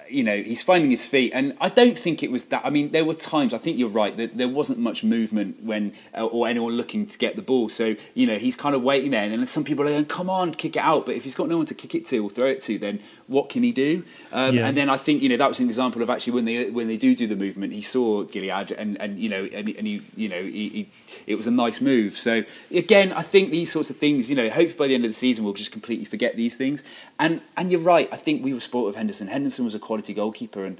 you 0.10 0.24
know, 0.24 0.38
he's 0.41 0.62
finding 0.62 0.91
his 0.91 1.06
feet, 1.06 1.32
and 1.34 1.56
I 1.60 1.70
don't 1.70 1.98
think 1.98 2.24
it 2.24 2.32
was 2.32 2.46
that. 2.46 2.65
I 2.65 2.70
mean, 2.70 2.91
there 2.91 3.06
were 3.06 3.13
times. 3.13 3.54
I 3.54 3.58
think 3.58 3.78
you're 3.78 3.89
right 3.89 4.15
that 4.17 4.38
there 4.38 4.48
wasn't 4.48 4.80
much 4.80 5.04
movement 5.04 5.63
when 5.63 5.93
uh, 6.17 6.26
or 6.26 6.48
anyone 6.48 6.74
looking 6.74 7.06
to 7.06 7.17
get 7.17 7.36
the 7.36 7.41
ball. 7.41 7.70
So 7.70 7.96
you 8.13 8.28
know, 8.28 8.38
he's 8.38 8.56
kind 8.56 8.76
of 8.76 8.84
waiting 8.84 9.12
there, 9.12 9.24
and 9.24 9.34
then 9.34 9.48
some 9.48 9.63
people 9.63 9.86
are 9.86 9.89
going, 9.89 10.06
"Come 10.06 10.30
on, 10.30 10.54
kick 10.54 10.76
it 10.76 10.82
out!" 10.82 11.06
But 11.06 11.15
if 11.15 11.24
he's 11.24 11.36
got 11.36 11.48
no 11.48 11.58
one 11.58 11.65
to 11.67 11.74
kick 11.74 11.96
it 11.96 12.06
to 12.08 12.20
or 12.20 12.30
throw 12.30 12.48
it 12.48 12.62
to, 12.63 12.78
then 12.78 13.00
what 13.28 13.50
can 13.50 13.63
he 13.63 13.72
do? 13.72 14.04
Um, 14.32 14.56
Yeah. 14.56 14.67
And 14.67 14.78
then 14.78 14.89
I 14.89 14.98
think 14.98 15.22
you 15.22 15.30
know 15.30 15.38
that 15.38 15.50
was 15.50 15.60
an 15.60 15.65
example 15.65 16.02
of 16.02 16.10
actually 16.10 16.34
when 16.34 16.46
they 16.46 16.70
when 16.70 16.88
they 16.88 16.98
do 16.98 17.15
do 17.15 17.28
the 17.28 17.36
movement, 17.36 17.74
he 17.74 17.82
saw 17.82 18.24
Gilliead, 18.24 18.72
and 18.78 19.00
and 19.02 19.20
you 19.20 19.30
know, 19.30 19.43
and, 19.46 19.70
and 19.70 19.88
he 19.88 20.02
you 20.15 20.30
know 20.30 20.41
he. 20.41 20.70
he 20.70 20.89
it 21.26 21.36
was 21.36 21.48
a 21.48 21.52
nice 21.52 21.82
move. 21.82 22.17
So 22.17 22.43
again, 22.72 23.12
I 23.12 23.22
think 23.22 23.50
these 23.50 23.70
sorts 23.70 23.89
of 23.89 23.98
things, 23.98 24.30
you 24.30 24.36
know, 24.36 24.50
hopefully 24.50 24.78
by 24.78 24.88
the 24.88 24.96
end 24.96 25.04
of 25.04 25.12
the 25.12 25.15
season 25.15 25.43
we'll 25.43 25.54
just 25.54 25.74
completely 25.74 26.06
forget 26.06 26.38
these 26.38 26.56
things. 26.56 26.84
And 27.20 27.41
and 27.58 27.70
you're 27.70 27.82
right. 27.82 28.08
I 28.13 28.15
think 28.15 28.46
we 28.46 28.54
were 28.54 28.62
sport 28.62 28.88
of 28.89 28.96
Henderson. 28.96 29.28
Henderson 29.28 29.65
was 29.65 29.74
a 29.74 29.80
quality 29.80 29.97
goalkeeper, 30.14 30.66
and 30.66 30.80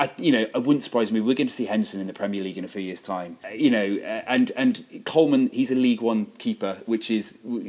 I, 0.00 0.10
you 0.16 0.32
know, 0.32 0.40
it 0.40 0.62
wouldn't 0.64 0.82
surprise 0.82 1.12
me. 1.12 1.20
We're 1.20 1.34
going 1.34 1.46
to 1.48 1.54
see 1.54 1.66
Henderson 1.66 2.00
in 2.00 2.06
the 2.06 2.12
Premier 2.12 2.42
League 2.42 2.56
in 2.58 2.64
a 2.64 2.68
few 2.68 2.80
years' 2.80 3.02
time. 3.02 3.36
Uh, 3.44 3.48
You 3.50 3.70
know, 3.70 3.98
uh, 4.02 4.22
and 4.26 4.50
and 4.56 4.82
Coleman, 5.04 5.50
he's 5.52 5.70
a 5.70 5.74
League 5.74 6.00
One 6.00 6.26
keeper, 6.38 6.78
which 6.86 7.10
is 7.10 7.34
well, 7.44 7.60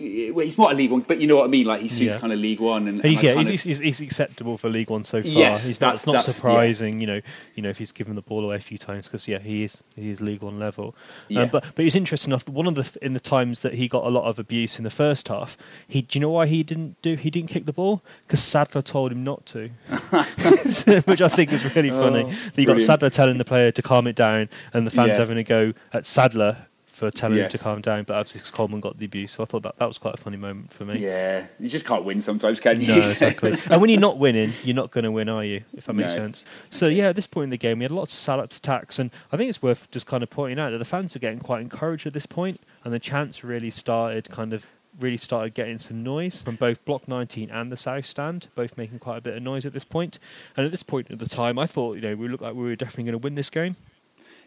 he's 0.45 0.57
not 0.57 0.71
a 0.71 0.75
League 0.75 0.91
One, 0.91 1.01
but 1.01 1.19
you 1.19 1.27
know 1.27 1.35
what 1.35 1.45
I 1.45 1.47
mean. 1.49 1.65
Like 1.67 1.81
he 1.81 1.89
suits 1.89 2.15
Yeah. 2.15 2.19
kind 2.19 2.31
of 2.33 2.39
League 2.39 2.59
One, 2.61 2.87
and, 2.87 3.03
He's, 3.03 3.23
and 3.23 3.45
yeah, 3.45 3.51
he's, 3.51 3.63
he's, 3.63 3.79
he's 3.79 4.01
acceptable 4.01 4.57
for 4.57 4.69
League 4.69 4.89
One 4.89 5.03
so 5.03 5.21
far. 5.21 5.31
Yes, 5.31 5.65
he's 5.67 5.81
not, 5.81 5.87
that's- 5.87 5.99
it's 5.99 6.07
not 6.07 6.13
that's- 6.13 6.27
yeah. 6.29 6.33
surprising, 6.33 7.01
you 7.01 7.07
know, 7.07 7.21
you 7.55 7.61
know, 7.63 7.69
if 7.69 7.77
he's 7.77 7.91
given 7.91 8.15
the 8.15 8.21
ball 8.21 8.45
away 8.45 8.55
a 8.55 8.59
few 8.59 8.77
times 8.77 9.07
because 9.07 9.27
yeah, 9.27 9.39
he 9.39 9.63
is 9.65 9.83
he 9.95 10.09
is 10.09 10.21
League 10.21 10.41
One 10.41 10.57
level. 10.57 10.95
Yeah. 11.27 11.41
Um, 11.41 11.49
but 11.49 11.65
but 11.75 11.83
it's 11.85 11.95
interesting 11.95 12.31
enough. 12.31 12.47
One 12.47 12.65
of 12.67 12.75
the 12.75 12.97
in 13.05 13.13
the 13.13 13.19
times 13.19 13.61
that 13.61 13.73
he 13.73 13.87
got 13.87 14.05
a 14.05 14.09
lot 14.09 14.23
of 14.23 14.39
abuse 14.39 14.77
in 14.77 14.83
the 14.83 14.89
first 14.89 15.27
half, 15.27 15.57
he 15.87 16.01
do 16.01 16.17
you 16.17 16.21
know 16.21 16.29
why 16.31 16.47
he 16.47 16.63
didn't 16.63 17.01
do 17.01 17.15
he 17.15 17.29
didn't 17.29 17.49
kick 17.49 17.65
the 17.65 17.73
ball 17.73 18.01
because 18.25 18.41
Sadler 18.41 18.81
told 18.81 19.11
him 19.11 19.23
not 19.23 19.45
to, 19.47 19.69
which 21.05 21.21
I 21.21 21.27
think 21.27 21.51
is 21.51 21.75
really 21.75 21.89
funny. 21.89 22.20
Oh, 22.20 22.20
that 22.23 22.53
oh, 22.57 22.61
you 22.61 22.65
got. 22.67 22.79
Sadler 22.81 23.09
telling 23.09 23.37
the 23.37 23.45
player 23.45 23.71
to 23.71 23.81
calm 23.81 24.07
it 24.07 24.15
down, 24.15 24.49
and 24.73 24.85
the 24.87 24.91
fans 24.91 25.09
Yeah. 25.09 25.17
having 25.19 25.37
a 25.37 25.43
go 25.43 25.73
at 25.93 26.05
Sadler. 26.05 26.67
For 26.87 27.09
telling 27.09 27.37
Yes. 27.39 27.45
him 27.53 27.57
to 27.57 27.63
calm 27.63 27.81
down, 27.81 28.03
but 28.03 28.15
obviously 28.15 28.41
Coleman 28.51 28.79
got 28.79 28.99
the 28.99 29.05
abuse, 29.05 29.31
so 29.31 29.41
I 29.41 29.47
thought 29.47 29.63
that, 29.63 29.75
that 29.79 29.87
was 29.87 29.97
quite 29.97 30.13
a 30.13 30.17
funny 30.17 30.37
moment 30.37 30.71
for 30.71 30.85
me. 30.85 30.99
yeah, 30.99 31.47
you 31.59 31.67
just 31.67 31.83
can't 31.83 32.03
win 32.05 32.21
sometimes, 32.21 32.59
can 32.59 32.79
you? 32.79 32.85
No, 32.89 32.97
exactly. 32.97 33.55
and 33.71 33.81
when 33.81 33.89
you're 33.89 33.99
not 33.99 34.19
winning, 34.19 34.51
you're 34.63 34.75
not 34.75 34.91
going 34.91 35.05
to 35.05 35.11
win, 35.11 35.27
are 35.27 35.43
you? 35.43 35.63
If 35.75 35.85
that 35.85 35.93
makes 35.93 36.09
No. 36.11 36.17
sense. 36.17 36.45
So 36.69 36.87
yeah, 36.89 37.07
at 37.07 37.15
this 37.15 37.25
point 37.25 37.45
in 37.45 37.49
the 37.49 37.57
game, 37.57 37.79
we 37.79 37.85
had 37.85 37.91
lots 37.91 38.13
of 38.13 38.19
Salop 38.19 38.43
attacks, 38.43 38.99
and 38.99 39.09
I 39.31 39.37
think 39.37 39.49
it's 39.49 39.63
worth 39.63 39.89
just 39.89 40.05
kind 40.05 40.21
of 40.21 40.29
pointing 40.29 40.59
out 40.59 40.69
that 40.73 40.77
the 40.77 40.85
fans 40.85 41.15
were 41.15 41.19
getting 41.19 41.39
quite 41.39 41.61
encouraged 41.61 42.05
at 42.05 42.13
this 42.13 42.27
point, 42.27 42.59
and 42.83 42.93
the 42.93 42.99
chants 42.99 43.43
really 43.43 43.71
started 43.71 44.29
kind 44.29 44.53
of 44.53 44.67
really 44.99 45.17
started 45.17 45.53
getting 45.53 45.77
some 45.77 46.03
noise 46.03 46.41
from 46.41 46.55
both 46.55 46.83
Block 46.85 47.07
19 47.07 47.49
and 47.49 47.71
the 47.71 47.77
South 47.77 48.05
Stand, 48.05 48.47
both 48.55 48.77
making 48.77 48.99
quite 48.99 49.17
a 49.17 49.21
bit 49.21 49.35
of 49.35 49.43
noise 49.43 49.65
at 49.65 49.73
this 49.73 49.85
point. 49.85 50.19
And 50.55 50.65
at 50.65 50.71
this 50.71 50.83
point 50.83 51.09
at 51.11 51.19
the 51.19 51.27
time, 51.27 51.57
I 51.57 51.67
thought 51.67 51.95
you 51.95 52.01
know 52.01 52.15
we 52.15 52.27
looked 52.27 52.43
like 52.43 52.53
we 52.53 52.63
were 52.63 52.75
definitely 52.75 53.05
going 53.05 53.13
to 53.13 53.17
win 53.23 53.35
this 53.35 53.49
game. 53.49 53.75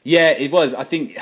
Yeah, 0.07 0.33
it 0.33 0.53
was. 0.53 0.75
I 0.75 0.85
think 0.85 1.19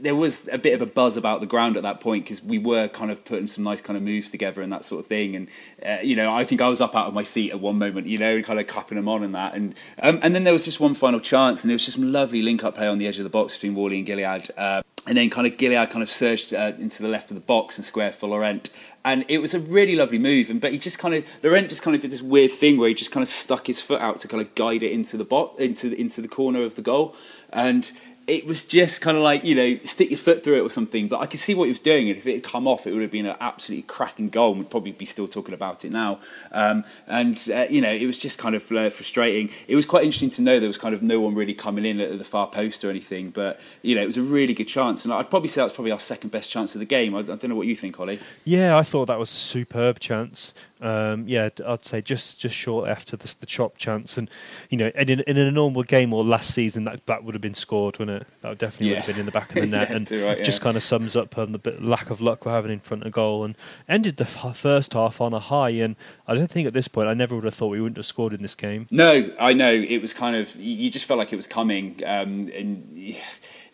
there 0.00 0.14
was 0.14 0.48
a 0.52 0.56
bit 0.56 0.72
of 0.72 0.80
a 0.80 0.86
buzz 0.86 1.16
about 1.16 1.40
the 1.40 1.48
ground 1.48 1.76
at 1.76 1.82
that 1.82 2.00
point 2.00 2.24
because 2.24 2.40
we 2.40 2.58
were 2.58 2.86
kind 2.86 3.10
of 3.10 3.24
putting 3.24 3.48
some 3.48 3.64
nice 3.64 3.80
kind 3.80 3.96
of 3.96 4.04
moves 4.04 4.30
together 4.30 4.62
and 4.62 4.72
that 4.72 4.84
sort 4.84 5.00
of 5.00 5.06
thing. 5.08 5.34
And 5.34 5.48
uh, 5.84 6.00
you 6.00 6.14
know, 6.14 6.32
I 6.32 6.44
think 6.44 6.60
I 6.60 6.68
was 6.68 6.80
up 6.80 6.94
out 6.94 7.08
of 7.08 7.14
my 7.14 7.24
seat 7.24 7.50
at 7.50 7.58
one 7.58 7.76
moment, 7.76 8.06
you 8.06 8.18
know, 8.18 8.40
kind 8.40 8.60
of 8.60 8.68
clapping 8.68 8.94
them 8.96 9.08
on 9.08 9.24
and 9.24 9.34
that. 9.34 9.54
And 9.54 9.74
um, 10.00 10.20
and 10.22 10.32
then 10.32 10.44
there 10.44 10.52
was 10.52 10.64
just 10.64 10.78
one 10.78 10.94
final 10.94 11.18
chance, 11.18 11.62
and 11.62 11.70
there 11.70 11.74
was 11.74 11.84
just 11.84 11.96
some 11.96 12.12
lovely 12.12 12.40
link-up 12.40 12.76
play 12.76 12.86
on 12.86 12.98
the 12.98 13.08
edge 13.08 13.18
of 13.18 13.24
the 13.24 13.30
box 13.30 13.54
between 13.54 13.74
Whalley 13.74 13.98
and 13.98 14.06
Gilliead. 14.06 14.48
Uh, 14.56 14.82
and 15.06 15.16
then 15.16 15.30
kind 15.30 15.46
of 15.46 15.56
Gilliead 15.56 15.90
kind 15.90 16.02
of 16.02 16.08
surged 16.08 16.54
uh, 16.54 16.72
into 16.78 17.02
the 17.02 17.08
left 17.08 17.30
of 17.30 17.36
the 17.36 17.42
box 17.42 17.76
and 17.76 17.84
square 17.84 18.12
for 18.12 18.28
Laurent. 18.28 18.70
And 19.04 19.24
it 19.28 19.38
was 19.38 19.52
a 19.52 19.60
really 19.60 19.96
lovely 19.96 20.18
move, 20.18 20.48
and 20.48 20.60
but 20.60 20.72
he 20.72 20.78
just 20.78 20.98
kind 20.98 21.14
of 21.14 21.26
Laurent 21.42 21.68
just 21.68 21.82
kind 21.82 21.94
of 21.94 22.00
did 22.00 22.10
this 22.10 22.22
weird 22.22 22.50
thing 22.50 22.78
where 22.78 22.88
he 22.88 22.94
just 22.94 23.10
kind 23.10 23.22
of 23.22 23.28
stuck 23.28 23.66
his 23.66 23.80
foot 23.80 24.00
out 24.00 24.20
to 24.20 24.28
kind 24.28 24.40
of 24.42 24.54
guide 24.54 24.82
it 24.82 24.92
into 24.92 25.16
the 25.18 25.24
bot 25.24 25.58
into 25.58 25.90
the, 25.90 26.00
into 26.00 26.22
the 26.22 26.28
corner 26.28 26.62
of 26.62 26.74
the 26.74 26.82
goal, 26.82 27.14
and 27.52 27.92
it 28.26 28.46
was 28.46 28.64
just 28.64 29.00
kind 29.00 29.16
of 29.16 29.22
like 29.22 29.44
you 29.44 29.54
know 29.54 29.78
stick 29.84 30.10
your 30.10 30.18
foot 30.18 30.42
through 30.42 30.56
it 30.56 30.60
or 30.60 30.70
something. 30.70 31.08
But 31.08 31.20
I 31.20 31.26
could 31.26 31.40
see 31.40 31.54
what 31.54 31.64
he 31.64 31.70
was 31.70 31.78
doing, 31.78 32.08
and 32.08 32.16
if 32.16 32.26
it 32.26 32.34
had 32.34 32.42
come 32.44 32.66
off, 32.66 32.86
it 32.86 32.92
would 32.92 33.02
have 33.02 33.10
been 33.10 33.26
an 33.26 33.36
absolutely 33.40 33.82
cracking 33.82 34.30
goal. 34.30 34.52
and 34.52 34.60
We'd 34.60 34.70
probably 34.70 34.92
be 34.92 35.04
still 35.04 35.28
talking 35.28 35.54
about 35.54 35.84
it 35.84 35.92
now. 35.92 36.18
Um, 36.52 36.84
and 37.06 37.38
uh, 37.52 37.66
you 37.68 37.80
know, 37.80 37.92
it 37.92 38.06
was 38.06 38.18
just 38.18 38.38
kind 38.38 38.54
of 38.54 38.70
uh, 38.72 38.90
frustrating. 38.90 39.50
It 39.68 39.76
was 39.76 39.86
quite 39.86 40.04
interesting 40.04 40.30
to 40.30 40.42
know 40.42 40.58
there 40.58 40.68
was 40.68 40.78
kind 40.78 40.94
of 40.94 41.02
no 41.02 41.20
one 41.20 41.34
really 41.34 41.54
coming 41.54 41.84
in 41.84 42.00
at 42.00 42.18
the 42.18 42.24
far 42.24 42.46
post 42.46 42.84
or 42.84 42.90
anything. 42.90 43.30
But 43.30 43.60
you 43.82 43.94
know, 43.94 44.02
it 44.02 44.06
was 44.06 44.16
a 44.16 44.22
really 44.22 44.54
good 44.54 44.68
chance, 44.68 45.04
and 45.04 45.12
I'd 45.12 45.30
probably 45.30 45.48
say 45.48 45.60
that 45.60 45.64
was 45.64 45.72
probably 45.74 45.92
our 45.92 46.00
second 46.00 46.30
best 46.30 46.50
chance 46.50 46.74
of 46.74 46.78
the 46.78 46.86
game. 46.86 47.14
I, 47.14 47.20
I 47.20 47.22
don't 47.22 47.48
know 47.48 47.56
what 47.56 47.66
you 47.66 47.76
think, 47.76 48.00
Ollie. 48.00 48.20
Yeah, 48.44 48.76
I 48.76 48.82
thought 48.82 49.06
that 49.06 49.18
was 49.18 49.30
a 49.30 49.34
superb 49.34 50.00
chance. 50.00 50.54
Um, 50.80 51.26
yeah, 51.28 51.48
I'd 51.66 51.84
say 51.84 52.00
just 52.00 52.40
just 52.40 52.54
short 52.54 52.88
after 52.88 53.16
the, 53.16 53.32
the 53.40 53.46
chop 53.46 53.78
chance, 53.78 54.18
and 54.18 54.28
you 54.70 54.76
know, 54.76 54.90
and 54.94 55.08
in, 55.08 55.20
in 55.20 55.36
a 55.36 55.50
normal 55.50 55.82
game 55.82 56.12
or 56.12 56.24
last 56.24 56.52
season, 56.52 56.84
that 56.84 57.06
that 57.06 57.24
would 57.24 57.34
have 57.34 57.40
been 57.40 57.54
scored, 57.54 57.98
wouldn't 57.98 58.22
it? 58.22 58.28
That 58.42 58.48
would 58.50 58.58
definitely 58.58 58.90
would 58.90 58.98
have 58.98 59.06
been 59.06 59.20
in 59.20 59.26
the 59.26 59.32
back 59.32 59.50
of 59.50 59.62
the 59.62 59.66
net, 59.66 59.90
Yeah, 59.90 59.96
and 59.96 60.10
right, 60.10 60.44
just 60.44 60.60
kind 60.60 60.76
of 60.76 60.82
sums 60.82 61.14
up 61.16 61.38
um, 61.38 61.52
the 61.52 61.58
bit 61.58 61.82
lack 61.82 62.10
of 62.10 62.20
luck 62.20 62.44
we're 62.44 62.52
having 62.52 62.72
in 62.72 62.80
front 62.80 63.04
of 63.04 63.12
goal, 63.12 63.44
and 63.44 63.56
ended 63.88 64.16
the 64.16 64.24
f- 64.24 64.56
first 64.56 64.94
half 64.94 65.20
on 65.20 65.32
a 65.32 65.38
high. 65.38 65.70
And 65.70 65.96
I 66.26 66.34
don't 66.34 66.50
think 66.50 66.66
at 66.66 66.74
this 66.74 66.88
point, 66.88 67.08
I 67.08 67.14
never 67.14 67.34
would 67.34 67.44
have 67.44 67.54
thought 67.54 67.68
we 67.68 67.80
wouldn't 67.80 67.96
have 67.96 68.06
scored 68.06 68.32
in 68.32 68.42
this 68.42 68.54
game. 68.54 68.86
No, 68.90 69.30
I 69.40 69.52
know 69.52 69.72
it 69.72 70.02
was 70.02 70.12
kind 70.12 70.36
of 70.36 70.54
you 70.56 70.74
you 70.74 70.90
just 70.90 71.04
felt 71.04 71.18
like 71.18 71.32
it 71.32 71.36
was 71.36 71.46
coming, 71.46 72.00
um, 72.04 72.50
and 72.54 73.16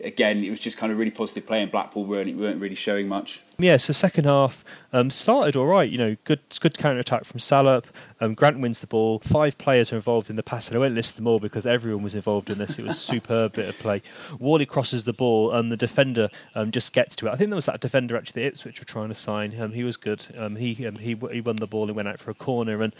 again, 0.04 0.44
it 0.44 0.50
was 0.50 0.60
just 0.60 0.76
kind 0.76 0.92
of 0.92 0.98
really 0.98 1.10
positive 1.10 1.46
play, 1.46 1.62
and 1.62 1.70
Blackpool 1.70 2.04
weren't 2.04 2.36
weren't 2.36 2.60
really 2.60 2.74
showing 2.74 3.08
much. 3.08 3.40
Yeah, 3.62 3.76
so 3.76 3.92
second 3.92 4.24
half 4.24 4.64
um, 4.90 5.10
started 5.10 5.54
all 5.54 5.66
right. 5.66 5.88
You 5.88 5.98
know, 5.98 6.16
good 6.24 6.40
good 6.60 6.78
counter 6.78 6.98
attack 6.98 7.24
from 7.24 7.40
Salop. 7.40 7.86
Um, 8.18 8.34
Grant 8.34 8.58
wins 8.58 8.80
the 8.80 8.86
ball. 8.86 9.18
Five 9.18 9.58
players 9.58 9.92
are 9.92 9.96
involved 9.96 10.30
in 10.30 10.36
the 10.36 10.42
pass, 10.42 10.68
and 10.68 10.76
I 10.76 10.80
won't 10.80 10.94
list 10.94 11.16
them 11.16 11.26
all 11.26 11.38
because 11.38 11.66
everyone 11.66 12.02
was 12.02 12.14
involved 12.14 12.48
in 12.48 12.58
this. 12.58 12.78
It 12.78 12.86
was 12.86 12.98
superb 12.98 13.54
bit 13.54 13.68
of 13.68 13.78
play. 13.78 14.02
Whalley 14.38 14.66
crosses 14.66 15.04
the 15.04 15.12
ball, 15.12 15.52
and 15.52 15.70
the 15.70 15.76
defender 15.76 16.30
um, 16.54 16.70
just 16.70 16.92
gets 16.92 17.14
to 17.16 17.26
it. 17.26 17.32
I 17.32 17.36
think 17.36 17.50
there 17.50 17.56
was 17.56 17.66
that 17.66 17.80
defender 17.80 18.16
actually 18.16 18.42
that 18.42 18.48
Ipswich 18.48 18.80
were 18.80 18.86
trying 18.86 19.08
to 19.08 19.14
sign. 19.14 19.50
He 19.50 19.84
was 19.84 19.96
good. 19.96 20.26
Um, 20.36 20.56
he 20.56 20.86
um, 20.86 20.96
he 20.96 21.14
he 21.30 21.40
won 21.40 21.56
the 21.56 21.66
ball 21.66 21.84
and 21.84 21.96
went 21.96 22.08
out 22.08 22.18
for 22.18 22.30
a 22.30 22.34
corner 22.34 22.82
and. 22.82 22.94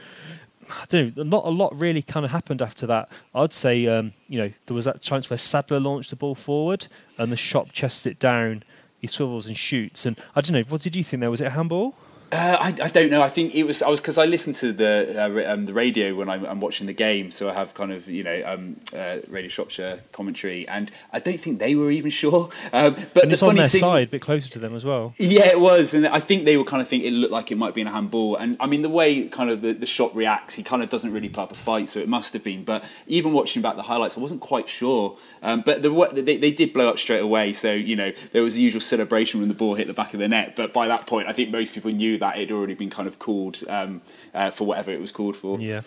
I 0.72 0.84
don't 0.88 1.16
know. 1.16 1.24
Not 1.24 1.46
a 1.46 1.50
lot 1.50 1.76
really 1.76 2.00
kind 2.00 2.24
of 2.24 2.30
happened 2.30 2.62
after 2.62 2.86
that. 2.86 3.08
I'd 3.34 3.52
say, 3.52 3.88
um, 3.88 4.12
you 4.28 4.38
know, 4.38 4.52
there 4.66 4.74
was 4.76 4.84
that 4.84 5.00
chance 5.00 5.28
where 5.28 5.36
Sadler 5.36 5.80
launched 5.80 6.10
the 6.10 6.16
ball 6.16 6.36
forward, 6.36 6.86
and 7.18 7.32
the 7.32 7.36
shop 7.36 7.72
chests 7.72 8.06
it 8.06 8.20
down. 8.20 8.62
He 9.00 9.06
swivels 9.06 9.46
and 9.46 9.56
shoots, 9.56 10.04
and 10.04 10.18
I 10.36 10.40
don't 10.42 10.52
know. 10.52 10.62
What 10.68 10.82
did 10.82 10.94
you 10.94 11.02
think 11.02 11.20
there? 11.20 11.30
Was 11.30 11.40
it 11.40 11.46
a 11.46 11.50
handball? 11.50 11.96
Uh, 12.32 12.56
I, 12.60 12.84
I 12.84 12.88
don't 12.88 13.10
know. 13.10 13.22
I 13.22 13.28
think 13.28 13.56
it 13.56 13.64
was. 13.64 13.82
I 13.82 13.88
was 13.88 13.98
because 13.98 14.16
I 14.16 14.24
listened 14.24 14.54
to 14.56 14.72
the 14.72 15.14
uh, 15.18 15.52
um, 15.52 15.66
the 15.66 15.72
radio 15.72 16.14
when 16.14 16.28
I'm, 16.28 16.44
I'm 16.44 16.60
watching 16.60 16.86
the 16.86 16.92
game, 16.92 17.32
so 17.32 17.48
I 17.48 17.54
have 17.54 17.74
kind 17.74 17.90
of 17.90 18.08
you 18.08 18.22
know 18.22 18.42
um, 18.46 18.76
uh, 18.96 19.16
Radio 19.28 19.48
Shropshire 19.48 19.98
commentary, 20.12 20.66
and 20.68 20.92
I 21.12 21.18
don't 21.18 21.40
think 21.40 21.58
they 21.58 21.74
were 21.74 21.90
even 21.90 22.10
sure. 22.22 22.50
Um, 22.72 22.94
but 23.14 23.24
and 23.24 23.30
the 23.30 23.34
it's 23.34 23.42
on 23.42 23.48
funny 23.48 23.60
their 23.60 23.68
thing, 23.68 23.80
side, 23.80 24.08
a 24.08 24.10
bit 24.12 24.22
closer 24.22 24.48
to 24.48 24.58
them 24.60 24.76
as 24.76 24.84
well. 24.84 25.12
Yeah, 25.18 25.48
it 25.48 25.60
was, 25.60 25.92
and 25.92 26.06
I 26.06 26.20
think 26.20 26.44
they 26.44 26.56
were 26.56 26.62
kind 26.64 26.80
of 26.80 26.86
thinking 26.86 27.12
it 27.12 27.16
looked 27.16 27.32
like 27.32 27.50
it 27.50 27.56
might 27.56 27.74
be 27.74 27.80
in 27.80 27.88
a 27.88 27.90
handball. 27.90 28.36
And 28.36 28.56
I 28.60 28.66
mean, 28.66 28.82
the 28.82 28.88
way 28.88 29.26
kind 29.28 29.50
of 29.50 29.62
the, 29.62 29.72
the 29.72 29.86
shot 29.86 30.14
reacts, 30.14 30.54
he 30.54 30.62
kind 30.62 30.84
of 30.84 30.88
doesn't 30.88 31.12
really 31.12 31.28
put 31.28 31.42
up 31.42 31.50
a 31.50 31.56
fight, 31.56 31.88
so 31.88 31.98
it 31.98 32.08
must 32.08 32.32
have 32.34 32.44
been. 32.44 32.62
But 32.62 32.84
even 33.08 33.32
watching 33.32 33.60
back 33.60 33.74
the 33.74 33.82
highlights, 33.82 34.16
I 34.16 34.20
wasn't 34.20 34.40
quite 34.40 34.68
sure. 34.68 35.16
Um, 35.42 35.62
but 35.62 35.82
the, 35.82 36.22
they, 36.22 36.36
they 36.36 36.52
did 36.52 36.72
blow 36.72 36.88
up 36.90 36.98
straight 37.00 37.22
away, 37.22 37.52
so 37.54 37.72
you 37.72 37.96
know 37.96 38.12
there 38.30 38.44
was 38.44 38.54
the 38.54 38.60
usual 38.60 38.80
celebration 38.80 39.40
when 39.40 39.48
the 39.48 39.54
ball 39.54 39.74
hit 39.74 39.88
the 39.88 39.94
back 39.94 40.14
of 40.14 40.20
the 40.20 40.28
net. 40.28 40.54
But 40.54 40.72
by 40.72 40.86
that 40.86 41.08
point, 41.08 41.26
I 41.26 41.32
think 41.32 41.50
most 41.50 41.74
people 41.74 41.90
knew 41.90 42.19
that 42.20 42.36
it 42.36 42.48
had 42.48 42.50
already 42.52 42.74
been 42.74 42.90
kind 42.90 43.08
of 43.08 43.18
called 43.18 43.60
um, 43.68 44.00
uh, 44.32 44.50
for 44.50 44.66
whatever 44.66 44.90
it 44.90 45.00
was 45.00 45.10
called 45.10 45.36
for. 45.36 45.58
Yeah. 45.60 45.82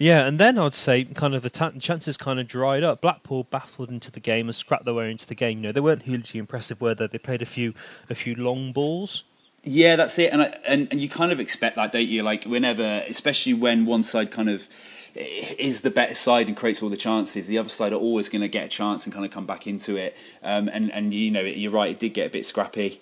Yeah, 0.00 0.26
and 0.26 0.38
then 0.38 0.58
I'd 0.58 0.76
say 0.76 1.02
kind 1.04 1.34
of 1.34 1.42
the 1.42 1.50
ta- 1.50 1.72
chances 1.80 2.16
kind 2.16 2.38
of 2.38 2.46
dried 2.46 2.84
up. 2.84 3.00
Blackpool 3.00 3.42
battled 3.44 3.90
into 3.90 4.12
the 4.12 4.20
game 4.20 4.46
and 4.46 4.54
scrapped 4.54 4.84
their 4.84 4.94
way 4.94 5.10
into 5.10 5.26
the 5.26 5.34
game. 5.34 5.58
You 5.58 5.62
know, 5.64 5.72
they 5.72 5.80
weren't 5.80 6.04
hugely 6.04 6.38
impressive, 6.38 6.80
were 6.80 6.94
they? 6.94 7.08
They 7.08 7.18
played 7.18 7.42
a 7.42 7.46
few 7.46 7.74
a 8.08 8.14
few 8.14 8.36
long 8.36 8.72
balls. 8.72 9.24
Yeah, 9.64 9.96
that's 9.96 10.16
it, 10.20 10.32
and, 10.32 10.42
I, 10.42 10.56
and 10.66 10.86
and 10.92 11.00
you 11.00 11.08
kind 11.08 11.32
of 11.32 11.40
expect 11.40 11.74
that, 11.76 11.90
don't 11.90 12.06
you? 12.06 12.22
Like 12.22 12.44
whenever, 12.44 13.02
especially 13.08 13.54
when 13.54 13.86
one 13.86 14.04
side 14.04 14.30
kind 14.30 14.48
of 14.48 14.68
is 15.16 15.80
the 15.80 15.90
better 15.90 16.14
side 16.14 16.46
and 16.46 16.56
creates 16.56 16.80
all 16.80 16.88
the 16.88 16.96
chances, 16.96 17.48
the 17.48 17.58
other 17.58 17.68
side 17.68 17.92
are 17.92 17.96
always 17.96 18.28
going 18.28 18.42
to 18.42 18.48
get 18.48 18.66
a 18.66 18.68
chance 18.68 19.04
and 19.04 19.12
kind 19.12 19.24
of 19.24 19.32
come 19.32 19.46
back 19.46 19.66
into 19.66 19.96
it. 19.96 20.16
Um, 20.44 20.68
and 20.72 20.92
and 20.92 21.12
you 21.12 21.32
know, 21.32 21.40
you're 21.40 21.72
right, 21.72 21.90
it 21.90 21.98
did 21.98 22.14
get 22.14 22.28
a 22.28 22.30
bit 22.30 22.46
scrappy. 22.46 23.00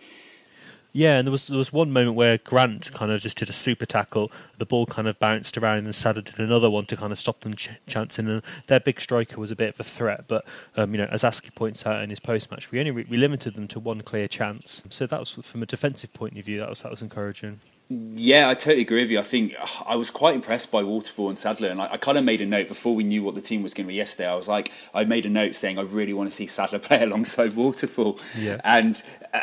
Yeah, 0.99 1.19
and 1.19 1.27
there 1.29 1.33
was 1.33 1.47
there 1.47 1.59
was 1.59 1.75
one 1.75 1.93
moment 1.93 2.17
where 2.17 2.39
Grant 2.39 2.91
kind 2.95 3.13
of 3.13 3.21
just 3.21 3.37
did 3.37 3.51
a 3.51 3.53
super 3.53 3.85
tackle. 3.85 4.33
The 4.57 4.65
ball 4.65 4.87
kind 4.87 5.07
of 5.07 5.19
bounced 5.19 5.59
around, 5.59 5.85
and 5.85 5.95
Sadler 5.95 6.23
did 6.23 6.39
another 6.39 6.71
one 6.71 6.87
to 6.87 6.97
kind 6.97 7.13
of 7.13 7.19
stop 7.19 7.41
them 7.41 7.55
ch- 7.55 7.69
chancing. 7.87 8.27
And 8.29 8.43
their 8.69 8.81
big 8.81 8.99
striker 8.99 9.39
was 9.39 9.51
a 9.51 9.57
bit 9.57 9.75
of 9.75 9.81
a 9.81 9.85
threat, 9.85 10.25
but 10.27 10.47
um, 10.75 10.93
you 10.95 10.99
know, 10.99 11.09
as 11.13 11.23
Askey 11.23 11.55
points 11.55 11.85
out 11.85 12.03
in 12.03 12.09
his 12.09 12.19
post 12.19 12.51
match, 12.51 12.71
we 12.71 12.79
only 12.79 12.93
re- 12.93 13.07
we 13.11 13.19
limited 13.19 13.57
them 13.57 13.69
to 13.69 13.79
one 13.79 14.01
clear 14.01 14.27
chance. 14.27 14.83
So 14.89 15.07
that 15.07 15.21
was 15.21 15.33
from 15.33 15.63
a 15.63 15.67
defensive 15.67 16.15
point 16.15 16.39
of 16.39 16.47
view, 16.47 16.61
that 16.61 16.71
was 16.71 16.81
that 16.81 16.91
was 16.91 17.03
encouraging. 17.03 17.61
Yeah, 17.91 18.49
I 18.49 18.55
totally 18.55 18.81
agree 18.83 19.03
with 19.03 19.11
you. 19.11 19.19
I 19.21 19.23
think 19.23 19.55
I 19.87 19.97
was 19.97 20.11
quite 20.11 20.35
impressed 20.35 20.71
by 20.71 20.83
Waterfall 20.83 21.29
and 21.29 21.37
Sadler, 21.39 21.69
and 21.69 21.81
I, 21.83 21.93
I 21.93 21.97
kind 21.99 22.17
of 22.17 22.25
made 22.25 22.41
a 22.41 22.47
note 22.47 22.69
before 22.69 22.95
we 22.97 23.05
knew 23.05 23.23
what 23.23 23.35
the 23.35 23.43
team 23.43 23.63
was 23.63 23.75
going 23.75 23.87
to 23.87 23.89
be 23.89 23.95
yesterday. 23.95 24.29
I 24.29 24.35
was 24.35 24.49
like, 24.49 24.73
I 24.95 25.05
made 25.05 25.27
a 25.27 25.29
note 25.29 25.55
saying 25.55 25.79
I 25.79 25.83
really 25.83 26.15
want 26.15 26.31
to 26.31 26.35
see 26.35 26.47
Sadler 26.47 26.79
play 26.89 27.03
alongside 27.03 27.55
Waterfall, 27.55 28.19
Yeah. 28.37 28.61
and 28.65 29.03
uh, 29.35 29.41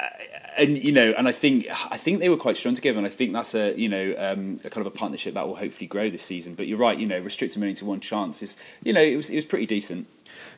and 0.58 0.78
you 0.78 0.92
know, 0.92 1.14
and 1.18 1.28
I 1.28 1.32
think 1.32 1.68
I 1.92 1.98
think 1.98 2.20
they 2.20 2.30
were 2.30 2.38
quite 2.38 2.58
strong 2.58 2.76
together, 2.76 2.98
and 2.98 3.06
I 3.08 3.10
think 3.10 3.34
that's 3.34 3.54
a 3.56 3.74
you 3.78 3.90
know 3.90 4.14
um, 4.18 4.60
a 4.64 4.70
kind 4.70 4.86
of 4.86 4.94
a 4.94 4.96
partnership 4.96 5.34
that 5.34 5.48
will 5.48 5.56
hopefully 5.56 5.88
grow 5.88 6.10
this 6.10 6.24
season. 6.24 6.56
But 6.56 6.68
you're 6.68 6.78
right, 6.78 6.98
you 6.98 7.08
know, 7.08 7.20
restricting 7.20 7.62
only 7.64 7.76
to 7.76 7.86
one 7.86 8.00
chance 8.00 8.42
is 8.42 8.56
you 8.84 8.94
know 8.94 9.02
it 9.02 9.16
was 9.16 9.30
it 9.30 9.36
was 9.36 9.46
pretty 9.46 9.66
decent. 9.66 10.08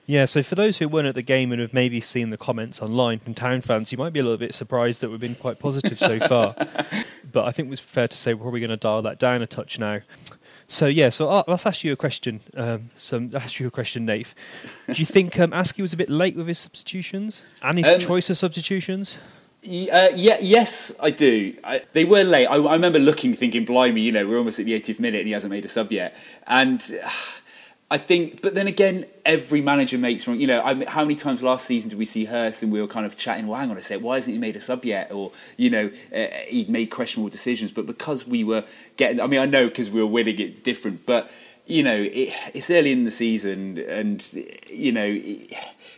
Yeah, 0.07 0.25
so 0.25 0.43
for 0.43 0.53
those 0.53 0.77
who 0.77 0.87
weren't 0.87 1.07
at 1.07 1.15
the 1.15 1.23
game 1.23 1.51
and 1.51 1.59
have 1.59 1.73
maybe 1.73 1.99
seen 1.99 2.29
the 2.29 2.37
comments 2.37 2.79
online 2.79 3.17
from 3.17 3.33
town 3.33 3.61
fans, 3.61 3.91
you 3.91 3.97
might 3.97 4.13
be 4.13 4.19
a 4.19 4.23
little 4.23 4.37
bit 4.37 4.53
surprised 4.53 5.01
that 5.01 5.09
we've 5.09 5.19
been 5.19 5.33
quite 5.33 5.57
positive 5.57 5.97
so 5.97 6.19
far. 6.27 6.53
but 7.33 7.45
I 7.45 7.51
think 7.51 7.71
it's 7.71 7.81
fair 7.81 8.07
to 8.07 8.15
say 8.17 8.35
we're 8.35 8.43
probably 8.43 8.59
going 8.59 8.69
to 8.69 8.77
dial 8.77 9.01
that 9.01 9.17
down 9.17 9.41
a 9.41 9.47
touch 9.47 9.79
now. 9.79 10.01
So 10.67 10.85
yeah, 10.85 11.09
so 11.09 11.29
uh, 11.29 11.43
let's 11.47 11.65
ask 11.65 11.83
you 11.83 11.91
a 11.91 11.95
question. 11.95 12.41
Um, 12.55 12.91
so 12.95 13.29
ask 13.33 13.59
you 13.59 13.67
a 13.67 13.71
question, 13.71 14.05
Nate. 14.05 14.33
Do 14.87 14.93
you 14.93 15.05
think 15.07 15.39
um, 15.39 15.51
Askey 15.51 15.81
was 15.81 15.93
a 15.93 15.97
bit 15.97 16.09
late 16.09 16.35
with 16.35 16.47
his 16.47 16.59
substitutions 16.59 17.41
and 17.63 17.77
his 17.79 17.87
Um, 17.87 17.99
choice 17.99 18.29
of 18.29 18.37
substitutions? 18.37 19.17
Uh, 19.65 20.09
yeah, 20.13 20.37
yes, 20.39 20.91
I 20.99 21.09
do. 21.09 21.55
I, 21.63 21.81
they 21.93 22.05
were 22.05 22.23
late. 22.23 22.45
I, 22.45 22.55
I 22.55 22.73
remember 22.73 22.99
looking, 22.99 23.33
thinking, 23.33 23.65
"Blimey, 23.65 24.01
you 24.01 24.11
know, 24.11 24.27
we're 24.27 24.37
almost 24.37 24.59
at 24.59 24.65
the 24.65 24.79
80th 24.79 24.99
minute, 24.99 25.19
and 25.19 25.27
he 25.27 25.33
hasn't 25.33 25.49
made 25.49 25.65
a 25.65 25.67
sub 25.67 25.91
yet." 25.91 26.15
And 26.45 26.83
uh, 27.03 27.09
I 27.91 27.97
think, 27.97 28.41
but 28.43 28.53
then 28.53 28.67
again, 28.67 29.05
every 29.25 29.61
manager 29.61 29.97
makes 29.97 30.27
wrong. 30.27 30.39
You 30.39 30.45
know, 30.45 30.61
I 30.61 30.85
how 30.85 31.03
many 31.03 31.15
times 31.15 31.41
last 31.41 31.65
season 31.65 31.89
did 31.89 31.97
we 31.97 32.05
see 32.05 32.25
Hurst 32.25 32.61
and 32.61 32.71
we 32.71 32.79
were 32.79 32.87
kind 32.87 33.07
of 33.07 33.17
chatting? 33.17 33.47
Well, 33.47 33.59
hang 33.59 33.71
on 33.71 33.77
a 33.77 33.81
sec, 33.81 34.01
why 34.01 34.15
hasn't 34.15 34.33
he 34.33 34.39
made 34.39 34.55
a 34.55 34.61
sub 34.61 34.85
yet? 34.85 35.11
Or 35.11 35.31
you 35.57 35.71
know, 35.71 35.89
uh, 36.15 36.27
he'd 36.47 36.69
made 36.69 36.87
questionable 36.87 37.29
decisions, 37.29 37.71
but 37.71 37.87
because 37.87 38.27
we 38.27 38.43
were 38.43 38.65
getting, 38.97 39.19
I 39.19 39.25
mean, 39.25 39.39
I 39.39 39.47
know 39.47 39.67
because 39.67 39.89
we 39.89 39.99
were 39.99 40.07
winning, 40.07 40.39
it's 40.39 40.59
different, 40.59 41.05
but. 41.05 41.31
You 41.67 41.81
know, 41.81 41.95
it, 41.95 42.31
it's 42.53 42.69
early 42.69 42.91
in 42.91 43.05
the 43.05 43.09
season, 43.09 43.79
and 43.89 44.23
you 44.69 44.91
know 44.91 45.19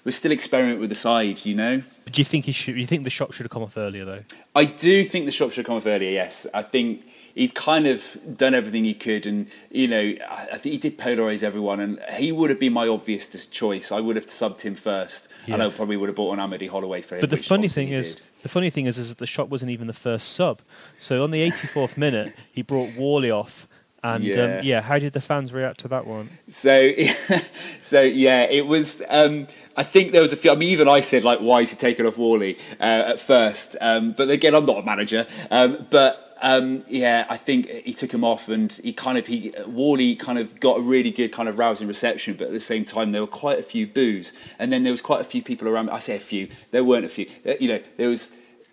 we're 0.07 0.11
still 0.13 0.31
experimenting 0.31 0.79
with 0.79 0.89
the 0.89 0.95
side. 0.95 1.45
You 1.45 1.53
know, 1.53 1.83
But 2.05 2.13
do 2.13 2.21
you 2.21 2.25
think 2.25 2.45
he 2.45 2.53
should? 2.53 2.77
You 2.77 2.87
think 2.87 3.03
the 3.03 3.09
shot 3.09 3.33
should 3.33 3.43
have 3.43 3.51
come 3.51 3.61
off 3.61 3.75
earlier 3.75 4.05
though? 4.05 4.23
I 4.55 4.63
do 4.63 5.03
think 5.03 5.25
the 5.25 5.33
shot 5.33 5.51
should 5.51 5.57
have 5.57 5.65
come 5.65 5.75
off 5.75 5.85
earlier. 5.85 6.09
Yes, 6.09 6.47
I 6.53 6.61
think 6.61 7.05
he'd 7.35 7.53
kind 7.53 7.85
of 7.85 8.17
done 8.37 8.55
everything 8.55 8.85
he 8.85 8.93
could, 8.93 9.25
and 9.27 9.47
you 9.69 9.85
know, 9.89 10.15
I 10.29 10.47
I 10.53 10.57
think 10.57 10.71
he 10.71 10.77
did 10.77 10.97
polarise 10.97 11.43
everyone, 11.43 11.81
and 11.81 11.99
he 12.17 12.31
would 12.31 12.49
have 12.49 12.59
been 12.59 12.71
my 12.71 12.87
obvious 12.87 13.27
choice. 13.47 13.91
I 13.91 13.99
would 13.99 14.15
have 14.15 14.27
subbed 14.27 14.61
him 14.61 14.75
first, 14.75 15.27
and 15.45 15.61
I 15.61 15.69
probably 15.69 15.97
would 15.97 16.07
have 16.07 16.15
bought 16.15 16.31
an 16.31 16.39
Amadi 16.39 16.67
Holloway 16.67 17.01
for 17.01 17.15
him. 17.15 17.21
But 17.21 17.29
the 17.29 17.35
funny 17.35 17.67
thing 17.67 17.89
is, 17.89 18.15
did. 18.15 18.25
the 18.43 18.49
funny 18.49 18.69
thing 18.69 18.85
is, 18.85 18.97
is 18.97 19.09
that 19.09 19.17
the 19.17 19.27
shot 19.27 19.49
wasn't 19.49 19.71
even 19.71 19.87
the 19.87 19.93
first 19.93 20.31
sub. 20.31 20.61
So 20.99 21.21
on 21.21 21.31
the 21.31 21.45
84th 21.51 21.97
minute, 21.97 22.33
he 22.53 22.61
brought 22.61 22.91
Whalley 22.91 23.29
off, 23.29 23.67
and 24.15 24.23
Yeah. 24.23 24.43
um, 24.59 24.63
yeah, 24.63 24.81
how 24.81 24.97
did 24.99 25.13
the 25.13 25.21
fans 25.21 25.51
react 25.53 25.79
to 25.81 25.87
that 25.89 26.05
one? 26.07 26.29
So, 26.47 26.91
so 27.81 28.01
yeah, 28.01 28.43
it 28.43 28.65
was. 28.65 29.01
Um, 29.09 29.47
I 29.75 29.83
think 29.83 30.11
there 30.11 30.21
was 30.21 30.33
a 30.33 30.37
few. 30.37 30.51
I 30.51 30.55
mean, 30.55 30.69
even 30.69 30.87
I 30.87 31.01
said 31.01 31.23
like, 31.23 31.39
"Why 31.39 31.61
is 31.61 31.69
he 31.69 31.75
taking 31.75 32.05
off 32.05 32.17
Whalley?" 32.17 32.57
Uh, 32.79 32.83
at 33.13 33.19
first, 33.19 33.75
um, 33.81 34.11
but 34.11 34.29
again, 34.29 34.55
I'm 34.55 34.65
not 34.65 34.79
a 34.79 34.83
manager. 34.83 35.25
Um, 35.51 35.85
but 35.89 36.23
um, 36.41 36.83
yeah, 36.87 37.25
I 37.29 37.37
think 37.37 37.67
he 37.69 37.93
took 37.93 38.11
him 38.13 38.23
off, 38.23 38.47
and 38.49 38.71
he 38.83 38.93
kind 38.93 39.17
of 39.17 39.27
he 39.27 39.49
Whalley 39.67 40.15
kind 40.15 40.37
of 40.39 40.59
got 40.59 40.77
a 40.77 40.81
really 40.81 41.11
good 41.11 41.31
kind 41.31 41.49
of 41.49 41.57
rousing 41.57 41.87
reception. 41.87 42.35
But 42.35 42.47
at 42.47 42.53
the 42.53 42.59
same 42.59 42.85
time, 42.85 43.11
there 43.11 43.21
were 43.21 43.27
quite 43.27 43.59
a 43.59 43.63
few 43.63 43.87
boos, 43.87 44.31
and 44.59 44.71
then 44.71 44.83
there 44.83 44.91
was 44.93 45.01
quite 45.01 45.21
a 45.21 45.25
few 45.25 45.41
people 45.41 45.67
around. 45.67 45.89
I 45.89 45.99
say 45.99 46.15
a 46.15 46.19
few. 46.19 46.47
There 46.71 46.83
weren't 46.83 47.05
a 47.05 47.09
few. 47.09 47.27
Uh, 47.45 47.53
You 47.59 47.67
know, 47.69 47.79
there 47.97 48.09
was. 48.09 48.29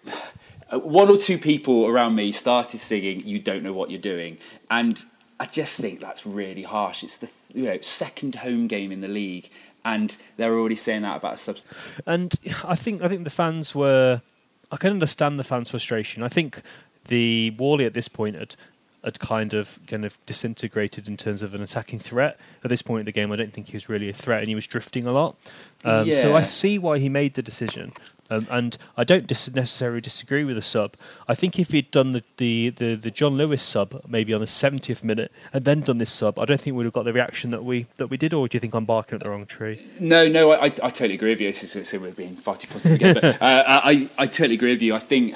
uh, 0.73 0.79
One 0.79 1.09
or 1.09 1.17
two 1.19 1.39
people 1.39 1.87
around 1.87 2.15
me 2.15 2.33
started 2.33 2.81
singing 2.81 3.21
"You 3.27 3.39
Don't 3.39 3.63
Know 3.63 3.73
What 3.73 3.91
You're 3.91 4.01
Doing," 4.15 4.39
and 4.71 5.03
I 5.41 5.47
just 5.47 5.81
think 5.81 6.01
that's 6.01 6.25
really 6.25 6.63
harsh. 6.63 7.03
It's 7.03 7.19
the 7.19 7.29
you 7.53 7.65
know 7.65 7.79
second 7.81 8.37
home 8.37 8.67
game 8.69 8.93
in 8.93 9.01
the 9.01 9.09
league, 9.09 9.51
and 9.85 10.17
they're 10.37 10.55
already 10.55 10.77
saying 10.77 11.03
that 11.03 11.17
about 11.17 11.35
a 11.35 11.37
sub. 11.37 11.59
And 12.07 12.35
I 12.65 12.75
think 12.75 13.03
I 13.03 13.09
think 13.09 13.25
the 13.25 13.31
fans 13.31 13.75
were. 13.75 14.23
I 14.71 14.77
can 14.77 14.91
understand 14.91 15.39
the 15.39 15.45
fans' 15.45 15.71
frustration. 15.71 16.23
I 16.23 16.29
think 16.29 16.63
the 17.07 17.51
Whalley 17.59 17.85
at 17.85 17.95
this 17.95 18.09
point 18.09 18.35
had 18.37 18.57
had 19.05 19.21
kind 19.21 19.53
of 19.53 19.79
kind 19.87 20.05
of 20.05 20.19
disintegrated 20.25 21.07
in 21.07 21.17
terms 21.17 21.43
of 21.43 21.55
an 21.55 21.63
attacking 21.63 21.99
threat. 21.99 22.39
At 22.63 22.71
this 22.71 22.81
point 22.83 23.01
in 23.01 23.07
the 23.07 23.13
game, 23.13 23.31
I 23.31 23.37
don't 23.37 23.53
think 23.53 23.69
he 23.69 23.77
was 23.77 23.89
really 23.89 24.09
a 24.09 24.15
threat, 24.15 24.41
and 24.41 24.49
he 24.49 24.55
was 24.55 24.67
drifting 24.67 25.07
a 25.07 25.13
lot. 25.13 25.37
Um, 25.85 26.07
So 26.23 26.35
I 26.35 26.43
see 26.43 26.79
why 26.79 26.99
he 26.99 27.09
made 27.09 27.35
the 27.35 27.43
decision. 27.43 27.93
Um, 28.31 28.47
and 28.51 28.79
I 28.97 29.05
don't 29.05 29.27
dis- 29.27 29.53
necessarily 29.53 30.01
disagree 30.01 30.45
with 30.45 30.57
the 30.57 30.63
sub. 30.63 30.97
I 31.29 31.35
think 31.35 31.59
if 31.59 31.73
he'd 31.73 31.91
done 31.91 32.13
the, 32.13 32.23
the, 32.39 32.71
the, 32.71 32.95
the 32.95 33.11
John 33.11 33.37
Lewis 33.37 33.63
sub 33.63 34.03
maybe 34.09 34.33
on 34.33 34.41
the 34.41 34.47
70th 34.47 35.05
minute 35.05 35.31
and 35.53 35.65
then 35.65 35.81
done 35.81 35.99
this 35.99 36.11
sub, 36.11 36.39
I 36.39 36.47
don't 36.47 36.61
think 36.61 36.77
we'd 36.77 36.85
have 36.85 36.93
got 36.93 37.05
the 37.05 37.13
reaction 37.13 37.51
that 37.51 37.65
we 37.65 37.87
that 37.97 38.07
we 38.09 38.17
did. 38.17 38.33
Or 38.33 38.49
do 38.49 38.57
you 38.57 38.61
think 38.61 38.75
I'm 38.75 38.87
barking 38.87 39.17
at 39.17 39.23
the 39.23 39.31
wrong 39.31 39.47
tree? 39.47 39.81
No, 40.01 40.27
no, 40.27 40.53
I, 40.53 40.57
I, 40.57 40.65
I 40.65 40.69
totally 40.69 41.15
agree 41.15 41.31
with 41.31 41.41
you. 41.41 41.53
So 41.53 41.99
we're 41.99 42.13
being 42.13 42.37
too 42.37 42.43
positive 42.43 42.93
again, 42.93 43.15
but 43.15 43.25
uh, 43.41 43.41
I, 43.41 44.09
I 44.17 44.27
totally 44.27 44.55
agree 44.55 44.73
with 44.73 44.83
you. 44.83 44.95
I 44.95 44.99
think 44.99 45.35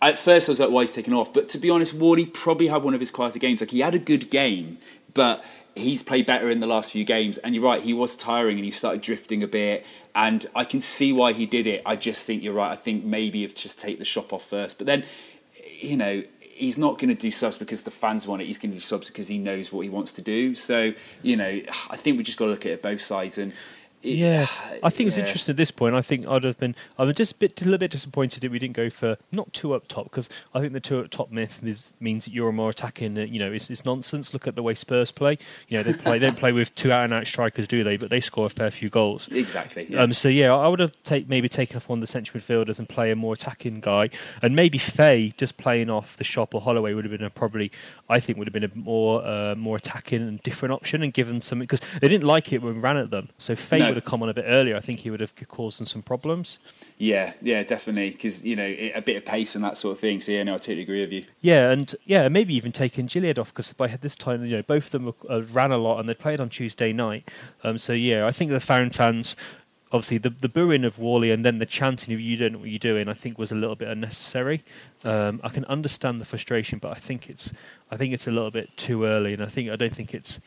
at 0.00 0.18
first 0.18 0.48
I 0.48 0.52
was 0.52 0.60
like, 0.60 0.70
why 0.70 0.82
he's 0.82 0.90
taken 0.90 1.12
off? 1.12 1.32
But 1.32 1.48
to 1.50 1.58
be 1.58 1.70
honest, 1.70 1.98
Wardy 1.98 2.32
probably 2.32 2.68
had 2.68 2.82
one 2.82 2.94
of 2.94 3.00
his 3.00 3.10
quieter 3.10 3.38
games. 3.38 3.60
Like 3.60 3.70
he 3.70 3.80
had 3.80 3.94
a 3.94 3.98
good 3.98 4.30
game, 4.30 4.78
but 5.14 5.44
he's 5.76 6.02
played 6.02 6.26
better 6.26 6.50
in 6.50 6.60
the 6.60 6.66
last 6.66 6.90
few 6.90 7.04
games. 7.04 7.38
And 7.38 7.54
you're 7.54 7.64
right, 7.64 7.82
he 7.82 7.92
was 7.92 8.16
tiring 8.16 8.56
and 8.56 8.64
he 8.64 8.70
started 8.70 9.02
drifting 9.02 9.42
a 9.42 9.46
bit. 9.46 9.86
And 10.14 10.46
I 10.54 10.64
can 10.64 10.80
see 10.80 11.12
why 11.12 11.32
he 11.32 11.46
did 11.46 11.66
it. 11.66 11.82
I 11.84 11.96
just 11.96 12.24
think 12.26 12.42
you're 12.42 12.54
right. 12.54 12.72
I 12.72 12.76
think 12.76 13.04
maybe 13.04 13.44
if 13.44 13.54
just 13.54 13.78
take 13.78 13.98
the 13.98 14.04
shop 14.04 14.32
off 14.32 14.44
first, 14.44 14.78
but 14.78 14.86
then 14.86 15.04
you 15.80 15.96
know. 15.96 16.22
He's 16.58 16.78
not 16.78 16.98
going 16.98 17.14
to 17.14 17.14
do 17.14 17.30
subs 17.30 17.58
because 17.58 17.82
the 17.82 17.90
fans 17.90 18.26
want 18.26 18.40
it. 18.40 18.46
He's 18.46 18.56
going 18.56 18.72
to 18.72 18.78
do 18.78 18.82
subs 18.82 19.08
because 19.08 19.28
he 19.28 19.36
knows 19.36 19.70
what 19.70 19.82
he 19.82 19.90
wants 19.90 20.10
to 20.12 20.22
do. 20.22 20.54
So, 20.54 20.94
you 21.20 21.36
know, 21.36 21.60
I 21.90 21.96
think 21.98 22.16
we 22.16 22.24
just 22.24 22.38
got 22.38 22.46
to 22.46 22.52
look 22.52 22.64
at 22.64 22.72
it 22.72 22.82
both 22.82 23.02
sides. 23.02 23.36
And 23.36 23.52
it- 24.06 24.16
Yeah, 24.16 24.46
I 24.82 24.90
think 24.90 25.08
it's 25.08 25.18
interesting 25.18 25.52
at 25.52 25.56
this 25.56 25.70
point. 25.70 25.94
I 25.94 26.02
think 26.02 26.26
I'd 26.26 26.44
have 26.44 26.58
been. 26.58 26.74
I'm 26.98 27.12
just 27.14 27.32
a, 27.32 27.38
bit, 27.38 27.60
a 27.60 27.64
little 27.64 27.78
bit 27.78 27.90
disappointed 27.90 28.40
that 28.42 28.50
we 28.50 28.58
didn't 28.58 28.76
go 28.76 28.90
for 28.90 29.16
not 29.32 29.52
two 29.52 29.74
up 29.74 29.88
top 29.88 30.04
because 30.10 30.28
I 30.54 30.60
think 30.60 30.72
the 30.72 30.80
two 30.80 31.00
up 31.00 31.10
top 31.10 31.30
myth 31.30 31.60
is, 31.64 31.92
means 32.00 32.24
that 32.26 32.32
you're 32.34 32.52
more 32.52 32.70
attacking. 32.70 33.18
uh, 33.18 33.22
You 33.22 33.38
know, 33.40 33.52
it's, 33.52 33.68
it's 33.70 33.84
nonsense. 33.84 34.32
Look 34.32 34.46
at 34.46 34.54
the 34.54 34.62
way 34.62 34.74
Spurs 34.74 35.10
play. 35.10 35.38
You 35.68 35.78
know, 35.78 35.82
they 35.82 35.92
play. 36.04 36.18
they 36.18 36.26
don't 36.26 36.38
play 36.38 36.52
with 36.52 36.74
two 36.74 36.92
out 36.92 37.04
and 37.04 37.12
out 37.12 37.26
strikers, 37.26 37.66
do 37.68 37.82
they? 37.84 37.96
But 37.96 38.10
they 38.10 38.20
score 38.20 38.46
a 38.46 38.50
fair 38.50 38.70
few 38.70 38.88
goals. 38.88 39.28
Exactly. 39.28 39.86
Yeah. 39.88 40.02
Um, 40.02 40.12
so 40.12 40.28
yeah, 40.28 40.54
I 40.54 40.68
would 40.68 40.80
have 40.80 40.92
take, 41.02 41.28
maybe 41.28 41.48
taken 41.48 41.76
off 41.76 41.88
one 41.88 41.98
of 41.98 42.00
the 42.02 42.06
central 42.06 42.40
midfielders 42.40 42.78
and 42.78 42.88
play 42.88 43.10
a 43.10 43.16
more 43.16 43.34
attacking 43.34 43.80
guy, 43.80 44.10
and 44.42 44.54
maybe 44.54 44.78
Faye 44.78 45.34
just 45.36 45.56
playing 45.56 45.90
off 45.90 46.16
the 46.16 46.24
shop 46.24 46.54
or 46.54 46.60
Holloway 46.60 46.92
would 46.94 47.04
have 47.04 47.10
been 47.12 47.22
a 47.24 47.30
probably 47.30 47.70
I 48.08 48.20
think 48.20 48.38
would 48.38 48.46
have 48.46 48.52
been 48.52 48.64
a 48.64 48.70
more 48.76 49.24
uh, 49.26 49.54
more 49.56 49.76
attacking 49.76 50.22
and 50.22 50.42
different 50.42 50.72
option 50.72 51.02
and 51.02 51.12
given 51.12 51.40
some 51.40 51.58
because 51.60 51.80
they 52.00 52.08
didn't 52.08 52.24
like 52.24 52.52
it 52.52 52.62
when 52.62 52.74
we 52.76 52.80
ran 52.80 52.96
at 52.96 53.10
them. 53.10 53.30
So 53.38 53.54
Fay 53.56 53.78
No. 53.80 53.95
Would 53.96 54.02
have 54.02 54.10
come 54.10 54.22
on 54.22 54.28
a 54.28 54.34
bit 54.34 54.44
earlier. 54.46 54.76
I 54.76 54.80
think 54.80 55.00
he 55.00 55.10
would 55.10 55.20
have 55.20 55.32
caused 55.48 55.78
them 55.80 55.86
some 55.86 56.02
problems. 56.02 56.58
yeah, 56.98 57.32
yeah, 57.40 57.62
definitely. 57.62 58.10
Because 58.10 58.44
you 58.44 58.54
know 58.54 58.66
it, 58.66 58.92
a 58.94 59.00
bit 59.00 59.16
of 59.16 59.24
pace 59.24 59.54
and 59.54 59.64
that 59.64 59.78
sort 59.78 59.94
of 59.94 60.00
thing. 60.00 60.20
So 60.20 60.32
yeah, 60.32 60.42
no, 60.42 60.56
I 60.56 60.58
totally 60.58 60.82
agree 60.82 61.00
with 61.00 61.12
you. 61.14 61.24
Yeah, 61.40 61.70
and 61.70 61.94
yeah, 62.04 62.28
maybe 62.28 62.54
even 62.54 62.72
taking 62.72 63.08
Gilliead 63.08 63.38
off 63.38 63.54
because 63.54 63.72
by 63.72 63.86
this 63.86 64.14
time, 64.14 64.44
you 64.44 64.56
know, 64.56 64.62
both 64.62 64.86
of 64.86 64.90
them 64.90 65.14
uh, 65.30 65.44
ran 65.44 65.72
a 65.72 65.78
lot 65.78 65.98
and 65.98 66.06
they 66.06 66.12
played 66.12 66.40
on 66.40 66.50
Tuesday 66.50 66.92
night. 66.92 67.26
Um, 67.64 67.78
so 67.78 67.94
yeah, 67.94 68.26
I 68.26 68.32
think 68.32 68.50
the 68.50 68.60
Farron 68.60 68.90
fans, 68.90 69.34
obviously 69.92 70.18
the 70.18 70.28
the 70.28 70.50
booing 70.50 70.84
of 70.84 70.98
Whalley 70.98 71.30
and 71.30 71.42
then 71.42 71.58
the 71.58 71.64
chanting 71.64 72.12
of 72.12 72.20
"you 72.20 72.36
don't 72.36 72.52
know 72.52 72.58
what 72.58 72.68
you're 72.68 72.78
doing," 72.78 73.08
I 73.08 73.14
think 73.14 73.38
was 73.38 73.50
a 73.50 73.56
little 73.56 73.76
bit 73.76 73.88
unnecessary. 73.88 74.62
Um, 75.04 75.40
I 75.42 75.48
can 75.48 75.64
understand 75.64 76.20
the 76.20 76.26
frustration, 76.26 76.80
but 76.80 76.90
I 76.94 77.00
think 77.00 77.30
it's 77.30 77.50
I 77.90 77.96
think 77.96 78.12
it's 78.12 78.26
a 78.26 78.30
little 78.30 78.50
bit 78.50 78.76
too 78.76 79.04
early, 79.06 79.32
and 79.32 79.42
I 79.42 79.46
think 79.46 79.70
I 79.70 79.76
don't 79.76 79.94
think 79.96 80.12
it's. 80.12 80.38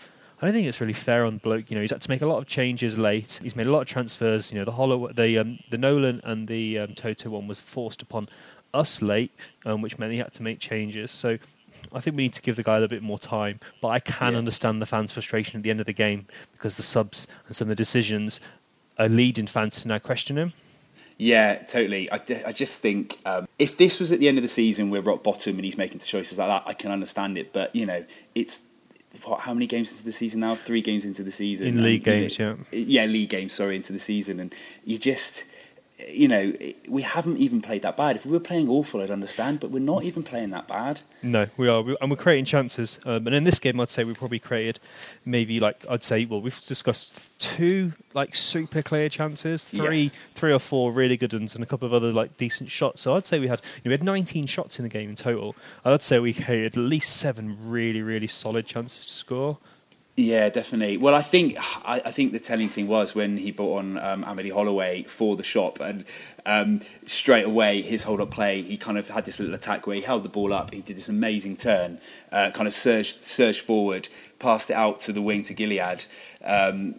I 0.41 0.45
don't 0.45 0.53
think 0.53 0.67
it's 0.67 0.79
really 0.79 0.93
fair 0.93 1.25
on 1.25 1.37
bloke. 1.37 1.69
You 1.69 1.75
know, 1.75 1.81
he's 1.81 1.91
had 1.91 2.01
to 2.01 2.09
make 2.09 2.21
a 2.21 2.25
lot 2.25 2.37
of 2.37 2.47
changes 2.47 2.97
late. 2.97 3.39
He's 3.43 3.55
made 3.57 3.67
a 3.67 3.71
lot 3.71 3.81
of 3.81 3.87
transfers. 3.87 4.51
You 4.51 4.59
know, 4.59 4.65
the 4.65 4.71
Hollow, 4.71 5.11
the 5.11 5.37
um, 5.37 5.59
the 5.69 5.77
Nolan 5.77 6.21
and 6.23 6.47
the 6.47 6.79
um, 6.79 6.95
Toto 6.95 7.29
one 7.29 7.47
was 7.47 7.59
forced 7.59 8.01
upon 8.01 8.29
us 8.73 9.01
late, 9.01 9.31
um, 9.65 9.81
which 9.81 9.99
meant 9.99 10.13
he 10.13 10.19
had 10.19 10.31
to 10.33 10.43
make 10.43 10.59
changes. 10.59 11.11
So 11.11 11.37
I 11.91 11.99
think 11.99 12.15
we 12.15 12.23
need 12.23 12.33
to 12.33 12.41
give 12.41 12.55
the 12.55 12.63
guy 12.63 12.77
a 12.77 12.79
little 12.79 12.95
bit 12.95 13.03
more 13.03 13.19
time. 13.19 13.59
But 13.81 13.89
I 13.89 13.99
can 13.99 14.33
Yeah. 14.33 14.37
understand 14.39 14.81
the 14.81 14.85
fans' 14.85 15.11
frustration 15.11 15.57
at 15.57 15.63
the 15.63 15.71
end 15.71 15.81
of 15.81 15.85
the 15.87 15.93
game 15.93 16.27
because 16.53 16.77
the 16.77 16.83
subs 16.83 17.27
and 17.47 17.55
some 17.55 17.65
of 17.65 17.69
the 17.69 17.75
decisions 17.75 18.39
are 18.97 19.09
leading 19.09 19.47
fans 19.47 19.81
to 19.81 19.87
now 19.89 19.97
question 19.99 20.37
him. 20.37 20.53
Yeah, 21.17 21.55
totally. 21.55 22.09
I, 22.13 22.21
I 22.45 22.53
just 22.53 22.79
think 22.81 23.19
um, 23.25 23.45
if 23.57 23.75
this 23.75 23.99
was 23.99 24.09
at 24.13 24.19
the 24.19 24.29
end 24.29 24.37
of 24.37 24.41
the 24.41 24.47
season, 24.47 24.89
we're 24.89 25.01
rock 25.01 25.21
bottom 25.21 25.55
and 25.57 25.65
he's 25.65 25.77
making 25.77 25.99
choices 25.99 26.37
like 26.37 26.47
that, 26.47 26.63
I 26.65 26.73
can 26.73 26.91
understand 26.91 27.37
it. 27.37 27.51
But 27.51 27.75
you 27.75 27.85
know, 27.85 28.05
it's 28.35 28.61
what? 29.24 29.41
How 29.41 29.53
many 29.53 29.68
games 29.68 29.91
into 29.91 30.03
the 30.03 30.12
season 30.12 30.39
now? 30.41 30.55
Three 30.55 30.82
games 30.82 31.05
into 31.05 31.24
the 31.24 31.32
season. 31.32 31.68
In 31.68 31.76
And, 31.76 31.84
league 31.84 32.05
you 32.05 32.14
know, 32.14 32.20
games, 32.20 32.39
yeah. 32.39 32.55
Yeah, 32.72 33.05
league 33.05 33.30
games. 33.30 33.53
Sorry, 33.53 33.76
into 33.76 33.93
the 33.93 33.99
season, 33.99 34.39
and 34.39 34.53
you 34.86 34.97
just. 34.97 35.43
You 36.08 36.28
know, 36.30 36.54
we 36.88 37.02
haven't 37.02 37.38
even 37.38 37.62
played 37.62 37.82
that 37.82 37.97
bad. 37.97 38.16
If 38.16 38.26
we 38.26 38.32
were 38.32 38.39
playing 38.39 38.70
awful, 38.70 39.02
I'd 39.02 39.12
understand, 39.12 39.60
but 39.60 39.70
we're 39.70 39.80
not 39.80 40.04
even 40.04 40.24
playing 40.24 40.52
that 40.52 40.66
bad. 40.68 41.02
No, 41.22 41.47
we 41.58 41.68
are, 41.68 41.84
and 42.00 42.10
we're 42.10 42.16
creating 42.16 42.45
chances. 42.45 43.00
Um, 43.06 43.28
and 43.28 43.36
in 43.36 43.43
this 43.43 43.60
game, 43.60 43.80
I'd 43.82 43.89
say 43.89 44.06
we 44.06 44.14
probably 44.14 44.39
created 44.39 44.80
maybe 45.26 45.60
like 45.60 45.86
I'd 45.89 46.04
say, 46.04 46.24
well, 46.24 46.41
we've 46.41 46.60
discussed 46.62 47.38
two 47.39 47.93
like 48.14 48.34
super 48.36 48.82
clear 48.82 49.10
chances, 49.10 49.66
three, 49.66 50.04
Yes. 50.04 50.12
three 50.36 50.54
or 50.54 50.60
four 50.60 50.93
really 50.93 51.18
good 51.18 51.34
ones, 51.34 51.54
and 51.54 51.64
a 51.64 51.68
couple 51.68 51.86
of 51.86 51.93
other 51.93 52.14
like 52.14 52.38
decent 52.38 52.72
shots. 52.72 53.02
So 53.02 53.16
I'd 53.16 53.28
say 53.28 53.38
we 53.39 53.47
had 53.50 53.60
you 53.78 53.82
know, 53.86 53.89
we 53.89 53.93
had 53.93 54.04
19 54.04 54.47
shots 54.47 54.80
in 54.80 54.84
the 54.84 54.89
game 54.89 55.10
in 55.10 55.16
total. 55.18 55.54
I'd 55.84 56.02
say 56.02 56.20
we 56.20 56.34
created 56.34 56.74
at 56.78 56.78
least 56.82 57.18
seven 57.18 57.58
really, 57.70 58.02
really 58.02 58.28
solid 58.28 58.66
chances 58.66 59.06
to 59.06 59.12
score. 59.12 59.58
Yeah, 60.20 60.49
definitely. 60.49 60.97
Well, 60.97 61.15
I 61.15 61.22
think 61.22 61.55
I, 61.88 62.01
I 62.03 62.11
think 62.11 62.34
the 62.34 62.41
telling 62.41 62.67
thing 62.67 62.89
was 62.89 63.15
when 63.15 63.38
he 63.38 63.51
brought 63.51 63.78
on 63.78 63.97
um, 63.97 64.26
Amadi 64.26 64.49
Holloway 64.49 65.03
for 65.03 65.38
the 65.38 65.45
shop, 65.45 65.80
and 65.80 66.03
um, 66.45 66.82
straight 67.05 67.45
away 67.45 67.82
his 67.82 68.03
hold 68.03 68.20
up 68.20 68.30
play, 68.30 68.61
he 68.61 68.76
kind 68.76 68.97
of 68.97 69.07
had 69.07 69.24
this 69.24 69.39
little 69.39 69.55
attack 69.55 69.88
where 69.88 69.95
he 69.95 70.01
held 70.01 70.24
the 70.24 70.30
ball 70.30 70.51
up, 70.51 70.74
he 70.74 70.82
did 70.82 70.97
this 70.97 71.07
amazing 71.07 71.55
turn, 71.55 71.99
uh, 72.34 72.51
kind 72.51 72.67
of 72.67 72.74
surged 72.74 73.20
surged 73.20 73.61
forward, 73.61 74.09
passed 74.39 74.69
it 74.69 74.73
out 74.73 75.01
to 75.01 75.13
the 75.13 75.21
wing 75.21 75.43
to 75.43 75.53
Gilliead. 75.53 76.05
Um, 76.43 76.95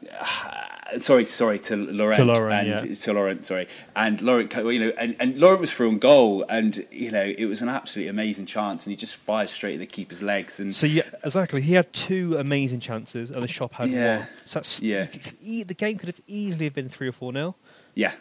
sorry, 0.99 1.24
sorry 1.24 1.59
to 1.61 1.76
Laurent, 1.76 2.16
To 2.18 2.24
Laurent, 2.24 2.68
and 2.68 2.88
yeah. 2.88 2.95
to 2.95 3.12
Laurent, 3.12 3.45
sorry, 3.45 3.66
and 3.97 4.20
Laurent, 4.20 4.53
you 4.55 4.78
know, 4.78 4.93
and, 4.99 5.16
and 5.18 5.38
Laurent 5.38 5.61
was 5.61 5.70
through 5.70 5.88
on 5.88 5.99
goal, 5.99 6.45
and 6.49 6.86
you 6.91 7.11
know 7.11 7.22
it 7.22 7.47
was 7.47 7.62
an 7.62 7.68
absolutely 7.68 8.09
amazing 8.09 8.47
chance, 8.47 8.84
and 8.84 8.91
he 8.91 8.97
just 8.97 9.14
fired 9.16 9.49
straight 9.49 9.74
at 9.74 9.80
the 9.80 9.86
keeper's 9.86 10.22
legs, 10.22 10.61
and 10.61 10.74
So 10.74 10.86
yeah, 10.86 11.09
exactly. 11.24 11.62
He 11.62 11.74
had 11.74 11.93
two 11.93 12.36
amazing 12.36 12.80
chances, 12.80 13.30
and 13.30 13.43
the 13.43 13.49
shop 13.49 13.74
had 13.74 13.91
Yeah. 13.91 14.18
one. 14.18 14.28
So 14.45 14.59
that's, 14.59 14.80
Yeah. 14.82 15.07
could 15.07 15.41
the 15.41 15.74
game 15.74 15.99
could 15.99 16.09
have 16.09 16.20
easily 16.26 16.64
have 16.66 16.74
been 16.74 16.88
three 16.88 17.09
or 17.09 17.12
four 17.12 17.32
nil. 17.32 17.57
Yeah, 17.95 18.12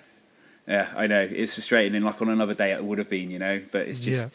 yeah, 0.67 0.87
I 0.95 1.07
know. 1.07 1.27
It's 1.29 1.55
frustrating, 1.55 1.95
and 1.95 2.05
like 2.05 2.21
on 2.21 2.29
another 2.29 2.53
day 2.53 2.71
it 2.71 2.83
would 2.83 2.97
have 2.97 3.09
been, 3.09 3.29
you 3.29 3.39
know. 3.39 3.61
But 3.71 3.87
it's 3.87 3.99
just 3.99 4.29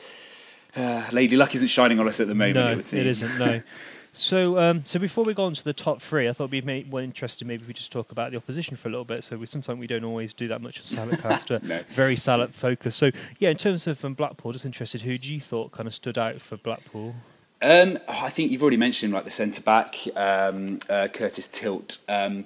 uh, 0.76 1.04
Lady 1.12 1.36
Luck 1.36 1.54
isn't 1.54 1.68
shining 1.68 2.00
on 2.00 2.08
us 2.08 2.20
at 2.20 2.28
the 2.28 2.34
moment. 2.34 2.54
no, 2.56 2.72
it, 2.78 2.92
it, 2.92 3.06
isn't. 3.06 3.38
No. 3.38 3.62
So, 4.16 4.58
um, 4.58 4.84
so 4.84 5.00
before 5.00 5.24
we 5.24 5.34
go 5.34 5.44
on 5.44 5.54
to 5.54 5.64
the 5.64 5.72
top 5.72 6.00
three, 6.00 6.28
I 6.28 6.32
thought 6.32 6.44
it'd 6.52 6.64
be 6.64 6.84
more 6.84 7.02
interesting 7.02 7.48
maybe 7.48 7.64
we 7.66 7.74
just 7.74 7.90
talk 7.90 8.12
about 8.12 8.30
the 8.30 8.36
opposition 8.36 8.76
for 8.76 8.86
a 8.86 8.90
little 8.92 9.04
bit. 9.04 9.24
So 9.24 9.36
we 9.36 9.46
sometimes 9.46 9.80
we 9.80 9.88
don't 9.88 10.04
always 10.04 10.32
do 10.32 10.46
that 10.48 10.62
much 10.62 10.78
on 10.78 10.86
Salop 10.86 11.18
Cast, 11.22 11.50
No. 11.50 11.80
very 11.90 12.14
Salop 12.14 12.50
focused. 12.50 12.96
So 12.96 13.10
yeah, 13.40 13.50
in 13.50 13.56
terms 13.56 13.88
of 13.88 14.04
um, 14.04 14.14
Blackpool, 14.14 14.52
just 14.52 14.64
interested, 14.64 15.02
who 15.02 15.18
do 15.18 15.34
you 15.34 15.40
thought 15.40 15.72
kind 15.72 15.88
of 15.88 15.94
stood 15.94 16.16
out 16.16 16.40
for 16.40 16.56
Blackpool? 16.56 17.16
Um, 17.60 17.98
I 18.08 18.28
think 18.30 18.52
you've 18.52 18.62
already 18.62 18.76
mentioned 18.76 19.12
like 19.12 19.24
the 19.24 19.30
centre 19.30 19.62
back, 19.62 19.96
um, 20.14 20.78
uh, 20.88 21.08
Curtis 21.12 21.48
Tilt. 21.48 21.98
Um, 22.08 22.44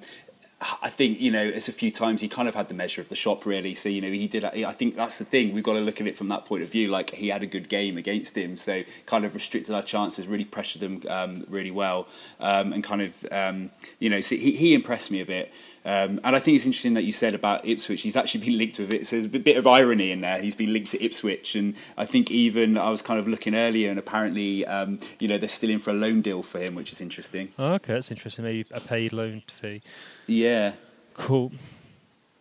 I 0.61 0.91
think 0.91 1.21
you 1.21 1.31
know, 1.31 1.43
it's 1.43 1.69
a 1.69 1.73
few 1.73 1.93
times 1.93 2.21
he 2.21 2.29
kind 2.29 2.49
of 2.49 2.57
had 2.57 2.67
the 2.67 2.75
measure 2.75 3.01
of 3.01 3.09
the 3.09 3.15
shop 3.15 3.47
really. 3.47 3.75
So 3.77 3.89
you 3.89 4.01
know, 4.01 4.09
he 4.09 4.27
did. 4.27 4.45
I 4.45 4.73
think 4.73 4.97
that's 4.97 5.19
the 5.19 5.25
thing. 5.25 5.53
We've 5.53 5.63
got 5.63 5.75
to 5.75 5.81
look 5.81 6.01
at 6.01 6.09
it 6.09 6.17
from 6.17 6.29
that 6.29 6.47
point 6.47 6.63
of 6.65 6.69
view. 6.69 6.89
Like 6.89 7.11
he 7.11 7.29
had 7.29 7.45
a 7.45 7.47
good 7.47 7.69
game 7.69 7.97
against 7.97 8.37
him, 8.37 8.57
so 8.57 8.83
kind 9.07 9.25
of 9.25 9.35
restricted 9.35 9.73
our 9.73 9.83
chances, 9.83 10.27
really 10.27 10.45
pressured 10.45 10.83
them 10.83 11.03
um, 11.09 11.45
really 11.49 11.71
well, 11.71 12.09
um, 12.41 12.73
and 12.73 12.83
kind 12.83 13.03
of 13.03 13.25
um, 13.31 13.71
you 14.01 14.11
know, 14.11 14.21
so 14.21 14.35
he, 14.35 14.57
he 14.57 14.75
impressed 14.75 15.13
me 15.13 15.21
a 15.21 15.27
bit. 15.27 15.53
Um, 15.85 16.21
and 16.25 16.37
I 16.37 16.39
think 16.39 16.57
it's 16.57 16.67
interesting 16.67 16.95
that 16.95 17.05
you 17.05 17.13
said 17.13 17.35
about 17.35 17.67
Ipswich. 17.67 18.03
He's 18.03 18.17
actually 18.17 18.45
been 18.45 18.59
linked 18.59 18.79
with 18.79 18.93
it. 18.93 19.07
So 19.07 19.17
there's 19.17 19.35
a 19.35 19.39
bit 19.39 19.57
of 19.57 19.67
irony 19.67 20.11
in 20.11 20.21
there. 20.21 20.41
He's 20.41 20.55
been 20.55 20.73
linked 20.73 20.91
to 20.91 21.03
Ipswich, 21.03 21.55
and 21.55 21.75
I 21.97 22.05
think 22.05 22.31
even 22.31 22.77
I 22.77 22.91
was 22.91 23.03
kind 23.03 23.19
of 23.19 23.27
looking 23.29 23.55
earlier, 23.55 23.91
and 23.91 23.99
apparently, 23.99 24.67
um, 24.67 24.99
you 25.19 25.29
know, 25.29 25.39
they're 25.39 25.49
still 25.49 25.71
in 25.71 25.79
for 25.79 25.91
a 25.91 25.95
loan 25.95 26.21
deal 26.21 26.43
for 26.43 26.59
him, 26.59 26.75
which 26.75 26.93
is 26.93 27.01
interesting. 27.01 27.51
Oh, 27.59 27.75
okay, 27.75 27.95
that's 27.95 28.11
interesting. 28.11 28.45
Maybe 28.45 28.67
a 28.71 28.81
paid 28.81 29.13
loan 29.13 29.43
fee. 29.49 29.83
Yeah, 30.27 30.73
Cool. 31.19 31.51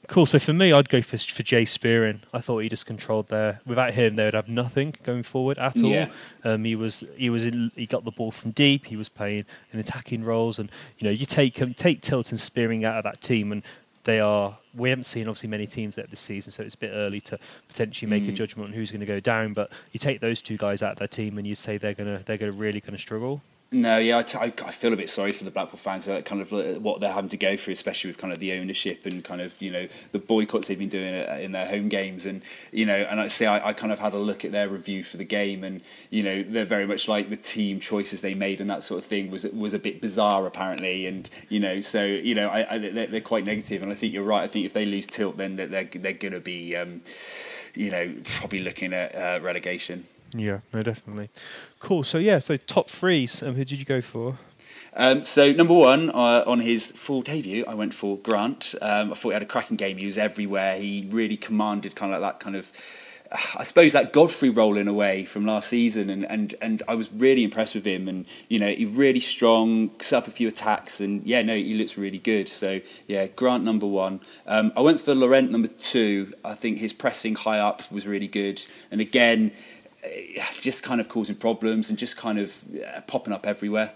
Cool. 0.07 0.25
So 0.25 0.39
for 0.39 0.53
me, 0.53 0.71
I'd 0.71 0.87
go 0.87 1.01
for 1.01 1.17
for 1.17 1.43
Jay 1.43 1.65
Spearing. 1.65 2.21
I 2.33 2.39
thought 2.39 2.59
he 2.59 2.69
just 2.69 2.85
controlled 2.85 3.27
there. 3.27 3.59
Without 3.65 3.93
him, 3.93 4.15
they 4.15 4.23
would 4.23 4.33
have 4.33 4.47
nothing 4.47 4.95
going 5.03 5.23
forward 5.23 5.57
at 5.57 5.75
all. 5.83 5.91
Um, 6.45 6.63
he 6.63 6.75
was 6.77 7.03
he 7.17 7.29
was 7.29 7.45
in, 7.45 7.71
he 7.75 7.85
got 7.85 8.05
the 8.05 8.11
ball 8.11 8.31
from 8.31 8.51
deep. 8.51 8.85
He 8.85 8.95
was 8.95 9.09
playing 9.09 9.43
in 9.73 9.79
attacking 9.79 10.23
roles, 10.23 10.59
and 10.59 10.71
you 10.97 11.05
know 11.05 11.11
you 11.11 11.25
take 11.25 11.57
him 11.57 11.73
take 11.73 12.01
Tilton 12.01 12.37
Spearing 12.37 12.85
out 12.85 12.95
of 12.97 13.03
that 13.03 13.21
team, 13.21 13.51
and 13.51 13.63
they 14.05 14.21
are. 14.21 14.57
We 14.73 14.89
haven't 14.91 15.03
seen 15.03 15.27
obviously 15.27 15.49
many 15.49 15.67
teams 15.67 15.95
there 15.95 16.05
this 16.09 16.21
season, 16.21 16.53
so 16.53 16.63
it's 16.63 16.75
a 16.75 16.77
bit 16.77 16.91
early 16.93 17.19
to 17.21 17.37
potentially 17.67 18.09
make 18.09 18.23
a 18.29 18.31
Mm. 18.31 18.35
judgment 18.35 18.69
on 18.69 18.73
who's 18.75 18.91
going 18.91 18.99
to 19.01 19.05
go 19.07 19.19
down. 19.19 19.51
But 19.53 19.71
you 19.91 19.99
take 19.99 20.21
those 20.21 20.41
two 20.41 20.55
guys 20.55 20.81
out 20.81 20.93
of 20.93 20.99
their 20.99 21.07
team, 21.09 21.37
and 21.37 21.45
you 21.45 21.55
say 21.55 21.77
they're 21.77 21.93
gonna 21.93 22.21
they're 22.25 22.37
gonna 22.37 22.51
really 22.53 22.79
going 22.79 22.93
to 22.95 22.97
struggle. 23.01 23.41
No, 23.69 23.97
yeah, 23.97 24.19
I, 24.19 24.49
feel 24.49 24.93
a 24.93 24.95
bit 24.95 25.09
sorry 25.09 25.33
for 25.33 25.43
the 25.43 25.51
Blackpool 25.51 25.77
fans, 25.77 26.07
uh, 26.07 26.21
kind 26.21 26.41
of 26.41 26.53
uh, 26.53 26.79
what 26.79 27.01
they're 27.01 27.11
having 27.11 27.29
to 27.31 27.37
go 27.37 27.57
through, 27.57 27.73
especially 27.73 28.09
with 28.09 28.17
kind 28.17 28.31
of 28.31 28.39
the 28.39 28.53
ownership 28.53 29.05
and 29.05 29.21
kind 29.25 29.41
of 29.41 29.61
you 29.61 29.69
know 29.69 29.89
the 30.13 30.19
boycotts 30.19 30.69
they've 30.69 30.79
been 30.79 30.87
doing 30.87 31.13
uh, 31.13 31.37
in 31.41 31.51
their 31.51 31.67
home 31.67 31.89
games, 31.89 32.25
and 32.25 32.43
you 32.71 32.85
know, 32.85 32.95
and 32.95 33.19
I 33.19 33.27
say 33.27 33.45
I, 33.45 33.69
I 33.69 33.73
kind 33.73 33.91
of 33.91 33.99
had 33.99 34.13
a 34.13 34.19
look 34.19 34.45
at 34.45 34.53
their 34.53 34.69
review 34.69 35.03
for 35.03 35.17
the 35.17 35.25
game, 35.25 35.65
and 35.65 35.81
you 36.09 36.23
know 36.23 36.43
they're 36.43 36.63
very 36.63 36.87
much 36.87 37.09
like 37.09 37.29
the 37.29 37.35
team 37.35 37.81
choices 37.81 38.21
they 38.21 38.33
made 38.33 38.61
and 38.61 38.69
that 38.69 38.83
sort 38.83 38.99
of 38.99 39.05
thing 39.05 39.29
was 39.29 39.43
was 39.43 39.73
a 39.73 39.79
bit 39.79 39.99
bizarre 39.99 40.45
apparently, 40.45 41.05
and 41.05 41.29
you 41.49 41.59
know, 41.59 41.81
so 41.81 42.05
you 42.05 42.35
know, 42.35 42.47
I, 42.47 42.75
I 42.75 42.77
they're, 42.77 43.07
they're 43.07 43.19
quite 43.19 43.43
negative, 43.43 43.83
and 43.83 43.91
I 43.91 43.95
think 43.95 44.13
you're 44.13 44.23
right. 44.23 44.43
I 44.43 44.47
think 44.47 44.65
if 44.65 44.71
they 44.71 44.85
lose 44.85 45.07
tilt, 45.07 45.35
then 45.35 45.57
they're 45.57 45.67
they're, 45.67 45.83
they're 45.83 46.13
going 46.13 46.33
to 46.33 46.39
be, 46.39 46.73
um, 46.77 47.01
you 47.75 47.91
know, 47.91 48.15
probably 48.37 48.59
looking 48.59 48.93
at 48.93 49.13
uh, 49.13 49.43
relegation. 49.43 50.05
Yeah, 50.37 50.59
no, 50.73 50.83
definitely. 50.83 51.29
Cool. 51.79 52.03
So 52.03 52.17
yeah, 52.17 52.39
so 52.39 52.57
top 52.57 52.89
threes. 52.89 53.41
Um, 53.41 53.55
who 53.55 53.65
did 53.65 53.79
you 53.79 53.85
go 53.85 54.01
for? 54.01 54.37
Um, 54.95 55.23
so 55.23 55.51
number 55.51 55.73
one 55.73 56.09
uh, 56.09 56.43
on 56.47 56.59
his 56.59 56.87
full 56.87 57.21
debut, 57.21 57.63
I 57.67 57.75
went 57.75 57.93
for 57.93 58.17
Grant. 58.17 58.73
Um, 58.81 59.11
I 59.11 59.15
thought 59.15 59.29
he 59.29 59.33
had 59.33 59.43
a 59.43 59.47
cracking 59.47 59.77
game. 59.77 59.97
He 59.97 60.07
was 60.07 60.17
everywhere. 60.17 60.77
He 60.77 61.07
really 61.09 61.37
commanded 61.37 61.95
kind 61.95 62.13
of 62.13 62.21
like 62.21 62.33
that 62.33 62.43
kind 62.43 62.55
of, 62.55 62.71
I 63.55 63.63
suppose 63.63 63.93
that 63.93 64.11
Godfrey 64.11 64.49
role 64.49 64.75
in 64.75 64.87
a 64.87 64.93
way 64.93 65.25
from 65.25 65.45
last 65.45 65.69
season, 65.69 66.09
and, 66.09 66.25
and, 66.25 66.55
and 66.61 66.81
I 66.87 66.95
was 66.95 67.11
really 67.13 67.43
impressed 67.43 67.75
with 67.75 67.85
him. 67.85 68.07
And 68.07 68.25
you 68.47 68.57
know, 68.57 68.69
he 68.69 68.85
really 68.85 69.19
strong, 69.19 69.91
set 69.99 70.23
up 70.23 70.27
a 70.27 70.31
few 70.31 70.47
attacks, 70.47 70.99
and 70.99 71.23
yeah, 71.23 71.43
no, 71.43 71.55
he 71.55 71.75
looks 71.75 71.95
really 71.95 72.19
good. 72.19 72.47
So 72.47 72.81
yeah, 73.07 73.27
Grant 73.27 73.63
number 73.63 73.85
one. 73.85 74.21
Um, 74.47 74.71
I 74.75 74.81
went 74.81 74.99
for 74.99 75.13
Laurent 75.13 75.51
number 75.51 75.67
two. 75.67 76.33
I 76.43 76.55
think 76.55 76.79
his 76.79 76.91
pressing 76.91 77.35
high 77.35 77.59
up 77.59 77.91
was 77.91 78.07
really 78.07 78.27
good, 78.27 78.65
and 78.89 78.99
again, 78.99 79.51
just 80.59 80.83
kind 80.83 81.01
of 81.01 81.09
causing 81.09 81.35
problems 81.35 81.89
and 81.89 81.97
just 81.97 82.17
kind 82.17 82.39
of 82.39 82.63
popping 83.07 83.33
up 83.33 83.45
everywhere. 83.45 83.93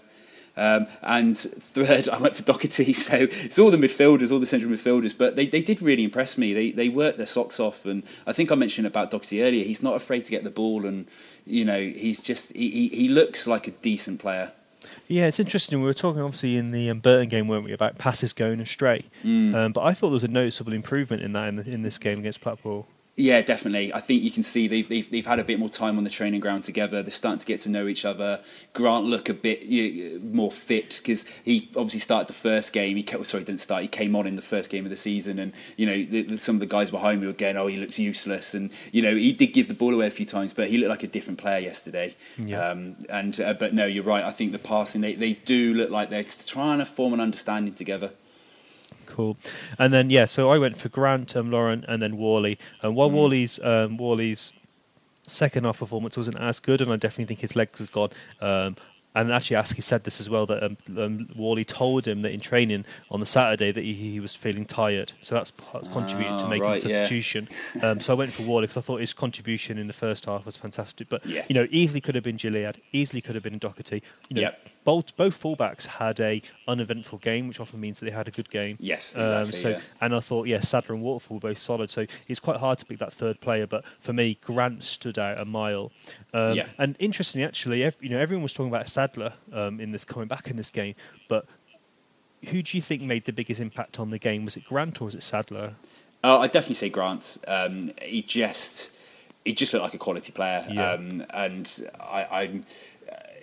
Um, 0.56 0.86
and 1.00 1.38
third, 1.38 2.08
I 2.12 2.18
went 2.18 2.36
for 2.36 2.42
Docherty. 2.42 2.92
So 3.02 3.16
it's 3.16 3.58
all 3.58 3.70
the 3.70 3.76
midfielders, 3.76 4.30
all 4.30 4.38
the 4.38 4.46
central 4.46 4.70
midfielders, 4.70 5.16
but 5.16 5.36
they, 5.36 5.46
they 5.46 5.62
did 5.62 5.82
really 5.82 6.04
impress 6.04 6.36
me. 6.36 6.52
They 6.52 6.70
they 6.70 6.88
worked 6.88 7.16
their 7.18 7.26
socks 7.26 7.58
off, 7.58 7.86
and 7.86 8.02
I 8.26 8.32
think 8.32 8.52
I 8.52 8.54
mentioned 8.54 8.86
about 8.86 9.10
Docherty 9.10 9.42
earlier. 9.42 9.64
He's 9.64 9.82
not 9.82 9.94
afraid 9.96 10.24
to 10.26 10.30
get 10.30 10.44
the 10.44 10.50
ball, 10.50 10.86
and 10.86 11.06
you 11.46 11.64
know 11.64 11.80
he's 11.80 12.20
just 12.20 12.52
he, 12.52 12.70
he, 12.70 12.88
he 12.88 13.08
looks 13.08 13.46
like 13.46 13.66
a 13.66 13.70
decent 13.70 14.20
player. 14.20 14.52
Yeah, 15.08 15.26
it's 15.26 15.40
interesting. 15.40 15.80
We 15.80 15.86
were 15.86 15.94
talking 15.94 16.20
obviously 16.20 16.56
in 16.56 16.70
the 16.70 16.90
um, 16.90 17.00
Burton 17.00 17.28
game, 17.28 17.48
weren't 17.48 17.64
we, 17.64 17.72
about 17.72 17.98
passes 17.98 18.32
going 18.32 18.60
astray? 18.60 19.04
Um, 19.54 19.72
but 19.72 19.82
I 19.82 19.94
thought 19.94 20.08
there 20.08 20.14
was 20.14 20.24
a 20.24 20.28
noticeable 20.28 20.72
improvement 20.72 21.22
in 21.22 21.32
that 21.32 21.48
in, 21.48 21.56
the, 21.56 21.70
in 21.70 21.82
this 21.82 21.98
game 21.98 22.18
against 22.20 22.40
Blackpool. 22.40 22.86
Yeah, 23.14 23.42
definitely. 23.42 23.92
I 23.92 24.00
think 24.00 24.22
you 24.22 24.30
can 24.30 24.42
see 24.42 24.66
they've, 24.66 24.88
they've 24.88 25.10
they've 25.10 25.26
had 25.26 25.38
a 25.38 25.44
bit 25.44 25.58
more 25.58 25.68
time 25.68 25.98
on 25.98 26.04
the 26.04 26.08
training 26.08 26.40
ground 26.40 26.64
together. 26.64 27.02
They're 27.02 27.10
starting 27.10 27.40
to 27.40 27.46
get 27.46 27.60
to 27.60 27.68
know 27.68 27.86
each 27.86 28.06
other. 28.06 28.40
Grant 28.72 29.04
look 29.04 29.28
a 29.28 29.34
bit 29.34 29.64
you 29.64 30.18
know, 30.18 30.24
more 30.24 30.50
fit 30.50 30.96
because 30.96 31.26
he 31.44 31.68
obviously 31.76 32.00
started 32.00 32.28
the 32.28 32.32
first 32.32 32.72
game. 32.72 32.96
He 32.96 33.02
ca- 33.02 33.22
sorry 33.24 33.44
didn't 33.44 33.60
start. 33.60 33.82
He 33.82 33.88
came 33.88 34.16
on 34.16 34.26
in 34.26 34.36
the 34.36 34.42
first 34.42 34.70
game 34.70 34.86
of 34.86 34.90
the 34.90 34.96
season, 34.96 35.38
and 35.38 35.52
you 35.76 35.84
know 35.84 35.92
the, 35.92 36.22
the, 36.22 36.38
some 36.38 36.56
of 36.56 36.60
the 36.60 36.66
guys 36.66 36.90
behind 36.90 37.20
me 37.20 37.26
were 37.26 37.34
going, 37.34 37.58
"Oh, 37.58 37.66
he 37.66 37.76
looks 37.76 37.98
useless," 37.98 38.54
and 38.54 38.70
you 38.92 39.02
know 39.02 39.14
he 39.14 39.32
did 39.32 39.48
give 39.48 39.68
the 39.68 39.74
ball 39.74 39.92
away 39.92 40.06
a 40.06 40.10
few 40.10 40.26
times, 40.26 40.54
but 40.54 40.68
he 40.68 40.78
looked 40.78 40.90
like 40.90 41.02
a 41.02 41.08
different 41.08 41.38
player 41.38 41.58
yesterday. 41.58 42.16
Yeah. 42.38 42.66
Um, 42.66 42.96
and 43.10 43.38
uh, 43.38 43.52
but 43.52 43.74
no, 43.74 43.84
you're 43.84 44.04
right. 44.04 44.24
I 44.24 44.30
think 44.30 44.52
the 44.52 44.58
passing 44.58 45.02
they, 45.02 45.16
they 45.16 45.34
do 45.34 45.74
look 45.74 45.90
like 45.90 46.08
they're 46.08 46.24
trying 46.24 46.78
to 46.78 46.86
form 46.86 47.12
an 47.12 47.20
understanding 47.20 47.74
together. 47.74 48.12
Cool. 49.12 49.36
And 49.78 49.92
then 49.92 50.08
yeah, 50.08 50.24
so 50.24 50.50
I 50.50 50.56
went 50.56 50.78
for 50.78 50.88
Grant, 50.88 51.36
um, 51.36 51.50
Laurent, 51.50 51.84
and 51.86 52.00
then 52.00 52.16
Whalley. 52.16 52.58
And 52.80 52.96
while 52.96 53.10
Whalley's 53.10 53.62
um, 53.62 53.98
Whalley's 53.98 54.52
second 55.26 55.64
half 55.64 55.78
performance 55.78 56.16
wasn't 56.16 56.38
as 56.38 56.58
good, 56.60 56.80
and 56.80 56.90
I 56.90 56.96
definitely 56.96 57.26
think 57.26 57.40
his 57.40 57.54
legs 57.54 57.78
have 57.78 57.92
gone. 57.92 58.08
Um, 58.40 58.76
and 59.14 59.32
actually, 59.32 59.56
Askey 59.56 59.82
said 59.82 60.04
this 60.04 60.20
as 60.20 60.30
well 60.30 60.46
that 60.46 60.62
um, 60.62 60.76
um, 60.96 61.28
Whalley 61.36 61.64
told 61.64 62.06
him 62.08 62.22
that 62.22 62.32
in 62.32 62.40
training 62.40 62.84
on 63.10 63.20
the 63.20 63.26
Saturday 63.26 63.70
that 63.70 63.84
he, 63.84 63.92
he 63.94 64.20
was 64.20 64.34
feeling 64.34 64.64
tired, 64.64 65.12
so 65.22 65.34
that's, 65.34 65.52
that's 65.72 65.88
contributed 65.88 66.38
to 66.38 66.44
Ah, 66.46 66.48
making 66.48 66.62
right, 66.64 66.82
the 66.82 66.88
yeah. 66.88 67.02
substitution. 67.04 67.48
um, 67.82 68.00
so 68.00 68.12
I 68.14 68.16
went 68.16 68.32
for 68.32 68.42
Whalley 68.42 68.62
because 68.62 68.76
I 68.78 68.80
thought 68.80 69.00
his 69.00 69.12
contribution 69.12 69.76
in 69.78 69.86
the 69.86 69.92
first 69.92 70.24
half 70.26 70.46
was 70.46 70.56
fantastic. 70.56 71.08
But 71.08 71.24
Yeah. 71.26 71.44
you 71.48 71.54
know, 71.54 71.66
easily 71.70 72.00
could 72.00 72.14
have 72.14 72.24
been 72.24 72.36
Gilliead, 72.38 72.76
easily 72.92 73.20
could 73.20 73.34
have 73.34 73.44
been 73.44 73.58
Docherty. 73.60 74.02
You 74.28 74.34
know, 74.36 74.40
Yep. 74.42 74.66
both 74.84 75.16
both 75.16 75.40
fullbacks 75.40 75.86
had 75.86 76.18
a 76.18 76.40
uneventful 76.66 77.18
game, 77.18 77.48
which 77.48 77.60
often 77.60 77.80
means 77.80 78.00
that 78.00 78.06
they 78.06 78.12
had 78.12 78.28
a 78.28 78.32
good 78.32 78.50
game. 78.50 78.76
Yes, 78.80 79.12
Um, 79.14 79.22
exactly, 79.42 79.58
so, 79.60 79.68
yeah. 79.70 79.80
and 80.00 80.14
I 80.14 80.20
thought, 80.20 80.46
yeah, 80.48 80.60
Sadler 80.60 80.94
and 80.94 81.04
Waterfall 81.04 81.36
were 81.36 81.50
both 81.50 81.58
solid. 81.58 81.90
So 81.90 82.06
it's 82.28 82.40
quite 82.40 82.56
hard 82.58 82.78
to 82.78 82.86
pick 82.86 82.98
that 82.98 83.12
third 83.12 83.40
player. 83.40 83.66
But 83.66 83.84
for 84.00 84.12
me, 84.12 84.38
Grant 84.42 84.84
stood 84.84 85.18
out 85.18 85.38
a 85.38 85.44
mile. 85.44 85.92
Um, 86.32 86.56
Yeah. 86.56 86.66
And 86.78 86.96
interestingly, 86.98 87.44
actually, 87.46 87.84
ev- 87.84 87.96
you 88.00 88.08
know, 88.08 88.18
everyone 88.18 88.42
was 88.42 88.52
talking 88.54 88.72
about 88.72 88.88
Sadler 88.88 89.01
um, 89.52 89.80
in 89.80 89.92
this 89.92 90.04
coming 90.04 90.28
back 90.28 90.48
in 90.48 90.56
this 90.56 90.70
game. 90.70 90.94
But 91.28 91.46
who 92.48 92.62
do 92.62 92.76
you 92.76 92.82
think 92.82 93.02
made 93.02 93.24
the 93.24 93.32
biggest 93.32 93.60
impact 93.60 93.98
on 94.00 94.10
the 94.10 94.18
game? 94.18 94.44
Was 94.44 94.56
it 94.56 94.64
Grant 94.64 95.00
or 95.00 95.06
was 95.06 95.14
it 95.14 95.22
Sadler? 95.22 95.74
Oh, 96.24 96.40
I 96.40 96.46
definitely 96.46 96.76
say 96.76 96.88
Grant. 96.88 97.38
Um, 97.48 97.92
he 98.02 98.22
just 98.22 98.90
he 99.44 99.52
just 99.52 99.72
looked 99.72 99.82
like 99.84 99.94
a 99.94 99.98
quality 99.98 100.30
player, 100.32 100.64
Yeah. 100.70 100.92
um, 100.92 101.24
and 101.34 101.68
I, 102.00 102.26
I'm. 102.30 102.64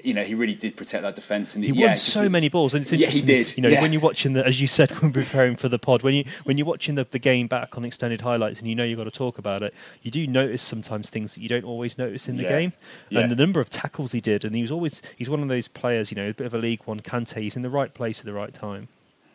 You 0.04 0.14
know, 0.14 0.24
he 0.24 0.34
really 0.34 0.54
did 0.56 0.76
protect 0.78 1.04
that 1.04 1.16
defence. 1.16 1.56
And 1.56 1.64
he 1.64 1.72
yeah, 1.72 1.88
won 1.88 1.96
so 1.98 2.30
many 2.30 2.50
balls, 2.50 2.74
and 2.74 2.82
it's 2.82 2.92
Yeah, 2.92 3.08
he 3.08 3.20
interesting. 3.20 3.28
did, 3.28 3.58
You 3.58 3.64
know, 3.64 3.70
yeah. 3.70 3.82
when 3.82 3.92
you're 3.94 4.02
watching 4.02 4.34
the, 4.34 4.46
as 4.46 4.60
you 4.62 4.68
said, 4.68 4.92
when 5.02 5.12
preparing 5.12 5.56
for 5.56 5.70
the 5.70 5.80
pod, 5.80 6.02
when 6.04 6.14
you 6.14 6.26
when 6.44 6.58
you're 6.58 6.68
watching 6.68 6.96
the, 6.96 7.06
the 7.10 7.20
game 7.20 7.48
back 7.48 7.78
on 7.78 7.86
extended 7.86 8.22
highlights, 8.22 8.60
and 8.60 8.68
you 8.70 8.76
know 8.76 8.84
you've 8.84 8.98
got 8.98 9.06
to 9.06 9.12
talk 9.12 9.38
about 9.38 9.62
it, 9.64 9.74
you 10.02 10.12
do 10.12 10.26
notice 10.28 10.62
sometimes 10.62 11.10
things 11.10 11.36
that 11.36 11.42
you 11.42 11.50
don't 11.50 11.66
always 11.66 11.98
notice 11.98 12.28
in 12.28 12.38
the 12.38 12.44
Yeah, 12.44 12.50
game, 12.50 12.74
and 13.12 13.32
the 13.32 13.36
number 13.36 13.60
of 13.60 13.70
tackles 13.70 14.12
he 14.12 14.22
did, 14.22 14.46
and 14.46 14.56
he 14.56 14.62
was 14.62 14.72
always 14.72 15.02
he's 15.18 15.30
one 15.30 15.42
of 15.42 15.48
those 15.50 15.68
players, 15.68 16.12
you 16.12 16.16
know, 16.16 16.30
a 16.30 16.34
bit 16.34 16.48
of 16.48 16.54
a 16.54 16.58
League 16.58 16.82
One 16.86 17.00
Kante. 17.00 17.42
He's 17.42 17.56
in 17.56 17.62
the 17.62 17.70
right 17.70 17.94
place 17.94 18.20
at 18.20 18.26
the 18.26 18.34
right 18.34 18.54
time. 18.54 18.88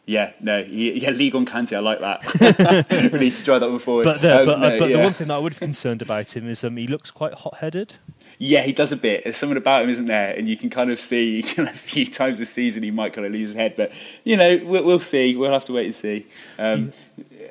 Yeah, 0.06 0.32
no, 0.38 0.58
yeah, 0.58 1.08
League 1.12 1.34
on 1.34 1.46
Kante, 1.46 1.74
I 1.74 1.80
like 1.80 1.98
that. 2.00 3.10
we 3.12 3.18
need 3.18 3.36
to 3.36 3.42
drive 3.42 3.60
that 3.60 3.70
one 3.70 3.78
forward. 3.78 4.04
But, 4.04 4.20
the, 4.20 4.40
Um, 4.40 4.44
but, 4.44 4.58
uh, 4.58 4.68
no, 4.68 4.78
but 4.78 4.88
the 4.88 4.98
one 4.98 5.12
thing 5.14 5.28
that 5.28 5.34
I 5.34 5.38
would 5.38 5.54
be 5.54 5.58
concerned 5.60 6.02
about 6.02 6.36
him 6.36 6.46
is 6.46 6.62
um, 6.62 6.76
he 6.76 6.86
looks 6.86 7.10
quite 7.10 7.32
hot-headed. 7.32 7.94
Yeah, 8.38 8.62
he 8.62 8.72
does 8.72 8.92
a 8.92 8.96
bit. 8.96 9.24
There's 9.24 9.36
something 9.36 9.56
about 9.56 9.82
him, 9.82 9.88
isn't 9.90 10.06
there? 10.06 10.34
And 10.36 10.48
you 10.48 10.56
can 10.56 10.70
kind 10.70 10.90
of 10.90 10.98
see 10.98 11.40
a 11.58 11.66
few 11.66 12.06
times 12.06 12.38
this 12.38 12.50
season 12.52 12.82
he 12.82 12.90
might 12.90 13.12
kind 13.12 13.26
of 13.26 13.32
lose 13.32 13.50
his 13.50 13.56
head. 13.56 13.74
But, 13.76 13.92
you 14.24 14.36
know, 14.36 14.60
we'll, 14.64 14.84
we'll 14.84 14.98
see. 15.00 15.36
We'll 15.36 15.52
have 15.52 15.64
to 15.66 15.72
wait 15.72 15.86
and 15.86 15.94
see. 15.94 16.26
Um, 16.58 16.92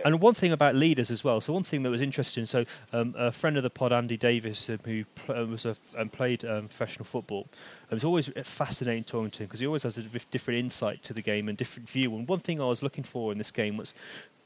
And 0.05 0.19
one 0.19 0.33
thing 0.33 0.51
about 0.51 0.75
leaders 0.75 1.09
as 1.09 1.23
well. 1.23 1.39
So 1.39 1.53
one 1.53 1.63
thing 1.63 1.83
that 1.83 1.89
was 1.89 2.01
interesting. 2.01 2.45
So 2.45 2.65
um, 2.91 3.15
a 3.17 3.31
friend 3.31 3.55
of 3.55 3.63
the 3.63 3.69
pod, 3.69 3.93
Andy 3.93 4.17
Davis, 4.17 4.69
um, 4.69 4.79
who 4.83 5.05
pl- 5.15 5.35
uh, 5.35 5.45
was 5.45 5.65
a, 5.65 5.77
um, 5.97 6.09
played 6.09 6.43
um, 6.43 6.67
professional 6.67 7.05
football, 7.05 7.47
it 7.89 7.93
was 7.93 8.03
always 8.03 8.29
fascinating 8.43 9.05
talking 9.05 9.31
to 9.31 9.43
him 9.43 9.47
because 9.47 9.61
he 9.61 9.65
always 9.67 9.83
has 9.83 9.97
a 9.97 10.01
different 10.01 10.59
insight 10.59 11.03
to 11.03 11.13
the 11.13 11.21
game 11.21 11.47
and 11.47 11.57
different 11.57 11.87
view. 11.89 12.13
And 12.15 12.27
one 12.27 12.39
thing 12.39 12.59
I 12.59 12.65
was 12.65 12.83
looking 12.83 13.05
for 13.05 13.31
in 13.31 13.37
this 13.37 13.51
game 13.51 13.77
was 13.77 13.93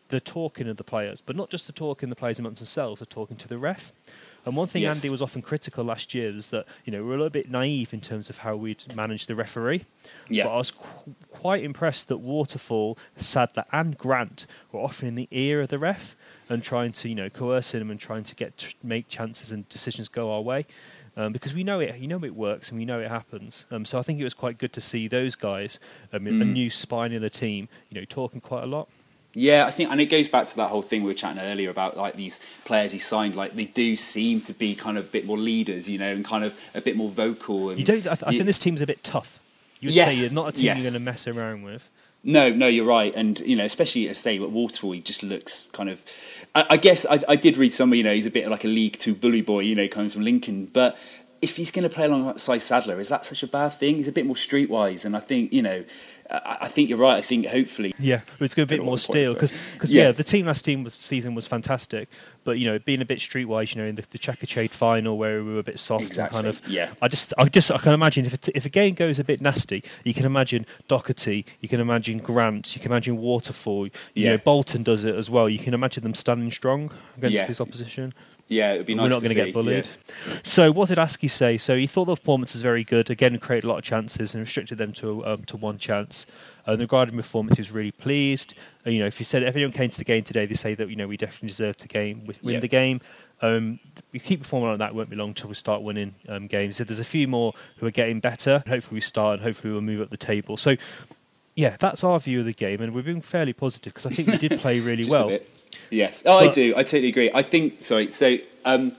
the 0.09 0.19
talking 0.19 0.67
of 0.69 0.77
the 0.77 0.83
players, 0.83 1.21
but 1.21 1.35
not 1.35 1.49
just 1.49 1.65
the 1.65 1.73
talking 1.73 2.09
the 2.09 2.15
players 2.15 2.37
amongst 2.37 2.59
themselves, 2.59 2.99
but 2.99 3.09
talking 3.09 3.35
to 3.37 3.47
the 3.47 3.57
ref. 3.57 3.93
And 4.45 4.55
one 4.55 4.67
thing 4.67 4.83
Yes. 4.83 4.97
Andy 4.97 5.09
was 5.09 5.21
often 5.21 5.41
critical 5.41 5.83
last 5.83 6.13
year 6.13 6.29
is 6.29 6.49
that 6.51 6.65
you 6.85 6.91
know 6.91 7.03
we're 7.03 7.15
a 7.15 7.17
little 7.17 7.29
bit 7.29 7.49
naive 7.51 7.93
in 7.93 7.99
terms 8.01 8.29
of 8.29 8.37
how 8.39 8.55
we'd 8.55 8.95
manage 8.95 9.27
the 9.27 9.35
referee. 9.35 9.83
Yeah. 10.29 10.45
But 10.45 10.53
I 10.53 10.57
was 10.57 10.71
qu- 10.71 11.15
quite 11.29 11.63
impressed 11.63 12.07
that 12.07 12.17
Waterfall, 12.17 12.97
Sadler, 13.17 13.65
and 13.73 13.97
Grant 13.97 14.45
were 14.71 14.79
often 14.79 15.07
in 15.09 15.15
the 15.15 15.27
ear 15.31 15.61
of 15.61 15.69
the 15.69 15.77
ref 15.79 16.15
and 16.49 16.63
trying 16.63 16.93
to 16.93 17.09
you 17.09 17.15
know 17.15 17.29
coerce 17.29 17.73
him 17.73 17.91
and 17.91 17.99
trying 17.99 18.23
to 18.23 18.35
get 18.35 18.57
to 18.59 18.73
make 18.83 19.09
chances 19.09 19.51
and 19.51 19.67
decisions 19.69 20.07
go 20.07 20.31
our 20.31 20.41
way. 20.41 20.65
Um, 21.17 21.33
because 21.33 21.51
we 21.51 21.63
know 21.63 21.79
it, 21.79 21.97
you 21.97 22.07
know 22.07 22.23
it 22.23 22.35
works, 22.35 22.69
and 22.69 22.77
we 22.77 22.85
know 22.85 22.99
it 22.99 23.09
happens. 23.09 23.65
Um, 23.71 23.85
so 23.85 23.97
I 23.97 24.03
think 24.03 24.19
it 24.19 24.23
was 24.23 24.35
quite 24.35 24.59
good 24.59 24.71
to 24.73 24.79
see 24.81 25.07
those 25.07 25.33
guys, 25.33 25.79
um, 26.13 26.27
a 26.27 26.29
Mm. 26.29 26.53
new 26.53 26.69
spine 26.69 27.11
in 27.11 27.23
the 27.23 27.29
team, 27.31 27.69
you 27.89 27.99
know, 27.99 28.05
talking 28.05 28.39
quite 28.39 28.61
a 28.63 28.67
lot. 28.67 28.87
Yeah, 29.33 29.65
I 29.67 29.71
think, 29.71 29.91
and 29.91 30.01
it 30.01 30.07
goes 30.07 30.27
back 30.27 30.47
to 30.47 30.55
that 30.55 30.69
whole 30.69 30.81
thing 30.81 31.03
we 31.03 31.09
were 31.09 31.13
chatting 31.13 31.41
earlier 31.41 31.69
about 31.69 31.95
like 31.95 32.15
these 32.15 32.39
players 32.65 32.91
he 32.91 32.97
signed. 32.97 33.35
Like 33.35 33.53
they 33.53 33.65
do 33.65 33.95
seem 33.95 34.41
to 34.41 34.53
be 34.53 34.73
kind 34.73 34.97
of 34.97 35.05
a 35.05 35.07
bit 35.09 35.25
more 35.25 35.37
leaders, 35.37 35.87
you 35.87 35.99
know, 35.99 36.11
and 36.11 36.25
kind 36.25 36.43
of 36.43 36.59
a 36.73 36.81
bit 36.81 36.95
more 36.95 37.09
vocal. 37.09 37.69
And 37.69 37.77
You 37.79 37.85
don't. 37.85 37.99
I, 37.99 38.15
th- 38.15 38.23
I 38.25 38.31
think 38.31 38.45
this 38.45 38.57
team's 38.59 38.81
a 38.81 38.87
bit 38.87 39.03
tough. 39.03 39.39
You 39.79 39.89
would 39.89 39.95
Yes, 39.95 40.13
say 40.15 40.21
you're 40.21 40.31
not 40.31 40.49
a 40.49 40.51
team 40.53 40.65
yes. 40.65 40.77
you're 40.77 40.83
going 40.91 40.93
to 40.93 40.99
mess 40.99 41.27
around 41.27 41.63
with. 41.63 41.87
No, 42.23 42.49
no, 42.49 42.67
you're 42.67 42.85
right, 42.87 43.13
and 43.15 43.39
you 43.41 43.55
know, 43.55 43.63
especially 43.63 44.09
as 44.09 44.17
say 44.17 44.41
at 44.41 44.49
Waterfall, 44.51 44.91
he 44.93 45.01
just 45.01 45.21
looks 45.21 45.67
kind 45.71 45.87
of. 45.87 46.03
I, 46.55 46.65
I 46.71 46.77
guess 46.77 47.05
I, 47.05 47.19
I 47.29 47.35
did 47.35 47.57
read 47.57 47.73
somewhere, 47.73 47.97
you 47.97 48.03
know, 48.03 48.13
he's 48.13 48.25
a 48.25 48.31
bit 48.31 48.47
like 48.49 48.65
a 48.65 48.67
League 48.67 48.97
Two 48.97 49.13
bully 49.13 49.41
boy, 49.41 49.59
you 49.59 49.75
know, 49.75 49.87
coming 49.87 50.09
from 50.09 50.23
Lincoln. 50.23 50.65
But 50.65 50.97
if 51.41 51.57
he's 51.57 51.71
going 51.71 51.87
to 51.87 51.93
play 51.93 52.05
alongside 52.05 52.59
Sadler, 52.59 52.99
is 52.99 53.09
that 53.09 53.25
such 53.25 53.43
a 53.43 53.47
bad 53.47 53.69
thing? 53.69 53.95
He's 53.97 54.07
a 54.07 54.11
bit 54.11 54.25
more 54.25 54.35
streetwise, 54.35 55.05
and 55.05 55.15
I 55.15 55.19
think 55.19 55.53
you 55.53 55.61
know, 55.61 55.83
I, 56.31 56.57
I 56.61 56.67
think 56.67 56.89
you're 56.89 56.97
right. 56.97 57.17
I 57.17 57.21
think 57.21 57.45
hopefully, 57.45 57.93
Yeah, 57.99 58.21
it's 58.39 58.53
going 58.55 58.67
to 58.67 58.71
be 58.71 58.75
a 58.75 58.79
bit 58.79 58.83
more 58.85 58.93
what 58.93 59.01
the 59.01 59.07
point 59.07 59.15
steel 59.15 59.33
because 59.33 59.91
yeah. 59.91 60.03
Yeah. 60.05 60.11
the 60.13 60.23
team 60.23 60.45
last 60.47 60.65
team 60.65 60.83
was, 60.83 60.93
season 60.95 61.35
was 61.35 61.45
fantastic, 61.47 62.09
but 62.43 62.57
you 62.59 62.65
know 62.69 62.79
being 62.79 63.01
a 63.01 63.05
bit 63.05 63.19
streetwise, 63.19 63.75
you 63.75 63.81
know 63.81 63.87
in 63.87 63.95
the, 63.95 64.03
the 64.09 64.17
Checkatrade 64.17 64.71
final 64.71 65.17
where 65.17 65.43
we 65.43 65.53
were 65.53 65.59
a 65.59 65.63
bit 65.63 65.79
soft 65.79 66.05
Exactly, 66.05 66.37
and 66.39 66.45
kind 66.45 66.47
of 66.47 66.67
yeah. 66.67 66.89
I 67.01 67.07
just 67.07 67.33
I 67.37 67.45
just 67.45 67.71
I 67.71 67.77
can 67.77 67.93
imagine 67.93 68.25
if 68.25 68.33
it, 68.33 68.49
if 68.55 68.65
a 68.65 68.69
game 68.69 68.95
goes 68.95 69.19
a 69.19 69.23
bit 69.23 69.39
nasty, 69.41 69.83
you 70.03 70.13
can 70.13 70.25
imagine 70.25 70.65
Docherty, 70.89 71.45
you 71.61 71.69
can 71.69 71.79
imagine 71.79 72.17
Grant, 72.17 72.75
you 72.75 72.81
can 72.81 72.91
imagine 72.91 73.17
Waterfall, 73.17 73.85
you 73.85 73.91
Yeah. 74.15 74.31
know 74.31 74.37
Bolton 74.39 74.81
does 74.83 75.05
it 75.05 75.13
as 75.15 75.29
well. 75.29 75.47
You 75.47 75.59
can 75.59 75.73
imagine 75.73 76.01
them 76.03 76.15
standing 76.15 76.51
strong 76.51 76.91
against 77.17 77.35
Yeah. 77.35 77.45
this 77.47 77.61
opposition. 77.61 78.13
Yeah, 78.47 78.73
it'd 78.73 78.85
be 78.85 78.95
nice. 78.95 79.03
We're 79.03 79.09
not 79.09 79.15
to 79.15 79.21
going 79.25 79.35
to 79.35 79.41
see, 79.41 79.45
get 79.47 79.53
bullied. 79.53 79.87
yeah. 80.27 80.39
So, 80.43 80.71
what 80.71 80.89
did 80.89 80.97
Askey 80.97 81.29
say? 81.29 81.57
So, 81.57 81.75
he 81.77 81.87
thought 81.87 82.05
the 82.05 82.15
performance 82.15 82.53
was 82.53 82.61
very 82.61 82.83
good. 82.83 83.09
Again, 83.09 83.37
created 83.39 83.65
a 83.65 83.69
lot 83.69 83.77
of 83.79 83.83
chances 83.83 84.33
and 84.33 84.41
restricted 84.41 84.77
them 84.77 84.93
to 84.93 85.25
um, 85.25 85.43
to 85.45 85.57
one 85.57 85.77
chance. 85.77 86.25
Uh, 86.67 86.75
regarding 86.77 87.15
performance, 87.15 87.57
he 87.57 87.61
was 87.61 87.71
really 87.71 87.91
pleased. 87.91 88.53
Uh, 88.85 88.89
you 88.89 88.99
know, 88.99 89.05
if 89.07 89.19
you 89.19 89.25
said 89.25 89.43
if 89.43 89.55
anyone 89.55 89.71
came 89.71 89.89
to 89.89 89.97
the 89.97 90.03
game 90.03 90.23
today, 90.23 90.45
they 90.45 90.53
say 90.55 90.75
that 90.75 90.89
you 90.89 90.95
know 90.95 91.07
we 91.07 91.17
definitely 91.17 91.49
deserved 91.49 91.79
to 91.79 91.87
game 91.87 92.25
win 92.25 92.35
Yeah. 92.41 92.59
the 92.59 92.67
game. 92.67 93.01
Um, 93.41 93.79
we 94.11 94.19
keep 94.19 94.41
performing 94.41 94.69
like 94.71 94.79
that. 94.79 94.89
It 94.89 94.95
won't 94.95 95.09
be 95.11 95.15
long 95.15 95.29
until 95.29 95.49
we 95.49 95.55
start 95.55 95.83
winning 95.83 96.15
um, 96.27 96.47
games. 96.47 96.77
So 96.77 96.83
there's 96.83 96.99
a 96.99 97.05
few 97.05 97.27
more 97.27 97.53
who 97.77 97.85
are 97.85 97.91
getting 97.91 98.19
better. 98.19 98.63
Hopefully, 98.67 98.95
we 98.95 99.01
start 99.01 99.33
and 99.35 99.43
hopefully 99.43 99.71
we'll 99.73 99.81
move 99.81 100.01
up 100.01 100.09
the 100.09 100.17
table. 100.17 100.57
So, 100.57 100.75
yeah, 101.55 101.75
that's 101.79 102.03
our 102.03 102.19
view 102.19 102.39
of 102.39 102.45
the 102.45 102.53
game, 102.53 102.81
and 102.81 102.93
we've 102.93 103.05
been 103.05 103.21
fairly 103.21 103.53
positive 103.53 103.93
because 103.93 104.05
I 104.07 104.09
think 104.15 104.27
we 104.29 104.37
did 104.37 104.59
play 104.59 104.79
really 104.79 105.05
well. 105.05 105.37
Yes. 105.89 106.23
Oh, 106.25 106.37
I 106.37 106.51
do. 106.51 106.73
I 106.75 106.83
totally 106.83 107.09
agree. 107.09 107.31
I 107.33 107.41
think. 107.41 107.81
Sorry. 107.81 108.11
So. 108.11 108.37
Um, 108.65 108.93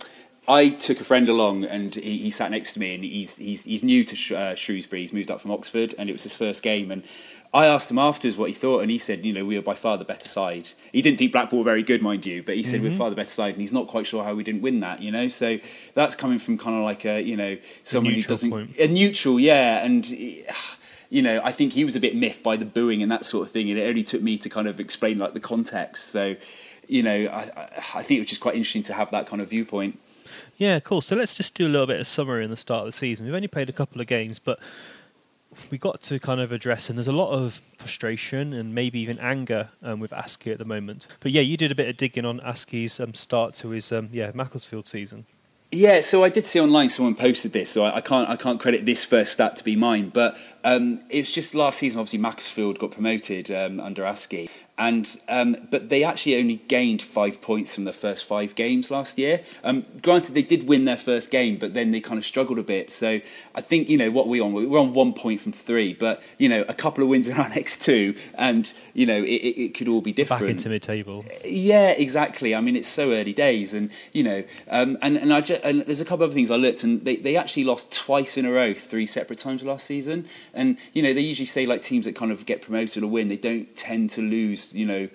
I 0.48 0.70
took 0.70 0.98
a 0.98 1.04
friend 1.04 1.28
along, 1.28 1.64
and 1.64 1.94
he, 1.94 2.22
he 2.22 2.30
sat 2.30 2.50
next 2.50 2.72
to 2.72 2.78
me, 2.78 2.94
and 2.94 3.04
he's 3.04 3.36
he's, 3.36 3.64
he's 3.64 3.82
new 3.82 4.02
to 4.02 4.16
Sh- 4.16 4.32
uh, 4.32 4.54
Shrewsbury. 4.54 5.02
He's 5.02 5.12
moved 5.12 5.30
up 5.30 5.42
from 5.42 5.50
Oxford, 5.50 5.94
and 5.98 6.08
it 6.08 6.12
was 6.12 6.22
his 6.22 6.34
first 6.34 6.62
game. 6.62 6.90
And 6.90 7.02
I 7.52 7.66
asked 7.66 7.90
him 7.90 7.98
afterwards 7.98 8.38
what 8.38 8.48
he 8.48 8.54
thought, 8.54 8.80
and 8.80 8.90
he 8.90 8.98
said, 8.98 9.26
you 9.26 9.32
know, 9.34 9.44
we 9.44 9.56
were 9.56 9.62
by 9.62 9.74
far 9.74 9.98
the 9.98 10.06
better 10.06 10.26
side. 10.26 10.70
He 10.90 11.02
didn't 11.02 11.18
think 11.18 11.32
Blackpool 11.32 11.58
were 11.58 11.64
very 11.66 11.82
good, 11.82 12.00
mind 12.00 12.24
you, 12.24 12.42
but 12.42 12.56
he 12.56 12.62
said 12.62 12.80
we 12.80 12.88
we're 12.88 12.96
far 12.96 13.10
the 13.10 13.16
better 13.16 13.28
side, 13.28 13.52
and 13.52 13.60
he's 13.60 13.72
not 13.72 13.88
quite 13.88 14.06
sure 14.06 14.24
how 14.24 14.34
we 14.34 14.42
didn't 14.42 14.62
win 14.62 14.80
that. 14.80 15.02
You 15.02 15.12
know, 15.12 15.28
so 15.28 15.58
that's 15.92 16.14
coming 16.14 16.38
from 16.38 16.56
kind 16.56 16.76
of 16.76 16.82
like 16.82 17.04
a 17.04 17.20
you 17.22 17.36
know 17.36 17.58
someone 17.84 18.14
who 18.14 18.22
doesn't 18.22 18.50
point. 18.50 18.78
a 18.78 18.88
neutral, 18.88 19.38
yeah, 19.38 19.84
and. 19.84 20.08
You 21.10 21.22
know, 21.22 21.40
I 21.42 21.52
think 21.52 21.72
he 21.72 21.86
was 21.86 21.96
a 21.96 22.00
bit 22.00 22.14
miffed 22.14 22.42
by 22.42 22.58
the 22.58 22.66
booing 22.66 23.02
and 23.02 23.10
that 23.10 23.24
sort 23.24 23.46
of 23.46 23.50
thing, 23.50 23.70
and 23.70 23.78
it 23.78 23.88
only 23.88 24.02
took 24.02 24.20
me 24.20 24.36
to 24.36 24.50
kind 24.50 24.68
of 24.68 24.78
explain 24.78 25.18
like 25.18 25.32
the 25.32 25.40
context. 25.40 26.10
So, 26.10 26.36
you 26.88 27.02
know, 27.02 27.26
I, 27.26 27.68
I, 27.94 28.02
think 28.02 28.18
it 28.18 28.20
was 28.20 28.28
just 28.28 28.40
quite 28.40 28.54
interesting 28.54 28.82
to 28.84 28.94
have 28.94 29.10
that 29.10 29.26
kind 29.26 29.42
of 29.42 29.50
viewpoint. 29.50 29.98
Yeah, 30.56 30.80
cool. 30.80 31.00
So 31.00 31.16
let's 31.16 31.36
just 31.36 31.54
do 31.54 31.66
a 31.66 31.70
little 31.70 31.86
bit 31.86 32.00
of 32.00 32.06
summary 32.06 32.44
in 32.44 32.50
the 32.50 32.56
start 32.56 32.80
of 32.80 32.86
the 32.86 32.92
season. 32.92 33.26
We've 33.26 33.34
only 33.34 33.48
played 33.48 33.68
a 33.68 33.72
couple 33.72 34.00
of 34.00 34.06
games, 34.06 34.38
but 34.38 34.58
we 35.70 35.78
got 35.78 36.02
to 36.02 36.18
kind 36.18 36.40
of 36.40 36.52
address, 36.52 36.88
and 36.88 36.98
there's 36.98 37.08
a 37.08 37.12
lot 37.12 37.30
of 37.30 37.60
frustration 37.78 38.52
and 38.52 38.74
maybe 38.74 39.00
even 39.00 39.18
anger 39.18 39.70
um, 39.82 40.00
with 40.00 40.10
Askey 40.10 40.52
at 40.52 40.58
the 40.58 40.64
moment. 40.64 41.06
But 41.20 41.32
yeah, 41.32 41.42
you 41.42 41.56
did 41.56 41.72
a 41.72 41.74
bit 41.74 41.88
of 41.88 41.96
digging 41.96 42.24
on 42.24 42.40
Askey's 42.40 43.00
um, 43.00 43.14
start 43.14 43.54
to 43.54 43.70
his 43.70 43.90
um, 43.92 44.08
yeah 44.12 44.30
Macclesfield 44.34 44.86
season. 44.86 45.26
Yeah, 45.70 46.00
so 46.00 46.24
I 46.24 46.30
did 46.30 46.46
see 46.46 46.58
online 46.60 46.88
someone 46.88 47.14
posted 47.14 47.52
this, 47.52 47.70
so 47.70 47.84
I, 47.84 47.96
I 47.96 48.00
can't 48.00 48.28
I 48.28 48.36
can't 48.36 48.60
credit 48.60 48.86
this 48.86 49.04
first 49.04 49.32
stat 49.32 49.56
to 49.56 49.64
be 49.64 49.76
mine, 49.76 50.08
but 50.08 50.36
um, 50.64 51.00
it's 51.10 51.30
just 51.30 51.54
last 51.54 51.78
season. 51.78 52.00
Obviously, 52.00 52.20
Macclesfield 52.20 52.78
got 52.78 52.92
promoted 52.92 53.50
um, 53.50 53.80
under 53.80 54.02
Askey, 54.02 54.48
and 54.78 55.18
um, 55.28 55.56
but 55.70 55.88
they 55.88 56.04
actually 56.04 56.36
only 56.36 56.56
gained 56.68 57.02
five 57.02 57.42
points 57.42 57.74
from 57.74 57.84
the 57.84 57.92
first 57.92 58.24
five 58.24 58.54
games 58.54 58.90
last 58.90 59.18
year. 59.18 59.40
Um, 59.64 59.84
granted, 60.02 60.34
they 60.34 60.42
did 60.42 60.68
win 60.68 60.84
their 60.84 60.96
first 60.96 61.30
game, 61.30 61.56
but 61.56 61.74
then 61.74 61.90
they 61.90 62.00
kind 62.00 62.16
of 62.16 62.24
struggled 62.24 62.58
a 62.58 62.62
bit. 62.62 62.92
So 62.92 63.20
I 63.54 63.60
think 63.60 63.88
you 63.88 63.98
know 63.98 64.10
what 64.10 64.28
we 64.28 64.40
on 64.40 64.52
we're 64.52 64.78
on 64.78 64.94
one 64.94 65.12
point 65.14 65.40
from 65.40 65.52
three, 65.52 65.94
but 65.94 66.22
you 66.38 66.48
know 66.48 66.64
a 66.68 66.74
couple 66.74 67.02
of 67.02 67.10
wins 67.10 67.26
in 67.26 67.36
our 67.38 67.48
next 67.48 67.82
two, 67.82 68.14
and 68.34 68.72
you 68.94 69.04
know 69.04 69.18
it, 69.18 69.26
it, 69.26 69.60
it 69.60 69.74
could 69.74 69.88
all 69.88 70.00
be 70.00 70.12
different. 70.12 70.42
Back 70.42 70.50
into 70.50 70.68
mid-table. 70.68 71.24
Yeah, 71.44 71.90
exactly. 71.90 72.54
I 72.54 72.60
mean, 72.60 72.76
it's 72.76 72.88
so 72.88 73.10
early 73.12 73.32
days, 73.32 73.74
and 73.74 73.90
you 74.12 74.22
know, 74.22 74.44
um, 74.70 74.96
and 75.02 75.16
and, 75.16 75.32
I 75.32 75.40
ju- 75.40 75.58
and 75.64 75.82
there's 75.82 76.00
a 76.00 76.04
couple 76.04 76.24
of 76.24 76.32
things 76.32 76.52
I 76.52 76.56
looked, 76.56 76.84
and 76.84 77.04
they, 77.04 77.16
they 77.16 77.36
actually 77.36 77.64
lost 77.64 77.92
twice 77.92 78.36
in 78.36 78.44
a 78.46 78.52
row, 78.52 78.74
three 78.74 79.06
separate 79.06 79.40
times 79.40 79.64
last 79.64 79.86
season. 79.86 80.26
And 80.54 80.78
you 80.92 81.02
know, 81.02 81.12
they 81.12 81.20
usually 81.20 81.46
say 81.46 81.66
like 81.66 81.82
teams 81.82 82.04
that 82.04 82.14
kind 82.14 82.30
of 82.30 82.46
get 82.46 82.62
promoted 82.62 83.02
or 83.02 83.08
win, 83.08 83.26
they 83.28 83.36
don't 83.36 83.74
tend 83.76 84.10
to 84.10 84.22
lose. 84.22 84.67
You 84.72 84.86
know. 84.86 85.08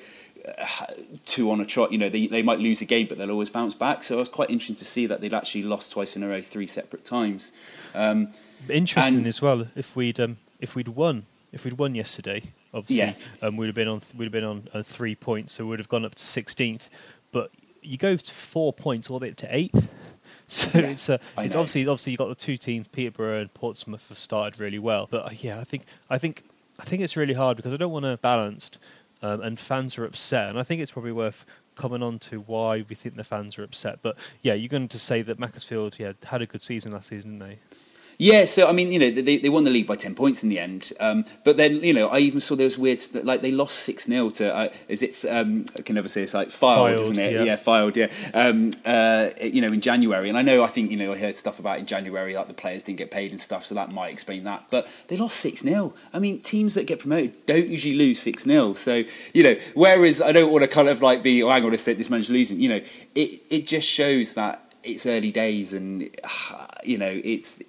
Two 1.26 1.50
on 1.52 1.62
a 1.62 1.66
trot, 1.66 1.94
you 1.94 1.98
know, 1.98 2.10
they, 2.10 2.28
they 2.28 2.42
might 2.42 2.60
lose 2.60 2.82
a 2.82 2.86
game, 2.86 3.08
but 3.08 3.18
they'll 3.18 3.32
always 3.32 3.50
bounce 3.50 3.74
back. 3.74 4.04
So 4.04 4.16
it 4.16 4.18
was 4.18 4.28
quite 4.28 4.50
interesting 4.50 4.76
to 4.76 4.84
see 4.84 5.06
that 5.06 5.22
they'd 5.22 5.34
actually 5.34 5.64
lost 5.64 5.94
twice 5.94 6.18
in 6.18 6.24
a 6.24 6.28
row, 6.28 6.42
three 6.42 6.68
separate 6.68 7.06
times. 7.06 7.54
Um, 7.96 8.28
Interesting 8.70 9.26
as 9.26 9.42
well. 9.42 9.68
If 9.76 9.96
we'd 9.96 10.20
um, 10.20 10.38
if 10.60 10.76
we'd 10.76 10.90
won 10.90 11.28
if 11.54 11.64
we'd 11.64 11.78
won 11.78 11.96
yesterday, 11.96 12.44
obviously 12.74 12.98
Yeah. 12.98 13.14
um, 13.48 13.56
we'd 13.56 13.68
have 13.68 13.76
been 13.76 13.88
on 13.88 14.02
we'd 14.18 14.26
have 14.26 14.32
been 14.34 14.44
on 14.44 14.68
uh, 14.74 14.84
three 14.84 15.16
points, 15.16 15.54
so 15.54 15.66
we'd 15.66 15.80
have 15.80 15.88
gone 15.90 16.04
up 16.04 16.16
to 16.16 16.26
sixteenth. 16.26 16.90
But 17.32 17.52
you 17.82 17.98
go 17.98 18.18
to 18.18 18.34
four 18.34 18.74
points 18.74 19.10
all 19.10 19.20
the 19.20 19.24
way 19.28 19.30
up 19.32 19.38
to 19.38 19.56
eighth. 19.56 19.88
So 20.48 20.68
Yeah, 20.78 20.88
it's 20.88 21.10
uh, 21.10 21.20
it's 21.38 21.56
obviously 21.56 21.84
obviously 21.84 22.12
you 22.12 22.18
got 22.18 22.28
the 22.28 22.36
two 22.36 22.58
teams, 22.58 22.88
Peterborough 22.90 23.40
and 23.42 23.54
Portsmouth, 23.54 24.10
have 24.10 24.18
started 24.18 24.60
really 24.60 24.78
well. 24.78 25.08
But 25.10 25.26
uh, 25.26 25.30
yeah, 25.40 25.60
I 25.62 25.64
think 25.64 25.84
I 26.10 26.18
think 26.18 26.44
I 26.80 26.84
think 26.84 27.02
it's 27.02 27.16
really 27.16 27.34
hard 27.34 27.56
because 27.56 27.74
I 27.74 27.78
don't 27.78 27.92
want 27.94 28.04
to 28.04 28.18
balanced, 28.18 28.78
um, 29.24 29.42
and 29.42 29.58
fans 29.58 29.98
are 29.98 30.06
upset, 30.06 30.50
and 30.50 30.60
I 30.60 30.64
think 30.64 30.82
it's 30.82 30.92
probably 30.92 31.14
worth 31.14 31.46
coming 31.76 32.04
on 32.04 32.20
to 32.20 32.42
why 32.42 32.86
we 32.88 32.94
think 32.94 33.16
the 33.16 33.24
fans 33.24 33.58
are 33.58 33.64
upset. 33.64 34.00
But 34.04 34.18
yeah, 34.42 34.54
you're 34.54 34.70
going 34.70 34.90
to 34.90 35.00
say 35.00 35.24
that 35.24 35.40
Macclesfield 35.40 35.98
yeah 35.98 36.14
had 36.26 36.42
a 36.42 36.46
good 36.46 36.62
season 36.62 36.92
last 36.92 37.08
season, 37.10 37.40
didn't 37.40 37.50
they? 37.50 37.60
Yeah, 38.24 38.46
so 38.46 38.70
I 38.70 38.72
mean, 38.72 38.94
you 38.94 39.00
know, 39.00 39.12
they, 39.12 39.38
they 39.38 39.50
won 39.50 39.66
the 39.66 39.70
league 39.70 39.86
by 39.86 39.98
ten 39.98 40.16
points 40.16 40.44
in 40.44 40.50
the 40.50 40.58
end. 40.58 40.94
Um, 41.02 41.26
but 41.44 41.58
then, 41.58 41.84
you 41.84 41.94
know, 41.94 42.08
I 42.08 42.20
even 42.20 42.40
saw 42.40 42.56
those 42.56 42.78
weird 42.78 43.02
like 43.14 43.42
they 43.42 43.52
lost 43.52 43.80
six 43.80 44.06
0 44.06 44.30
to 44.32 44.56
uh, 44.56 44.70
is 44.88 45.02
it? 45.04 45.26
Um, 45.26 45.66
I 45.78 45.82
can 45.82 45.96
never 45.96 46.08
say 46.08 46.24
it's 46.24 46.34
like 46.34 46.48
Fylde, 46.48 46.96
Fylde, 46.96 47.00
isn't 47.02 47.20
it? 47.20 47.34
yeah. 47.34 47.44
Yeah, 47.44 47.58
Fylde. 47.58 47.96
Yeah. 47.98 48.10
Um, 48.34 48.72
uh, 48.86 49.32
you 49.42 49.60
know, 49.60 49.74
in 49.74 49.82
January, 49.82 50.30
and 50.30 50.38
I 50.38 50.42
know 50.42 50.64
I 50.64 50.68
think 50.68 50.90
you 50.90 50.96
know 50.96 51.12
I 51.12 51.18
heard 51.18 51.36
stuff 51.36 51.60
about 51.60 51.80
in 51.80 51.86
January 51.86 52.34
like 52.34 52.48
the 52.48 52.54
players 52.54 52.82
didn't 52.82 53.00
get 53.00 53.12
paid 53.12 53.32
and 53.32 53.42
stuff, 53.42 53.66
so 53.66 53.76
that 53.76 53.92
might 53.92 54.14
explain 54.14 54.46
that. 54.46 54.68
But 54.72 54.88
they 55.10 55.18
lost 55.18 55.36
six 55.38 55.62
0 55.62 55.94
I 56.14 56.20
mean, 56.20 56.40
teams 56.40 56.76
that 56.76 56.88
get 56.88 57.00
promoted 57.00 57.46
don't 57.46 57.68
usually 57.68 57.96
lose 57.96 58.22
six 58.22 58.44
0 58.44 58.76
So 58.76 59.04
you 59.34 59.44
know, 59.44 59.58
whereas 59.74 60.22
I 60.22 60.32
don't 60.32 60.50
want 60.50 60.64
to 60.64 60.70
kind 60.70 60.88
of 60.88 61.02
like 61.02 61.24
be, 61.24 61.44
oh, 61.44 61.50
hang 61.50 61.66
on 61.66 61.78
sec, 61.78 61.98
this 61.98 62.10
man's 62.10 62.30
losing. 62.30 62.58
You 62.58 62.70
know, 62.70 62.82
it 63.16 63.42
it 63.50 63.68
just 63.68 63.88
shows 63.90 64.34
that 64.36 64.62
it's 64.84 65.06
early 65.06 65.32
days, 65.32 65.74
and 65.74 66.10
you 66.86 66.98
know, 66.98 67.22
it's 67.24 67.60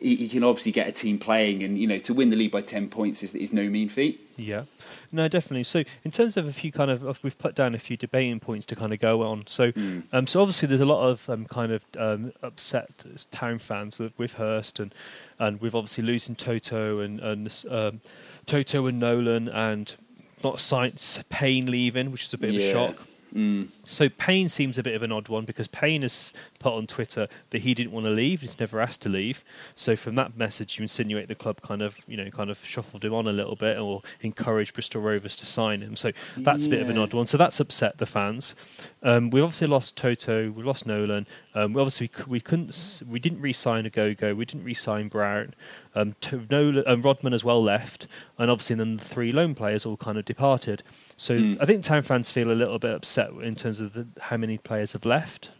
you 0.00 0.16
you 0.16 0.28
can 0.28 0.42
obviously 0.44 0.72
get 0.72 0.88
a 0.88 0.92
team 0.92 1.18
playing, 1.18 1.62
and 1.62 1.78
you 1.78 1.86
know, 1.86 1.98
to 1.98 2.14
win 2.14 2.30
the 2.30 2.36
league 2.36 2.50
by 2.52 2.60
ten 2.62 2.88
points 2.88 3.22
is, 3.22 3.34
is 3.34 3.52
no 3.52 3.68
mean 3.68 3.88
feat. 3.88 4.20
Yeah, 4.36 4.64
no, 5.10 5.26
definitely. 5.26 5.64
So, 5.64 5.82
in 6.04 6.10
terms 6.12 6.36
of 6.36 6.46
a 6.46 6.52
few 6.52 6.70
kind 6.70 6.90
of, 6.90 7.22
we've 7.24 7.36
put 7.38 7.54
down 7.56 7.74
a 7.74 7.78
few 7.78 7.96
debating 7.96 8.38
points 8.38 8.66
to 8.66 8.76
kind 8.76 8.92
of 8.92 9.00
go 9.00 9.22
on. 9.22 9.46
So, 9.48 9.72
Mm. 9.72 10.04
um, 10.12 10.26
so 10.28 10.40
obviously, 10.40 10.68
there's 10.68 10.80
a 10.80 10.84
lot 10.86 11.08
of 11.08 11.28
um, 11.28 11.44
kind 11.46 11.72
of 11.72 11.84
um, 11.98 12.32
upset 12.42 13.04
town 13.30 13.58
fans 13.58 13.98
with- 14.16 14.34
Hurst, 14.34 14.78
and 14.78 14.94
and 15.38 15.60
with 15.60 15.74
obviously 15.74 16.04
losing 16.04 16.36
Toto 16.36 17.00
and 17.00 17.18
and 17.20 17.64
um, 17.70 18.00
Toto 18.46 18.86
and 18.86 19.00
Nolan, 19.00 19.48
and 19.48 19.96
not 20.44 20.60
signed 20.60 21.00
Payne 21.28 21.70
leaving, 21.70 22.12
which 22.12 22.24
is 22.24 22.34
a 22.34 22.38
bit 22.38 22.50
of 22.50 22.56
a 22.56 22.70
shock. 22.72 22.96
Mm. 23.34 23.68
So 23.90 24.08
Payne 24.08 24.48
seems 24.48 24.76
a 24.78 24.82
bit 24.82 24.94
of 24.94 25.02
an 25.02 25.10
odd 25.10 25.28
one 25.28 25.44
because 25.44 25.66
Payne 25.66 26.02
has 26.02 26.32
put 26.58 26.74
on 26.74 26.86
Twitter 26.86 27.26
that 27.50 27.62
he 27.62 27.72
didn't 27.72 27.92
want 27.92 28.04
to 28.06 28.10
leave. 28.10 28.42
He's 28.42 28.60
never 28.60 28.80
asked 28.80 29.00
to 29.02 29.08
leave. 29.08 29.44
So 29.74 29.96
from 29.96 30.14
that 30.16 30.36
message, 30.36 30.78
you 30.78 30.82
insinuate 30.82 31.28
the 31.28 31.34
club 31.34 31.62
kind 31.62 31.80
of, 31.80 31.96
you 32.06 32.16
know, 32.16 32.30
kind 32.30 32.50
of 32.50 32.64
shuffled 32.64 33.04
him 33.04 33.14
on 33.14 33.26
a 33.26 33.32
little 33.32 33.56
bit 33.56 33.78
or 33.78 34.02
encouraged 34.20 34.74
Bristol 34.74 35.00
Rovers 35.00 35.36
to 35.38 35.46
sign 35.46 35.80
him. 35.80 35.96
So 35.96 36.12
that's 36.36 36.66
a 36.66 36.68
bit 36.68 36.82
of 36.82 36.90
an 36.90 36.98
odd 36.98 37.14
one. 37.14 37.26
So 37.26 37.38
that's 37.38 37.60
upset 37.60 37.98
the 37.98 38.06
fans. 38.06 38.54
Um, 39.02 39.30
we 39.30 39.40
obviously 39.40 39.68
lost 39.68 39.96
Toto. 39.96 40.50
We 40.50 40.62
lost 40.62 40.86
Nolan. 40.86 41.26
Um, 41.54 41.72
we 41.72 41.80
obviously 41.80 42.10
we, 42.26 42.32
we 42.32 42.40
couldn't. 42.40 43.02
We 43.08 43.18
didn't 43.18 43.40
re-sign 43.40 43.84
Ogogo. 43.84 44.36
We 44.36 44.44
didn't 44.44 44.64
re-sign 44.64 45.08
Brown. 45.08 45.54
Um, 45.94 46.14
to, 46.20 46.46
Nolan 46.50 46.84
and 46.86 47.04
Rodman 47.04 47.32
as 47.32 47.42
well 47.42 47.60
left, 47.60 48.06
and 48.38 48.50
obviously 48.50 48.76
then 48.76 48.98
the 48.98 49.04
three 49.04 49.32
loan 49.32 49.54
players 49.56 49.84
all 49.84 49.96
kind 49.96 50.16
of 50.18 50.24
departed. 50.24 50.82
So 51.16 51.38
Mm. 51.38 51.58
I 51.60 51.66
think 51.66 51.84
town 51.84 52.02
fans 52.02 52.30
feel 52.30 52.50
a 52.50 52.54
little 52.54 52.78
bit 52.78 52.92
upset 52.92 53.30
in 53.42 53.54
terms 53.54 53.77
of 53.80 53.92
the, 53.94 54.06
how 54.20 54.36
many 54.36 54.58
players 54.58 54.92
have 54.92 55.04
left. 55.04 55.50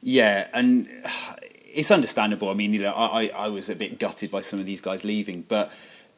Yeah, 0.00 0.48
and 0.52 0.88
it's 1.72 1.90
understandable. 1.90 2.50
I 2.50 2.54
mean, 2.54 2.72
you 2.72 2.80
know, 2.82 2.92
I, 2.92 3.24
I, 3.24 3.26
I 3.44 3.48
was 3.48 3.68
a 3.68 3.74
bit 3.76 3.98
gutted 3.98 4.30
by 4.30 4.40
some 4.40 4.58
of 4.58 4.66
these 4.66 4.80
guys 4.80 5.04
leaving, 5.04 5.42
but 5.42 5.70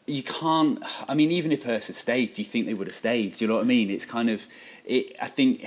you 0.07 0.23
can't. 0.23 0.83
I 1.09 1.15
mean, 1.15 1.31
even 1.31 1.53
if 1.53 1.65
Hurst 1.65 1.89
had 1.89 1.97
stayed, 1.97 2.35
do 2.35 2.43
you 2.43 2.47
think 2.47 2.67
they 2.67 2.75
would 2.75 2.87
have 2.87 2.97
stayed? 2.97 3.35
Do 3.37 3.45
you 3.45 3.49
know 3.49 3.57
what 3.57 3.63
I 3.63 3.67
mean? 3.67 3.91
It's 3.91 4.05
kind 4.07 4.31
of. 4.31 4.47
It, 4.85 5.15
I 5.21 5.29
think. 5.29 5.67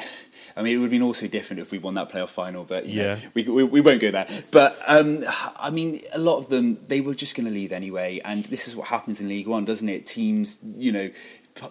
I 0.55 0.63
mean, 0.63 0.73
it 0.75 0.77
would 0.77 0.85
have 0.85 0.91
been 0.91 1.03
also 1.03 1.27
different 1.27 1.59
if 1.59 1.69
we 1.71 1.77
won 1.77 1.93
that 1.93 2.09
playoff 2.09 2.29
final, 2.29 2.63
but 2.63 2.87
you 2.87 3.03
know, 3.03 3.09
Yeah. 3.11 3.19
we, 3.35 3.43
we 3.43 3.63
we 3.63 3.81
won't 3.81 4.01
go 4.01 4.09
there. 4.09 4.27
But 4.51 4.79
um, 4.87 5.23
I 5.59 5.69
mean, 5.69 6.01
a 6.13 6.17
lot 6.17 6.37
of 6.39 6.49
them 6.49 6.79
they 6.87 6.99
were 6.99 7.13
just 7.13 7.35
going 7.35 7.45
to 7.45 7.51
leave 7.53 7.71
anyway, 7.71 8.19
and 8.25 8.45
this 8.45 8.67
is 8.67 8.75
what 8.75 8.87
happens 8.87 9.21
in 9.21 9.27
League 9.27 9.47
One, 9.47 9.65
doesn't 9.65 9.87
it? 9.87 10.07
Teams, 10.07 10.57
you 10.63 10.91
know, 10.91 11.11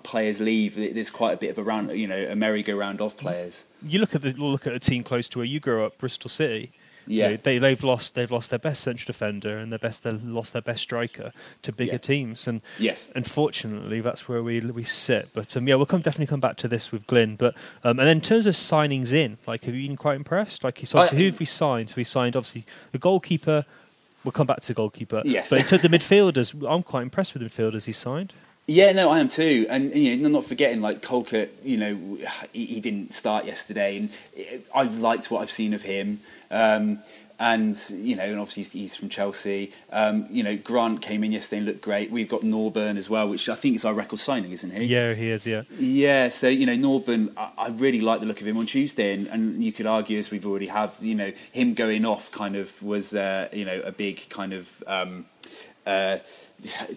players 0.03 0.41
leave. 0.41 0.75
There's 0.77 1.11
quite 1.11 1.35
a 1.35 1.37
bit 1.37 1.51
of 1.51 1.59
a 1.59 1.63
round, 1.63 1.93
you 1.93 2.07
know, 2.07 2.27
a 2.31 2.35
merry-go-round 2.37 3.01
of 3.01 3.17
players. 3.17 3.65
You 3.87 3.99
look 4.01 4.15
at 4.15 4.23
the 4.23 4.33
look 4.33 4.67
at 4.67 4.73
a 4.73 4.79
team 4.81 5.03
close 5.05 5.29
to 5.31 5.39
where 5.39 5.47
you 5.47 5.61
grew 5.61 5.85
up, 5.85 5.99
Bristol 5.99 6.29
City. 6.29 6.73
You 7.09 7.19
Yeah. 7.19 7.29
know, 7.31 7.37
they 7.37 7.59
they've 7.59 7.85
lost 7.85 8.17
they've 8.17 8.31
lost 8.33 8.51
their 8.51 8.59
best 8.59 8.83
central 8.83 9.07
defender 9.07 9.59
and 9.59 9.71
their 9.71 9.79
best 9.79 10.03
they 10.03 10.11
lost 10.11 10.53
their 10.53 10.63
best 10.63 10.83
striker 10.83 11.33
to 11.63 11.73
bigger 11.73 11.93
Yeah. 11.93 11.99
teams, 11.99 12.49
and 12.49 12.63
Yes. 12.81 13.09
unfortunately 13.15 14.01
that's 14.01 14.29
where 14.29 14.43
we 14.43 14.59
we 14.61 14.83
sit. 14.83 15.29
But 15.33 15.57
um, 15.57 15.69
yeah, 15.69 15.77
we'll 15.77 15.87
come 15.87 16.01
definitely 16.01 16.27
come 16.27 16.41
back 16.41 16.57
to 16.57 16.69
this 16.69 16.91
with 16.91 17.07
Glyn. 17.07 17.37
But 17.37 17.55
um, 17.85 17.99
and 18.01 18.09
then 18.09 18.17
in 18.17 18.21
terms 18.21 18.47
of 18.47 18.57
signings 18.57 19.13
in, 19.13 19.39
like 19.47 19.65
have 19.65 19.75
you 19.77 19.87
been 19.87 19.97
quite 19.97 20.17
impressed? 20.17 20.65
Like 20.65 20.81
you 20.81 20.87
saw, 20.87 21.07
who 21.07 21.27
have 21.27 21.39
we 21.39 21.47
signed? 21.47 21.93
We 21.97 22.03
signed 22.03 22.35
obviously 22.35 22.65
the 22.93 22.99
goalkeeper. 22.99 23.65
We'll 24.25 24.33
come 24.33 24.49
back 24.49 24.61
to 24.63 24.67
the 24.67 24.75
goalkeeper. 24.75 25.23
Yes. 25.25 25.51
But 25.51 25.61
in 25.61 25.67
terms 25.67 25.85
of 25.85 25.89
the 25.91 25.97
midfielders, 25.97 26.53
I'm 26.69 26.83
quite 26.83 27.03
impressed 27.03 27.35
with 27.35 27.43
the 27.45 27.49
midfielders 27.49 27.85
he 27.85 27.93
signed. 27.93 28.33
Yeah, 28.69 28.91
no, 28.93 29.11
I 29.11 29.21
am 29.21 29.29
too, 29.29 29.67
and 29.71 29.95
you 29.95 30.17
know, 30.17 30.29
not 30.29 30.45
forgetting 30.45 30.81
like 30.81 31.01
Colquitt. 31.01 31.51
You 31.63 31.77
know, 31.77 32.19
he, 32.53 32.67
he 32.67 32.81
didn't 32.81 33.15
start 33.15 33.45
yesterday, 33.45 33.97
and 33.97 34.11
I've 34.75 34.99
liked 34.99 35.31
what 35.31 35.43
I've 35.43 35.53
seen 35.53 35.73
of 35.73 35.83
him. 35.83 36.19
Um, 36.51 36.99
and 37.39 37.79
you 37.91 38.17
know, 38.17 38.25
and 38.25 38.39
obviously 38.41 38.65
he's, 38.65 38.73
he's 38.73 38.97
from 38.97 39.09
Chelsea. 39.09 39.73
Um, 39.93 40.27
you 40.31 40.43
know, 40.43 40.57
Grant 40.57 41.03
came 41.03 41.23
in 41.23 41.33
yesterday 41.33 41.59
and 41.59 41.67
looked 41.67 41.83
great. 41.83 42.11
We've 42.11 42.29
got 42.29 42.41
Norburn 42.41 42.97
as 42.97 43.09
well, 43.09 43.29
which 43.29 43.49
I 43.49 43.55
think 43.55 43.77
is 43.77 43.85
our 43.85 43.95
record 43.95 44.19
signing, 44.19 44.53
isn't 44.53 44.71
he? 44.71 44.85
Yeah, 44.87 45.15
he 45.15 45.31
is. 45.31 45.47
Yeah. 45.47 45.63
Yeah, 45.79 46.29
so 46.29 46.49
you 46.49 46.67
know 46.67 46.75
Norburn, 46.75 47.33
I, 47.37 47.53
I 47.59 47.69
really 47.69 48.01
like 48.01 48.21
the 48.21 48.27
look 48.27 48.41
of 48.41 48.47
him 48.47 48.57
on 48.57 48.67
Tuesday, 48.67 49.15
and, 49.15 49.27
and 49.29 49.63
you 49.63 49.73
could 49.73 49.87
argue, 49.87 50.19
as 50.19 50.31
we've 50.31 50.47
already 50.47 50.69
have, 50.69 50.97
you 51.01 51.15
know, 51.15 51.31
him 51.53 51.75
going 51.75 52.05
off 52.05 52.33
kind 52.33 52.57
of 52.57 52.83
was, 52.83 53.15
uh, 53.15 53.49
you 53.53 53.65
know, 53.65 53.81
a 53.85 53.93
big 53.93 54.29
kind 54.29 54.53
of 54.53 54.71
um, 54.87 55.27
uh, 55.87 56.19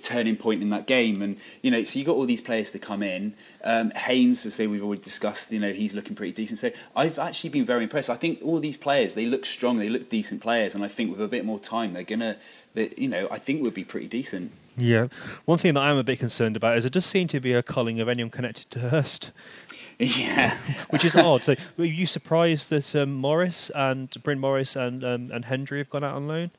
turning 0.03 0.35
point 0.35 0.61
in 0.61 0.69
that 0.69 0.87
game, 0.87 1.21
and 1.21 1.37
you 1.61 1.71
know, 1.71 1.83
so 1.83 1.99
you 1.99 2.05
got 2.05 2.15
all 2.15 2.25
these 2.25 2.41
players 2.41 2.71
to 2.71 2.79
come 2.79 3.03
in. 3.03 3.33
Um, 3.63 3.91
Haynes, 3.91 4.43
to 4.43 4.51
say 4.51 4.67
we've 4.67 4.83
already 4.83 5.01
discussed, 5.01 5.51
you 5.51 5.59
know, 5.59 5.73
he's 5.73 5.93
looking 5.93 6.15
pretty 6.15 6.31
decent. 6.31 6.59
So 6.59 6.71
I've 6.95 7.19
actually 7.19 7.49
been 7.49 7.65
very 7.65 7.83
impressed. 7.83 8.09
I 8.09 8.15
think 8.15 8.39
all 8.43 8.59
these 8.59 8.77
players, 8.77 9.13
they 9.13 9.25
look 9.25 9.45
strong, 9.45 9.77
they 9.77 9.89
look 9.89 10.09
decent 10.09 10.41
players, 10.41 10.75
and 10.75 10.83
I 10.83 10.87
think 10.87 11.11
with 11.11 11.21
a 11.21 11.27
bit 11.27 11.45
more 11.45 11.59
time, 11.59 11.93
they're 11.93 12.03
gonna, 12.03 12.37
they, 12.73 12.93
you 12.97 13.09
know, 13.09 13.27
I 13.29 13.37
think 13.37 13.61
would 13.61 13.73
be 13.73 13.83
pretty 13.83 14.07
decent. 14.07 14.51
Yeah. 14.77 15.07
One 15.45 15.57
thing 15.57 15.73
that 15.73 15.81
I'm 15.81 15.97
a 15.97 16.03
bit 16.03 16.19
concerned 16.19 16.55
about 16.55 16.77
is 16.77 16.85
it 16.85 16.93
does 16.93 17.05
seem 17.05 17.27
to 17.29 17.39
be 17.39 17.53
a 17.53 17.61
culling 17.61 17.99
of 17.99 18.07
anyone 18.07 18.31
connected 18.31 18.69
to 18.71 18.79
Hurst. 18.79 19.31
yeah. 19.99 20.57
which 20.89 21.03
is 21.03 21.13
odd. 21.15 21.43
So, 21.43 21.55
were 21.77 21.83
you 21.83 22.05
surprised 22.05 22.69
that 22.69 22.95
um, 22.95 23.13
Morris 23.15 23.69
and 23.75 24.09
Bryn 24.23 24.39
Morris 24.39 24.77
and 24.77 25.03
um, 25.03 25.29
and 25.33 25.43
Hendry 25.43 25.79
have 25.79 25.89
gone 25.89 26.05
out 26.05 26.15
on 26.15 26.27
loan? 26.27 26.51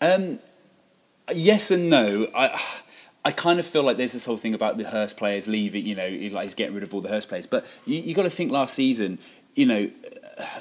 Um, 0.00 0.38
yes 1.34 1.70
and 1.70 1.88
no. 1.90 2.26
I 2.34 2.60
I 3.24 3.32
kind 3.32 3.58
of 3.60 3.66
feel 3.66 3.82
like 3.82 3.96
there's 3.96 4.12
this 4.12 4.24
whole 4.24 4.36
thing 4.36 4.54
about 4.54 4.78
the 4.78 4.84
Hurst 4.84 5.16
players 5.16 5.46
leaving. 5.46 5.84
You 5.84 5.94
know, 5.96 6.08
like 6.34 6.44
he's 6.44 6.54
getting 6.54 6.74
rid 6.74 6.82
of 6.82 6.94
all 6.94 7.00
the 7.00 7.08
Hurst 7.08 7.28
players. 7.28 7.46
But 7.46 7.66
you 7.86 7.98
you 8.00 8.14
got 8.14 8.22
to 8.24 8.30
think 8.30 8.50
last 8.50 8.74
season. 8.74 9.18
You 9.54 9.66
know, 9.66 9.90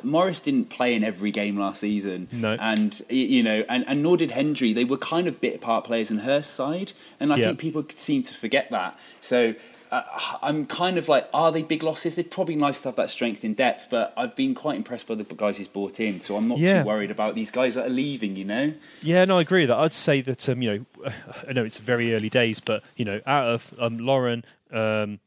Morris 0.04 0.40
didn't 0.40 0.70
play 0.70 0.96
in 0.96 1.04
every 1.04 1.32
game 1.32 1.58
last 1.58 1.82
season. 1.82 2.28
No. 2.32 2.58
And 2.60 3.02
you 3.10 3.44
know, 3.44 3.64
and, 3.70 3.88
and 3.88 4.02
nor 4.02 4.18
did 4.18 4.32
Hendry. 4.32 4.74
They 4.74 4.86
were 4.86 4.98
kind 4.98 5.28
of 5.28 5.40
bit 5.40 5.62
part 5.62 5.86
players 5.86 6.10
in 6.10 6.20
Hurst's 6.20 6.54
side, 6.54 6.94
and 7.20 7.32
I 7.32 7.38
Yeah. 7.38 7.46
think 7.48 7.60
people 7.60 7.86
seem 7.96 8.24
to 8.24 8.34
forget 8.34 8.70
that. 8.72 8.98
So. 9.22 9.56
Uh, 9.92 10.04
I'm 10.42 10.66
kind 10.66 10.98
of 10.98 11.08
like, 11.08 11.28
are 11.34 11.52
they 11.52 11.64
big 11.64 11.82
losses? 11.84 12.16
They're 12.16 12.24
probably 12.24 12.56
nice 12.56 12.82
to 12.82 12.90
have 12.90 12.96
that 12.98 13.10
strength 13.10 13.44
in 13.46 13.54
depth, 13.54 13.88
but 13.90 14.14
I've 14.18 14.36
been 14.36 14.54
quite 14.56 14.76
impressed 14.76 15.08
by 15.08 15.16
the 15.16 15.24
guys 15.24 15.58
he's 15.58 15.68
brought 15.68 16.00
in, 16.00 16.20
so 16.20 16.36
I'm 16.36 16.48
not 16.48 16.58
Yeah. 16.60 16.82
too 16.82 16.88
worried 16.88 17.12
about 17.12 17.36
these 17.36 17.52
guys 17.52 17.76
that 17.76 17.86
are 17.88 17.90
leaving. 17.90 18.36
You 18.36 18.46
know, 18.46 18.74
Yeah, 19.02 19.26
no, 19.26 19.38
I 19.38 19.42
agree 19.42 19.62
with 19.62 19.70
that. 19.70 19.78
I'd 19.80 19.94
say 19.94 20.22
that 20.22 20.48
um, 20.50 20.62
you 20.62 20.86
know, 21.04 21.12
I 21.48 21.54
know 21.54 21.64
it's 21.64 21.78
very 21.78 22.14
early 22.14 22.30
days, 22.30 22.60
but 22.60 22.84
you 22.96 23.06
know, 23.06 23.22
out 23.26 23.48
of 23.48 23.74
um, 23.80 23.98
Laurent 24.00 24.46
um, 24.72 25.20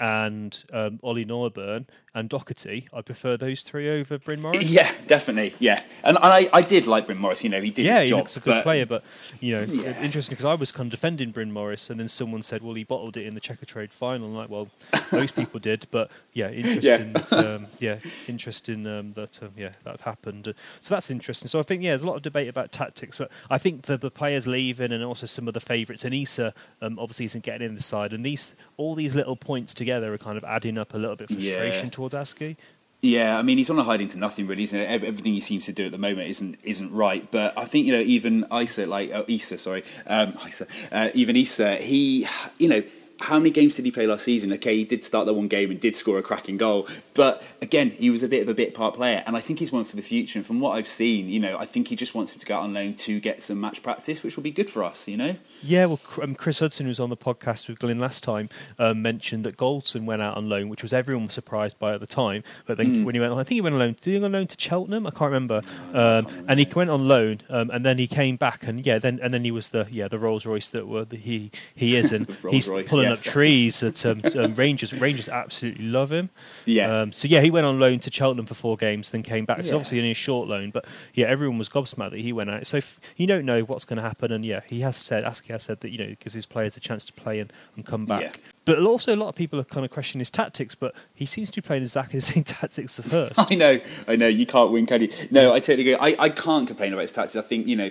and 0.00 0.64
um, 0.72 1.00
Ollie 1.02 1.24
Norburn 1.26 1.86
and 2.14 2.28
Docherty, 2.30 2.86
I 2.92 3.02
prefer 3.02 3.36
those 3.36 3.62
three 3.62 3.88
over 4.00 4.18
Bryn 4.18 4.40
Morris. 4.40 4.68
Yeah, 4.68 4.90
definitely. 5.06 5.54
Yeah, 5.58 5.82
and 6.02 6.16
I, 6.18 6.48
I 6.52 6.62
did 6.62 6.86
like 6.86 7.06
Bryn 7.06 7.18
Morris. 7.18 7.44
You 7.44 7.50
know, 7.50 7.60
he 7.60 7.70
did 7.70 7.84
Yeah, 7.86 8.00
his 8.00 8.04
he 8.04 8.08
job. 8.10 8.18
looks 8.20 8.36
a 8.36 8.40
good 8.40 8.50
but- 8.50 8.62
player, 8.64 8.86
but 8.86 9.04
you 9.40 9.56
know, 9.58 9.64
Yeah. 9.64 10.02
interesting 10.02 10.32
because 10.34 10.44
I 10.44 10.54
was 10.54 10.72
kind 10.72 10.86
of 10.86 10.90
defending 10.90 11.30
Bryn 11.30 11.52
Morris, 11.52 11.90
and 11.90 12.00
then 12.00 12.08
someone 12.08 12.42
said, 12.42 12.62
"Well, 12.62 12.74
he 12.74 12.84
bottled 12.84 13.16
it 13.16 13.26
in 13.26 13.34
the 13.34 13.40
Checkatrade 13.40 13.92
final." 13.92 14.28
I'm 14.28 14.34
like, 14.34 14.48
well, 14.50 14.68
most 15.12 15.36
people 15.36 15.60
did, 15.60 15.86
but 15.90 16.10
yeah, 16.32 16.50
interesting. 16.50 17.12
that, 17.12 17.32
um, 17.32 17.66
yeah, 17.78 17.98
interesting 18.26 18.86
um, 18.86 19.12
that 19.14 19.42
um, 19.42 19.50
yeah 19.56 19.70
that 19.84 20.00
happened. 20.00 20.54
So 20.80 20.94
that's 20.94 21.10
interesting. 21.10 21.48
So 21.48 21.58
I 21.58 21.62
think 21.62 21.82
yeah, 21.82 21.90
there's 21.90 22.02
a 22.02 22.06
lot 22.06 22.16
of 22.16 22.22
debate 22.22 22.48
about 22.48 22.72
tactics, 22.72 23.18
but 23.18 23.30
I 23.50 23.58
think 23.58 23.82
the, 23.82 23.96
the 23.96 24.10
players 24.10 24.46
leaving 24.46 24.92
and 24.92 25.02
also 25.04 25.26
some 25.26 25.48
of 25.48 25.54
the 25.54 25.60
favourites, 25.60 26.04
and 26.04 26.14
Issa 26.14 26.54
um, 26.82 26.98
obviously 26.98 27.26
isn't 27.26 27.44
getting 27.44 27.66
in 27.68 27.74
the 27.74 27.82
side, 27.82 28.12
and 28.12 28.24
these 28.24 28.54
all 28.76 28.94
these 28.94 29.14
little 29.14 29.36
points 29.36 29.74
together 29.74 30.12
are 30.12 30.18
kind 30.18 30.36
of 30.38 30.44
adding 30.44 30.78
up 30.78 30.94
a 30.94 30.98
little 30.98 31.16
bit 31.16 31.30
of 31.30 31.36
frustration 31.36 31.86
Yeah. 31.86 31.90
Towards 31.98 32.14
Askey. 32.14 32.54
Yeah, 33.02 33.36
I 33.36 33.42
mean, 33.42 33.58
he's 33.58 33.70
on 33.70 33.78
a 33.80 33.82
hiding 33.82 34.06
to 34.08 34.18
nothing 34.18 34.46
really. 34.46 34.62
Isn't 34.62 34.78
it? 34.78 34.88
Everything 34.88 35.32
he 35.32 35.40
seems 35.40 35.64
to 35.64 35.72
do 35.72 35.86
at 35.86 35.90
the 35.90 35.98
moment 35.98 36.28
isn't 36.28 36.56
isn't 36.62 36.92
right. 36.92 37.28
But 37.28 37.58
I 37.58 37.64
think 37.64 37.86
you 37.86 37.92
know, 37.92 37.98
even 37.98 38.46
Isa, 38.52 38.86
like 38.86 39.10
oh, 39.12 39.24
Isa, 39.26 39.58
sorry, 39.58 39.82
um, 40.06 40.38
Isa, 40.46 40.68
uh, 40.92 41.10
even 41.14 41.34
Isa, 41.34 41.74
he, 41.74 42.24
you 42.58 42.68
know. 42.68 42.82
How 43.20 43.38
many 43.38 43.50
games 43.50 43.74
did 43.74 43.84
he 43.84 43.90
play 43.90 44.06
last 44.06 44.24
season? 44.24 44.52
Okay, 44.52 44.76
he 44.76 44.84
did 44.84 45.02
start 45.02 45.26
that 45.26 45.34
one 45.34 45.48
game 45.48 45.70
and 45.70 45.80
did 45.80 45.96
score 45.96 46.18
a 46.18 46.22
cracking 46.22 46.56
goal, 46.56 46.86
but 47.14 47.42
again, 47.60 47.90
he 47.90 48.10
was 48.10 48.22
a 48.22 48.28
bit 48.28 48.42
of 48.42 48.48
a 48.48 48.54
bit 48.54 48.74
part 48.74 48.94
player, 48.94 49.22
and 49.26 49.36
I 49.36 49.40
think 49.40 49.58
he's 49.58 49.72
one 49.72 49.84
for 49.84 49.96
the 49.96 50.02
future. 50.02 50.38
And 50.38 50.46
from 50.46 50.60
what 50.60 50.76
I've 50.76 50.86
seen, 50.86 51.28
you 51.28 51.40
know, 51.40 51.58
I 51.58 51.66
think 51.66 51.88
he 51.88 51.96
just 51.96 52.14
wants 52.14 52.32
him 52.32 52.40
to 52.40 52.46
go 52.46 52.56
out 52.56 52.62
on 52.62 52.74
loan 52.74 52.94
to 52.94 53.20
get 53.20 53.42
some 53.42 53.60
match 53.60 53.82
practice, 53.82 54.22
which 54.22 54.36
will 54.36 54.42
be 54.42 54.50
good 54.50 54.70
for 54.70 54.84
us. 54.84 55.08
You 55.08 55.16
know. 55.16 55.36
Yeah, 55.62 55.86
well, 55.86 56.00
um, 56.22 56.34
Chris 56.34 56.60
Hudson, 56.60 56.86
who 56.86 56.90
was 56.90 57.00
on 57.00 57.10
the 57.10 57.16
podcast 57.16 57.68
with 57.68 57.78
Glyn 57.78 57.98
last 57.98 58.22
time, 58.22 58.48
um, 58.78 59.02
mentioned 59.02 59.44
that 59.44 59.56
Goldson 59.56 60.04
went 60.04 60.22
out 60.22 60.36
on 60.36 60.48
loan, 60.48 60.68
which 60.68 60.82
was 60.82 60.92
everyone 60.92 61.26
was 61.26 61.34
surprised 61.34 61.78
by 61.78 61.94
at 61.94 62.00
the 62.00 62.06
time. 62.06 62.44
But 62.66 62.78
then 62.78 62.86
mm. 62.86 63.04
when 63.04 63.14
he 63.14 63.20
went, 63.20 63.32
I 63.32 63.42
think 63.42 63.56
he 63.56 63.60
went 63.60 63.74
on 63.74 63.80
loan. 63.80 63.96
Did 64.00 64.14
he 64.14 64.18
go 64.18 64.26
on 64.26 64.32
loan 64.32 64.46
to 64.46 64.56
Cheltenham? 64.58 65.06
I 65.06 65.10
can't 65.10 65.32
remember. 65.32 65.60
Um, 65.92 66.26
and 66.48 66.60
he 66.60 66.68
went 66.72 66.90
on 66.90 67.08
loan, 67.08 67.40
um, 67.50 67.70
and 67.70 67.84
then 67.84 67.98
he 67.98 68.06
came 68.06 68.36
back, 68.36 68.66
and 68.66 68.86
yeah, 68.86 68.98
then 68.98 69.18
and 69.22 69.34
then 69.34 69.44
he 69.44 69.50
was 69.50 69.70
the 69.70 69.88
yeah 69.90 70.06
the 70.06 70.18
Rolls 70.18 70.46
Royce 70.46 70.68
that 70.68 70.86
were 70.86 71.04
the, 71.04 71.16
he 71.16 71.50
he 71.74 71.96
is, 71.96 72.12
and 72.12 72.28
he's 72.50 72.68
pulling 72.68 73.07
yes. 73.08 73.18
up 73.18 73.24
trees 73.24 73.80
that 73.80 74.04
um, 74.06 74.20
um, 74.38 74.54
Rangers. 74.54 74.92
Rangers 74.92 75.28
absolutely 75.28 75.84
love 75.84 76.12
him. 76.12 76.30
Yeah. 76.64 77.06
so 77.10 77.28
yeah, 77.28 77.40
he 77.40 77.50
went 77.50 77.66
on 77.66 77.78
loan 77.78 78.00
to 78.00 78.10
Cheltenham 78.10 78.46
for 78.46 78.54
four 78.54 78.76
games, 78.76 79.10
then 79.10 79.22
came 79.22 79.44
back. 79.44 79.60
It's 79.60 79.72
obviously 79.72 79.98
only 79.98 80.12
a 80.12 80.14
short 80.14 80.48
loan, 80.48 80.70
but 80.70 80.84
yeah, 81.14 81.26
everyone 81.26 81.58
was 81.58 81.68
gobsmacked 81.68 82.10
that 82.10 82.20
he 82.20 82.32
went 82.32 82.50
out. 82.50 82.66
So 82.66 82.78
f- 82.78 83.00
you 83.16 83.26
don't 83.26 83.44
know 83.44 83.62
what's 83.62 83.84
going 83.84 83.96
to 83.96 84.02
happen, 84.02 84.32
and 84.32 84.44
yeah, 84.44 84.60
he 84.66 84.80
has 84.80 84.96
said, 84.96 85.24
Askey 85.24 85.48
has 85.48 85.64
said 85.64 85.80
that 85.80 85.90
you 85.90 85.98
know 85.98 86.14
gives 86.18 86.34
his 86.34 86.46
players 86.46 86.76
a 86.76 86.80
chance 86.80 87.04
to 87.06 87.12
play 87.12 87.40
and, 87.40 87.52
and 87.76 87.84
come 87.84 88.06
back. 88.06 88.22
Yeah. 88.22 88.32
But 88.68 88.80
also, 88.80 89.14
a 89.14 89.16
lot 89.16 89.28
of 89.28 89.34
people 89.34 89.58
are 89.58 89.64
kind 89.64 89.86
of 89.86 89.90
questioning 89.90 90.20
his 90.20 90.30
tactics, 90.30 90.74
but 90.74 90.94
he 91.14 91.24
seems 91.24 91.50
to 91.52 91.62
be 91.62 91.66
playing 91.66 91.84
exactly 91.84 92.18
the 92.18 92.26
same 92.32 92.44
tactics 92.44 92.98
as 92.98 93.06
Hurst. 93.12 93.50
I 93.50 93.54
know, 93.54 93.80
I 94.06 94.16
know. 94.16 94.28
You 94.28 94.44
can't 94.44 94.70
win, 94.70 94.84
can 94.84 95.00
you? 95.00 95.12
No, 95.30 95.54
I 95.54 95.60
totally 95.60 95.90
agree. 95.90 95.94
I, 95.94 96.24
I 96.24 96.28
can't 96.28 96.66
complain 96.66 96.92
about 96.92 97.00
his 97.00 97.12
tactics. 97.12 97.36
I 97.36 97.40
think, 97.40 97.66
you 97.66 97.76
know, 97.76 97.90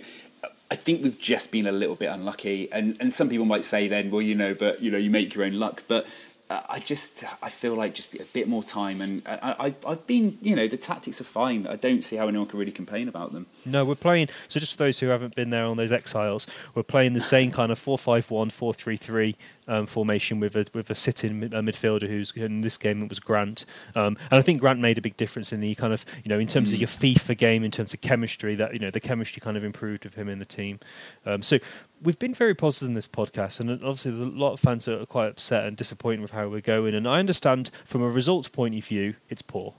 I 0.70 0.76
think 0.76 1.02
we've 1.02 1.20
just 1.20 1.50
been 1.50 1.66
a 1.66 1.72
little 1.72 1.96
bit 1.96 2.08
unlucky. 2.08 2.72
And, 2.72 2.98
and 3.00 3.14
some 3.14 3.30
people 3.30 3.46
might 3.46 3.64
say 3.64 3.88
then, 3.88 4.12
well, 4.12 4.22
you 4.22 4.36
know, 4.36 4.54
but, 4.54 4.82
you 4.82 4.92
know, 4.92 4.98
you 4.98 5.10
make 5.10 5.34
your 5.34 5.46
own 5.46 5.60
luck. 5.60 5.84
But 5.88 6.06
I 6.50 6.80
just 6.80 7.24
I 7.42 7.50
feel 7.50 7.76
like 7.76 7.94
just 7.94 8.14
a 8.14 8.24
bit 8.34 8.48
more 8.48 8.64
time, 8.64 9.02
and 9.02 9.22
I, 9.26 9.56
I've 9.60 9.86
I've 9.86 10.08
been 10.08 10.38
you 10.42 10.56
know 10.56 10.68
the 10.68 10.78
tactics 10.78 11.20
are 11.20 11.26
fine. 11.26 11.68
I 11.68 11.76
don't 11.76 12.04
see 12.04 12.16
how 12.16 12.28
anyone 12.30 12.48
can 12.48 12.58
really 12.58 12.72
complain 12.72 13.10
about 13.10 13.34
them. 13.34 13.48
No, 13.66 13.84
we're 13.84 13.96
playing. 13.96 14.30
So 14.48 14.60
just 14.60 14.74
for 14.74 14.78
those 14.78 15.00
who 15.00 15.08
haven't 15.08 15.36
been 15.36 15.50
there 15.50 15.66
on 15.66 15.76
those 15.76 15.92
exiles, 15.92 16.48
we're 16.74 16.84
playing 16.84 17.14
the 17.14 17.22
same 17.22 17.52
kind 17.52 17.70
of 17.70 17.78
four 17.78 17.98
five 17.98 18.32
one 18.32 18.50
four 18.50 18.74
three 18.74 18.96
three 18.96 19.36
um, 19.68 19.86
formation 19.86 20.40
with 20.40 20.56
a 20.56 20.66
with 20.74 20.90
a 20.90 20.96
sitting 20.96 21.42
mid- 21.42 21.52
midfielder 21.52 22.08
who's 22.08 22.32
in 22.32 22.62
this 22.62 22.78
game 22.78 23.04
it 23.04 23.10
was 23.10 23.20
Grant, 23.20 23.66
um, 23.96 24.18
and 24.32 24.40
I 24.40 24.42
think 24.42 24.62
Grant 24.62 24.80
made 24.80 24.98
a 24.98 25.02
big 25.02 25.18
difference 25.18 25.52
in 25.52 25.60
the 25.60 25.76
kind 25.76 25.92
of 25.92 26.06
you 26.24 26.30
know 26.30 26.40
in 26.40 26.48
terms 26.48 26.70
mm. 26.70 26.76
of 26.76 26.80
your 26.80 26.88
FIFA 26.88 27.38
game 27.38 27.64
in 27.66 27.72
terms 27.72 27.94
of 27.94 28.00
chemistry 28.00 28.56
that 28.56 28.74
you 28.74 28.80
know 28.80 28.92
the 28.92 29.02
chemistry 29.02 29.42
kind 29.42 29.58
of 29.58 29.66
improved 29.66 30.06
with 30.06 30.16
him 30.16 30.30
in 30.30 30.40
the 30.40 30.46
team. 30.46 30.80
Um, 31.26 31.44
so 31.44 31.60
we've 32.02 32.20
been 32.20 32.34
very 32.34 32.56
positive 32.56 32.90
in 32.90 32.94
this 32.94 33.08
podcast, 33.08 33.60
and 33.60 33.72
obviously 33.72 34.12
there's 34.12 34.24
a 34.24 34.38
lot 34.38 34.54
of 34.54 34.60
fans 34.60 34.86
that 34.86 35.02
are 35.02 35.06
quite 35.06 35.28
upset 35.28 35.66
and 35.66 35.78
disappointed 35.78 36.22
with 36.22 36.32
how 36.32 36.48
we're 36.48 36.62
going. 36.62 36.94
And 36.94 37.08
I 37.08 37.20
understand 37.20 37.72
from 37.86 38.02
a 38.02 38.10
results 38.10 38.48
point 38.48 38.76
of 38.76 38.86
view, 38.86 39.16
it's 39.30 39.42
poor. 39.42 39.74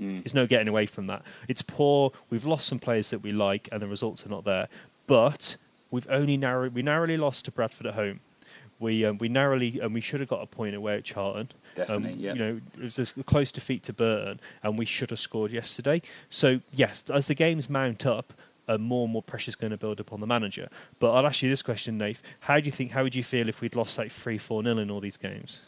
Mm. 0.00 0.24
There's 0.24 0.34
no 0.34 0.46
getting 0.46 0.68
away 0.68 0.86
from 0.86 1.06
that. 1.06 1.22
It's 1.48 1.62
poor. 1.62 2.12
We've 2.30 2.44
lost 2.44 2.66
some 2.66 2.78
players 2.78 3.10
that 3.10 3.22
we 3.22 3.32
like, 3.32 3.68
and 3.70 3.80
the 3.80 3.86
results 3.86 4.26
are 4.26 4.28
not 4.28 4.44
there. 4.44 4.68
But 5.06 5.56
we've 5.90 6.08
only 6.10 6.36
narrow 6.36 6.68
we 6.68 6.82
narrowly 6.82 7.16
lost 7.16 7.44
to 7.46 7.50
Bradford 7.50 7.86
at 7.86 7.94
home. 7.94 8.20
We 8.80 9.04
um, 9.04 9.18
we 9.18 9.28
narrowly 9.28 9.78
and 9.80 9.94
we 9.94 10.00
should 10.00 10.20
have 10.20 10.28
got 10.28 10.42
a 10.42 10.46
point 10.46 10.74
away 10.74 10.96
at 10.96 11.04
Charlton. 11.04 11.50
Definitely, 11.74 12.12
um, 12.12 12.18
yeah. 12.18 12.32
You 12.32 12.38
know, 12.38 12.60
it 12.78 12.82
was 12.82 12.98
a 12.98 13.22
close 13.22 13.52
defeat 13.52 13.82
to 13.84 13.92
Burton, 13.92 14.40
and 14.62 14.76
we 14.76 14.84
should 14.84 15.10
have 15.10 15.20
scored 15.20 15.52
yesterday. 15.52 16.02
So 16.28 16.60
yes, 16.72 17.04
as 17.12 17.26
the 17.26 17.34
games 17.34 17.70
mount 17.70 18.04
up, 18.04 18.32
uh, 18.68 18.78
more 18.78 19.04
and 19.04 19.12
more 19.12 19.22
pressure 19.22 19.48
is 19.48 19.56
going 19.56 19.70
to 19.70 19.76
build 19.76 20.00
upon 20.00 20.20
the 20.20 20.26
manager. 20.26 20.68
But 20.98 21.12
I'll 21.12 21.26
ask 21.26 21.42
you 21.42 21.50
this 21.50 21.62
question, 21.62 21.98
Nate: 21.98 22.20
How 22.40 22.60
do 22.60 22.66
you 22.66 22.72
think? 22.72 22.92
How 22.92 23.02
would 23.02 23.14
you 23.14 23.24
feel 23.24 23.48
if 23.48 23.60
we'd 23.60 23.74
lost 23.74 23.98
like 23.98 24.10
three, 24.10 24.38
four 24.38 24.62
nil 24.62 24.78
in 24.78 24.90
all 24.90 25.00
these 25.00 25.16
games? 25.16 25.62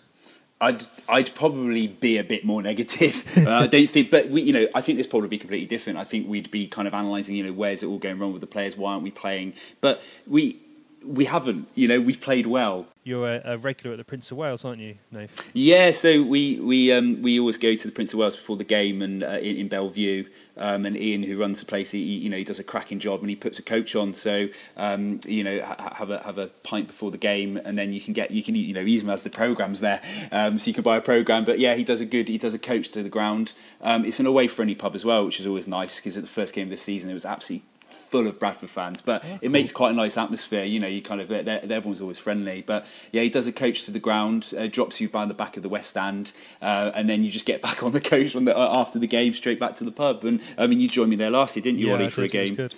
I'd 0.60 0.82
I'd 1.08 1.34
probably 1.34 1.86
be 1.86 2.18
a 2.18 2.24
bit 2.24 2.44
more 2.44 2.62
negative. 2.70 3.24
uh, 3.46 3.50
I 3.50 3.66
don't 3.66 3.88
think, 3.88 4.10
but 4.10 4.28
we, 4.28 4.42
you 4.42 4.52
know, 4.52 4.68
I 4.74 4.80
think 4.80 4.98
this 4.98 5.06
probably 5.06 5.28
be 5.28 5.38
completely 5.38 5.66
different. 5.66 5.98
I 5.98 6.04
think 6.04 6.28
we'd 6.28 6.50
be 6.50 6.66
kind 6.66 6.88
of 6.88 6.94
analysing, 6.94 7.36
you 7.36 7.44
know, 7.44 7.52
where's 7.52 7.82
it 7.82 7.86
all 7.86 7.98
going 7.98 8.18
wrong 8.18 8.32
with 8.32 8.40
the 8.40 8.46
players? 8.46 8.76
Why 8.76 8.92
aren't 8.92 9.02
we 9.02 9.10
playing? 9.10 9.54
But 9.80 10.02
we 10.26 10.56
we 11.04 11.26
haven't. 11.26 11.68
You 11.74 11.88
know, 11.88 12.00
we've 12.00 12.20
played 12.20 12.46
well. 12.46 12.86
You're 13.04 13.28
a, 13.28 13.42
a, 13.44 13.58
regular 13.58 13.92
at 13.94 13.98
the 13.98 14.04
Prince 14.04 14.30
of 14.30 14.36
Wales, 14.36 14.64
aren't 14.64 14.80
you, 14.80 14.96
Nate? 15.12 15.30
Yeah. 15.52 15.90
So 15.90 16.22
we 16.22 16.58
we 16.60 16.92
um, 16.92 17.22
we 17.22 17.38
always 17.38 17.58
go 17.58 17.74
to 17.74 17.86
the 17.86 17.92
Prince 17.92 18.12
of 18.12 18.18
Wales 18.18 18.36
before 18.36 18.56
the 18.56 18.64
game 18.64 19.02
and 19.02 19.22
uh, 19.22 19.38
in, 19.38 19.56
in 19.56 19.68
Belle 19.68 19.88
Vue. 19.88 20.26
Um, 20.56 20.86
and 20.86 20.96
Ian, 20.96 21.22
who 21.22 21.38
runs 21.38 21.60
the 21.60 21.66
place, 21.66 21.90
he, 21.90 21.98
you 21.98 22.30
know 22.30 22.36
he 22.36 22.44
does 22.44 22.58
a 22.58 22.64
cracking 22.64 22.98
job 22.98 23.20
and 23.20 23.30
he 23.30 23.36
puts 23.36 23.58
a 23.58 23.62
coach 23.62 23.94
on. 23.94 24.14
So 24.14 24.48
um, 24.76 25.20
you 25.26 25.44
know 25.44 25.62
ha- 25.64 25.94
have 25.96 26.10
a 26.10 26.18
have 26.22 26.38
a 26.38 26.48
pint 26.62 26.86
before 26.86 27.10
the 27.10 27.18
game, 27.18 27.56
and 27.64 27.76
then 27.76 27.92
you 27.92 28.00
can 28.00 28.12
get 28.12 28.30
you 28.30 28.42
can 28.42 28.54
you 28.54 28.74
know 28.74 28.82
even 28.82 29.10
as 29.10 29.22
the 29.22 29.30
programs 29.30 29.80
there, 29.80 30.00
um, 30.32 30.58
so 30.58 30.66
you 30.68 30.74
can 30.74 30.82
buy 30.82 30.96
a 30.96 31.02
program. 31.02 31.44
But 31.44 31.58
yeah, 31.58 31.74
he 31.74 31.84
does 31.84 32.00
a 32.00 32.06
good 32.06 32.28
he 32.28 32.38
does 32.38 32.54
a 32.54 32.58
coach 32.58 32.88
to 32.90 33.02
the 33.02 33.08
ground. 33.08 33.52
Um, 33.80 34.04
it's 34.04 34.20
an 34.20 34.26
away 34.26 34.48
friendly 34.48 34.74
pub 34.74 34.94
as 34.94 35.04
well, 35.04 35.24
which 35.26 35.40
is 35.40 35.46
always 35.46 35.66
nice 35.66 35.96
because 35.96 36.16
at 36.16 36.22
the 36.22 36.28
first 36.28 36.54
game 36.54 36.64
of 36.64 36.70
the 36.70 36.76
season 36.76 37.10
it 37.10 37.14
was 37.14 37.24
absolutely 37.24 37.66
full 37.96 38.26
of 38.26 38.38
Bradford 38.38 38.70
fans, 38.70 39.00
but 39.00 39.24
oh, 39.24 39.34
it 39.34 39.40
cool. 39.40 39.50
makes 39.50 39.72
quite 39.72 39.90
a 39.90 39.94
nice 39.94 40.16
atmosphere. 40.16 40.64
You 40.64 40.80
know, 40.80 40.88
you 40.88 41.02
kind 41.02 41.20
of 41.20 41.30
everyone's 41.30 42.00
always 42.00 42.18
friendly. 42.18 42.62
But 42.66 42.86
yeah, 43.12 43.22
he 43.22 43.30
does 43.30 43.46
a 43.46 43.52
coach 43.52 43.82
to 43.84 43.90
the 43.90 43.98
ground, 43.98 44.52
uh, 44.56 44.66
drops 44.66 45.00
you 45.00 45.08
by 45.08 45.26
the 45.26 45.34
back 45.34 45.56
of 45.56 45.62
the 45.62 45.68
West 45.68 45.90
Stand, 45.90 46.32
uh, 46.62 46.92
and 46.94 47.08
then 47.08 47.24
you 47.24 47.30
just 47.30 47.46
get 47.46 47.62
back 47.62 47.82
on 47.82 47.92
the 47.92 48.00
coach 48.00 48.36
on 48.36 48.44
the, 48.44 48.56
uh, 48.56 48.80
after 48.80 48.98
the 48.98 49.06
game, 49.06 49.34
straight 49.34 49.60
back 49.60 49.74
to 49.74 49.84
the 49.84 49.92
pub. 49.92 50.24
And 50.24 50.40
I 50.56 50.66
mean, 50.66 50.80
you 50.80 50.88
joined 50.88 51.10
me 51.10 51.16
there 51.16 51.30
last 51.30 51.56
year, 51.56 51.62
didn't 51.62 51.78
you, 51.78 51.88
yeah, 51.88 51.94
Ollie, 51.94 52.08
for 52.08 52.22
a 52.22 52.28
game? 52.28 52.68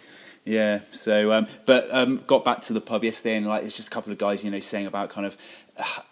Yeah, 0.44 0.80
so 0.92 1.32
um, 1.32 1.46
but 1.66 1.88
um, 1.94 2.22
got 2.26 2.42
back 2.42 2.62
to 2.62 2.72
the 2.72 2.80
pub 2.80 3.04
yesterday, 3.04 3.36
and 3.36 3.46
like 3.46 3.60
there's 3.60 3.74
just 3.74 3.88
a 3.88 3.90
couple 3.90 4.12
of 4.12 4.18
guys, 4.18 4.42
you 4.42 4.50
know, 4.50 4.60
saying 4.60 4.86
about 4.86 5.10
kind 5.10 5.26
of 5.26 5.36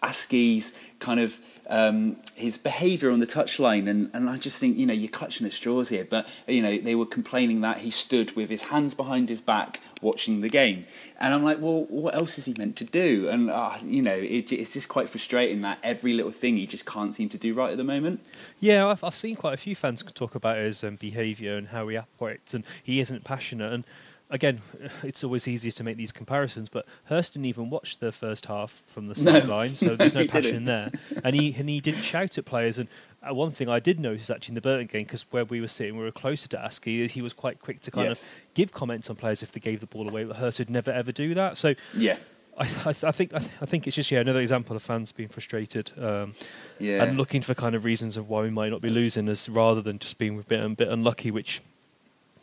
Askey's 0.01 0.71
kind 0.99 1.19
of 1.19 1.39
um, 1.69 2.17
his 2.35 2.57
behaviour 2.57 3.11
on 3.11 3.19
the 3.19 3.27
touchline, 3.27 3.87
and, 3.87 4.09
and 4.13 4.29
I 4.29 4.37
just 4.37 4.59
think 4.59 4.77
you 4.77 4.85
know 4.85 4.93
you're 4.93 5.11
clutching 5.11 5.45
at 5.45 5.53
straws 5.53 5.89
here. 5.89 6.05
But 6.09 6.27
you 6.47 6.61
know 6.61 6.77
they 6.77 6.95
were 6.95 7.05
complaining 7.05 7.61
that 7.61 7.79
he 7.79 7.91
stood 7.91 8.35
with 8.35 8.49
his 8.49 8.61
hands 8.63 8.93
behind 8.93 9.29
his 9.29 9.41
back 9.41 9.81
watching 10.01 10.41
the 10.41 10.49
game, 10.49 10.85
and 11.19 11.33
I'm 11.33 11.43
like, 11.43 11.59
well, 11.59 11.85
what 11.89 12.15
else 12.15 12.37
is 12.37 12.45
he 12.45 12.55
meant 12.57 12.77
to 12.77 12.85
do? 12.85 13.27
And 13.29 13.49
uh, 13.49 13.77
you 13.83 14.01
know 14.01 14.15
it, 14.15 14.51
it's 14.51 14.73
just 14.73 14.87
quite 14.87 15.09
frustrating 15.09 15.61
that 15.61 15.79
every 15.83 16.13
little 16.13 16.31
thing 16.31 16.57
he 16.57 16.65
just 16.65 16.85
can't 16.85 17.13
seem 17.13 17.29
to 17.29 17.37
do 17.37 17.53
right 17.53 17.71
at 17.71 17.77
the 17.77 17.83
moment. 17.83 18.25
Yeah, 18.59 18.87
I've, 18.87 19.03
I've 19.03 19.15
seen 19.15 19.35
quite 19.35 19.53
a 19.53 19.57
few 19.57 19.75
fans 19.75 20.03
talk 20.13 20.35
about 20.35 20.57
his 20.57 20.83
um, 20.83 20.95
behaviour 20.95 21.57
and 21.57 21.67
how 21.67 21.87
he 21.87 21.97
operates, 21.97 22.53
and 22.53 22.63
he 22.83 22.99
isn't 22.99 23.23
passionate 23.23 23.73
and 23.73 23.83
again, 24.29 24.61
it's 25.03 25.23
always 25.23 25.47
easier 25.47 25.71
to 25.71 25.83
make 25.83 25.97
these 25.97 26.11
comparisons, 26.11 26.69
but 26.69 26.85
Hurst 27.05 27.33
didn't 27.33 27.45
even 27.45 27.69
watch 27.69 27.99
the 27.99 28.11
first 28.11 28.47
half 28.47 28.83
from 28.85 29.07
the 29.07 29.15
sideline, 29.15 29.69
no. 29.69 29.75
so 29.75 29.95
there's 29.95 30.15
no 30.15 30.27
passion 30.27 30.65
there. 30.65 30.91
And 31.23 31.35
he 31.35 31.55
and 31.57 31.69
he 31.69 31.79
didn't 31.79 32.01
shout 32.01 32.37
at 32.37 32.45
players. 32.45 32.77
And 32.77 32.89
uh, 33.27 33.33
one 33.33 33.51
thing 33.51 33.69
I 33.69 33.79
did 33.79 33.99
notice 33.99 34.29
actually 34.29 34.53
in 34.53 34.55
the 34.55 34.61
Burton 34.61 34.87
game, 34.87 35.03
because 35.03 35.25
where 35.31 35.45
we 35.45 35.61
were 35.61 35.67
sitting, 35.67 35.97
we 35.97 36.03
were 36.03 36.11
closer 36.11 36.47
to 36.49 36.57
Askey, 36.57 37.09
he 37.09 37.21
was 37.21 37.33
quite 37.33 37.59
quick 37.59 37.81
to 37.81 37.91
kind 37.91 38.09
yes. 38.09 38.23
of 38.23 38.31
give 38.53 38.71
comments 38.71 39.09
on 39.09 39.15
players 39.15 39.43
if 39.43 39.51
they 39.51 39.59
gave 39.59 39.79
the 39.79 39.87
ball 39.87 40.07
away. 40.07 40.23
But 40.23 40.37
Hurst 40.37 40.59
would 40.59 40.69
never 40.69 40.91
ever 40.91 41.11
do 41.11 41.33
that. 41.33 41.57
So 41.57 41.75
yeah. 41.95 42.17
I, 42.59 42.63
I, 42.85 42.89
I, 42.89 43.11
think 43.11 43.35
I, 43.35 43.39
think 43.39 43.85
it's 43.85 43.95
just 43.95 44.09
yeah 44.09 44.19
another 44.19 44.41
example 44.41 44.75
of 44.75 44.81
fans 44.81 45.11
being 45.11 45.29
frustrated 45.29 45.91
um, 45.95 46.33
yeah. 46.79 47.03
and 47.03 47.15
looking 47.15 47.43
for 47.43 47.53
kind 47.53 47.75
of 47.75 47.85
reasons 47.85 48.17
of 48.17 48.29
why 48.29 48.41
we 48.41 48.49
might 48.49 48.69
not 48.69 48.81
be 48.81 48.89
losing, 48.89 49.29
as 49.29 49.47
rather 49.47 49.79
than 49.79 49.99
just 49.99 50.17
being 50.17 50.39
a 50.39 50.41
bit, 50.41 50.59
a 50.63 50.69
bit 50.69 50.87
unlucky, 50.87 51.29
which 51.29 51.61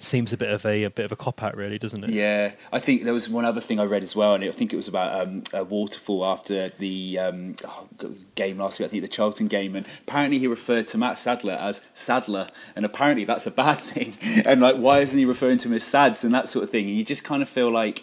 seems 0.05 0.33
a 0.33 0.37
bit 0.37 0.51
of 0.51 0.65
a, 0.65 0.85
a 0.85 0.91
bit 0.91 1.05
of 1.05 1.13
a 1.13 1.17
cop 1.17 1.43
out, 1.43 1.57
really, 1.57 1.79
doesn't 1.79 2.05
it? 2.05 2.11
Yeah, 2.11 2.53
I 2.73 2.79
think 2.79 3.05
there 3.05 3.13
was 3.13 3.29
one 3.29 3.45
other 3.45 3.61
thing 3.61 3.81
I 3.81 3.85
read 3.85 4.03
as 4.03 4.15
well, 4.15 4.35
and 4.35 4.45
I 4.45 4.51
think 4.51 4.73
it 4.73 4.77
was 4.77 4.89
about 4.89 5.27
um, 5.27 5.43
a 5.53 5.65
waterfall 5.65 6.25
after 6.25 6.69
the 6.71 7.19
um, 7.19 7.57
oh, 7.65 7.87
game 8.35 8.59
last 8.59 8.79
week. 8.79 8.87
I 8.87 8.89
think 8.91 9.03
the 9.03 9.09
Charlton 9.09 9.49
game, 9.49 9.75
and 9.75 9.87
apparently 10.07 10.39
he 10.39 10.47
referred 10.47 10.87
to 10.89 10.99
Matt 10.99 11.19
Sadler 11.19 11.55
as 11.55 11.81
Sadler, 11.95 12.49
and 12.77 12.85
apparently 12.85 13.25
that's 13.25 13.47
a 13.47 13.51
bad 13.51 13.75
thing. 13.79 14.15
and 14.45 14.61
like, 14.61 14.77
why 14.77 15.01
isn't 15.01 15.19
he 15.19 15.25
referring 15.25 15.59
to 15.59 15.69
him 15.69 15.75
as 15.75 15.85
Sads 15.85 16.25
and 16.25 16.35
that 16.35 16.49
sort 16.49 16.63
of 16.63 16.71
thing? 16.71 16.87
And 16.87 16.97
you 16.97 17.05
just 17.05 17.25
kind 17.25 17.43
of 17.43 17.49
feel 17.49 17.71
like 17.71 18.03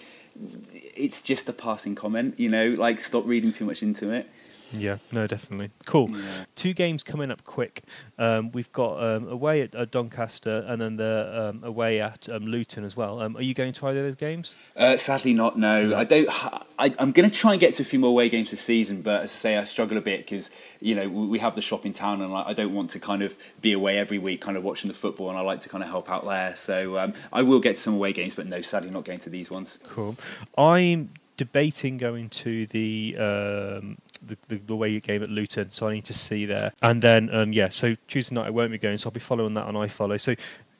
it's 0.96 1.22
just 1.22 1.48
a 1.50 1.54
passing 1.54 1.96
comment, 1.96 2.40
you 2.40 2.50
know, 2.50 2.70
like 2.70 3.00
stop 3.00 3.26
reading 3.26 3.52
too 3.52 3.66
much 3.66 3.82
into 3.82 4.12
it. 4.12 4.30
Yeah, 4.74 4.98
no, 5.12 5.28
definitely. 5.28 5.72
Cool. 5.86 6.10
Yeah. 6.12 6.46
Two 6.56 6.74
games 6.74 7.04
coming 7.04 7.32
up 7.32 7.44
quick. 7.44 7.84
Um, 8.18 8.52
we've 8.52 8.72
got 8.72 9.04
um, 9.04 9.28
away 9.28 9.62
at 9.62 9.76
uh, 9.76 9.86
Doncaster 9.86 10.66
and 10.68 10.82
then 10.82 10.98
the 10.98 11.52
um, 11.52 11.64
away 11.64 12.00
at 12.00 12.30
um, 12.30 12.46
Luton 12.46 12.84
as 12.84 12.96
well. 12.96 13.22
Um, 13.22 13.36
are 13.36 13.42
you 13.42 13.54
going 13.54 13.74
to 13.74 13.88
either 13.88 14.00
of 14.00 14.06
those 14.06 14.16
games? 14.16 14.56
Uh, 14.76 14.98
sadly, 14.98 15.34
not. 15.34 15.58
No, 15.58 15.88
no. 15.88 15.98
I 15.98 16.04
don't. 16.04 16.30
I, 16.80 16.94
am 17.00 17.12
going 17.12 17.30
to 17.30 17.36
try 17.36 17.52
and 17.52 17.60
get 17.60 17.74
to 17.76 17.84
a 17.84 17.86
few 17.86 18.00
more 18.00 18.10
away 18.12 18.30
games 18.30 18.52
this 18.52 18.62
season, 18.62 19.02
but 19.02 19.24
as 19.24 19.32
I 19.32 19.34
say, 19.34 19.58
I 19.58 19.64
struggle 19.66 19.98
a 19.98 20.02
bit 20.02 20.22
because 20.22 20.50
you 20.80 20.96
know 20.96 21.08
we 21.10 21.40
have 21.40 21.56
the 21.56 21.62
shop 21.62 21.86
in 21.86 21.94
town, 21.94 22.22
and 22.22 22.34
I 22.34 22.54
don't 22.54 22.74
want 22.74 22.90
to 22.92 23.00
kind 23.00 23.22
of 23.22 23.36
be 23.62 23.74
away 23.74 23.98
every 23.98 24.18
week, 24.18 24.42
kind 24.42 24.58
of 24.58 24.64
watching 24.64 24.88
the 24.88 24.96
football, 24.96 25.30
and 25.30 25.38
I 25.38 25.42
like 25.42 25.60
to 25.62 25.70
kind 25.70 25.84
of 25.84 25.90
help 25.90 26.10
out 26.10 26.26
there. 26.26 26.56
So 26.56 26.98
um, 26.98 27.14
I 27.32 27.42
will 27.42 27.60
get 27.60 27.76
to 27.76 27.82
some 27.82 27.96
away 27.96 28.14
games, 28.14 28.36
but 28.36 28.48
no, 28.48 28.62
sadly, 28.62 28.90
not 28.90 29.06
going 29.06 29.20
to 29.20 29.30
these 29.30 29.50
ones. 29.50 29.80
Cool. 29.84 30.16
I'm 30.58 31.12
debating 31.38 31.98
going 31.98 32.30
to 32.30 32.68
the 32.68 33.18
um, 33.18 33.98
the, 34.26 34.38
the, 34.48 34.56
the 34.58 34.76
way 34.76 34.90
you 34.90 35.00
game 35.00 35.24
at 35.24 35.30
Luton, 35.30 35.72
so 35.72 35.88
I 35.88 35.94
need 35.94 36.06
to 36.06 36.14
see 36.14 36.46
there. 36.46 36.74
And 36.82 37.02
then, 37.02 37.34
um, 37.34 37.54
yeah, 37.54 37.70
so 37.70 37.96
Tuesday 38.08 38.36
night 38.36 38.48
I 38.48 38.50
won't 38.52 38.72
be 38.72 38.78
going, 38.78 38.98
so 38.98 39.08
I'll 39.08 39.12
be 39.12 39.20
following 39.20 39.54
that 39.56 39.66
on 39.66 39.74
iFollow. 39.76 40.20
So 40.20 40.36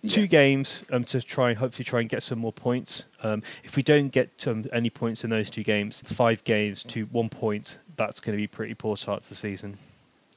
two 0.08 0.22
Yeah. 0.22 0.26
games 0.28 0.84
um, 0.92 1.04
to 1.06 1.22
try 1.22 1.50
and 1.50 1.60
hopefully 1.60 1.84
try 1.86 2.00
and 2.02 2.10
get 2.10 2.24
some 2.24 2.40
more 2.40 2.54
points. 2.54 3.06
Um, 3.24 3.44
if 3.64 3.76
we 3.76 3.84
don't 3.84 4.10
get 4.10 4.46
um, 4.48 4.66
any 4.74 4.90
points 4.90 5.24
in 5.24 5.30
those 5.30 5.50
two 5.50 5.64
games, 5.64 6.02
five 6.06 6.44
games 6.44 6.84
to 6.84 7.06
one 7.06 7.30
point, 7.30 7.78
that's 7.98 8.20
going 8.20 8.36
to 8.36 8.42
be 8.42 8.48
pretty 8.48 8.74
poor 8.74 8.98
start 8.98 9.24
to 9.24 9.30
the 9.30 9.36
season. 9.36 9.78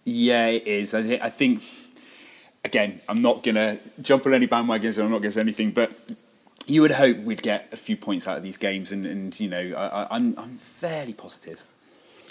Yeah, 0.04 0.48
it 0.48 0.66
is. 0.66 0.92
I, 0.92 1.02
thi- 1.02 1.20
I 1.20 1.30
think, 1.30 1.62
again, 2.64 3.00
I'm 3.08 3.22
not 3.22 3.42
going 3.42 3.54
to 3.54 3.78
jump 4.02 4.26
on 4.26 4.34
any 4.34 4.46
bandwagons 4.46 4.96
and 4.96 5.04
I'm 5.04 5.10
not 5.10 5.18
going 5.22 5.30
to 5.30 5.32
say 5.32 5.40
anything, 5.40 5.70
but 5.70 5.92
you 6.66 6.80
would 6.82 6.90
hope 6.92 7.18
we'd 7.18 7.42
get 7.42 7.68
a 7.72 7.76
few 7.76 7.96
points 7.96 8.26
out 8.26 8.36
of 8.38 8.42
these 8.42 8.56
games, 8.56 8.90
and, 8.92 9.04
and 9.06 9.38
you 9.38 9.48
know, 9.48 9.74
I, 9.76 10.06
I'm, 10.14 10.34
I'm 10.38 10.56
fairly 10.56 11.12
positive. 11.12 11.62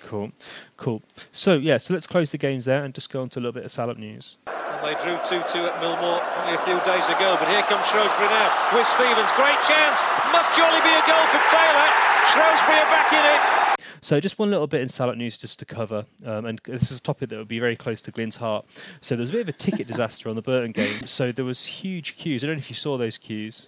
Cool, 0.03 0.31
cool. 0.77 1.01
So 1.31 1.55
yeah, 1.55 1.77
so 1.77 1.93
let's 1.93 2.07
close 2.07 2.31
the 2.31 2.37
games 2.37 2.65
there 2.65 2.83
and 2.83 2.93
just 2.93 3.09
go 3.09 3.21
on 3.21 3.29
to 3.29 3.39
a 3.39 3.41
little 3.41 3.53
bit 3.53 3.63
of 3.63 3.71
Salop 3.71 3.97
news. 3.97 4.37
And 4.47 4.83
they 4.85 4.93
drew 5.01 5.15
2 5.23 5.23
2 5.23 5.39
at 5.39 5.81
Millmoor 5.81 6.19
only 6.43 6.53
a 6.53 6.63
few 6.67 6.77
days 6.83 7.07
ago. 7.07 7.37
But 7.39 7.47
here 7.47 7.63
comes 7.63 7.87
Shrewsbury 7.87 8.27
now 8.27 8.51
with 8.75 8.85
Stevens. 8.85 9.31
Great 9.33 9.59
chance. 9.63 10.03
Must 10.31 10.51
surely 10.55 10.81
be 10.83 10.91
a 10.91 11.03
goal 11.07 11.25
for 11.31 11.41
Taylor. 11.47 11.87
Shrewsbury 12.27 12.77
are 12.77 12.91
back 12.91 13.13
in 13.13 13.23
it. 13.23 13.73
So 14.01 14.19
just 14.19 14.37
one 14.37 14.51
little 14.51 14.67
bit 14.67 14.81
in 14.81 14.89
Salop 14.89 15.15
news 15.15 15.37
just 15.37 15.59
to 15.59 15.65
cover, 15.65 16.05
um, 16.25 16.45
and 16.45 16.59
this 16.65 16.91
is 16.91 16.97
a 16.97 17.01
topic 17.01 17.29
that 17.29 17.37
would 17.37 17.47
be 17.47 17.59
very 17.59 17.77
close 17.77 18.01
to 18.01 18.11
Glyn's 18.11 18.35
heart. 18.35 18.65
So 18.99 19.15
there 19.15 19.21
was 19.21 19.29
a 19.29 19.33
bit 19.33 19.41
of 19.43 19.47
a 19.47 19.53
ticket 19.53 19.87
disaster 19.93 20.27
on 20.27 20.35
the 20.35 20.41
Burton 20.41 20.73
game. 20.73 21.07
So 21.07 21.31
there 21.31 21.45
was 21.45 21.65
huge 21.65 22.17
queues. 22.17 22.43
I 22.43 22.47
don't 22.47 22.57
know 22.57 22.59
if 22.59 22.69
you 22.69 22.75
saw 22.75 22.97
those 22.97 23.17
queues. 23.17 23.67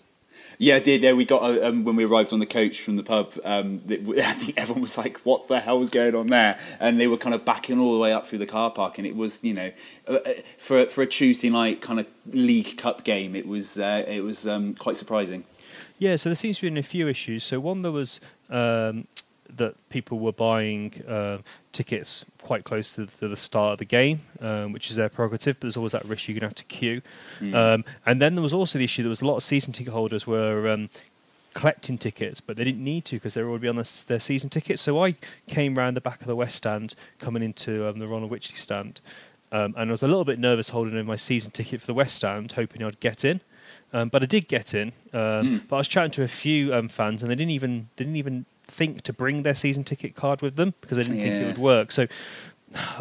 Yeah, 0.57 0.75
I 0.75 0.79
did. 0.79 1.01
Yeah, 1.01 1.13
we 1.13 1.25
got 1.25 1.41
uh, 1.43 1.67
um, 1.67 1.83
when 1.83 1.95
we 1.95 2.05
arrived 2.05 2.31
on 2.31 2.39
the 2.39 2.45
coach 2.45 2.81
from 2.81 2.95
the 2.95 3.03
pub. 3.03 3.33
Um, 3.43 3.81
it, 3.87 4.01
I 4.25 4.33
think 4.33 4.53
everyone 4.57 4.81
was 4.81 4.97
like, 4.97 5.17
"What 5.19 5.47
the 5.47 5.59
hell 5.59 5.79
was 5.79 5.89
going 5.89 6.15
on 6.15 6.27
there?" 6.27 6.57
And 6.79 6.99
they 6.99 7.07
were 7.07 7.17
kind 7.17 7.35
of 7.35 7.45
backing 7.45 7.79
all 7.79 7.93
the 7.93 7.99
way 7.99 8.13
up 8.13 8.27
through 8.27 8.39
the 8.39 8.45
car 8.45 8.71
park, 8.71 8.97
and 8.97 9.05
it 9.05 9.15
was, 9.15 9.43
you 9.43 9.53
know, 9.53 9.71
uh, 10.07 10.13
uh, 10.13 10.33
for 10.57 10.85
for 10.85 11.01
a 11.01 11.07
Tuesday 11.07 11.49
night 11.49 11.81
kind 11.81 11.99
of 11.99 12.07
League 12.27 12.77
Cup 12.77 13.03
game, 13.03 13.35
it 13.35 13.47
was 13.47 13.77
uh, 13.77 14.03
it 14.07 14.21
was 14.21 14.47
um, 14.47 14.73
quite 14.75 14.97
surprising. 14.97 15.43
Yeah, 15.97 16.17
so 16.17 16.29
there 16.29 16.35
seems 16.35 16.59
to 16.59 16.69
be 16.69 16.79
a 16.79 16.83
few 16.83 17.07
issues. 17.07 17.43
So 17.43 17.59
one, 17.59 17.81
there 17.81 17.91
was 17.91 18.19
um, 18.49 19.07
that 19.57 19.75
people 19.89 20.19
were 20.19 20.31
buying 20.33 21.03
uh, 21.07 21.37
tickets 21.71 22.25
quite 22.41 22.63
close 22.63 22.95
to, 22.95 23.05
to 23.05 23.27
the 23.27 23.37
start 23.37 23.73
of 23.73 23.79
the 23.79 23.85
game, 23.85 24.21
um, 24.41 24.71
which 24.73 24.89
is 24.89 24.95
their 24.95 25.09
prerogative. 25.09 25.55
But 25.55 25.61
there's 25.61 25.77
always 25.77 25.93
that 25.93 26.05
risk 26.05 26.27
you're 26.27 26.33
going 26.33 26.41
to 26.41 26.47
have 26.47 26.55
to 26.55 26.63
queue. 26.65 27.01
Um, 27.53 27.85
and 28.05 28.21
then 28.21 28.35
there 28.35 28.43
was 28.43 28.53
also 28.53 28.77
the 28.77 28.85
issue. 28.85 29.01
There 29.03 29.09
was 29.09 29.21
a 29.21 29.25
lot 29.25 29.37
of 29.37 29.43
season 29.43 29.73
ticket 29.73 29.93
holders 29.93 30.25
were 30.27 30.69
um, 30.69 30.89
collecting 31.53 31.97
tickets, 31.97 32.41
but 32.41 32.57
they 32.57 32.63
didn't 32.63 32.83
need 32.83 33.05
to 33.05 33.15
because 33.15 33.33
they 33.33 33.43
were 33.43 33.49
already 33.49 33.67
on 33.69 33.75
their, 33.75 33.85
their 34.07 34.19
season 34.19 34.49
tickets. 34.49 34.81
So 34.81 35.03
I 35.03 35.15
came 35.47 35.75
round 35.75 35.95
the 35.95 36.01
back 36.01 36.21
of 36.21 36.27
the 36.27 36.35
West 36.35 36.55
Stand, 36.57 36.95
coming 37.19 37.41
into 37.43 37.87
um, 37.87 37.99
the 37.99 38.07
Ronald 38.07 38.31
Witchley 38.31 38.57
stand, 38.57 38.99
um, 39.51 39.73
and 39.77 39.89
I 39.89 39.91
was 39.91 40.03
a 40.03 40.07
little 40.07 40.25
bit 40.25 40.37
nervous 40.37 40.69
holding 40.69 40.97
in 40.97 41.05
my 41.05 41.15
season 41.15 41.51
ticket 41.51 41.79
for 41.79 41.87
the 41.87 41.93
West 41.93 42.15
Stand, 42.17 42.51
hoping 42.53 42.83
I'd 42.83 42.99
get 42.99 43.23
in. 43.23 43.41
Um, 43.93 44.09
but 44.09 44.21
I 44.21 44.25
did 44.25 44.49
get 44.49 44.73
in. 44.73 44.91
Um, 45.13 45.61
But 45.69 45.77
I 45.77 45.79
was 45.79 45.87
chatting 45.87 46.11
to 46.11 46.23
a 46.23 46.27
few 46.27 46.73
um, 46.73 46.89
fans, 46.89 47.21
and 47.21 47.31
they 47.31 47.35
didn't 47.35 47.51
even 47.51 47.87
they 47.95 48.03
didn't 48.03 48.17
even 48.17 48.45
think 48.67 49.01
to 49.03 49.13
bring 49.13 49.43
their 49.43 49.55
season 49.55 49.83
ticket 49.83 50.15
card 50.15 50.41
with 50.41 50.55
them 50.55 50.73
because 50.81 50.97
they 50.97 51.03
didn't 51.03 51.19
think 51.19 51.33
it 51.33 51.47
would 51.47 51.57
work. 51.57 51.91
So 51.91 52.07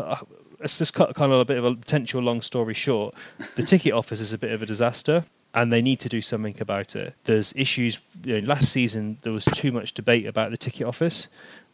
let's 0.61 0.79
just 0.79 0.95
cut 0.95 1.15
kind 1.15 1.33
of 1.33 1.41
a 1.41 1.45
bit 1.45 1.59
of 1.59 1.65
a 1.65 1.75
potential 1.75 2.23
long 2.23 2.41
story 2.41 2.75
short. 2.75 3.15
The 3.57 3.63
ticket 3.63 3.93
office 4.01 4.21
is 4.21 4.33
a 4.33 4.39
bit 4.39 4.53
of 4.53 4.63
a 4.63 4.67
disaster. 4.67 5.25
And 5.57 5.73
they 5.73 5.83
need 5.83 6.01
to 6.01 6.09
do 6.09 6.21
something 6.21 6.57
about 6.61 6.97
it. 6.97 7.15
There's 7.27 7.53
issues. 7.55 8.01
You 8.25 8.41
know, 8.41 8.49
last 8.49 8.73
season 8.73 9.19
there 9.23 9.33
was 9.33 9.45
too 9.45 9.71
much 9.71 9.95
debate 9.95 10.27
about 10.27 10.51
the 10.51 10.57
ticket 10.57 10.85
office, 10.85 11.29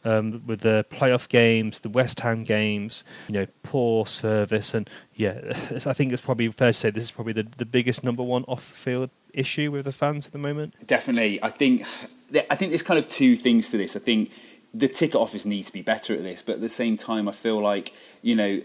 um, 0.05 0.43
with 0.47 0.61
the 0.61 0.85
playoff 0.91 1.29
games, 1.29 1.81
the 1.81 1.89
West 1.89 2.21
Ham 2.21 2.45
games. 2.45 3.05
You 3.29 3.35
know, 3.35 3.47
poor 3.63 4.07
service, 4.07 4.75
and 4.75 4.89
yeah, 5.15 5.41
I 5.87 5.93
think 5.93 6.13
it's 6.13 6.23
probably 6.23 6.49
fair 6.49 6.73
to 6.73 6.79
say 6.79 6.91
this 6.91 7.05
is 7.05 7.11
probably 7.11 7.33
the, 7.33 7.47
the 7.57 7.65
biggest 7.65 8.05
number 8.05 8.23
one 8.23 8.45
off-field 8.45 9.11
issue 9.33 9.71
with 9.71 9.85
the 9.85 9.93
fans 9.93 10.27
at 10.27 10.33
the 10.33 10.39
moment. 10.39 10.75
Definitely, 10.87 11.43
I 11.43 11.49
think 11.49 11.87
I 12.51 12.55
think 12.55 12.71
there's 12.71 12.83
kind 12.83 12.99
of 12.99 13.09
two 13.09 13.37
things 13.37 13.71
to 13.71 13.77
this. 13.77 13.97
I 13.97 14.01
think 14.01 14.31
the 14.73 14.89
ticket 14.89 15.17
office 15.17 15.45
needs 15.45 15.67
to 15.67 15.73
be 15.73 15.83
better 15.83 16.13
at 16.15 16.23
this, 16.23 16.43
but 16.43 16.57
at 16.57 16.61
the 16.61 16.69
same 16.69 16.97
time, 16.97 17.29
I 17.29 17.33
feel 17.33 17.61
like 17.61 17.93
you 18.23 18.35
know. 18.35 18.61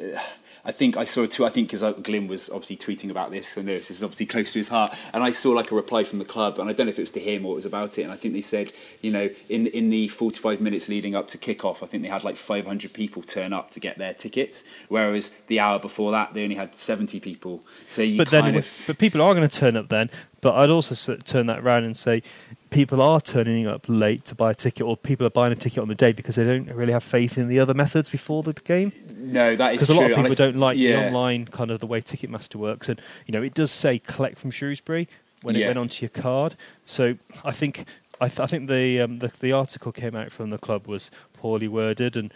I 0.67 0.71
think 0.71 0.97
I 0.97 1.05
saw 1.05 1.27
too. 1.27 1.45
I 1.45 1.49
think 1.49 1.67
because 1.67 1.83
uh, 1.83 1.91
Glyn 1.91 2.27
was 2.27 2.49
obviously 2.49 2.75
tweeting 2.75 3.11
about 3.11 3.29
this, 3.29 3.55
and 3.55 3.67
this 3.67 3.91
is 3.91 4.01
obviously 4.01 4.25
close 4.25 4.51
to 4.53 4.57
his 4.59 4.69
heart. 4.69 4.95
And 5.13 5.23
I 5.23 5.31
saw 5.31 5.51
like 5.51 5.71
a 5.71 5.75
reply 5.75 6.03
from 6.03 6.17
the 6.17 6.25
club, 6.25 6.57
and 6.57 6.67
I 6.67 6.73
don't 6.73 6.87
know 6.87 6.89
if 6.89 6.97
it 6.97 7.03
was 7.03 7.11
to 7.11 7.19
him 7.19 7.45
or 7.45 7.53
it 7.53 7.55
was 7.57 7.65
about 7.65 7.99
it. 7.99 8.01
And 8.01 8.11
I 8.11 8.15
think 8.15 8.33
they 8.33 8.41
said, 8.41 8.71
you 8.99 9.11
know, 9.11 9.29
in 9.47 9.67
in 9.67 9.91
the 9.91 10.07
45 10.07 10.59
minutes 10.61 10.87
leading 10.87 11.15
up 11.15 11.27
to 11.29 11.37
kick-off, 11.37 11.83
I 11.83 11.85
think 11.85 12.01
they 12.01 12.09
had 12.09 12.23
like 12.23 12.35
500 12.35 12.93
people 12.93 13.21
turn 13.21 13.53
up 13.53 13.69
to 13.71 13.79
get 13.79 13.99
their 13.99 14.15
tickets, 14.15 14.63
whereas 14.87 15.29
the 15.47 15.59
hour 15.59 15.77
before 15.77 16.11
that 16.13 16.33
they 16.33 16.43
only 16.43 16.55
had 16.55 16.73
70 16.73 17.19
people. 17.19 17.63
So 17.87 18.01
you 18.01 18.17
but 18.17 18.29
kind 18.29 18.47
then, 18.47 18.55
of 18.55 18.59
if, 18.65 18.87
but 18.87 18.97
people 18.97 19.21
are 19.21 19.35
going 19.35 19.47
to 19.47 19.55
turn 19.55 19.77
up 19.77 19.89
then. 19.89 20.09
But 20.41 20.55
I'd 20.55 20.71
also 20.71 21.15
turn 21.17 21.45
that 21.45 21.63
round 21.63 21.85
and 21.85 21.95
say 21.95 22.23
people 22.69 23.01
are 23.01 23.21
turning 23.21 23.67
up 23.67 23.85
late 23.87 24.25
to 24.25 24.35
buy 24.35 24.51
a 24.51 24.55
ticket, 24.55 24.85
or 24.85 24.97
people 24.97 25.25
are 25.25 25.29
buying 25.31 25.53
a 25.53 25.55
ticket 25.55 25.79
on 25.79 25.87
the 25.87 25.95
day 25.95 26.11
because 26.11 26.35
they 26.35 26.43
don't 26.43 26.69
really 26.73 26.93
have 26.93 27.03
faith 27.03 27.37
in 27.37 27.47
the 27.47 27.59
other 27.59 27.73
methods 27.73 28.09
before 28.09 28.43
the 28.43 28.53
game. 28.53 28.91
no, 29.17 29.55
that 29.55 29.73
is 29.73 29.77
Because 29.81 29.89
a 29.89 29.93
true. 29.93 30.01
lot 30.01 30.11
of 30.11 30.17
people 30.17 30.35
don't 30.35 30.57
like 30.57 30.77
yeah. 30.77 30.99
the 31.01 31.07
online 31.07 31.45
kind 31.45 31.71
of 31.71 31.79
the 31.79 31.87
way 31.87 32.01
Ticketmaster 32.01 32.55
works, 32.55 32.89
and 32.89 33.01
you 33.25 33.31
know 33.31 33.41
it 33.41 33.53
does 33.53 33.71
say 33.71 33.99
collect 33.99 34.37
from 34.39 34.51
Shrewsbury 34.51 35.07
when 35.41 35.55
it 35.55 35.65
went 35.65 35.77
onto 35.77 36.03
your 36.03 36.09
card. 36.09 36.55
So 36.85 37.15
I 37.43 37.51
think 37.51 37.85
I, 38.19 38.27
th- 38.27 38.39
I 38.39 38.47
think 38.47 38.69
the, 38.69 39.01
um, 39.01 39.19
the 39.19 39.31
the 39.39 39.51
article 39.51 39.91
came 39.91 40.15
out 40.15 40.31
from 40.31 40.49
the 40.49 40.57
club 40.57 40.87
was 40.87 41.11
poorly 41.33 41.67
worded 41.67 42.15
and 42.17 42.33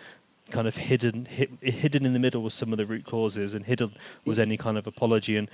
kind 0.52 0.68
of 0.68 0.78
hidden 0.78 1.26
hid, 1.26 1.58
hidden 1.62 2.06
in 2.06 2.14
the 2.14 2.20
middle 2.20 2.42
was 2.42 2.54
some 2.54 2.72
of 2.72 2.78
the 2.78 2.86
root 2.86 3.06
causes, 3.06 3.54
and 3.54 3.66
hidden 3.66 3.94
was 4.26 4.40
any 4.40 4.58
kind 4.58 4.78
of 4.78 4.88
apology. 4.88 5.38
And, 5.38 5.50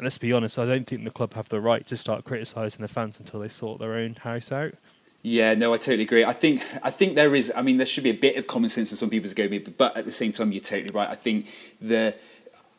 let's 0.00 0.18
be 0.18 0.32
honest, 0.32 0.58
I 0.58 0.66
don't 0.66 0.86
think 0.86 1.04
the 1.04 1.10
club 1.10 1.34
have 1.34 1.48
the 1.48 1.60
right 1.60 1.86
to 1.86 1.96
start 1.96 2.24
criticising 2.24 2.82
the 2.82 2.88
fans 2.88 3.18
until 3.18 3.40
they 3.40 3.48
sort 3.48 3.80
their 3.80 3.94
own 3.94 4.14
house 4.14 4.52
out. 4.52 4.74
Yeah, 5.22 5.54
no, 5.54 5.74
I 5.74 5.78
totally 5.78 6.04
agree. 6.04 6.24
I 6.24 6.32
think 6.32 6.64
I 6.82 6.90
think 6.90 7.16
there 7.16 7.34
is. 7.34 7.52
I 7.56 7.62
mean, 7.62 7.76
there 7.78 7.86
should 7.86 8.04
be 8.04 8.10
a 8.10 8.14
bit 8.14 8.36
of 8.36 8.46
common 8.46 8.70
sense 8.70 8.90
for 8.90 8.96
some 8.96 9.10
people's 9.10 9.34
go, 9.34 9.48
but 9.76 9.96
at 9.96 10.04
the 10.04 10.12
same 10.12 10.30
time, 10.32 10.52
you're 10.52 10.62
totally 10.62 10.90
right. 10.90 11.08
I 11.08 11.14
think 11.14 11.46
the. 11.80 12.14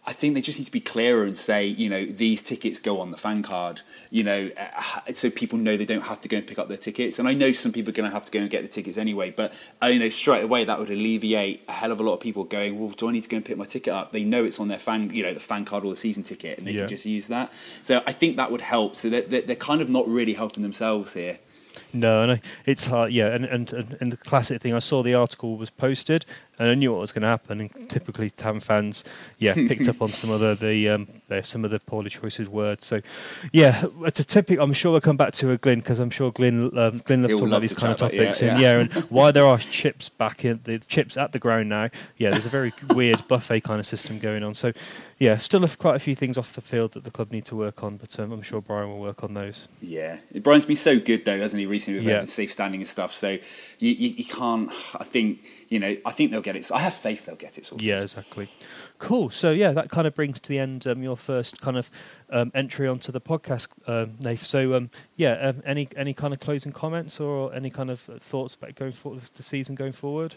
I 0.08 0.14
think 0.14 0.34
they 0.34 0.42
just 0.42 0.58
need 0.58 0.66
to 0.66 0.72
be 0.72 0.80
clearer 0.80 1.24
and 1.24 1.38
say, 1.38 1.68
you 1.68 1.88
know, 1.88 2.04
these 2.06 2.42
tickets 2.42 2.80
go 2.80 3.00
on 3.00 3.12
the 3.12 3.18
fan 3.18 3.44
card, 3.44 3.82
you 4.10 4.24
know, 4.24 4.50
uh, 4.58 5.14
so 5.14 5.30
people 5.30 5.60
know 5.60 5.78
they 5.78 5.86
don't 5.86 6.02
have 6.02 6.20
to 6.22 6.30
go 6.30 6.38
and 6.38 6.48
pick 6.48 6.58
up 6.58 6.68
their 6.68 6.78
tickets. 6.78 7.20
And 7.20 7.28
I 7.28 7.34
know 7.34 7.52
some 7.52 7.72
people 7.72 7.90
are 7.90 7.94
going 7.94 8.10
to 8.10 8.14
have 8.14 8.26
to 8.26 8.32
go 8.32 8.40
and 8.40 8.50
get 8.50 8.64
the 8.64 8.70
tickets 8.70 8.98
anyway, 8.98 9.30
but 9.30 9.54
you 9.84 10.00
know, 10.00 10.10
straight 10.10 10.44
away 10.44 10.64
that 10.64 10.80
would 10.80 10.90
alleviate 10.90 11.62
a 11.68 11.74
hell 11.74 11.92
of 11.92 12.00
a 12.00 12.04
lot 12.04 12.14
of 12.14 12.22
people 12.22 12.44
going, 12.44 12.80
well, 12.80 12.90
do 12.90 13.08
I 13.08 13.12
need 13.12 13.24
to 13.24 13.30
go 13.30 13.38
and 13.38 13.46
pick 13.46 13.58
my 13.58 13.66
ticket 13.66 13.94
up? 13.94 14.12
They 14.12 14.24
know 14.24 14.44
it's 14.46 14.60
on 14.60 14.68
their 14.70 14.80
fan, 14.80 15.12
you 15.14 15.22
know, 15.22 15.34
the 15.34 15.40
fan 15.40 15.64
card 15.66 15.84
or 15.84 15.92
the 15.92 16.00
season 16.00 16.24
ticket, 16.24 16.58
and 16.58 16.66
they 16.66 16.72
Yeah. 16.72 16.80
can 16.82 16.90
just 16.90 17.06
use 17.06 17.28
that. 17.28 17.52
So 17.84 18.02
I 18.08 18.12
think 18.14 18.38
that 18.38 18.52
would 18.52 18.62
help. 18.62 18.96
So 18.96 19.10
they're, 19.10 19.22
they're 19.22 19.56
kind 19.56 19.82
of 19.82 19.90
not 19.90 20.08
really 20.08 20.34
helping 20.34 20.64
themselves 20.64 21.14
here. 21.14 21.38
No, 21.94 22.24
and 22.24 22.32
I, 22.34 22.42
it's 22.66 22.88
hard. 22.88 23.12
Yeah, 23.14 23.28
and 23.28 23.46
and 23.46 23.98
and 24.00 24.12
the 24.12 24.18
classic 24.18 24.62
thing, 24.62 24.74
I 24.74 24.80
saw 24.80 25.02
the 25.02 25.14
article 25.14 25.56
was 25.58 25.70
posted, 25.70 26.26
and 26.60 26.70
I 26.70 26.76
knew 26.76 26.92
what 26.92 27.02
was 27.02 27.12
going 27.12 27.22
to 27.24 27.30
happen. 27.30 27.62
And 27.62 27.90
typically, 27.90 28.30
Tam 28.30 28.60
fans, 28.60 29.04
yeah, 29.38 29.54
picked 29.54 29.88
up 29.88 30.02
on 30.02 30.10
some 30.10 30.30
of 30.30 30.60
the, 30.60 30.90
um, 30.90 31.08
some 31.44 31.66
of 31.66 31.72
the 31.72 31.80
poorly 31.80 32.10
choices 32.10 32.48
words. 32.50 32.86
So, 32.86 33.02
yeah, 33.52 33.86
it's 34.02 34.20
a 34.20 34.24
typical. 34.26 34.64
I'm 34.64 34.74
sure 34.74 34.92
we'll 34.92 35.02
come 35.02 35.18
back 35.18 35.34
to 35.36 35.52
a 35.52 35.58
Glyn 35.58 35.80
because 35.80 36.00
I'm 36.00 36.10
sure 36.10 36.32
Glyn 36.32 36.78
um, 36.78 37.00
Glyn 37.00 37.22
loves 37.22 37.34
He'll 37.34 37.40
talking 37.40 37.48
about 37.54 37.62
these 37.62 37.74
kind 37.74 37.94
of 37.94 37.98
chat 38.00 38.08
about- 38.10 38.14
yeah, 38.14 38.22
topics. 38.24 38.42
and 38.42 38.60
yeah. 38.60 38.74
yeah, 38.74 38.80
and 38.82 38.92
why 39.10 39.32
there 39.32 39.46
are 39.46 39.58
chips 39.58 40.10
back 40.10 40.44
in 40.46 40.60
the 40.66 40.80
chips 40.80 41.18
at 41.18 41.32
the 41.32 41.40
ground 41.40 41.70
now. 41.70 41.90
Yeah, 42.18 42.32
there's 42.32 42.46
a 42.46 42.50
very 42.50 42.74
weird 42.90 43.28
buffet 43.28 43.62
kind 43.62 43.80
of 43.80 43.86
system 43.86 44.20
going 44.20 44.44
on. 44.44 44.54
So, 44.54 44.74
yeah, 45.18 45.38
still 45.38 45.66
quite 45.68 45.96
a 45.96 46.00
few 46.00 46.16
things 46.16 46.38
off 46.38 46.54
the 46.54 46.62
field 46.62 46.94
that 46.94 47.04
the 47.04 47.12
club 47.12 47.32
need 47.32 47.46
to 47.46 47.56
work 47.56 47.84
on, 47.84 47.98
but 47.98 48.18
um, 48.20 48.32
I'm 48.32 48.42
sure 48.42 48.62
Brian 48.62 48.90
will 48.90 49.00
work 49.00 49.24
on 49.24 49.34
those. 49.34 49.68
Yeah, 49.82 50.18
Brian's 50.42 50.66
been 50.66 50.76
so 50.76 51.00
good 51.00 51.26
though, 51.26 51.38
hasn't 51.38 51.60
he? 51.60 51.66
Recently 51.66 52.00
with 52.00 52.08
Yeah. 52.08 52.22
the 52.22 52.28
safe 52.28 52.52
standing 52.52 52.82
and 52.82 52.90
stuff. 52.90 53.14
So 53.14 53.30
you, 53.30 53.40
you, 53.92 54.10
you 54.18 54.26
can't. 54.26 54.70
I 54.96 55.04
think 55.04 55.40
you 55.70 55.80
know. 55.80 55.96
I 56.06 56.12
think 56.12 56.32
they'll 56.32 56.42
get 56.42 56.56
it. 56.56 56.70
I 56.72 56.80
have 56.80 56.94
faith 56.94 57.26
they'll 57.26 57.36
get 57.36 57.58
it. 57.58 57.66
Sorted. 57.66 57.88
Yeah, 57.88 58.02
exactly. 58.02 58.50
Cool. 58.98 59.30
So 59.30 59.52
yeah, 59.52 59.72
that 59.72 59.90
kind 59.90 60.06
of 60.08 60.16
brings 60.16 60.40
to 60.42 60.50
the 60.50 60.60
end 60.60 60.86
um, 60.86 61.02
your 61.02 61.16
first 61.16 61.62
kind 61.62 61.78
of 61.78 61.90
um, 62.30 62.52
entry 62.54 62.88
onto 62.88 63.12
the 63.12 63.22
podcast, 63.22 63.68
um, 63.88 64.16
Nath. 64.20 64.46
So 64.46 64.76
um, 64.76 64.90
yeah, 65.16 65.34
um, 65.34 65.62
any 65.66 65.88
any 65.96 66.14
kind 66.14 66.34
of 66.34 66.40
closing 66.40 66.72
comments 66.72 67.20
or 67.20 67.54
any 67.54 67.70
kind 67.70 67.90
of 67.90 68.02
thoughts 68.02 68.56
about 68.56 68.76
going 68.76 68.94
forward 68.94 69.22
the 69.22 69.44
season 69.44 69.76
going 69.76 69.94
forward? 69.94 70.36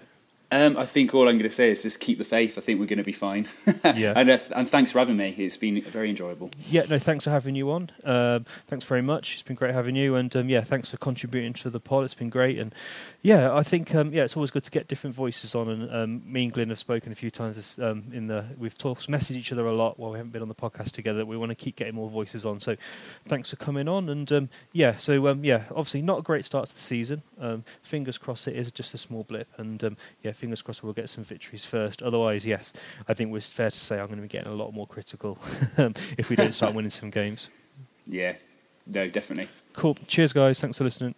Um, 0.53 0.77
I 0.77 0.85
think 0.87 1.15
all 1.15 1.23
I'm 1.29 1.39
going 1.39 1.49
to 1.49 1.51
say 1.51 1.71
is 1.71 1.83
just 1.83 1.99
keep 1.99 2.19
the 2.19 2.25
faith. 2.25 2.59
I 2.59 2.61
think 2.61 2.79
we're 2.79 2.87
going 2.87 2.99
to 2.99 3.05
be 3.05 3.13
fine. 3.13 3.49
Yeah. 3.85 4.13
and 4.17 4.31
uh, 4.31 4.39
and 4.55 4.69
thanks 4.69 4.91
for 4.93 4.99
having 5.01 5.17
me. 5.17 5.31
It's 5.37 5.57
been 5.57 5.81
very 5.83 6.09
enjoyable. 6.11 6.51
Yeah, 6.69 6.85
no, 6.89 6.99
thanks 6.99 7.25
for 7.25 7.31
having 7.31 7.55
you 7.57 7.71
on. 7.71 7.91
Um, 8.05 8.47
thanks 8.69 8.85
very 8.85 9.03
much. 9.03 9.35
It's 9.35 9.43
been 9.43 9.57
great 9.57 9.75
having 9.75 9.97
you, 9.97 10.15
and 10.15 10.35
um, 10.37 10.49
yeah, 10.49 10.61
thanks 10.63 10.91
for 10.91 10.97
contributing 10.99 11.53
to 11.55 11.71
the 11.71 11.81
pod. 11.81 12.05
It's 12.05 12.15
been 12.15 12.31
great, 12.31 12.59
and 12.59 12.73
yeah, 13.23 13.53
I 13.55 13.63
think 13.63 13.95
um, 13.95 14.13
yeah, 14.13 14.23
it's 14.25 14.37
always 14.37 14.51
good 14.51 14.65
to 14.65 14.71
get 14.71 14.89
different 14.89 15.17
voices 15.17 15.55
on. 15.55 15.69
And 15.69 15.95
um, 15.95 16.23
me 16.33 16.45
and 16.45 16.53
Glenn 16.53 16.69
have 16.69 16.79
spoken 16.79 17.13
a 17.13 17.15
few 17.15 17.31
times. 17.31 17.57
this, 17.57 17.79
Um, 17.79 18.05
in 18.13 18.27
the 18.29 18.45
we've 18.59 18.77
talked, 18.77 19.09
messaged 19.09 19.37
each 19.37 19.53
other 19.53 19.67
a 19.67 19.75
lot 19.75 19.99
while 19.99 20.13
we 20.13 20.19
haven't 20.19 20.33
been 20.33 20.43
on 20.43 20.49
the 20.49 20.55
podcast 20.55 20.93
together. 20.93 21.25
We 21.27 21.37
want 21.37 21.51
to 21.51 21.57
keep 21.57 21.77
getting 21.77 21.95
more 21.95 22.09
voices 22.11 22.45
on. 22.47 22.61
So 22.61 22.77
thanks 23.27 23.51
for 23.51 23.57
coming 23.57 23.89
on, 23.89 24.09
and 24.09 24.31
um, 24.33 24.49
yeah, 24.73 24.97
so 24.97 25.27
um, 25.29 25.45
yeah, 25.45 25.65
obviously 25.71 26.03
not 26.03 26.19
a 26.21 26.23
great 26.23 26.45
start 26.45 26.69
to 26.69 26.75
the 26.75 26.81
season. 26.81 27.23
Um, 27.41 27.65
fingers 27.83 28.17
crossed 28.19 28.47
it 28.49 28.57
is 28.57 28.71
just 28.73 28.95
a 28.95 28.99
small 28.99 29.25
blip, 29.25 29.49
and 29.57 29.83
um, 29.85 29.97
yeah, 30.23 30.33
fingers 30.43 30.61
crossed 30.61 30.83
we'll 30.83 30.93
get 30.93 31.09
some 31.09 31.23
victories 31.23 31.65
first. 31.65 32.03
Otherwise, 32.03 32.45
yes, 32.45 32.73
I 33.07 33.15
think 33.15 33.33
it's 33.33 33.53
fair 33.53 33.71
to 33.71 33.79
say 33.79 34.01
I'm 34.01 34.07
going 34.07 34.17
to 34.17 34.23
be 34.23 34.29
getting 34.29 34.51
a 34.51 34.55
lot 34.57 34.73
more 34.75 34.89
critical 34.89 35.39
um, 35.79 35.95
if 36.19 36.31
we 36.31 36.35
don't 36.35 36.53
start 36.53 36.75
winning 36.77 36.91
some 36.91 37.11
games. 37.11 37.49
Yeah, 38.09 38.35
no, 38.85 39.09
definitely. 39.09 39.49
Cool. 39.73 39.97
Cheers, 40.09 40.33
guys. 40.33 40.61
Thanks 40.61 40.79
for 40.79 40.85
listening. 40.85 41.15